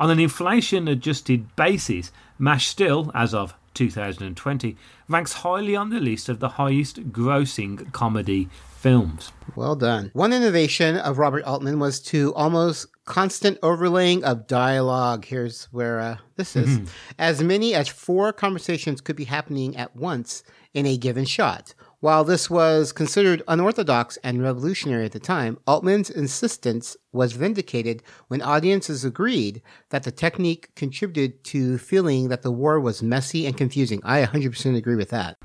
On 0.00 0.10
an 0.10 0.18
inflation 0.18 0.88
adjusted 0.88 1.54
basis, 1.54 2.10
MASH 2.36 2.66
still, 2.66 3.12
as 3.14 3.32
of 3.32 3.54
2020, 3.74 4.76
ranks 5.08 5.32
highly 5.32 5.76
on 5.76 5.90
the 5.90 6.00
list 6.00 6.28
of 6.28 6.40
the 6.40 6.50
highest 6.50 7.12
grossing 7.12 7.92
comedy 7.92 8.48
films. 8.86 9.32
Well 9.56 9.74
done. 9.74 10.10
One 10.12 10.32
innovation 10.32 10.96
of 10.96 11.18
Robert 11.18 11.42
Altman 11.42 11.80
was 11.80 11.98
to 12.02 12.32
almost 12.34 12.86
constant 13.04 13.58
overlaying 13.60 14.22
of 14.22 14.46
dialogue. 14.46 15.24
Here's 15.24 15.64
where 15.72 15.98
uh, 15.98 16.16
this 16.36 16.54
is. 16.54 16.88
As 17.18 17.42
many 17.42 17.74
as 17.74 17.88
four 17.88 18.32
conversations 18.32 19.00
could 19.00 19.16
be 19.16 19.24
happening 19.24 19.76
at 19.76 19.96
once 19.96 20.44
in 20.72 20.86
a 20.86 20.96
given 20.96 21.24
shot. 21.24 21.74
While 22.00 22.24
this 22.24 22.50
was 22.50 22.92
considered 22.92 23.42
unorthodox 23.48 24.18
and 24.22 24.42
revolutionary 24.42 25.06
at 25.06 25.12
the 25.12 25.18
time, 25.18 25.58
Altman's 25.66 26.10
insistence 26.10 26.94
was 27.12 27.32
vindicated 27.32 28.02
when 28.28 28.42
audiences 28.42 29.04
agreed 29.04 29.62
that 29.90 30.02
the 30.02 30.10
technique 30.12 30.74
contributed 30.76 31.42
to 31.44 31.78
feeling 31.78 32.28
that 32.28 32.42
the 32.42 32.50
war 32.52 32.78
was 32.80 33.02
messy 33.02 33.46
and 33.46 33.56
confusing. 33.56 34.00
I 34.04 34.22
100% 34.24 34.76
agree 34.76 34.94
with 34.94 35.08
that. 35.10 35.38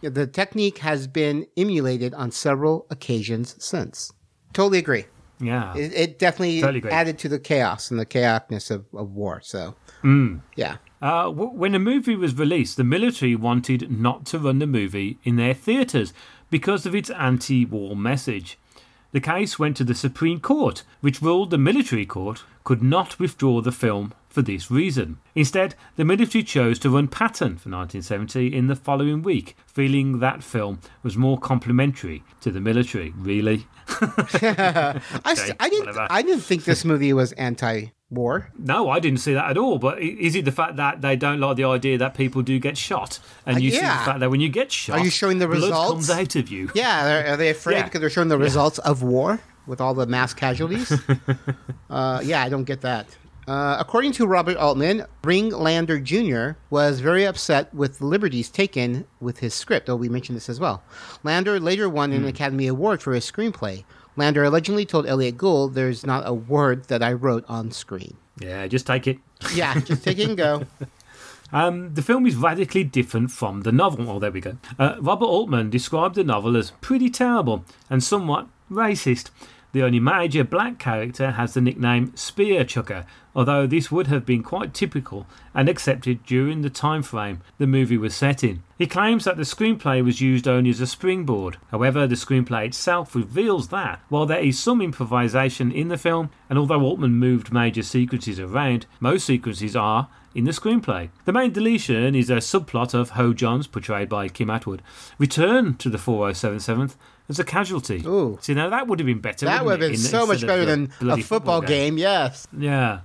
The 0.00 0.26
technique 0.28 0.78
has 0.78 1.06
been 1.08 1.46
emulated 1.56 2.14
on 2.14 2.30
several 2.30 2.86
occasions 2.88 3.56
since. 3.62 4.12
Totally 4.52 4.78
agree. 4.78 5.06
Yeah. 5.40 5.76
It, 5.76 5.92
it 5.92 6.18
definitely 6.18 6.60
Totally 6.60 6.90
added 6.90 7.18
to 7.18 7.28
the 7.28 7.38
chaos 7.40 7.90
and 7.90 7.98
the 8.00 8.06
chaoticness 8.06 8.70
of, 8.70 8.86
of 8.94 9.10
war. 9.10 9.40
So, 9.42 9.74
Mm. 10.02 10.40
yeah. 10.54 10.76
Uh, 11.02 11.24
w- 11.24 11.50
when 11.50 11.72
the 11.72 11.78
movie 11.78 12.16
was 12.16 12.34
released, 12.38 12.76
the 12.76 12.84
military 12.84 13.36
wanted 13.36 13.90
not 13.90 14.24
to 14.26 14.38
run 14.38 14.58
the 14.58 14.66
movie 14.66 15.18
in 15.24 15.36
their 15.36 15.54
theatres 15.54 16.12
because 16.50 16.86
of 16.86 16.94
its 16.94 17.10
anti 17.10 17.64
war 17.64 17.94
message. 17.94 18.58
The 19.12 19.20
case 19.20 19.58
went 19.58 19.76
to 19.78 19.84
the 19.84 19.94
Supreme 19.94 20.40
Court, 20.40 20.82
which 21.00 21.22
ruled 21.22 21.50
the 21.50 21.58
military 21.58 22.06
court 22.06 22.44
could 22.64 22.82
not 22.82 23.18
withdraw 23.18 23.60
the 23.60 23.72
film 23.72 24.12
for 24.36 24.42
this 24.42 24.70
reason. 24.70 25.16
Instead, 25.34 25.74
the 25.96 26.04
military 26.04 26.44
chose 26.44 26.78
to 26.80 26.90
run 26.90 27.08
Patton 27.08 27.56
for 27.56 27.70
1970 27.70 28.54
in 28.54 28.66
the 28.66 28.76
following 28.76 29.22
week, 29.22 29.56
feeling 29.66 30.18
that 30.20 30.42
film 30.42 30.78
was 31.02 31.16
more 31.16 31.38
complimentary 31.38 32.22
to 32.42 32.50
the 32.50 32.60
military. 32.60 33.14
Really? 33.16 33.66
I, 33.88 35.00
s- 35.24 35.40
Okay, 35.48 35.56
I 35.58 35.68
didn't. 35.70 35.96
I 36.10 36.20
didn't 36.20 36.42
think 36.42 36.64
this 36.64 36.84
movie 36.84 37.14
was 37.14 37.32
anti-war. 37.32 38.50
No, 38.58 38.90
I 38.90 39.00
didn't 39.00 39.20
see 39.20 39.32
that 39.32 39.48
at 39.50 39.56
all. 39.56 39.78
But 39.78 40.00
is 40.02 40.34
it 40.36 40.44
the 40.44 40.52
fact 40.52 40.76
that 40.76 41.00
they 41.00 41.16
don't 41.16 41.40
like 41.40 41.56
the 41.56 41.64
idea 41.64 41.96
that 41.96 42.12
people 42.14 42.42
do 42.42 42.58
get 42.58 42.76
shot, 42.76 43.18
and 43.46 43.56
Uh, 43.56 43.60
you 43.60 43.70
see 43.70 43.78
the 43.78 43.86
fact 43.86 44.20
that 44.20 44.30
when 44.30 44.40
you 44.40 44.50
get 44.50 44.70
shot, 44.70 44.98
Are 44.98 45.04
you 45.04 45.10
showing 45.10 45.38
the 45.38 45.46
blood 45.46 45.62
results? 45.62 45.90
comes 45.92 46.10
out 46.10 46.36
of 46.36 46.50
you? 46.50 46.70
Yeah, 46.74 47.24
are, 47.24 47.26
are 47.32 47.36
they 47.38 47.48
afraid 47.48 47.76
Yeah. 47.76 47.84
because 47.84 48.00
they're 48.00 48.10
showing 48.10 48.28
the 48.28 48.36
results 48.38 48.78
of 48.80 49.02
war 49.02 49.40
with 49.66 49.80
all 49.80 49.94
the 49.94 50.06
mass 50.06 50.34
casualties? 50.34 50.92
uh, 51.90 52.20
yeah, 52.22 52.42
I 52.42 52.50
don't 52.50 52.64
get 52.64 52.82
that. 52.82 53.06
Uh, 53.46 53.76
according 53.78 54.10
to 54.10 54.26
Robert 54.26 54.56
Altman, 54.56 55.04
Ring 55.22 55.50
Lardner 55.50 56.00
Jr. 56.00 56.58
was 56.68 56.98
very 56.98 57.24
upset 57.24 57.72
with 57.72 57.98
the 57.98 58.06
liberties 58.06 58.48
taken 58.50 59.06
with 59.20 59.38
his 59.38 59.54
script. 59.54 59.88
Oh, 59.88 59.94
we 59.94 60.08
mentioned 60.08 60.36
this 60.36 60.48
as 60.48 60.58
well. 60.58 60.82
Lardner 61.22 61.60
later 61.60 61.88
won 61.88 62.12
an 62.12 62.24
Academy 62.26 62.66
Award 62.66 63.00
for 63.02 63.12
his 63.14 63.30
screenplay. 63.30 63.84
Lardner 64.16 64.42
allegedly 64.44 64.84
told 64.84 65.06
Elliott 65.06 65.36
Gould, 65.36 65.74
"There's 65.74 66.04
not 66.04 66.26
a 66.26 66.34
word 66.34 66.88
that 66.88 67.02
I 67.02 67.12
wrote 67.12 67.44
on 67.48 67.70
screen." 67.70 68.16
Yeah, 68.40 68.66
just 68.66 68.86
take 68.86 69.06
it. 69.06 69.18
Yeah, 69.54 69.78
just 69.80 70.02
take 70.02 70.18
it 70.18 70.28
and 70.28 70.36
go. 70.36 70.64
Um, 71.52 71.94
the 71.94 72.02
film 72.02 72.26
is 72.26 72.34
radically 72.34 72.82
different 72.82 73.30
from 73.30 73.60
the 73.62 73.70
novel. 73.70 74.10
Oh, 74.10 74.18
there 74.18 74.32
we 74.32 74.40
go. 74.40 74.56
Uh, 74.80 74.96
Robert 75.00 75.26
Altman 75.26 75.70
described 75.70 76.16
the 76.16 76.24
novel 76.24 76.56
as 76.56 76.72
pretty 76.80 77.08
terrible 77.08 77.64
and 77.88 78.02
somewhat 78.02 78.48
racist. 78.68 79.30
The 79.76 79.82
only 79.82 80.00
major 80.00 80.42
black 80.42 80.78
character 80.78 81.32
has 81.32 81.52
the 81.52 81.60
nickname 81.60 82.12
Spearchucker, 82.12 83.04
although 83.34 83.66
this 83.66 83.92
would 83.92 84.06
have 84.06 84.24
been 84.24 84.42
quite 84.42 84.72
typical 84.72 85.26
and 85.54 85.68
accepted 85.68 86.24
during 86.24 86.62
the 86.62 86.70
time 86.70 87.02
frame 87.02 87.42
the 87.58 87.66
movie 87.66 87.98
was 87.98 88.14
set 88.14 88.42
in. 88.42 88.62
He 88.78 88.86
claims 88.86 89.24
that 89.24 89.36
the 89.36 89.42
screenplay 89.42 90.02
was 90.02 90.22
used 90.22 90.48
only 90.48 90.70
as 90.70 90.80
a 90.80 90.86
springboard. 90.86 91.58
However, 91.70 92.06
the 92.06 92.14
screenplay 92.14 92.64
itself 92.68 93.14
reveals 93.14 93.68
that 93.68 94.00
while 94.08 94.24
there 94.24 94.40
is 94.40 94.58
some 94.58 94.80
improvisation 94.80 95.70
in 95.70 95.88
the 95.88 95.98
film, 95.98 96.30
and 96.48 96.58
although 96.58 96.80
Altman 96.80 97.12
moved 97.12 97.52
major 97.52 97.82
sequences 97.82 98.40
around, 98.40 98.86
most 98.98 99.26
sequences 99.26 99.76
are 99.76 100.08
in 100.34 100.44
the 100.44 100.52
screenplay. 100.52 101.10
The 101.26 101.32
main 101.32 101.52
deletion 101.52 102.14
is 102.14 102.30
a 102.30 102.36
subplot 102.36 102.94
of 102.94 103.10
Ho-Jon's, 103.10 103.66
portrayed 103.66 104.08
by 104.08 104.28
Kim 104.28 104.48
Atwood, 104.48 104.80
return 105.18 105.76
to 105.76 105.90
the 105.90 105.98
4077th 105.98 106.94
as 107.28 107.38
a 107.38 107.44
casualty. 107.44 108.02
Ooh. 108.06 108.38
See, 108.40 108.54
now 108.54 108.68
that 108.70 108.86
would 108.86 108.98
have 109.00 109.06
been 109.06 109.20
better. 109.20 109.46
That 109.46 109.64
would 109.64 109.72
have 109.72 109.80
been 109.80 109.90
in- 109.92 109.96
so 109.98 110.26
much 110.26 110.46
better 110.46 110.64
than 110.64 110.92
a 111.00 111.16
football 111.22 111.60
game. 111.60 111.98
Yes. 111.98 112.46
yeah. 112.56 113.00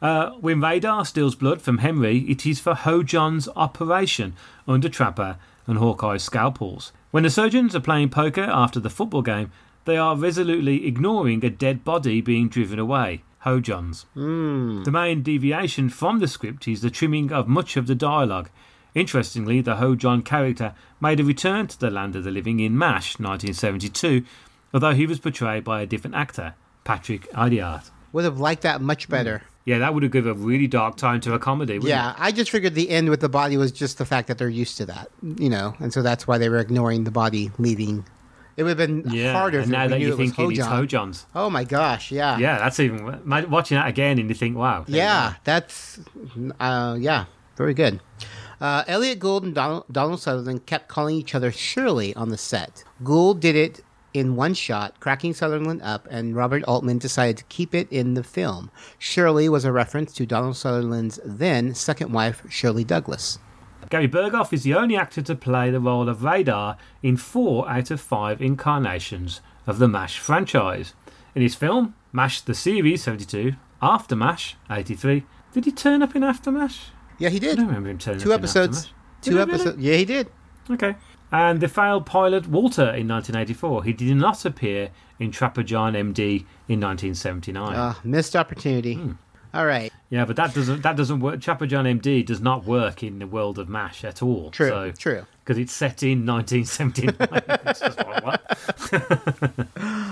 Uh, 0.00 0.30
when 0.40 0.60
Radar 0.60 1.04
steals 1.04 1.36
blood 1.36 1.62
from 1.62 1.78
Henry, 1.78 2.18
it 2.28 2.44
is 2.44 2.58
for 2.58 2.74
Ho-Jon's 2.74 3.48
operation 3.54 4.34
under 4.66 4.88
Trapper 4.88 5.36
and 5.66 5.78
Hawkeye's 5.78 6.24
scalpels. 6.24 6.92
When 7.12 7.22
the 7.22 7.30
surgeons 7.30 7.76
are 7.76 7.80
playing 7.80 8.08
poker 8.10 8.42
after 8.42 8.80
the 8.80 8.90
football 8.90 9.22
game, 9.22 9.52
they 9.84 9.96
are 9.96 10.16
resolutely 10.16 10.86
ignoring 10.86 11.44
a 11.44 11.50
dead 11.50 11.84
body 11.84 12.20
being 12.20 12.48
driven 12.48 12.78
away. 12.80 13.22
Ho-Jon's. 13.40 14.06
Hmm. 14.14 14.82
The 14.84 14.90
main 14.90 15.22
deviation 15.22 15.88
from 15.88 16.18
the 16.20 16.28
script 16.28 16.66
is 16.68 16.80
the 16.80 16.90
trimming 16.90 17.32
of 17.32 17.46
much 17.48 17.76
of 17.76 17.86
the 17.86 17.94
dialogue. 17.94 18.50
Interestingly, 18.94 19.60
the 19.60 19.76
Ho-Jon 19.76 20.22
character 20.22 20.74
made 21.00 21.18
a 21.20 21.24
return 21.24 21.66
to 21.68 21.78
the 21.80 21.90
land 21.90 22.14
of 22.14 22.24
the 22.24 22.30
living 22.30 22.60
in 22.60 22.76
MASH 22.76 23.18
1972, 23.18 24.24
although 24.74 24.92
he 24.92 25.06
was 25.06 25.18
portrayed 25.18 25.64
by 25.64 25.80
a 25.80 25.86
different 25.86 26.14
actor, 26.16 26.54
Patrick 26.84 27.30
Adiarte. 27.32 27.90
Would 28.12 28.24
have 28.24 28.38
liked 28.38 28.62
that 28.62 28.82
much 28.82 29.08
better. 29.08 29.42
Yeah, 29.64 29.78
that 29.78 29.94
would 29.94 30.02
have 30.02 30.12
given 30.12 30.32
a 30.32 30.34
really 30.34 30.66
dark 30.66 30.96
tone 30.96 31.20
to 31.22 31.32
a 31.34 31.38
comedy. 31.38 31.74
Wouldn't 31.74 31.88
Yeah, 31.88 32.14
I 32.18 32.32
just 32.32 32.50
figured 32.50 32.74
the 32.74 32.90
end 32.90 33.08
with 33.08 33.20
the 33.20 33.28
body 33.28 33.56
was 33.56 33.72
just 33.72 33.96
the 33.96 34.04
fact 34.04 34.28
that 34.28 34.36
they're 34.36 34.48
used 34.48 34.76
to 34.78 34.86
that, 34.86 35.08
you 35.22 35.48
know, 35.48 35.74
and 35.78 35.92
so 35.92 36.02
that's 36.02 36.26
why 36.26 36.36
they 36.36 36.48
were 36.48 36.58
ignoring 36.58 37.04
the 37.04 37.10
body 37.10 37.50
leaving 37.58 38.04
It 38.56 38.64
would 38.64 38.76
have 38.76 38.78
been 38.78 39.04
Yeah, 39.10 39.32
harder 39.32 39.60
if 39.60 39.68
now 39.68 39.86
that 39.88 39.98
knew 39.98 40.06
you're 40.08 40.14
it 40.14 40.18
was 40.18 40.30
thinking 40.30 40.50
it's 40.50 40.60
Ho-Jon. 40.60 40.76
Ho-Jon's. 40.76 41.26
Oh 41.34 41.48
my 41.48 41.64
gosh, 41.64 42.12
yeah. 42.12 42.36
Yeah, 42.38 42.58
that's 42.58 42.80
even 42.80 43.22
watching 43.50 43.76
that 43.76 43.86
again, 43.88 44.18
and 44.18 44.28
you 44.28 44.34
think, 44.34 44.58
wow. 44.58 44.84
you 44.86 44.96
Yeah, 44.96 45.34
that's 45.44 46.00
uh, 46.60 46.96
yeah, 47.00 47.26
very 47.56 47.72
good. 47.72 48.00
Uh, 48.62 48.84
Elliott 48.86 49.18
Gould 49.18 49.42
and 49.42 49.56
Donald, 49.56 49.84
Donald 49.90 50.20
Sutherland 50.20 50.66
kept 50.66 50.86
calling 50.86 51.16
each 51.16 51.34
other 51.34 51.50
Shirley 51.50 52.14
on 52.14 52.28
the 52.28 52.38
set. 52.38 52.84
Gould 53.02 53.40
did 53.40 53.56
it 53.56 53.80
in 54.14 54.36
one 54.36 54.54
shot, 54.54 55.00
cracking 55.00 55.34
Sutherland 55.34 55.82
up, 55.82 56.06
and 56.08 56.36
Robert 56.36 56.62
Altman 56.62 56.98
decided 56.98 57.38
to 57.38 57.44
keep 57.44 57.74
it 57.74 57.90
in 57.90 58.14
the 58.14 58.22
film. 58.22 58.70
Shirley 59.00 59.48
was 59.48 59.64
a 59.64 59.72
reference 59.72 60.12
to 60.12 60.26
Donald 60.26 60.56
Sutherland's 60.56 61.18
then 61.24 61.74
second 61.74 62.12
wife, 62.12 62.44
Shirley 62.48 62.84
Douglas. 62.84 63.40
Gary 63.90 64.06
Burghoff 64.06 64.52
is 64.52 64.62
the 64.62 64.74
only 64.74 64.96
actor 64.96 65.22
to 65.22 65.34
play 65.34 65.72
the 65.72 65.80
role 65.80 66.08
of 66.08 66.22
Radar 66.22 66.76
in 67.02 67.16
four 67.16 67.68
out 67.68 67.90
of 67.90 68.00
five 68.00 68.40
incarnations 68.40 69.40
of 69.66 69.80
the 69.80 69.88
MASH 69.88 70.20
franchise. 70.20 70.94
In 71.34 71.42
his 71.42 71.56
film, 71.56 71.96
MASH 72.12 72.42
the 72.42 72.54
Series 72.54 73.02
72, 73.02 73.54
After 73.82 74.14
MASH 74.14 74.56
83, 74.70 75.24
did 75.52 75.64
he 75.64 75.72
turn 75.72 76.00
up 76.00 76.14
in 76.14 76.22
After 76.22 76.52
MASH? 76.52 76.92
Yeah, 77.22 77.28
he 77.28 77.38
did. 77.38 77.52
I 77.52 77.54
don't 77.56 77.66
remember 77.68 77.90
him 77.90 77.98
turning 77.98 78.20
Two 78.20 78.32
episodes. 78.32 78.90
Two 79.20 79.30
he 79.30 79.36
really? 79.38 79.52
episodes. 79.52 79.78
Yeah, 79.78 79.94
he 79.94 80.04
did. 80.04 80.28
Okay. 80.68 80.96
And 81.30 81.60
the 81.60 81.68
failed 81.68 82.04
pilot 82.04 82.48
Walter 82.48 82.82
in 82.82 83.06
1984. 83.06 83.84
He 83.84 83.92
did 83.92 84.16
not 84.16 84.44
appear 84.44 84.90
in 85.20 85.30
Trapper 85.30 85.62
John 85.62 85.92
MD 85.92 86.40
in 86.68 86.80
1979. 86.80 87.76
Uh, 87.76 87.94
missed 88.02 88.34
opportunity. 88.34 88.94
Hmm. 88.94 89.12
All 89.54 89.66
right. 89.66 89.92
Yeah, 90.10 90.24
but 90.24 90.34
that 90.34 90.52
doesn't 90.52 90.82
that 90.82 90.96
doesn't 90.96 91.20
work. 91.20 91.40
Trapper 91.40 91.66
John 91.66 91.84
MD 91.84 92.26
does 92.26 92.40
not 92.40 92.64
work 92.64 93.04
in 93.04 93.20
the 93.20 93.26
world 93.28 93.56
of 93.58 93.68
Mash 93.68 94.02
at 94.02 94.20
all. 94.20 94.50
True, 94.50 94.68
So, 94.68 94.92
true. 94.92 95.26
Because 95.44 95.58
it's 95.58 95.72
set 95.72 96.02
in 96.02 96.26
1979. 96.26 98.38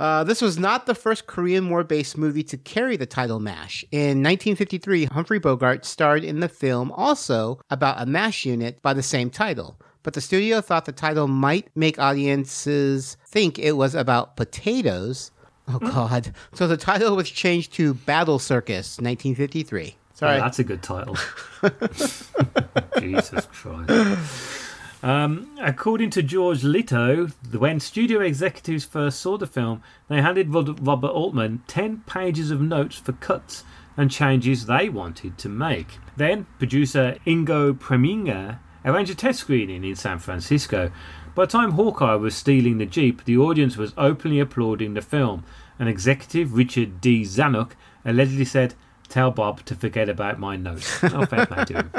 Uh, 0.00 0.24
this 0.24 0.40
was 0.40 0.58
not 0.58 0.86
the 0.86 0.94
first 0.94 1.26
Korean 1.26 1.68
War 1.68 1.84
based 1.84 2.16
movie 2.16 2.42
to 2.44 2.56
carry 2.56 2.96
the 2.96 3.04
title 3.04 3.38
MASH. 3.38 3.84
In 3.92 4.22
1953, 4.22 5.04
Humphrey 5.04 5.38
Bogart 5.38 5.84
starred 5.84 6.24
in 6.24 6.40
the 6.40 6.48
film 6.48 6.90
also 6.92 7.60
about 7.68 8.00
a 8.00 8.06
MASH 8.06 8.46
unit 8.46 8.80
by 8.80 8.94
the 8.94 9.02
same 9.02 9.28
title. 9.28 9.78
But 10.02 10.14
the 10.14 10.22
studio 10.22 10.62
thought 10.62 10.86
the 10.86 10.92
title 10.92 11.28
might 11.28 11.68
make 11.76 11.98
audiences 11.98 13.18
think 13.26 13.58
it 13.58 13.72
was 13.72 13.94
about 13.94 14.36
potatoes. 14.36 15.32
Oh, 15.68 15.78
God. 15.78 16.32
So 16.54 16.66
the 16.66 16.78
title 16.78 17.14
was 17.14 17.28
changed 17.28 17.74
to 17.74 17.92
Battle 17.92 18.38
Circus, 18.38 18.96
1953. 18.96 19.96
Sorry. 20.14 20.36
Yeah, 20.36 20.40
that's 20.40 20.58
a 20.58 20.64
good 20.64 20.82
title. 20.82 21.16
Jesus 22.98 23.46
Christ. 23.52 23.90
Um, 25.02 25.56
according 25.60 26.10
to 26.10 26.22
George 26.22 26.62
Litto, 26.62 27.32
when 27.56 27.80
studio 27.80 28.20
executives 28.20 28.84
first 28.84 29.20
saw 29.20 29.38
the 29.38 29.46
film, 29.46 29.82
they 30.08 30.20
handed 30.20 30.54
Robert 30.54 31.08
Altman 31.08 31.62
10 31.66 32.02
pages 32.06 32.50
of 32.50 32.60
notes 32.60 32.96
for 32.96 33.12
cuts 33.12 33.64
and 33.96 34.10
changes 34.10 34.66
they 34.66 34.88
wanted 34.88 35.38
to 35.38 35.48
make. 35.48 35.98
Then, 36.16 36.46
producer 36.58 37.16
Ingo 37.26 37.72
Preminger 37.72 38.58
arranged 38.84 39.12
a 39.12 39.14
test 39.14 39.40
screening 39.40 39.84
in 39.84 39.96
San 39.96 40.18
Francisco. 40.18 40.90
By 41.34 41.44
the 41.44 41.52
time 41.52 41.72
Hawkeye 41.72 42.14
was 42.14 42.34
stealing 42.34 42.78
the 42.78 42.86
Jeep, 42.86 43.24
the 43.24 43.38
audience 43.38 43.76
was 43.76 43.94
openly 43.96 44.40
applauding 44.40 44.94
the 44.94 45.02
film, 45.02 45.44
and 45.78 45.88
executive 45.88 46.54
Richard 46.54 47.00
D. 47.00 47.22
Zanuck 47.22 47.72
allegedly 48.04 48.44
said, 48.44 48.74
Tell 49.08 49.30
Bob 49.30 49.64
to 49.64 49.74
forget 49.74 50.08
about 50.08 50.38
my 50.38 50.56
notes. 50.56 51.02
Oh, 51.02 51.26
fair 51.26 51.46
play 51.46 51.64
to 51.64 51.74
him. 51.74 51.92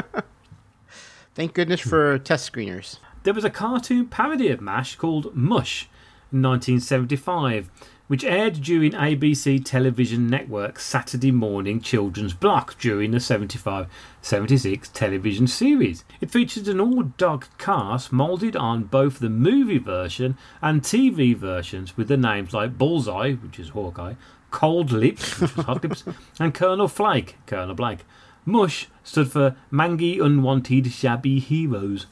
Thank 1.34 1.54
goodness 1.54 1.80
for 1.80 2.20
test 2.20 2.52
screeners. 2.52 2.98
There 3.24 3.34
was 3.34 3.46
a 3.46 3.50
cartoon 3.50 4.08
parody 4.08 4.50
of 4.50 4.60
MASH 4.60 4.98
called 4.98 5.34
Mush 5.34 5.88
in 6.30 6.42
1975, 6.42 7.70
which 8.08 8.26
aired 8.26 8.56
during 8.56 8.92
ABC 8.92 9.64
television 9.64 10.28
network's 10.28 10.86
Saturday 10.86 11.32
morning 11.32 11.80
children's 11.80 12.34
block 12.34 12.78
during 12.78 13.12
the 13.12 13.22
75 13.22 13.88
76 14.22 14.90
television 14.90 15.48
series. 15.48 16.04
It 16.20 16.32
featured 16.32 16.68
an 16.68 16.82
all 16.82 17.04
dog 17.04 17.46
cast 17.58 18.12
moulded 18.12 18.58
on 18.58 18.84
both 18.84 19.20
the 19.20 19.30
movie 19.30 19.78
version 19.78 20.38
and 20.62 20.82
TV 20.82 21.34
versions 21.34 21.96
with 21.96 22.10
the 22.10 22.18
names 22.18 22.54
like 22.54 22.78
Bullseye, 22.78 23.36
which 23.36 23.58
is 23.58 23.70
Hawkeye, 23.70 24.16
Cold 24.50 24.92
Lips, 24.92 25.40
which 25.40 25.56
was 25.56 25.66
Hot 25.66 25.82
Lips, 25.82 26.04
and 26.40 26.54
Colonel 26.54 26.90
Flake, 26.90 27.38
Colonel 27.46 27.76
Blake. 27.76 28.00
Mush 28.46 28.88
stood 29.04 29.32
for 29.32 29.56
Mangy 29.70 30.20
Unwanted 30.20 30.92
Shabby 30.92 31.40
Heroes. 31.40 32.06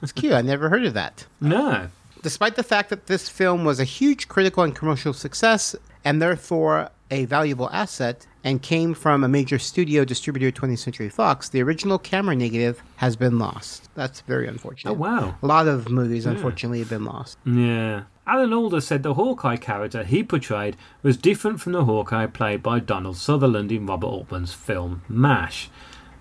It's 0.00 0.12
cute. 0.12 0.32
I 0.32 0.42
never 0.42 0.68
heard 0.68 0.84
of 0.84 0.94
that. 0.94 1.26
No. 1.40 1.88
Despite 2.22 2.54
the 2.54 2.62
fact 2.62 2.88
that 2.90 3.06
this 3.06 3.28
film 3.28 3.64
was 3.64 3.80
a 3.80 3.84
huge 3.84 4.28
critical 4.28 4.62
and 4.62 4.74
commercial 4.74 5.12
success, 5.12 5.74
and 6.04 6.22
therefore 6.22 6.90
a 7.10 7.24
valuable 7.24 7.68
asset, 7.70 8.26
and 8.44 8.62
came 8.62 8.94
from 8.94 9.22
a 9.24 9.28
major 9.28 9.58
studio 9.58 10.04
distributor, 10.04 10.50
20th 10.50 10.78
Century 10.78 11.08
Fox, 11.08 11.48
the 11.48 11.62
original 11.62 11.98
camera 11.98 12.34
negative 12.34 12.82
has 12.96 13.16
been 13.16 13.38
lost. 13.38 13.88
That's 13.94 14.20
very 14.22 14.46
unfortunate. 14.48 14.90
Oh, 14.92 14.94
wow. 14.94 15.34
A 15.42 15.46
lot 15.46 15.66
of 15.68 15.88
movies, 15.90 16.24
Yeah. 16.24 16.32
unfortunately, 16.32 16.78
have 16.78 16.88
been 16.90 17.04
lost. 17.04 17.38
Yeah. 17.44 18.02
Alan 18.24 18.52
Alda 18.52 18.80
said 18.80 19.02
the 19.02 19.14
Hawkeye 19.14 19.56
character 19.56 20.04
he 20.04 20.22
portrayed 20.22 20.76
was 21.02 21.16
different 21.16 21.60
from 21.60 21.72
the 21.72 21.84
Hawkeye 21.84 22.26
played 22.26 22.62
by 22.62 22.78
Donald 22.78 23.16
Sutherland 23.16 23.72
in 23.72 23.84
Robert 23.84 24.06
Altman's 24.06 24.54
film 24.54 25.02
MASH, 25.08 25.68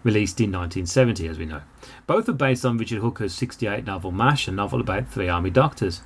released 0.04 0.42
in 0.42 0.52
1970, 0.52 1.28
as 1.28 1.38
we 1.38 1.46
know. 1.46 1.62
Both 2.08 2.28
are 2.28 2.34
based 2.34 2.66
on 2.66 2.80
Richard 2.80 3.02
Hooker's 3.02 3.36
68 3.36 3.86
novel 3.86 4.12
MASH, 4.12 4.48
a 4.48 4.52
novel 4.52 4.82
about 4.82 5.10
three 5.10 5.30
army 5.30 5.52
doctors. 5.52 6.02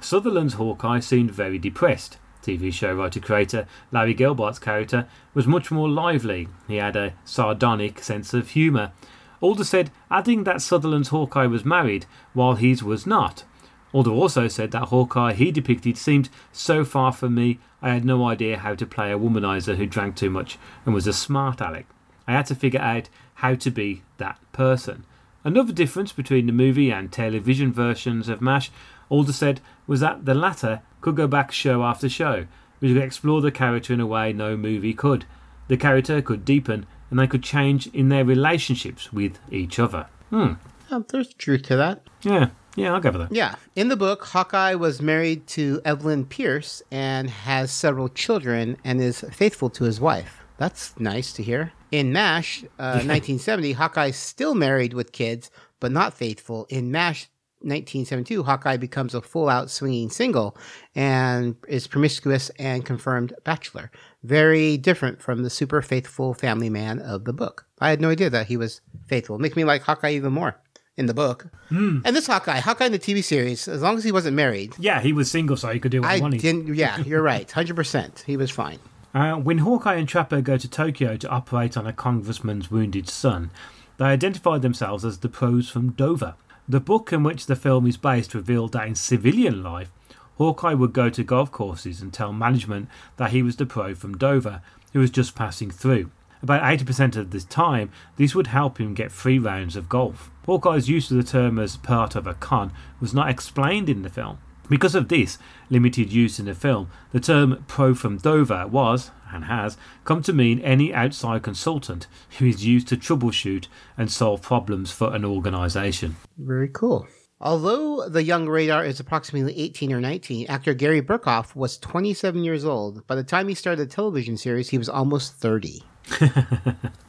Sutherland's 0.00 0.54
Hawkeye 0.54 1.00
seemed 1.00 1.30
very 1.30 1.58
depressed. 1.58 2.18
TV 2.42 2.70
show 2.70 2.92
writer 2.92 3.18
creator 3.18 3.66
Larry 3.90 4.14
Gelbart's 4.14 4.58
character 4.58 5.08
was 5.32 5.46
much 5.46 5.70
more 5.70 5.88
lively. 5.88 6.48
He 6.66 6.76
had 6.76 6.94
a 6.94 7.14
sardonic 7.24 8.00
sense 8.00 8.34
of 8.34 8.50
humour. 8.50 8.92
Alda 9.40 9.64
said, 9.64 9.90
adding 10.10 10.44
that 10.44 10.60
Sutherland's 10.60 11.08
Hawkeye 11.08 11.46
was 11.46 11.64
married, 11.64 12.04
while 12.34 12.56
his 12.56 12.82
was 12.82 13.06
not. 13.06 13.44
Alda 13.94 14.10
also 14.10 14.48
said 14.48 14.70
that 14.72 14.88
Hawkeye 14.88 15.32
he 15.32 15.50
depicted 15.50 15.96
seemed 15.96 16.28
so 16.52 16.84
far 16.84 17.12
from 17.12 17.34
me, 17.34 17.58
I 17.80 17.90
had 17.90 18.04
no 18.04 18.26
idea 18.26 18.58
how 18.58 18.74
to 18.74 18.86
play 18.86 19.12
a 19.12 19.18
womanizer 19.18 19.76
who 19.76 19.86
drank 19.86 20.16
too 20.16 20.30
much 20.30 20.58
and 20.84 20.94
was 20.94 21.06
a 21.06 21.12
smart 21.12 21.60
aleck. 21.60 21.86
I 22.26 22.32
had 22.32 22.46
to 22.46 22.54
figure 22.54 22.80
out 22.80 23.08
how 23.34 23.54
to 23.54 23.70
be 23.70 24.02
that 24.18 24.38
person. 24.52 25.04
Another 25.44 25.72
difference 25.72 26.12
between 26.12 26.46
the 26.46 26.52
movie 26.52 26.90
and 26.90 27.10
television 27.10 27.72
versions 27.72 28.28
of 28.28 28.42
MASH, 28.42 28.70
Alda 29.10 29.32
said, 29.32 29.60
was 29.86 30.00
that 30.00 30.26
the 30.26 30.34
latter 30.34 30.82
could 31.00 31.16
go 31.16 31.26
back 31.26 31.52
show 31.52 31.82
after 31.82 32.08
show. 32.08 32.46
We 32.80 32.92
could 32.92 33.02
explore 33.02 33.40
the 33.40 33.50
character 33.50 33.94
in 33.94 34.00
a 34.00 34.06
way 34.06 34.32
no 34.32 34.56
movie 34.56 34.92
could. 34.92 35.24
The 35.68 35.76
character 35.76 36.20
could 36.20 36.44
deepen 36.44 36.86
and 37.10 37.18
they 37.18 37.26
could 37.26 37.42
change 37.42 37.86
in 37.88 38.08
their 38.08 38.24
relationships 38.24 39.12
with 39.12 39.38
each 39.50 39.78
other. 39.78 40.06
Hmm. 40.30 40.54
Oh, 40.90 41.04
there's 41.08 41.32
truth 41.34 41.62
to 41.64 41.76
that. 41.76 42.02
Yeah, 42.22 42.50
yeah, 42.78 42.94
I'll 42.94 43.00
go 43.00 43.12
for 43.12 43.18
that. 43.18 43.32
Yeah. 43.32 43.56
In 43.76 43.88
the 43.88 43.96
book, 43.96 44.24
Hawkeye 44.24 44.74
was 44.74 45.02
married 45.02 45.46
to 45.48 45.80
Evelyn 45.84 46.24
Pierce 46.24 46.82
and 46.90 47.28
has 47.28 47.70
several 47.70 48.08
children 48.08 48.76
and 48.84 49.00
is 49.00 49.20
faithful 49.32 49.70
to 49.70 49.84
his 49.84 50.00
wife. 50.00 50.42
That's 50.58 50.98
nice 50.98 51.32
to 51.34 51.42
hear. 51.42 51.72
In 51.90 52.12
MASH, 52.12 52.64
uh, 52.78 53.04
1970, 53.04 53.72
Hawkeye's 53.72 54.16
still 54.16 54.54
married 54.54 54.92
with 54.92 55.12
kids, 55.12 55.50
but 55.80 55.92
not 55.92 56.14
faithful. 56.14 56.66
In 56.68 56.90
MASH 56.90 57.28
1972, 57.60 58.44
Hawkeye 58.44 58.76
becomes 58.76 59.14
a 59.14 59.20
full 59.20 59.48
out 59.48 59.70
swinging 59.70 60.10
single 60.10 60.56
and 60.94 61.56
is 61.66 61.86
promiscuous 61.86 62.50
and 62.58 62.84
confirmed 62.84 63.34
bachelor. 63.44 63.90
Very 64.22 64.76
different 64.76 65.20
from 65.20 65.42
the 65.42 65.50
super 65.50 65.82
faithful 65.82 66.34
family 66.34 66.70
man 66.70 67.00
of 67.00 67.24
the 67.24 67.32
book. 67.32 67.66
I 67.80 67.90
had 67.90 68.00
no 68.00 68.10
idea 68.10 68.30
that 68.30 68.46
he 68.46 68.56
was 68.56 68.80
faithful. 69.06 69.38
Makes 69.38 69.56
me 69.56 69.64
like 69.64 69.82
Hawkeye 69.82 70.12
even 70.12 70.32
more 70.32 70.60
in 70.98 71.06
the 71.06 71.14
book. 71.14 71.46
Hmm. 71.70 72.00
And 72.04 72.14
this 72.14 72.26
Hawkeye, 72.26 72.60
Hawkeye 72.60 72.86
in 72.86 72.92
the 72.92 72.98
TV 72.98 73.22
series, 73.24 73.68
as 73.68 73.80
long 73.80 73.96
as 73.96 74.04
he 74.04 74.12
wasn't 74.12 74.36
married, 74.36 74.74
Yeah, 74.78 75.00
he 75.00 75.12
was 75.12 75.30
single, 75.30 75.56
so 75.56 75.70
he 75.72 75.80
could 75.80 75.92
do 75.92 76.02
what 76.02 76.14
he 76.14 76.20
wanted. 76.20 76.42
didn't. 76.42 76.74
Yeah, 76.74 76.98
you're 77.06 77.22
right. 77.22 77.50
Hundred 77.50 77.76
percent. 77.76 78.24
He 78.26 78.36
was 78.36 78.50
fine. 78.50 78.78
Uh, 79.14 79.36
when 79.36 79.58
Hawkeye 79.58 79.94
and 79.94 80.06
Trapper 80.08 80.42
go 80.42 80.58
to 80.58 80.68
Tokyo 80.68 81.16
to 81.16 81.28
operate 81.30 81.76
on 81.76 81.86
a 81.86 81.92
congressman's 81.94 82.70
wounded 82.70 83.08
son, 83.08 83.50
they 83.96 84.04
identify 84.04 84.58
themselves 84.58 85.04
as 85.04 85.18
the 85.18 85.28
pros 85.30 85.70
from 85.70 85.92
Dover. 85.92 86.34
The 86.68 86.80
book 86.80 87.12
in 87.12 87.22
which 87.22 87.46
the 87.46 87.56
film 87.56 87.86
is 87.86 87.96
based 87.96 88.34
revealed 88.34 88.72
that 88.72 88.86
in 88.86 88.94
civilian 88.94 89.62
life, 89.62 89.90
Hawkeye 90.36 90.74
would 90.74 90.92
go 90.92 91.08
to 91.08 91.24
golf 91.24 91.50
courses 91.50 92.02
and 92.02 92.12
tell 92.12 92.32
management 92.32 92.88
that 93.16 93.30
he 93.30 93.42
was 93.42 93.56
the 93.56 93.64
pro 93.66 93.94
from 93.94 94.18
Dover 94.18 94.60
who 94.92 95.00
was 95.00 95.10
just 95.10 95.34
passing 95.34 95.70
through. 95.70 96.10
About 96.42 96.62
80% 96.62 97.16
of 97.16 97.30
the 97.30 97.40
time, 97.40 97.90
this 98.16 98.34
would 98.34 98.48
help 98.48 98.78
him 98.78 98.94
get 98.94 99.10
free 99.10 99.38
rounds 99.38 99.74
of 99.74 99.88
golf. 99.88 100.30
Hawkeye's 100.48 100.88
use 100.88 101.10
of 101.10 101.18
the 101.18 101.22
term 101.22 101.58
as 101.58 101.76
part 101.76 102.16
of 102.16 102.26
a 102.26 102.32
con 102.32 102.72
was 103.00 103.12
not 103.12 103.28
explained 103.28 103.90
in 103.90 104.00
the 104.00 104.08
film. 104.08 104.38
Because 104.70 104.94
of 104.94 105.08
this 105.08 105.36
limited 105.68 106.10
use 106.10 106.40
in 106.40 106.46
the 106.46 106.54
film, 106.54 106.90
the 107.12 107.20
term 107.20 107.66
pro 107.68 107.94
from 107.94 108.16
Dover 108.16 108.66
was, 108.66 109.10
and 109.30 109.44
has, 109.44 109.76
come 110.06 110.22
to 110.22 110.32
mean 110.32 110.58
any 110.60 110.94
outside 110.94 111.42
consultant 111.42 112.06
who 112.38 112.46
is 112.46 112.64
used 112.64 112.88
to 112.88 112.96
troubleshoot 112.96 113.66
and 113.98 114.10
solve 114.10 114.40
problems 114.40 114.90
for 114.90 115.14
an 115.14 115.22
organisation. 115.22 116.16
Very 116.38 116.68
cool. 116.68 117.06
Although 117.42 118.08
the 118.08 118.22
young 118.22 118.48
radar 118.48 118.86
is 118.86 118.98
approximately 118.98 119.54
18 119.54 119.92
or 119.92 120.00
19, 120.00 120.46
actor 120.46 120.72
Gary 120.72 121.02
Burghoff 121.02 121.54
was 121.54 121.76
27 121.76 122.42
years 122.42 122.64
old. 122.64 123.06
By 123.06 123.16
the 123.16 123.22
time 123.22 123.48
he 123.48 123.54
started 123.54 123.86
the 123.86 123.94
television 123.94 124.38
series, 124.38 124.70
he 124.70 124.78
was 124.78 124.88
almost 124.88 125.34
30. 125.34 125.82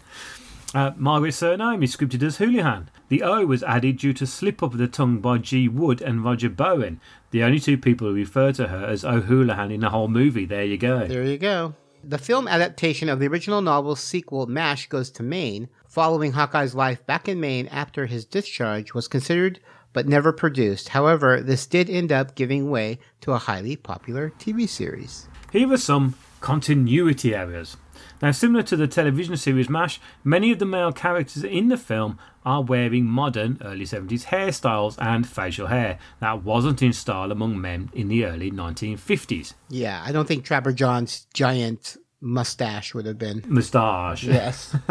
Uh, 0.73 0.91
Margaret's 0.97 1.37
surname 1.37 1.81
is 1.81 1.95
scripted 1.95 2.21
as 2.21 2.37
Houlihan. 2.37 2.89
The 3.07 3.23
O 3.23 3.45
was 3.45 3.63
added 3.63 3.97
due 3.97 4.13
to 4.13 4.27
slip 4.27 4.61
of 4.61 4.77
the 4.77 4.87
tongue 4.87 5.19
by 5.19 5.39
G. 5.39 5.67
Wood 5.67 5.99
and 6.01 6.23
Roger 6.23 6.49
Bowen, 6.49 7.01
the 7.31 7.43
only 7.43 7.59
two 7.59 7.77
people 7.77 8.07
who 8.07 8.13
refer 8.13 8.51
to 8.53 8.67
her 8.67 8.85
as 8.85 9.03
O'Houlihan 9.03 9.71
in 9.71 9.79
the 9.81 9.89
whole 9.89 10.07
movie. 10.07 10.45
There 10.45 10.63
you 10.63 10.77
go. 10.77 11.07
There 11.07 11.23
you 11.23 11.39
go. 11.39 11.73
The 12.03 12.19
film 12.19 12.47
adaptation 12.47 13.09
of 13.09 13.19
the 13.19 13.27
original 13.27 13.61
novel's 13.61 13.99
sequel, 13.99 14.45
MASH 14.45 14.87
Goes 14.87 15.09
to 15.11 15.23
Maine, 15.23 15.69
following 15.87 16.33
Hawkeye's 16.33 16.75
life 16.75 17.05
back 17.05 17.27
in 17.27 17.39
Maine 17.39 17.67
after 17.67 18.05
his 18.05 18.23
discharge, 18.23 18.93
was 18.93 19.07
considered 19.07 19.59
but 19.91 20.07
never 20.07 20.31
produced. 20.31 20.89
However, 20.89 21.41
this 21.41 21.65
did 21.65 21.89
end 21.89 22.11
up 22.11 22.35
giving 22.35 22.69
way 22.69 22.99
to 23.21 23.31
a 23.31 23.39
highly 23.39 23.75
popular 23.75 24.31
TV 24.39 24.69
series. 24.69 25.27
Here 25.51 25.71
are 25.73 25.77
some 25.77 26.13
continuity 26.41 27.33
errors. 27.33 27.75
Now, 28.21 28.31
similar 28.31 28.63
to 28.63 28.75
the 28.75 28.87
television 28.87 29.37
series 29.37 29.69
MASH, 29.69 29.99
many 30.23 30.51
of 30.51 30.59
the 30.59 30.65
male 30.65 30.91
characters 30.91 31.43
in 31.43 31.69
the 31.69 31.77
film 31.77 32.19
are 32.45 32.61
wearing 32.61 33.05
modern 33.05 33.59
early 33.63 33.85
70s 33.85 34.25
hairstyles 34.25 34.95
and 34.99 35.27
facial 35.27 35.67
hair 35.67 35.99
that 36.19 36.43
wasn't 36.43 36.81
in 36.81 36.93
style 36.93 37.31
among 37.31 37.59
men 37.59 37.89
in 37.93 38.07
the 38.07 38.25
early 38.25 38.51
1950s. 38.51 39.53
Yeah, 39.69 40.03
I 40.05 40.11
don't 40.11 40.27
think 40.27 40.43
Trapper 40.43 40.73
John's 40.73 41.27
giant 41.33 41.97
mustache 42.21 42.93
would 42.93 43.05
have 43.05 43.17
been. 43.17 43.43
Moustache. 43.47 44.23
Yes. 44.23 44.75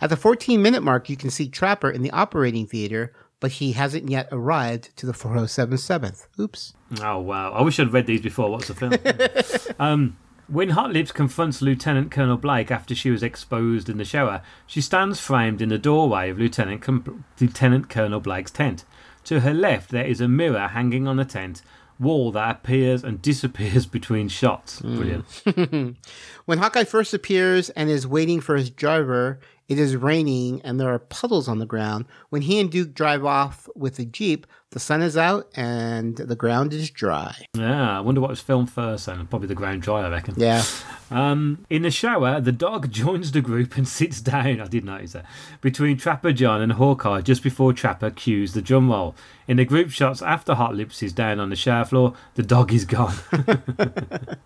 At 0.00 0.10
the 0.10 0.16
14 0.16 0.62
minute 0.62 0.82
mark, 0.82 1.10
you 1.10 1.16
can 1.16 1.30
see 1.30 1.48
Trapper 1.48 1.90
in 1.90 2.02
the 2.02 2.10
operating 2.12 2.66
theater, 2.66 3.12
but 3.40 3.52
he 3.52 3.72
hasn't 3.72 4.08
yet 4.08 4.28
arrived 4.32 4.96
to 4.96 5.06
the 5.06 5.12
4077th. 5.12 6.26
Oops. 6.40 6.74
Oh, 7.02 7.18
wow. 7.18 7.52
I 7.52 7.62
wish 7.62 7.78
I'd 7.78 7.92
read 7.92 8.06
these 8.06 8.20
before. 8.20 8.50
What's 8.50 8.68
the 8.68 8.74
film? 8.74 8.94
um, 9.78 10.16
when 10.48 10.70
Hot 10.70 10.92
Lips 10.92 11.12
confronts 11.12 11.62
Lieutenant 11.62 12.10
Colonel 12.10 12.38
Blake 12.38 12.70
after 12.70 12.94
she 12.94 13.10
was 13.10 13.22
exposed 13.22 13.88
in 13.88 13.98
the 13.98 14.04
shower, 14.04 14.42
she 14.66 14.80
stands 14.80 15.20
framed 15.20 15.60
in 15.60 15.68
the 15.68 15.78
doorway 15.78 16.30
of 16.30 16.38
Lieutenant, 16.38 16.82
Com- 16.82 17.24
Lieutenant 17.38 17.88
Colonel 17.88 18.20
Blake's 18.20 18.50
tent. 18.50 18.84
To 19.24 19.40
her 19.40 19.52
left, 19.52 19.90
there 19.90 20.06
is 20.06 20.20
a 20.20 20.28
mirror 20.28 20.68
hanging 20.68 21.06
on 21.06 21.16
the 21.16 21.24
tent 21.24 21.62
wall 22.00 22.32
that 22.32 22.50
appears 22.50 23.04
and 23.04 23.20
disappears 23.20 23.86
between 23.98 24.28
shots. 24.28 24.78
Hmm. 24.78 24.96
Brilliant. 24.96 25.96
when 26.46 26.58
Hawkeye 26.58 26.84
first 26.84 27.12
appears 27.12 27.70
and 27.70 27.90
is 27.90 28.06
waiting 28.06 28.40
for 28.40 28.56
his 28.56 28.70
driver, 28.70 29.40
it 29.68 29.78
is 29.78 29.96
raining 29.96 30.62
and 30.62 30.80
there 30.80 30.92
are 30.92 30.98
puddles 30.98 31.46
on 31.46 31.58
the 31.58 31.66
ground. 31.66 32.06
When 32.30 32.42
he 32.42 32.58
and 32.58 32.70
Duke 32.70 32.94
drive 32.94 33.24
off 33.24 33.68
with 33.76 33.96
the 33.96 34.06
Jeep, 34.06 34.46
the 34.70 34.80
sun 34.80 35.02
is 35.02 35.16
out 35.16 35.48
and 35.54 36.16
the 36.16 36.36
ground 36.36 36.72
is 36.72 36.90
dry. 36.90 37.34
Yeah, 37.54 37.98
I 37.98 38.00
wonder 38.00 38.20
what 38.20 38.30
was 38.30 38.40
filmed 38.40 38.70
first 38.70 39.06
then. 39.06 39.26
Probably 39.26 39.48
the 39.48 39.54
ground 39.54 39.82
dry, 39.82 40.04
I 40.04 40.08
reckon. 40.08 40.34
Yeah. 40.38 40.62
Um, 41.10 41.66
in 41.68 41.82
the 41.82 41.90
shower, 41.90 42.40
the 42.40 42.52
dog 42.52 42.90
joins 42.90 43.32
the 43.32 43.42
group 43.42 43.76
and 43.76 43.86
sits 43.86 44.20
down. 44.22 44.60
I 44.60 44.66
did 44.66 44.84
notice 44.84 45.12
that. 45.12 45.26
Between 45.60 45.98
Trapper 45.98 46.32
John 46.32 46.62
and 46.62 46.72
Hawkeye 46.72 47.20
just 47.20 47.42
before 47.42 47.72
Trapper 47.74 48.10
cues 48.10 48.54
the 48.54 48.62
drum 48.62 48.90
roll. 48.90 49.14
In 49.46 49.58
the 49.58 49.64
group 49.66 49.90
shots 49.90 50.22
after 50.22 50.54
Hot 50.54 50.74
Lips 50.74 51.02
is 51.02 51.12
down 51.12 51.40
on 51.40 51.50
the 51.50 51.56
shower 51.56 51.84
floor, 51.84 52.14
the 52.34 52.42
dog 52.42 52.72
is 52.72 52.84
gone. 52.84 53.14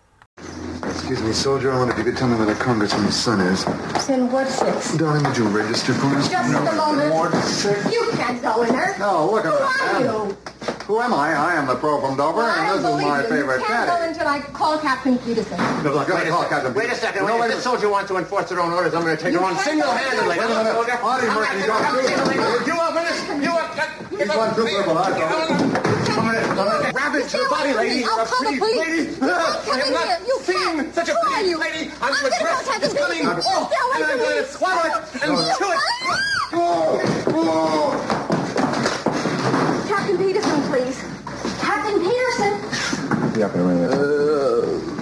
Excuse 0.83 1.21
me, 1.21 1.31
soldier. 1.31 1.71
I 1.71 1.77
wonder 1.77 1.93
if 1.93 1.99
you 1.99 2.03
could 2.05 2.17
tell 2.17 2.27
me 2.27 2.35
where 2.37 2.45
the 2.45 2.55
congressman's 2.55 3.15
son 3.15 3.39
is. 3.41 3.63
Then 4.07 4.31
what's 4.31 4.59
this? 4.59 4.97
Darling, 4.97 5.23
would 5.23 5.37
you 5.37 5.47
register 5.47 5.93
for 5.93 6.07
us? 6.07 6.29
Just 6.29 6.49
a 6.49 6.75
moment. 6.75 7.93
You 7.93 8.09
can't 8.17 8.41
go 8.41 8.63
in 8.63 8.73
there. 8.73 8.95
No, 8.97 9.29
look 9.31 9.45
Who 9.45 9.51
at 9.53 9.61
are 9.61 9.93
that. 9.93 10.01
you? 10.01 10.37
Who 10.85 10.99
am 10.99 11.13
I? 11.13 11.33
I 11.33 11.53
am 11.55 11.67
the 11.67 11.75
pro 11.75 12.01
from 12.01 12.17
Dover, 12.17 12.41
I 12.41 12.59
and 12.59 12.75
this 12.75 12.83
don't 12.83 12.99
is 12.99 13.05
my 13.05 13.21
believe 13.21 13.29
you. 13.31 13.35
favorite 13.37 13.59
You 13.61 13.65
can't 13.67 13.87
go 13.87 13.95
caddy. 13.95 14.07
until 14.11 14.27
I 14.27 14.39
call 14.39 14.77
Captain 14.79 15.17
Peterson. 15.19 15.57
No, 15.83 15.93
look, 15.93 16.07
Wait 16.09 16.27
a 16.27 16.29
call 16.29 16.41
second. 16.43 16.49
Captain 16.49 16.73
Wait 16.73 16.89
a 16.91 16.95
second. 16.95 17.21
No, 17.25 17.33
Wait, 17.35 17.39
wait 17.41 17.47
if 17.47 17.53
a 17.53 17.55
the 17.57 17.61
soldier 17.61 17.89
wants 17.89 18.09
to 18.11 18.17
enforce 18.17 18.49
their 18.49 18.59
own 18.59 18.73
orders, 18.73 18.93
I'm 18.93 19.03
going 19.03 19.15
to 19.15 19.21
take 19.23 19.31
You 19.33 19.39
her 19.39 19.45
on 19.45 19.57
single-handedly. 19.59 20.27
Wait 20.39 20.43
a 20.43 20.49
minute. 20.49 20.75
Audie 20.75 21.27
Murphy, 21.31 21.59
you 21.61 21.67
don't 21.67 21.83
do 21.87 22.01
that. 22.03 22.67
You 22.67 22.73
are 22.73 22.91
finished. 22.91 23.43
You 23.43 23.51
are... 23.51 23.69
He's 24.23 24.35
one 24.35 24.53
trooper, 24.55 24.83
but 24.85 24.97
I 24.97 25.09
don't. 25.19 25.73
Come 26.13 26.27
on, 26.27 26.35
come 26.55 26.59
on. 26.59 26.93
Ravage 26.93 27.33
your 27.33 27.49
body, 27.49 27.73
lady. 27.73 28.03
I'll 28.05 28.21
A 28.21 28.25
call 28.25 28.39
the 28.43 28.57
pretty 28.57 28.59
police. 28.59 28.77
lady. 28.77 29.19
Come 29.19 29.29
I 29.29 29.77
have 29.77 29.87
in 29.87 29.93
not 29.93 30.07
here. 30.07 30.19
You 30.27 30.35
seen 30.43 30.55
can't. 30.55 30.95
such 30.95 31.09
a 31.09 31.13
Who 31.13 31.21
pretty 31.33 31.55
lady. 31.55 31.91
I'm 32.01 32.13
I'm 32.13 32.13
gonna 32.13 32.29
the 32.29 32.35
go 32.39 32.45
Captain 32.63 32.95
coming. 32.95 33.19
Peterson. 33.19 33.43
Oh, 33.45 33.67
Stay 33.67 33.81
away 33.83 33.95
and 33.95 34.03
I'm 34.03 34.09
from 34.09 34.19
going 34.19 34.35
me. 34.37 34.43
to 34.43 34.47
swallow 34.47 34.83
it 34.85 34.93
and 35.23 35.31
chew 35.57 35.71
it. 35.73 35.79
Captain 39.87 40.17
Peterson, 40.17 40.61
please. 40.69 40.97
Captain 41.59 41.99
Peterson. 41.99 42.53
Yeah, 43.39 43.47
wait 43.47 43.59
a 43.59 43.63
minute. 43.63 44.93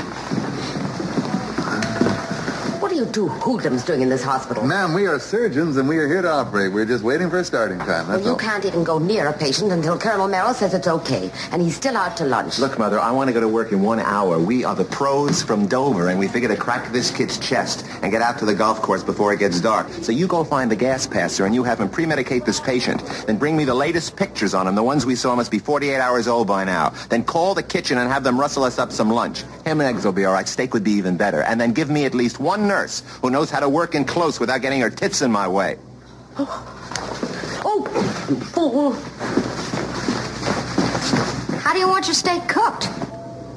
What 2.79 2.87
are 2.87 2.89
you 3.01 3.11
two 3.11 3.27
hoodlums 3.27 3.83
doing 3.83 4.01
in 4.01 4.09
this 4.09 4.23
hospital? 4.23 4.63
Ma'am, 4.63 4.93
we 4.93 5.07
are 5.07 5.17
surgeons, 5.17 5.77
and 5.77 5.89
we 5.89 5.97
are 5.97 6.07
here 6.07 6.21
to 6.21 6.29
operate. 6.31 6.71
We're 6.71 6.85
just 6.85 7.03
waiting 7.03 7.31
for 7.31 7.39
a 7.39 7.43
starting 7.43 7.79
time, 7.79 8.07
Well, 8.07 8.21
you 8.21 8.29
all. 8.31 8.35
can't 8.35 8.63
even 8.63 8.83
go 8.83 8.99
near 8.99 9.27
a 9.27 9.33
patient 9.33 9.71
until 9.71 9.97
Colonel 9.97 10.27
Merrill 10.27 10.53
says 10.53 10.75
it's 10.75 10.87
okay, 10.87 11.31
and 11.51 11.63
he's 11.63 11.75
still 11.75 11.97
out 11.97 12.15
to 12.17 12.25
lunch. 12.25 12.59
Look, 12.59 12.77
Mother, 12.77 12.99
I 12.99 13.09
want 13.11 13.27
to 13.29 13.33
go 13.33 13.39
to 13.39 13.47
work 13.47 13.71
in 13.71 13.81
one 13.81 13.99
hour. 13.99 14.37
We 14.37 14.63
are 14.63 14.75
the 14.75 14.83
pros 14.85 15.41
from 15.41 15.65
Dover, 15.65 16.09
and 16.09 16.19
we 16.19 16.27
figure 16.27 16.49
to 16.49 16.55
crack 16.55 16.91
this 16.91 17.09
kid's 17.09 17.39
chest 17.39 17.85
and 18.03 18.11
get 18.11 18.21
out 18.21 18.37
to 18.37 18.45
the 18.45 18.53
golf 18.53 18.83
course 18.83 19.03
before 19.03 19.33
it 19.33 19.39
gets 19.39 19.59
dark. 19.59 19.89
So 20.03 20.11
you 20.11 20.27
go 20.27 20.43
find 20.43 20.69
the 20.69 20.75
gas 20.75 21.07
passer, 21.07 21.45
and 21.47 21.55
you 21.55 21.63
have 21.63 21.79
him 21.79 21.89
pre-medicate 21.89 22.45
this 22.45 22.59
patient. 22.59 23.01
Then 23.25 23.37
bring 23.37 23.57
me 23.57 23.65
the 23.65 23.73
latest 23.73 24.15
pictures 24.15 24.53
on 24.53 24.67
him. 24.67 24.75
The 24.75 24.83
ones 24.83 25.07
we 25.07 25.15
saw 25.15 25.35
must 25.35 25.49
be 25.49 25.57
48 25.57 25.95
hours 25.99 26.27
old 26.27 26.45
by 26.47 26.65
now. 26.65 26.93
Then 27.09 27.23
call 27.23 27.55
the 27.55 27.63
kitchen 27.63 27.97
and 27.97 28.11
have 28.11 28.23
them 28.23 28.39
rustle 28.39 28.63
us 28.63 28.77
up 28.77 28.91
some 28.91 29.09
lunch. 29.09 29.41
Ham 29.65 29.81
and 29.81 29.89
eggs 29.89 30.05
will 30.05 30.11
be 30.11 30.25
all 30.25 30.33
right. 30.33 30.47
Steak 30.47 30.73
would 30.75 30.83
be 30.83 30.91
even 30.91 31.17
better. 31.17 31.41
And 31.41 31.59
then 31.59 31.73
give 31.73 31.89
me 31.89 32.05
at 32.05 32.13
least 32.13 32.39
one 32.39 32.67
nurse 32.67 32.90
who 33.21 33.29
knows 33.29 33.49
how 33.49 33.59
to 33.59 33.69
work 33.69 33.95
in 33.95 34.05
close 34.05 34.39
without 34.39 34.61
getting 34.61 34.81
her 34.81 34.89
tits 34.89 35.21
in 35.21 35.31
my 35.31 35.47
way. 35.47 35.77
Oh, 37.63 37.87
you 38.29 38.35
fool. 38.35 38.91
How 41.59 41.73
do 41.73 41.79
you 41.79 41.87
want 41.87 42.07
your 42.07 42.13
steak 42.15 42.47
cooked? 42.47 42.89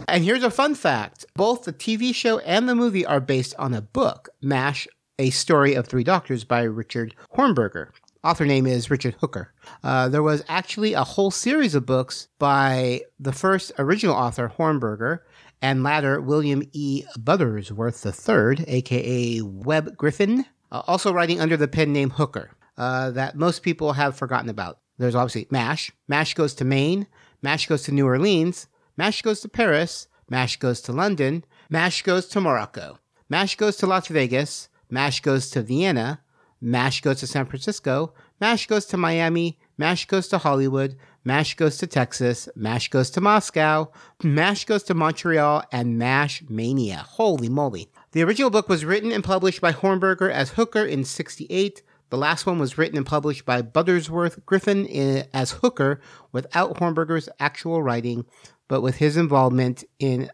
And 0.09 0.23
here's 0.23 0.43
a 0.45 0.51
fun 0.51 0.75
fact 0.75 1.25
both 1.35 1.65
the 1.65 1.73
TV 1.73 2.15
show 2.15 2.39
and 2.41 2.69
the 2.69 2.75
movie 2.75 3.05
are 3.05 3.21
based 3.21 3.55
on 3.59 3.75
a 3.75 3.81
book, 3.81 4.29
MASH, 4.41 4.87
A 5.19 5.31
Story 5.31 5.75
of 5.75 5.87
Three 5.89 6.05
Doctors 6.05 6.45
by 6.45 6.63
Richard 6.63 7.15
Hornberger. 7.37 7.89
Author 8.23 8.47
name 8.47 8.67
is 8.67 8.91
Richard 8.91 9.17
Hooker. 9.21 9.53
Uh, 9.83 10.09
there 10.09 10.23
was 10.23 10.43
actually 10.49 10.95
a 10.95 11.05
whole 11.05 11.31
series 11.31 11.75
of 11.75 11.85
books 11.85 12.29
by 12.39 13.03
the 13.21 13.33
first 13.33 13.73
original 13.79 14.15
author, 14.15 14.53
Hornberger, 14.57 15.19
and 15.65 15.83
latter 15.83 16.21
William 16.21 16.63
E. 16.75 17.05
Buttersworth 17.19 18.05
III, 18.05 18.67
aka 18.69 19.41
Webb 19.41 19.97
Griffin, 19.97 20.45
uh, 20.71 20.83
also 20.87 21.11
writing 21.11 21.41
under 21.41 21.57
the 21.57 21.67
pen 21.67 21.91
name 21.91 22.11
Hooker, 22.11 22.51
uh, 22.77 23.11
that 23.13 23.35
most 23.35 23.63
people 23.63 23.95
have 23.95 24.15
forgotten 24.15 24.51
about. 24.51 24.81
There's 24.99 25.15
obviously 25.15 25.47
MASH. 25.51 25.91
MASH 26.07 26.35
goes 26.35 26.53
to 26.57 26.67
Maine. 26.67 27.07
MASH 27.41 27.67
goes 27.67 27.83
to 27.85 27.93
New 27.93 28.05
Orleans. 28.05 28.67
MASH 28.99 29.23
goes 29.23 29.41
to 29.41 29.49
Paris. 29.49 30.07
MASH 30.29 30.59
goes 30.59 30.83
to 30.83 30.93
London. 30.93 31.45
MASH 31.71 32.03
goes 32.03 32.27
to 32.27 32.43
Morocco. 32.43 32.99
MASH 33.31 33.57
goes 33.57 33.79
to 33.79 33.87
Las 33.87 34.09
Vegas. 34.09 34.69
MASH 34.91 35.21
goes 35.21 35.49
to 35.49 35.63
Vienna. 35.63 36.21
MASH 36.61 37.01
goes 37.01 37.21
to 37.21 37.27
San 37.27 37.47
Francisco. 37.47 38.13
MASH 38.39 38.67
goes 38.67 38.85
to 38.87 38.99
Miami. 38.99 39.59
MASH 39.79 40.09
goes 40.09 40.29
to 40.29 40.37
Hollywood. 40.37 40.97
MASH 41.25 41.55
goes 41.55 41.79
to 41.79 41.87
Texas. 41.87 42.49
MASH 42.55 42.89
goes 42.89 43.11
to 43.11 43.21
Moscow. 43.21 43.91
MASH 44.23 44.67
goes 44.67 44.83
to 44.85 44.95
Montreal. 44.95 45.65
And 45.73 45.99
MASH 45.99 46.45
Mania. 46.49 46.99
Holy 46.99 47.49
moly. 47.49 47.89
The 48.13 48.23
original 48.23 48.51
book 48.51 48.69
was 48.69 48.85
written 48.85 49.11
and 49.11 49.25
published 49.25 49.61
by 49.61 49.73
Hornberger 49.73 50.31
as 50.31 50.51
Hooker 50.51 50.85
in 50.85 51.05
68. 51.05 51.83
The 52.11 52.19
last 52.19 52.47
one 52.47 52.59
was 52.59 52.79
written 52.79 52.97
and 52.97 53.07
published 53.07 53.45
by 53.45 53.63
Buttersworth 53.63 54.45
Griffin 54.47 54.87
eh, 54.89 55.25
as 55.33 55.53
Hooker 55.53 56.01
without 56.31 56.77
Hornberger's 56.77 57.29
actual 57.41 57.83
writing, 57.83 58.27
but 58.69 58.83
with 58.83 58.97
his 58.97 59.17
involvement 59.17 59.83
in 59.99 60.31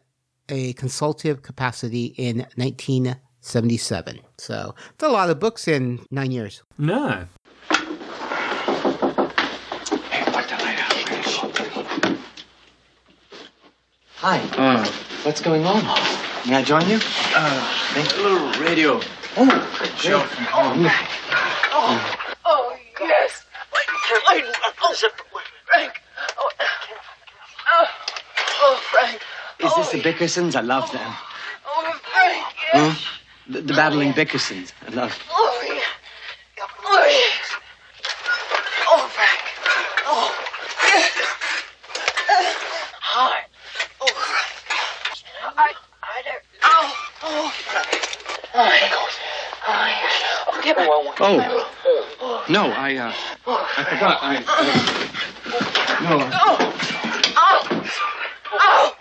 a 0.50 0.72
consultative 0.74 1.42
capacity 1.42 2.06
in 2.18 2.38
1977. 2.56 4.20
So 4.36 4.74
it's 4.92 5.02
a 5.02 5.08
lot 5.08 5.30
of 5.30 5.38
books 5.40 5.68
in 5.68 6.00
nine 6.10 6.32
years. 6.32 6.62
No. 6.76 7.26
Hi. 14.20 14.36
Uh, 14.59 14.84
what's 15.22 15.40
going 15.40 15.64
on? 15.64 15.82
May 16.47 16.56
I 16.56 16.62
join 16.62 16.86
you? 16.90 16.97
Uh, 17.34 17.74
thank 17.94 18.12
a 18.12 18.20
little 18.20 18.52
radio. 18.60 19.01
Oh, 19.38 19.48
show 19.97 20.20
from 20.20 20.44
home. 20.44 20.84
Oh, 21.72 22.16
oh 22.44 22.76
yes. 23.01 23.47
Wait, 23.72 24.44
wait, 24.44 24.44
oh, 24.82 25.40
Frank. 25.72 26.02
Oh, 26.36 26.51
oh, 27.72 27.86
oh, 28.60 28.80
Frank. 28.92 29.22
Is 29.59 29.74
this 29.76 29.90
the 29.92 30.01
Bickersons? 30.02 30.55
I 30.55 30.60
love 30.60 30.92
them. 30.92 31.14
Oh, 31.66 31.98
Frank. 32.12 32.44
Huh? 32.72 32.94
The, 33.48 33.62
the 33.62 33.72
battling 33.72 34.12
Bickersons. 34.12 34.74
I 34.86 34.90
love. 34.90 35.18
Oh, 35.30 35.62
yeah. 35.64 35.72
Oh, 35.72 35.78
yes. 35.78 35.80
Oh, 36.60 36.66
Oh, 36.92 37.06
yes. 37.09 37.49
Get 50.62 50.76
back. 50.76 50.88
Oh. 51.20 52.44
No, 52.50 52.70
I, 52.70 52.96
uh, 52.96 53.12
I 53.46 53.84
forgot. 53.84 54.18
I, 54.20 54.36
uh, 54.36 54.64
no. 56.04 56.16
Oh! 56.34 56.58
Oh! 58.52 58.94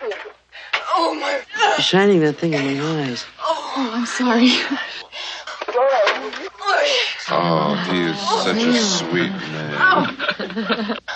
Oh, 0.94 1.14
my... 1.14 1.42
You're 1.58 1.80
shining 1.80 2.20
that 2.20 2.36
thing 2.36 2.54
in 2.54 2.78
my 2.78 3.02
eyes. 3.02 3.26
Oh, 3.42 3.90
I'm 3.92 4.06
sorry. 4.06 4.50
Oh, 7.32 7.74
he 7.90 8.00
is 8.04 8.18
such 8.18 8.56
a 8.56 8.82
sweet 8.82 9.30
man. 9.30 9.76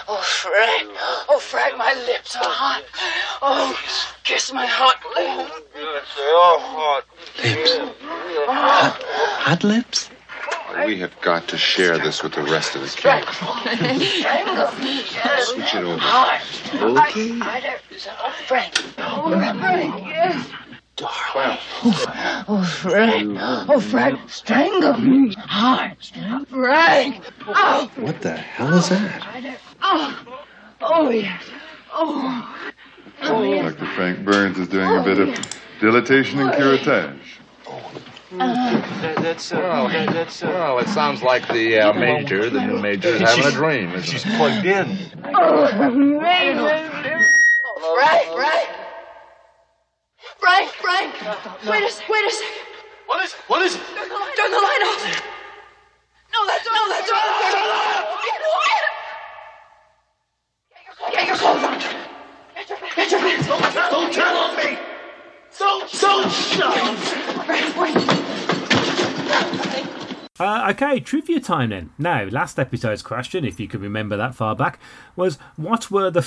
Oh, 0.06 0.20
Frank. 0.22 0.90
Oh, 1.28 1.38
Frank, 1.40 1.76
my 1.78 1.94
lips 2.06 2.36
are 2.36 2.44
hot. 2.44 2.84
Oh, 3.40 3.74
kiss 4.24 4.52
my 4.52 4.66
hot 4.66 5.02
lips. 5.16 5.64
Oh, 6.18 6.58
hot. 6.60 6.96
Lips. 6.96 7.13
Hot 7.13 7.13
lips? 9.64 10.10
We 10.86 10.98
have 10.98 11.18
got 11.20 11.48
to 11.48 11.56
share 11.56 11.98
this 11.98 12.22
with 12.22 12.32
the 12.34 12.42
rest 12.42 12.74
of 12.74 12.82
the 12.82 12.88
camp. 12.88 13.28
Switch 15.44 15.74
it 15.74 15.84
over. 15.84 16.00
Okay. 17.00 17.38
Oh, 17.40 18.34
Frank. 18.46 18.74
Oh, 18.98 19.30
Frank, 19.30 20.04
yes. 20.04 20.48
Oh, 21.00 22.64
Frank. 22.82 23.38
Oh, 23.68 23.80
Frank, 23.80 24.30
strangle 24.30 24.98
me. 24.98 25.34
Hard. 25.34 25.96
Frank. 26.48 27.22
Oh, 27.46 27.90
What 27.96 28.20
the 28.20 28.36
hell 28.36 28.74
is 28.74 28.88
that? 28.90 29.58
oh, 29.82 30.26
oh, 30.80 31.10
yes. 31.10 31.42
Oh, 31.92 32.70
oh, 33.22 33.42
yes. 33.42 33.74
Dr. 33.74 33.86
Frank 33.94 34.24
Burns 34.24 34.58
is 34.58 34.68
doing 34.68 34.96
a 34.96 35.02
bit 35.02 35.18
of 35.20 35.60
dilatation 35.80 36.40
and 36.40 36.50
curettage. 36.52 37.18
Oh, 37.66 37.92
That's, 38.38 39.52
uh, 39.52 39.56
well, 39.56 39.88
that's, 40.12 40.42
uh, 40.42 40.48
well, 40.48 40.78
it 40.78 40.88
sounds 40.88 41.22
like 41.22 41.46
the 41.48 41.78
uh, 41.78 41.92
major, 41.92 42.50
the 42.50 42.60
new 42.60 42.78
major, 42.80 43.08
is 43.08 43.20
having 43.20 43.44
a 43.44 43.50
dream. 43.52 43.90
isn't 43.90 44.02
She's 44.02 44.24
plugged 44.36 44.66
in. 44.66 44.98
Oh, 45.34 45.64
amazing. 45.66 46.90
Oh, 47.66 47.96
Frank, 47.96 48.26
Frank. 48.34 48.68
Frank, 50.38 50.70
Frank. 50.70 51.14
Wait 51.68 51.82
a 51.82 51.90
sec. 51.90 52.08
Wait 52.08 52.24
a 52.24 52.30
second. 52.30 52.62
What 53.06 53.24
is 53.24 53.32
it? 53.32 53.38
What 53.46 53.62
is 53.62 53.74
it? 53.76 53.80
Turn 53.94 54.08
the 54.08 54.14
light, 54.14 54.34
turn 54.36 54.50
the 54.50 54.56
light 54.58 54.82
off. 54.86 55.22
No, 56.32 56.46
that's 56.46 56.66
no, 56.66 56.88
that's 56.88 57.10
all. 57.10 57.18
Shut 57.40 57.54
up. 57.54 58.06
Get 61.12 61.26
your 61.28 61.36
clothes 61.36 61.64
on. 61.64 61.78
Get 62.54 62.68
your, 62.68 62.78
get 62.96 63.10
your 63.10 63.20
pants. 63.20 63.46
Don't, 63.46 63.90
don't 63.90 64.12
tell 64.12 64.36
on 64.36 64.56
me. 64.56 64.78
Don't, 65.58 65.90
don't 66.00 66.30
shut 66.30 66.76
Uh, 70.40 70.70
okay, 70.70 70.98
trivia 70.98 71.38
time 71.38 71.70
then. 71.70 71.90
Now, 71.96 72.24
last 72.24 72.58
episode's 72.58 73.02
question, 73.02 73.44
if 73.44 73.60
you 73.60 73.68
can 73.68 73.80
remember 73.80 74.16
that 74.16 74.34
far 74.34 74.56
back, 74.56 74.80
was 75.14 75.38
what 75.54 75.92
were 75.92 76.10
the 76.10 76.22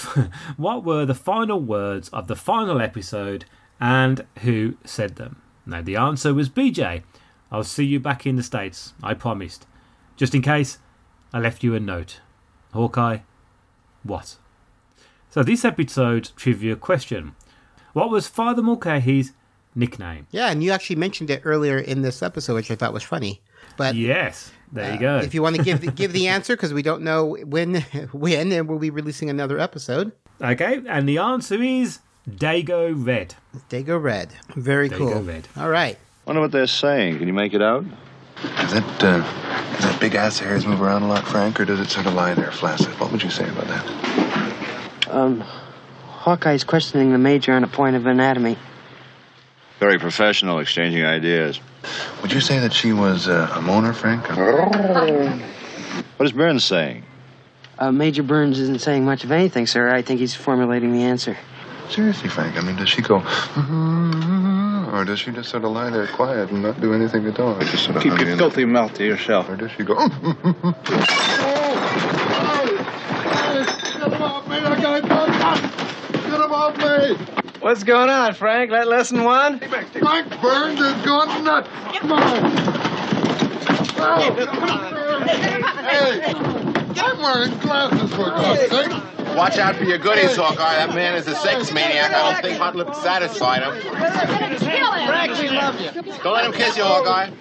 what 0.58 0.86
were 0.86 1.06
the 1.06 1.14
final 1.14 1.60
words 1.60 2.08
of 2.10 2.28
the 2.28 2.36
final 2.36 2.80
episode, 2.80 3.44
and 3.82 4.26
who 4.44 4.78
said 4.86 5.18
them? 5.18 5.42
Now, 5.66 5.82
the 5.82 5.98
answer 5.98 6.34
was 6.34 6.50
BJ. 6.50 7.04
I'll 7.52 7.66
see 7.66 7.86
you 7.86 8.00
back 8.00 8.26
in 8.26 8.38
the 8.38 8.44
states. 8.44 8.94
I 9.04 9.14
promised. 9.14 9.66
Just 10.16 10.34
in 10.34 10.42
case, 10.42 10.78
I 11.34 11.40
left 11.40 11.64
you 11.64 11.76
a 11.76 11.80
note. 11.80 12.22
Hawkeye, 12.74 13.20
what? 14.04 14.38
So 15.30 15.44
this 15.44 15.66
episode's 15.66 16.30
trivia 16.30 16.78
question: 16.78 17.36
What 17.98 18.12
was 18.12 18.28
Father 18.28 18.62
Mulcahy's 18.62 19.34
nickname? 19.74 20.28
Yeah, 20.30 20.52
and 20.52 20.64
you 20.64 20.70
actually 20.70 20.98
mentioned 20.98 21.32
it 21.32 21.42
earlier 21.44 21.80
in 21.80 22.04
this 22.04 22.22
episode, 22.22 22.54
which 22.54 22.70
I 22.70 22.76
thought 22.76 22.94
was 22.94 23.02
funny. 23.02 23.42
But 23.76 23.96
yes, 23.96 24.52
there 24.72 24.92
you 24.92 24.98
uh, 24.98 25.00
go. 25.00 25.18
If 25.26 25.34
you 25.34 25.42
want 25.42 25.56
to 25.56 25.64
give 25.64 25.82
the, 25.82 25.90
give 25.92 26.14
the 26.14 26.28
answer, 26.28 26.56
because 26.56 26.76
we 26.76 26.84
don't 26.84 27.02
know 27.02 27.38
when 27.44 27.82
when, 28.12 28.52
and 28.52 28.70
we'll 28.70 28.78
be 28.78 28.92
releasing 28.92 29.32
another 29.32 29.58
episode. 29.58 30.12
Okay, 30.40 30.84
and 30.88 31.10
the 31.10 31.18
answer 31.18 31.60
is 31.60 31.98
Dago 32.30 32.94
Red. 32.96 33.34
Dago 33.72 34.00
Red. 34.00 34.32
Very 34.56 34.92
Dago 34.92 34.98
cool. 34.98 35.24
Red. 35.24 35.48
All 35.58 35.72
right. 35.72 35.98
Wonder 36.28 36.44
what 36.44 36.52
they're 36.52 36.68
saying. 36.68 37.18
Can 37.18 37.28
you 37.28 37.34
make 37.34 37.56
it 37.56 37.64
out? 37.64 37.84
Does 38.58 38.74
that, 38.74 39.04
uh, 39.04 39.74
does 39.74 39.86
that 39.86 39.98
big 40.00 40.14
ass 40.14 40.40
of 40.40 40.46
hairs 40.46 40.68
move 40.68 40.84
around 40.84 41.02
a 41.02 41.08
lot, 41.08 41.28
Frank, 41.28 41.60
or 41.60 41.66
does 41.66 41.80
it 41.80 41.90
sort 41.90 42.06
of 42.06 42.14
lie 42.14 42.36
there 42.36 42.52
flaccid? 42.52 42.90
What 43.00 43.12
would 43.12 43.24
you 43.24 43.32
say 43.32 43.50
about 43.50 43.66
that? 43.66 45.08
Um, 45.10 45.44
Hawkeye's 46.28 46.66
questioning 46.66 47.14
the 47.14 47.18
major 47.18 47.54
on 47.54 47.64
a 47.64 47.68
point 47.68 47.96
of 47.96 48.06
anatomy. 48.06 48.58
Very 49.80 49.98
professional, 49.98 50.60
exchanging 50.60 51.06
ideas. 51.06 51.62
Would 52.22 52.34
you 52.34 52.42
say 52.42 52.60
that 52.60 52.74
she 52.74 52.92
was 52.92 53.30
uh, 53.30 53.48
a 53.54 53.60
moaner, 53.60 53.96
Frank? 53.96 54.28
What 56.18 56.26
is 56.26 56.34
Burns 56.34 56.66
saying? 56.66 57.06
Uh, 57.80 57.94
Major 57.94 58.24
Burns 58.24 58.60
isn't 58.60 58.82
saying 58.82 59.06
much 59.06 59.24
of 59.24 59.32
anything, 59.32 59.68
sir. 59.68 59.88
I 59.88 60.02
think 60.02 60.20
he's 60.20 60.36
formulating 60.36 60.92
the 60.92 61.04
answer. 61.04 61.38
Seriously, 61.90 62.28
Frank. 62.28 62.58
I 62.58 62.62
mean, 62.62 62.76
does 62.76 62.90
she 62.90 63.02
go, 63.02 63.24
or 64.94 65.06
does 65.06 65.20
she 65.22 65.32
just 65.32 65.48
sort 65.50 65.64
of 65.64 65.72
lie 65.72 65.90
there 65.92 66.08
quiet 66.08 66.52
and 66.52 66.62
not 66.62 66.82
do 66.82 66.94
anything 66.94 67.26
at 67.26 67.40
all? 67.40 67.58
Just 67.60 67.86
sort 67.86 67.96
of 67.96 68.04
Keep 68.04 68.20
your 68.20 68.36
filthy 68.36 68.66
mouth 68.66 68.94
to 68.96 69.06
yourself. 69.06 69.48
Or 69.48 69.56
does 69.56 69.72
she 69.72 69.84
go? 69.86 69.96
Get 69.96 70.10
him 74.04 74.22
off 74.22 74.46
me! 74.50 74.60
That 74.60 74.82
guy 74.82 75.78
Get 76.30 76.42
him 76.42 76.52
off 76.52 76.78
me! 76.78 77.48
What's 77.68 77.84
going 77.84 78.10
on, 78.10 78.34
Frank? 78.34 78.72
That 78.72 78.88
lesson 78.88 79.26
one? 79.26 79.60
Frank 79.60 80.42
Burns 80.42 80.80
is 80.80 81.06
going 81.06 81.44
nuts! 81.44 81.68
Come 81.98 82.14
on! 82.14 82.22
Oh, 84.00 84.32
hey! 85.84 86.34
I'm 86.98 87.22
wearing 87.22 87.60
glasses 87.60 88.10
for 88.12 88.30
God's 88.30 88.72
sake! 88.72 89.36
Watch 89.36 89.58
out 89.58 89.76
for 89.76 89.84
your 89.84 89.98
goodies, 89.98 90.38
Hawkeye. 90.38 90.78
That 90.78 90.96
man 90.96 91.16
is 91.16 91.28
a 91.28 91.36
sex 91.36 91.74
maniac. 91.74 92.14
I 92.14 92.32
don't 92.32 92.42
think 92.42 92.58
hot 92.58 92.78
lips 92.78 93.02
satisfied 93.04 93.64
him. 93.64 93.82
Frank, 95.06 95.38
we 95.38 95.50
love 95.50 95.78
you. 95.82 95.92
Don't 96.24 96.34
let 96.36 96.46
him 96.46 96.54
kiss 96.54 96.78
you, 96.78 96.86
Hawkeye. 96.86 97.32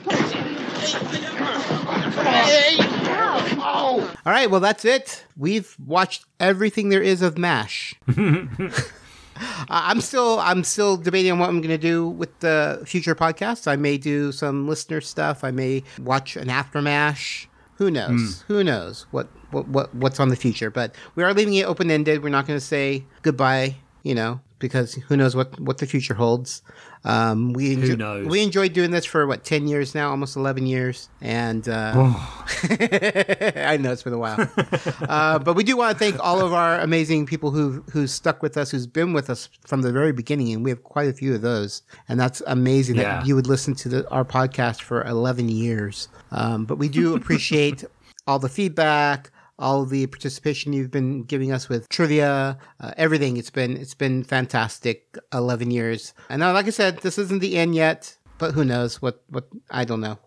Oh. 3.60 4.12
All 4.26 4.32
right. 4.32 4.50
Well, 4.50 4.58
that's 4.58 4.84
it. 4.84 5.24
We've 5.36 5.76
watched 5.86 6.24
everything 6.40 6.88
there 6.88 7.00
is 7.00 7.22
of 7.22 7.38
Mash. 7.38 7.94
I- 9.38 9.90
I'm 9.90 10.00
still 10.00 10.38
I'm 10.40 10.64
still 10.64 10.96
debating 10.96 11.32
on 11.32 11.38
what 11.38 11.48
I'm 11.48 11.60
going 11.60 11.68
to 11.70 11.78
do 11.78 12.08
with 12.08 12.38
the 12.40 12.82
future 12.86 13.14
podcasts. 13.14 13.66
I 13.66 13.76
may 13.76 13.98
do 13.98 14.32
some 14.32 14.68
listener 14.68 15.00
stuff. 15.00 15.44
I 15.44 15.50
may 15.50 15.82
watch 16.00 16.36
an 16.36 16.48
after 16.50 16.80
Mash. 16.82 17.48
Who 17.76 17.90
knows? 17.90 18.40
Hmm. 18.42 18.52
Who 18.52 18.64
knows 18.64 19.06
what, 19.10 19.28
what 19.50 19.68
what 19.68 19.94
what's 19.94 20.18
on 20.18 20.30
the 20.30 20.36
future? 20.36 20.70
But 20.70 20.94
we 21.14 21.22
are 21.22 21.34
leaving 21.34 21.54
it 21.54 21.66
open 21.66 21.90
ended. 21.90 22.22
We're 22.22 22.30
not 22.30 22.46
going 22.46 22.58
to 22.58 22.64
say 22.64 23.04
goodbye. 23.22 23.76
You 24.02 24.14
know, 24.14 24.40
because 24.58 24.94
who 24.94 25.16
knows 25.16 25.36
what 25.36 25.58
what 25.60 25.78
the 25.78 25.86
future 25.86 26.14
holds. 26.14 26.62
Um, 27.04 27.52
we 27.52 27.74
Who 27.74 27.96
knows? 27.96 28.26
we 28.26 28.42
enjoyed 28.42 28.72
doing 28.72 28.90
this 28.90 29.04
for 29.04 29.26
what 29.26 29.44
ten 29.44 29.68
years 29.68 29.94
now, 29.94 30.10
almost 30.10 30.34
eleven 30.36 30.66
years, 30.66 31.08
and 31.20 31.68
uh, 31.68 31.92
I 32.70 33.78
know 33.80 33.92
it's 33.92 34.02
been 34.02 34.12
a 34.12 34.18
while. 34.18 34.50
uh, 35.08 35.38
but 35.38 35.54
we 35.54 35.64
do 35.64 35.76
want 35.76 35.96
to 35.96 35.98
thank 36.04 36.18
all 36.22 36.40
of 36.40 36.52
our 36.52 36.80
amazing 36.80 37.26
people 37.26 37.50
who 37.50 37.82
who 37.92 38.06
stuck 38.06 38.42
with 38.42 38.56
us, 38.56 38.70
who's 38.70 38.86
been 38.86 39.12
with 39.12 39.30
us 39.30 39.48
from 39.66 39.82
the 39.82 39.92
very 39.92 40.12
beginning, 40.12 40.52
and 40.52 40.64
we 40.64 40.70
have 40.70 40.82
quite 40.82 41.08
a 41.08 41.12
few 41.12 41.34
of 41.34 41.42
those. 41.42 41.82
And 42.08 42.18
that's 42.18 42.42
amazing 42.46 42.96
Yeah. 42.96 43.18
that 43.18 43.26
you 43.26 43.34
would 43.34 43.46
listen 43.46 43.74
to 43.76 43.88
the, 43.88 44.08
our 44.10 44.24
podcast 44.24 44.82
for 44.82 45.04
eleven 45.04 45.48
years. 45.48 46.08
Um, 46.32 46.64
but 46.64 46.76
we 46.78 46.88
do 46.88 47.14
appreciate 47.20 47.84
all 48.26 48.38
the 48.38 48.48
feedback. 48.48 49.30
All 49.58 49.86
the 49.86 50.06
participation 50.06 50.72
you've 50.72 50.90
been 50.90 51.22
giving 51.22 51.50
us 51.50 51.68
with 51.68 51.88
trivia, 51.88 52.58
uh, 52.80 52.92
everything. 52.96 53.36
It's 53.36 53.50
been 53.50 53.76
it's 53.76 53.94
been 53.94 54.22
fantastic. 54.22 55.16
Eleven 55.32 55.70
years, 55.70 56.12
and 56.28 56.40
now, 56.40 56.52
like 56.52 56.66
I 56.66 56.70
said, 56.70 56.98
this 56.98 57.18
isn't 57.18 57.40
the 57.40 57.56
end 57.56 57.74
yet. 57.74 58.16
But 58.38 58.52
who 58.52 58.66
knows 58.66 59.00
what 59.00 59.22
what 59.30 59.48
I 59.70 59.86
don't 59.86 60.02
know. 60.02 60.18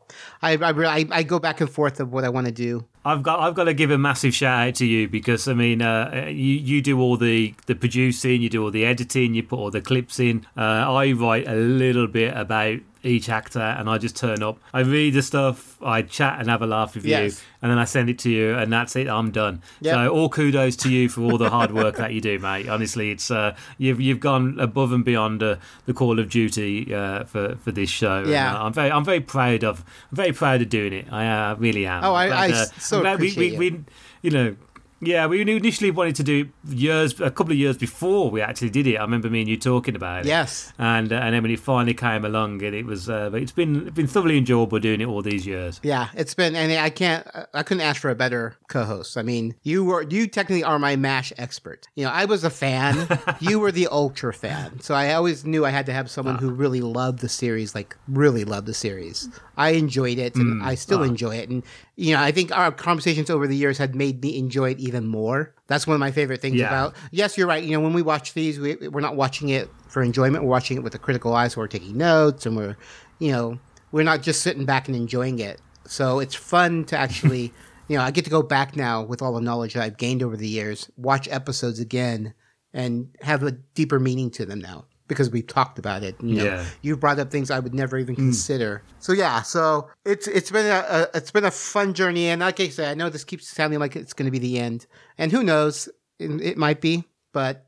I 0.42 0.54
I, 0.58 0.72
I, 0.72 1.06
I 1.12 1.24
go 1.24 1.38
back 1.38 1.62
and 1.62 1.70
forth 1.70 2.00
of 2.00 2.12
what 2.12 2.24
I 2.24 2.30
want 2.30 2.48
to 2.48 2.52
do. 2.52 2.86
I've 3.06 3.22
got 3.22 3.40
I've 3.40 3.54
got 3.54 3.66
to 3.66 3.74
give 3.76 3.92
a 3.92 4.00
massive 4.00 4.34
shout 4.34 4.68
out 4.68 4.76
to 4.76 4.86
you 4.86 5.08
because 5.08 5.48
I 5.48 5.54
mean 5.54 5.84
uh, 5.84 6.26
you 6.28 6.56
you 6.56 6.82
do 6.82 7.00
all 7.00 7.18
the 7.18 7.54
the 7.68 7.76
producing, 7.76 8.42
you 8.42 8.50
do 8.50 8.64
all 8.64 8.72
the 8.72 8.84
editing, 8.84 9.36
you 9.36 9.44
put 9.44 9.60
all 9.60 9.70
the 9.70 9.82
clips 9.82 10.20
in. 10.20 10.48
Uh, 10.58 10.62
I 10.62 11.12
write 11.12 11.48
a 11.48 11.54
little 11.54 12.08
bit 12.08 12.36
about 12.36 12.80
each 13.04 13.30
actor, 13.30 13.60
and 13.62 13.90
I 13.90 13.98
just 13.98 14.16
turn 14.18 14.44
up. 14.44 14.58
I 14.74 14.82
read 14.82 15.14
the 15.14 15.22
stuff, 15.22 15.78
I 15.82 16.02
chat 16.02 16.40
and 16.40 16.50
have 16.50 16.62
a 16.62 16.68
laugh 16.68 16.96
with 16.96 17.06
Yes. 17.06 17.40
you, 17.40 17.46
and 17.62 17.72
then 17.72 17.78
I 17.80 17.86
send 17.86 18.10
it 18.10 18.20
to 18.20 18.30
you, 18.30 18.56
and 18.56 18.72
that's 18.74 18.96
it. 18.96 19.08
I'm 19.08 19.32
done. 19.32 19.62
Yep. 19.82 19.94
So 19.96 20.10
all 20.10 20.30
kudos 20.30 20.76
to 20.78 20.90
you 20.92 21.08
for 21.10 21.22
all 21.22 21.38
the 21.38 21.50
hard 21.50 21.72
work 21.72 21.96
that 21.98 22.14
you 22.14 22.20
do, 22.22 22.38
mate. 22.40 22.68
Honestly, 22.68 23.12
it's 23.12 23.32
uh, 23.32 23.56
you've 23.78 24.02
you've 24.02 24.20
gone 24.20 24.60
above 24.60 24.92
and 24.92 25.06
beyond 25.06 25.42
uh, 25.42 25.56
the 25.86 25.94
Call 25.94 26.20
of 26.20 26.30
Duty 26.30 26.94
uh, 26.94 27.24
for 27.24 27.56
for 27.58 27.72
this 27.72 27.90
show. 27.90 28.18
And, 28.20 28.30
Yeah. 28.30 28.56
uh, 28.56 28.66
I'm 28.66 28.74
very 28.74 28.92
I'm 28.92 29.06
very 29.06 29.22
proud 29.22 29.64
of 29.64 29.80
I'm 30.12 30.16
very 30.16 30.32
proud 30.34 30.62
of 30.62 30.70
doing 30.70 30.94
it. 30.94 31.08
I 31.12 31.28
uh, 31.28 31.56
really 31.56 31.86
am. 31.86 32.04
Oh, 32.04 32.14
I- 32.14 32.28
Glad, 32.28 32.52
I 32.52 32.54
uh, 32.54 32.66
so 32.80 33.02
we, 33.02 33.10
appreciate 33.10 33.58
we, 33.58 33.70
we, 33.72 33.84
you 34.22 34.32
know, 34.32 34.56
Yeah, 35.02 35.28
we 35.28 35.42
initially 35.42 35.92
wanted 35.92 36.16
to 36.16 36.24
do 36.24 36.42
it 36.42 36.74
years, 36.76 37.20
a 37.22 37.32
couple 37.32 37.54
of 37.54 37.58
years 37.58 37.78
before 37.78 38.30
we 38.30 38.42
actually 38.42 38.70
did 38.70 38.86
it. 38.88 38.98
I 38.98 39.02
remember 39.02 39.30
me 39.30 39.42
and 39.42 39.50
you 39.50 39.58
talking 39.58 39.96
about 39.96 40.22
it. 40.22 40.26
Yes. 40.28 40.74
and 40.78 41.12
uh, 41.12 41.16
and 41.16 41.34
then 41.34 41.42
when 41.44 41.52
it 41.52 41.60
finally 41.60 41.94
came 41.94 42.26
along, 42.26 42.62
and 42.64 42.76
it 42.76 42.86
was, 42.86 43.10
uh, 43.10 43.30
it's 43.34 43.52
been 43.52 43.88
it's 43.88 43.96
been 43.96 44.08
thoroughly 44.08 44.38
enjoyable 44.38 44.80
doing 44.80 45.02
it 45.02 45.06
all 45.08 45.22
these 45.22 45.46
years. 45.46 45.80
Yeah, 45.84 46.10
it's 46.16 46.34
been, 46.34 46.56
and 46.56 46.72
I 46.74 46.90
can't, 46.90 47.26
I 47.54 47.64
couldn't 47.64 47.82
ask 47.82 48.02
for 48.02 48.10
a 48.10 48.16
better 48.16 48.56
co-host. 48.68 49.18
I 49.18 49.22
mean, 49.22 49.56
you 49.64 49.86
were, 49.86 50.04
you 50.04 50.28
technically 50.28 50.64
are 50.64 50.80
my 50.80 50.96
Mash 50.96 51.32
expert. 51.38 51.88
You 51.96 52.06
know, 52.06 52.12
I 52.12 52.26
was 52.26 52.44
a 52.44 52.50
fan, 52.50 53.08
you 53.40 53.60
were 53.60 53.72
the 53.72 53.88
ultra 53.88 54.34
fan, 54.34 54.80
so 54.82 54.96
I 54.96 55.14
always 55.14 55.46
knew 55.46 55.66
I 55.66 55.70
had 55.70 55.86
to 55.86 55.94
have 55.94 56.10
someone 56.10 56.38
who 56.38 56.50
really 56.52 56.82
loved 56.82 57.20
the 57.20 57.30
series, 57.30 57.74
like 57.74 57.96
really 58.08 58.44
loved 58.44 58.68
the 58.68 58.74
series. 58.74 59.30
I 59.56 59.72
enjoyed 59.72 60.18
it, 60.18 60.36
and 60.36 60.50
Mm, 60.62 60.66
I 60.66 60.76
still 60.76 61.00
ah. 61.00 61.04
enjoy 61.04 61.36
it, 61.36 61.50
and 61.50 61.64
you 62.00 62.14
know, 62.16 62.22
I 62.22 62.32
think 62.32 62.56
our 62.56 62.72
conversations 62.72 63.30
over 63.30 63.46
the 63.46 63.56
years 63.58 63.78
had 63.78 63.94
made 63.94 64.22
me 64.24 64.38
enjoy 64.38 64.70
it 64.72 64.80
even 64.80 65.06
more. 65.06 65.54
That's 65.68 65.86
one 65.86 65.96
of 65.96 66.00
my 66.00 66.12
favorite 66.12 66.42
things 66.42 66.56
Yeah. 66.56 66.68
about. 66.68 66.96
Yes, 67.12 67.38
you're 67.38 67.46
right. 67.48 67.62
You 67.62 67.72
know, 67.72 67.82
when 67.82 67.92
we 67.92 68.02
watch 68.02 68.34
these, 68.34 68.58
we, 68.58 68.76
we're 68.88 69.02
not 69.02 69.18
watching 69.18 69.50
it 69.50 69.70
for 69.90 70.02
enjoyment. 70.02 70.46
We're 70.46 70.50
watching 70.50 70.78
it 70.78 70.84
with 70.84 70.96
a 70.96 71.00
critical 71.00 71.34
eye, 71.34 71.50
so 71.50 71.60
we're 71.60 71.68
taking 71.68 71.98
notes, 71.98 72.46
and 72.46 72.56
we're, 72.56 72.78
you 73.20 73.34
know, 73.34 73.60
we're 73.92 74.04
not 74.04 74.22
just 74.22 74.42
sitting 74.42 74.64
back 74.66 74.88
and 74.88 74.96
enjoying 74.96 75.40
it. 75.40 75.60
So 75.88 76.20
it's 76.20 76.36
fun 76.36 76.86
to 76.86 76.98
actually, 76.98 77.52
you 77.90 77.98
know, 77.98 78.02
I 78.04 78.12
get 78.12 78.24
to 78.24 78.32
go 78.32 78.44
back 78.44 78.78
now 78.78 79.04
with 79.04 79.22
all 79.22 79.34
the 79.34 79.42
knowledge 79.42 79.74
that 79.74 79.84
I've 79.84 79.98
gained 79.98 80.24
over 80.24 80.38
the 80.38 80.48
years, 80.48 80.90
watch 80.96 81.28
episodes 81.30 81.80
again, 81.82 82.34
and 82.74 83.10
have 83.22 83.44
a 83.44 83.52
deeper 83.52 84.00
meaning 84.00 84.30
to 84.32 84.46
them 84.46 84.60
now 84.60 84.86
because 85.10 85.30
we've 85.30 85.46
talked 85.48 85.78
about 85.78 86.04
it. 86.04 86.16
You 86.22 86.36
know, 86.38 86.44
Yeah. 86.46 86.66
you've 86.82 87.02
brought 87.02 87.20
up 87.20 87.30
things 87.30 87.52
I 87.52 87.60
would 87.60 87.74
never 87.74 87.98
even 87.98 88.16
hmm. 88.16 88.28
consider. 88.28 88.84
So 89.00 89.12
yeah, 89.12 89.42
so 89.42 89.90
it's 90.06 90.28
it's 90.28 90.52
been 90.52 90.68
a, 90.68 90.86
a 90.88 91.18
it's 91.18 91.32
been 91.32 91.44
a 91.44 91.52
fun 91.52 91.94
journey, 91.94 92.28
and 92.28 92.40
like 92.40 92.62
I 92.62 92.70
said, 92.70 92.88
I 92.90 92.94
know 92.94 93.10
this 93.10 93.26
keeps 93.26 93.50
sounding 93.50 93.80
like 93.80 93.98
it's 93.98 94.14
going 94.14 94.28
to 94.28 94.32
be 94.32 94.40
the 94.40 94.58
end, 94.58 94.86
and 95.18 95.32
who 95.34 95.44
knows, 95.44 95.90
it, 96.20 96.30
it 96.42 96.58
might 96.58 96.80
be, 96.80 97.04
but 97.34 97.66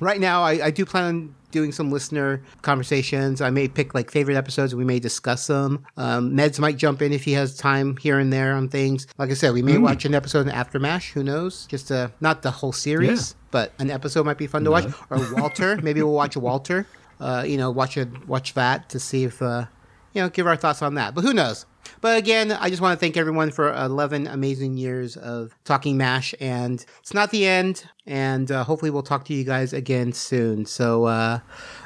right 0.00 0.20
now 0.20 0.42
I, 0.42 0.66
I 0.66 0.70
do 0.70 0.84
plan 0.84 1.04
on 1.04 1.34
doing 1.50 1.70
some 1.70 1.90
listener 1.90 2.42
conversations. 2.62 3.42
I 3.42 3.50
may 3.50 3.68
pick 3.68 3.94
like 3.94 4.10
favorite 4.10 4.36
episodes. 4.36 4.72
And 4.72 4.78
we 4.78 4.86
may 4.86 4.98
discuss 4.98 5.46
them. 5.48 5.84
Um, 5.98 6.32
meds 6.32 6.58
might 6.58 6.78
jump 6.78 7.02
in 7.02 7.12
if 7.12 7.24
he 7.24 7.32
has 7.32 7.56
time 7.56 7.96
here 7.98 8.18
and 8.18 8.32
there 8.32 8.54
on 8.54 8.68
things. 8.70 9.06
Like 9.18 9.30
i 9.30 9.34
said 9.34 9.52
we 9.52 9.60
may 9.62 9.74
Mm. 9.74 9.82
watch 9.82 10.04
an 10.06 10.14
episode 10.14 10.46
in 10.48 10.52
aftermash 10.54 11.10
who 11.12 11.22
knows? 11.22 11.66
Just 11.66 11.92
uh 11.92 12.08
not 12.20 12.40
the 12.42 12.50
whole 12.50 12.72
series 12.72 13.30
Yeah. 13.32 13.48
but 13.50 13.72
an 13.78 13.90
episode 13.90 14.24
might 14.24 14.38
be 14.38 14.46
fun 14.46 14.64
to 14.64 14.70
watch. 14.70 14.86
or 15.10 15.18
walter. 15.34 15.76
Maybe 15.82 16.02
we'll 16.02 16.14
watch 16.14 16.36
walter. 16.36 16.86
Uh, 17.20 17.44
you 17.46 17.56
know 17.58 17.70
watch 17.70 17.96
it 17.98 18.08
watch 18.26 18.54
that 18.54 18.88
to 18.88 18.98
see 18.98 19.24
if 19.24 19.40
uh, 19.42 19.66
you 20.14 20.22
know 20.22 20.28
give 20.30 20.46
our 20.46 20.56
thoughts 20.56 20.80
on 20.82 20.94
that. 20.94 21.14
But 21.14 21.22
who 21.22 21.32
knows 21.34 21.66
but 22.00 22.18
again, 22.18 22.52
I 22.52 22.68
just 22.70 22.82
want 22.82 22.98
to 22.98 23.00
thank 23.00 23.16
everyone 23.16 23.50
for 23.50 23.72
11 23.72 24.26
amazing 24.26 24.76
years 24.76 25.16
of 25.16 25.54
talking 25.64 25.96
MASH. 25.96 26.34
And 26.40 26.84
it's 27.00 27.14
not 27.14 27.30
the 27.30 27.46
end. 27.46 27.84
And 28.06 28.50
uh, 28.50 28.64
hopefully, 28.64 28.90
we'll 28.90 29.02
talk 29.02 29.24
to 29.26 29.34
you 29.34 29.44
guys 29.44 29.72
again 29.72 30.12
soon. 30.12 30.66
So 30.66 31.04
uh, 31.04 31.40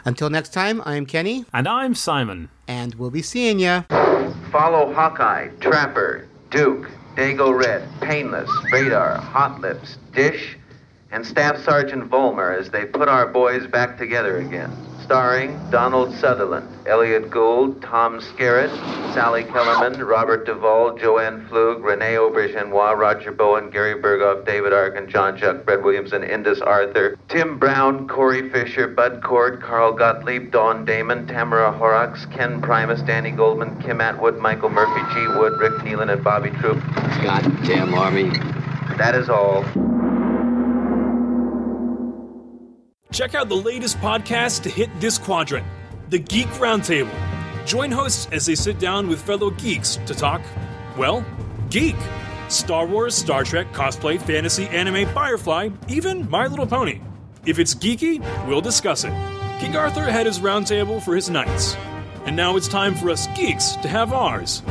until 0.05 0.31
next 0.31 0.53
time, 0.53 0.83
I'm 0.85 1.07
Kenny. 1.07 1.45
And 1.53 1.69
I'm 1.69 1.95
Simon. 1.95 2.49
And 2.67 2.95
we'll 2.95 3.11
be 3.11 3.23
seeing 3.23 3.59
ya. 3.59 3.83
Follow 4.51 4.93
Hawkeye, 4.95 5.49
Trapper, 5.61 6.27
Duke, 6.51 6.91
Dago 7.17 7.57
Red, 7.57 7.89
Painless, 8.01 8.51
Radar, 8.73 9.19
Hot 9.19 9.61
Lips, 9.61 9.99
Dish, 10.15 10.57
and 11.17 11.25
Staff 11.25 11.65
Sergeant 11.65 12.11
Vollmer 12.11 12.61
as 12.61 12.69
they 12.69 12.85
put 12.85 13.09
our 13.09 13.27
boys 13.27 13.67
back 13.67 13.97
together 13.97 14.37
again. 14.37 14.71
Starring 15.03 15.59
Donald 15.71 16.15
Sutherland, 16.17 16.69
Elliott 16.87 17.31
Gould, 17.31 17.81
Tom 17.81 18.21
Skerritt, 18.21 18.69
Sally 19.15 19.45
Kellerman, 19.45 20.05
Robert 20.05 20.45
Duvall, 20.45 20.99
Joanne 20.99 21.47
Flug, 21.49 21.81
René 21.81 22.19
Auberjonois, 22.19 22.99
Roger 22.99 23.33
Bowen, 23.33 23.71
Gary 23.71 23.95
Burghoff, 23.95 24.45
David 24.45 24.75
Arkin, 24.75 25.09
John 25.09 25.39
Schuck, 25.39 25.65
Fred 25.65 25.83
Williamson, 25.83 26.23
Indus 26.23 26.61
Arthur, 26.61 27.17
Tim 27.29 27.59
Brown, 27.59 28.07
Corey 28.09 28.51
Fischer, 28.51 28.87
Bud 28.87 29.23
Cort, 29.23 29.63
Carl 29.63 29.95
Gottlieb, 29.95 30.51
Dawne 30.51 30.85
Damon, 30.85 31.27
Tamara 31.27 31.73
Horrocks, 31.73 32.27
Ken 32.27 32.61
Prymus, 32.61 33.07
Danny 33.07 33.31
Goldman, 33.31 33.81
Kim 33.81 34.03
Atwood, 34.03 34.37
Michael 34.37 34.69
Murphy, 34.69 35.01
G. 35.15 35.27
Wood, 35.29 35.59
Rick 35.59 35.81
Neelon, 35.83 36.13
and 36.13 36.23
Bobby 36.23 36.51
Troup. 36.51 36.85
Goddamn 37.23 37.95
army. 37.95 38.29
That 38.99 39.15
is 39.15 39.31
all. 39.31 39.65
Check 43.13 43.35
out 43.35 43.49
the 43.49 43.55
latest 43.55 43.99
podcast 43.99 44.63
to 44.65 44.69
hit 44.69 44.91
this 45.01 45.17
quadrant 45.17 45.65
The 46.11 46.19
Geek 46.19 46.49
Roundtable. 46.59 47.15
Join 47.65 47.91
hosts 47.91 48.29
as 48.33 48.47
they 48.47 48.55
sit 48.55 48.79
down 48.79 49.09
with 49.09 49.23
fellow 49.23 49.51
geeks 49.51 49.97
to 50.07 50.15
talk, 50.15 50.43
well, 50.99 51.25
geek. 51.71 51.97
Star 52.49 52.87
Wars, 52.87 53.15
Star 53.15 53.45
Trek, 53.45 53.73
cosplay, 53.73 54.21
fantasy, 54.21 54.67
anime, 54.69 55.09
Firefly, 55.15 55.71
even 55.89 56.29
My 56.31 56.47
Little 56.47 56.67
Pony. 56.67 57.01
If 57.45 57.59
it's 57.59 57.75
geeky, 57.75 58.21
we'll 58.47 58.61
discuss 58.61 59.05
it. 59.05 59.13
King 59.61 59.77
Arthur 59.77 60.05
had 60.05 60.27
his 60.27 60.41
roundtable 60.41 61.03
for 61.03 61.15
his 61.15 61.31
knights. 61.31 61.77
And 62.25 62.37
now 62.37 62.57
it's 62.57 62.69
time 62.69 62.95
for 62.95 63.11
us 63.11 63.29
geeks 63.37 63.77
to 63.77 63.89
have 63.89 64.13
ours. 64.13 64.63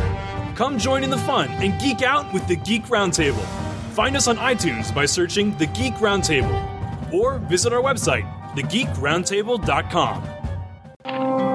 Come 0.56 0.78
join 0.78 1.03
in 1.03 1.10
the 1.10 1.18
fun 1.18 1.49
and 1.49 1.80
geek 1.82 2.02
out 2.02 2.32
with 2.34 2.45
the 2.48 2.57
Geek 2.57 2.84
Roundtable. 2.86 3.45
Find 3.91 4.16
us 4.16 4.28
on 4.28 4.38
iTunes 4.38 4.94
by 4.94 5.06
searching 5.06 5.57
The 5.57 5.68
Geek 5.68 5.94
Roundtable 5.95 6.75
or 7.16 7.40
visit 7.40 7.74
our 7.74 7.82
website, 7.82 8.26
thegeekroundtable.com. 8.56 11.55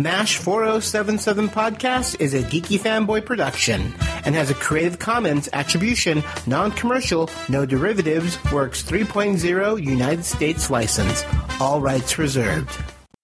MASH 0.00 0.36
4077 0.36 1.48
Podcast 1.48 2.20
is 2.20 2.32
a 2.32 2.44
geeky 2.44 2.78
fanboy 2.78 3.26
production 3.26 3.92
and 4.24 4.32
has 4.36 4.48
a 4.48 4.54
Creative 4.54 4.96
Commons 4.96 5.48
Attribution, 5.52 6.22
Non 6.46 6.70
Commercial, 6.70 7.28
No 7.48 7.66
Derivatives, 7.66 8.38
Works 8.52 8.84
3.0 8.84 9.84
United 9.84 10.24
States 10.24 10.70
license. 10.70 11.24
All 11.60 11.80
rights 11.80 12.16
reserved. 12.16 12.70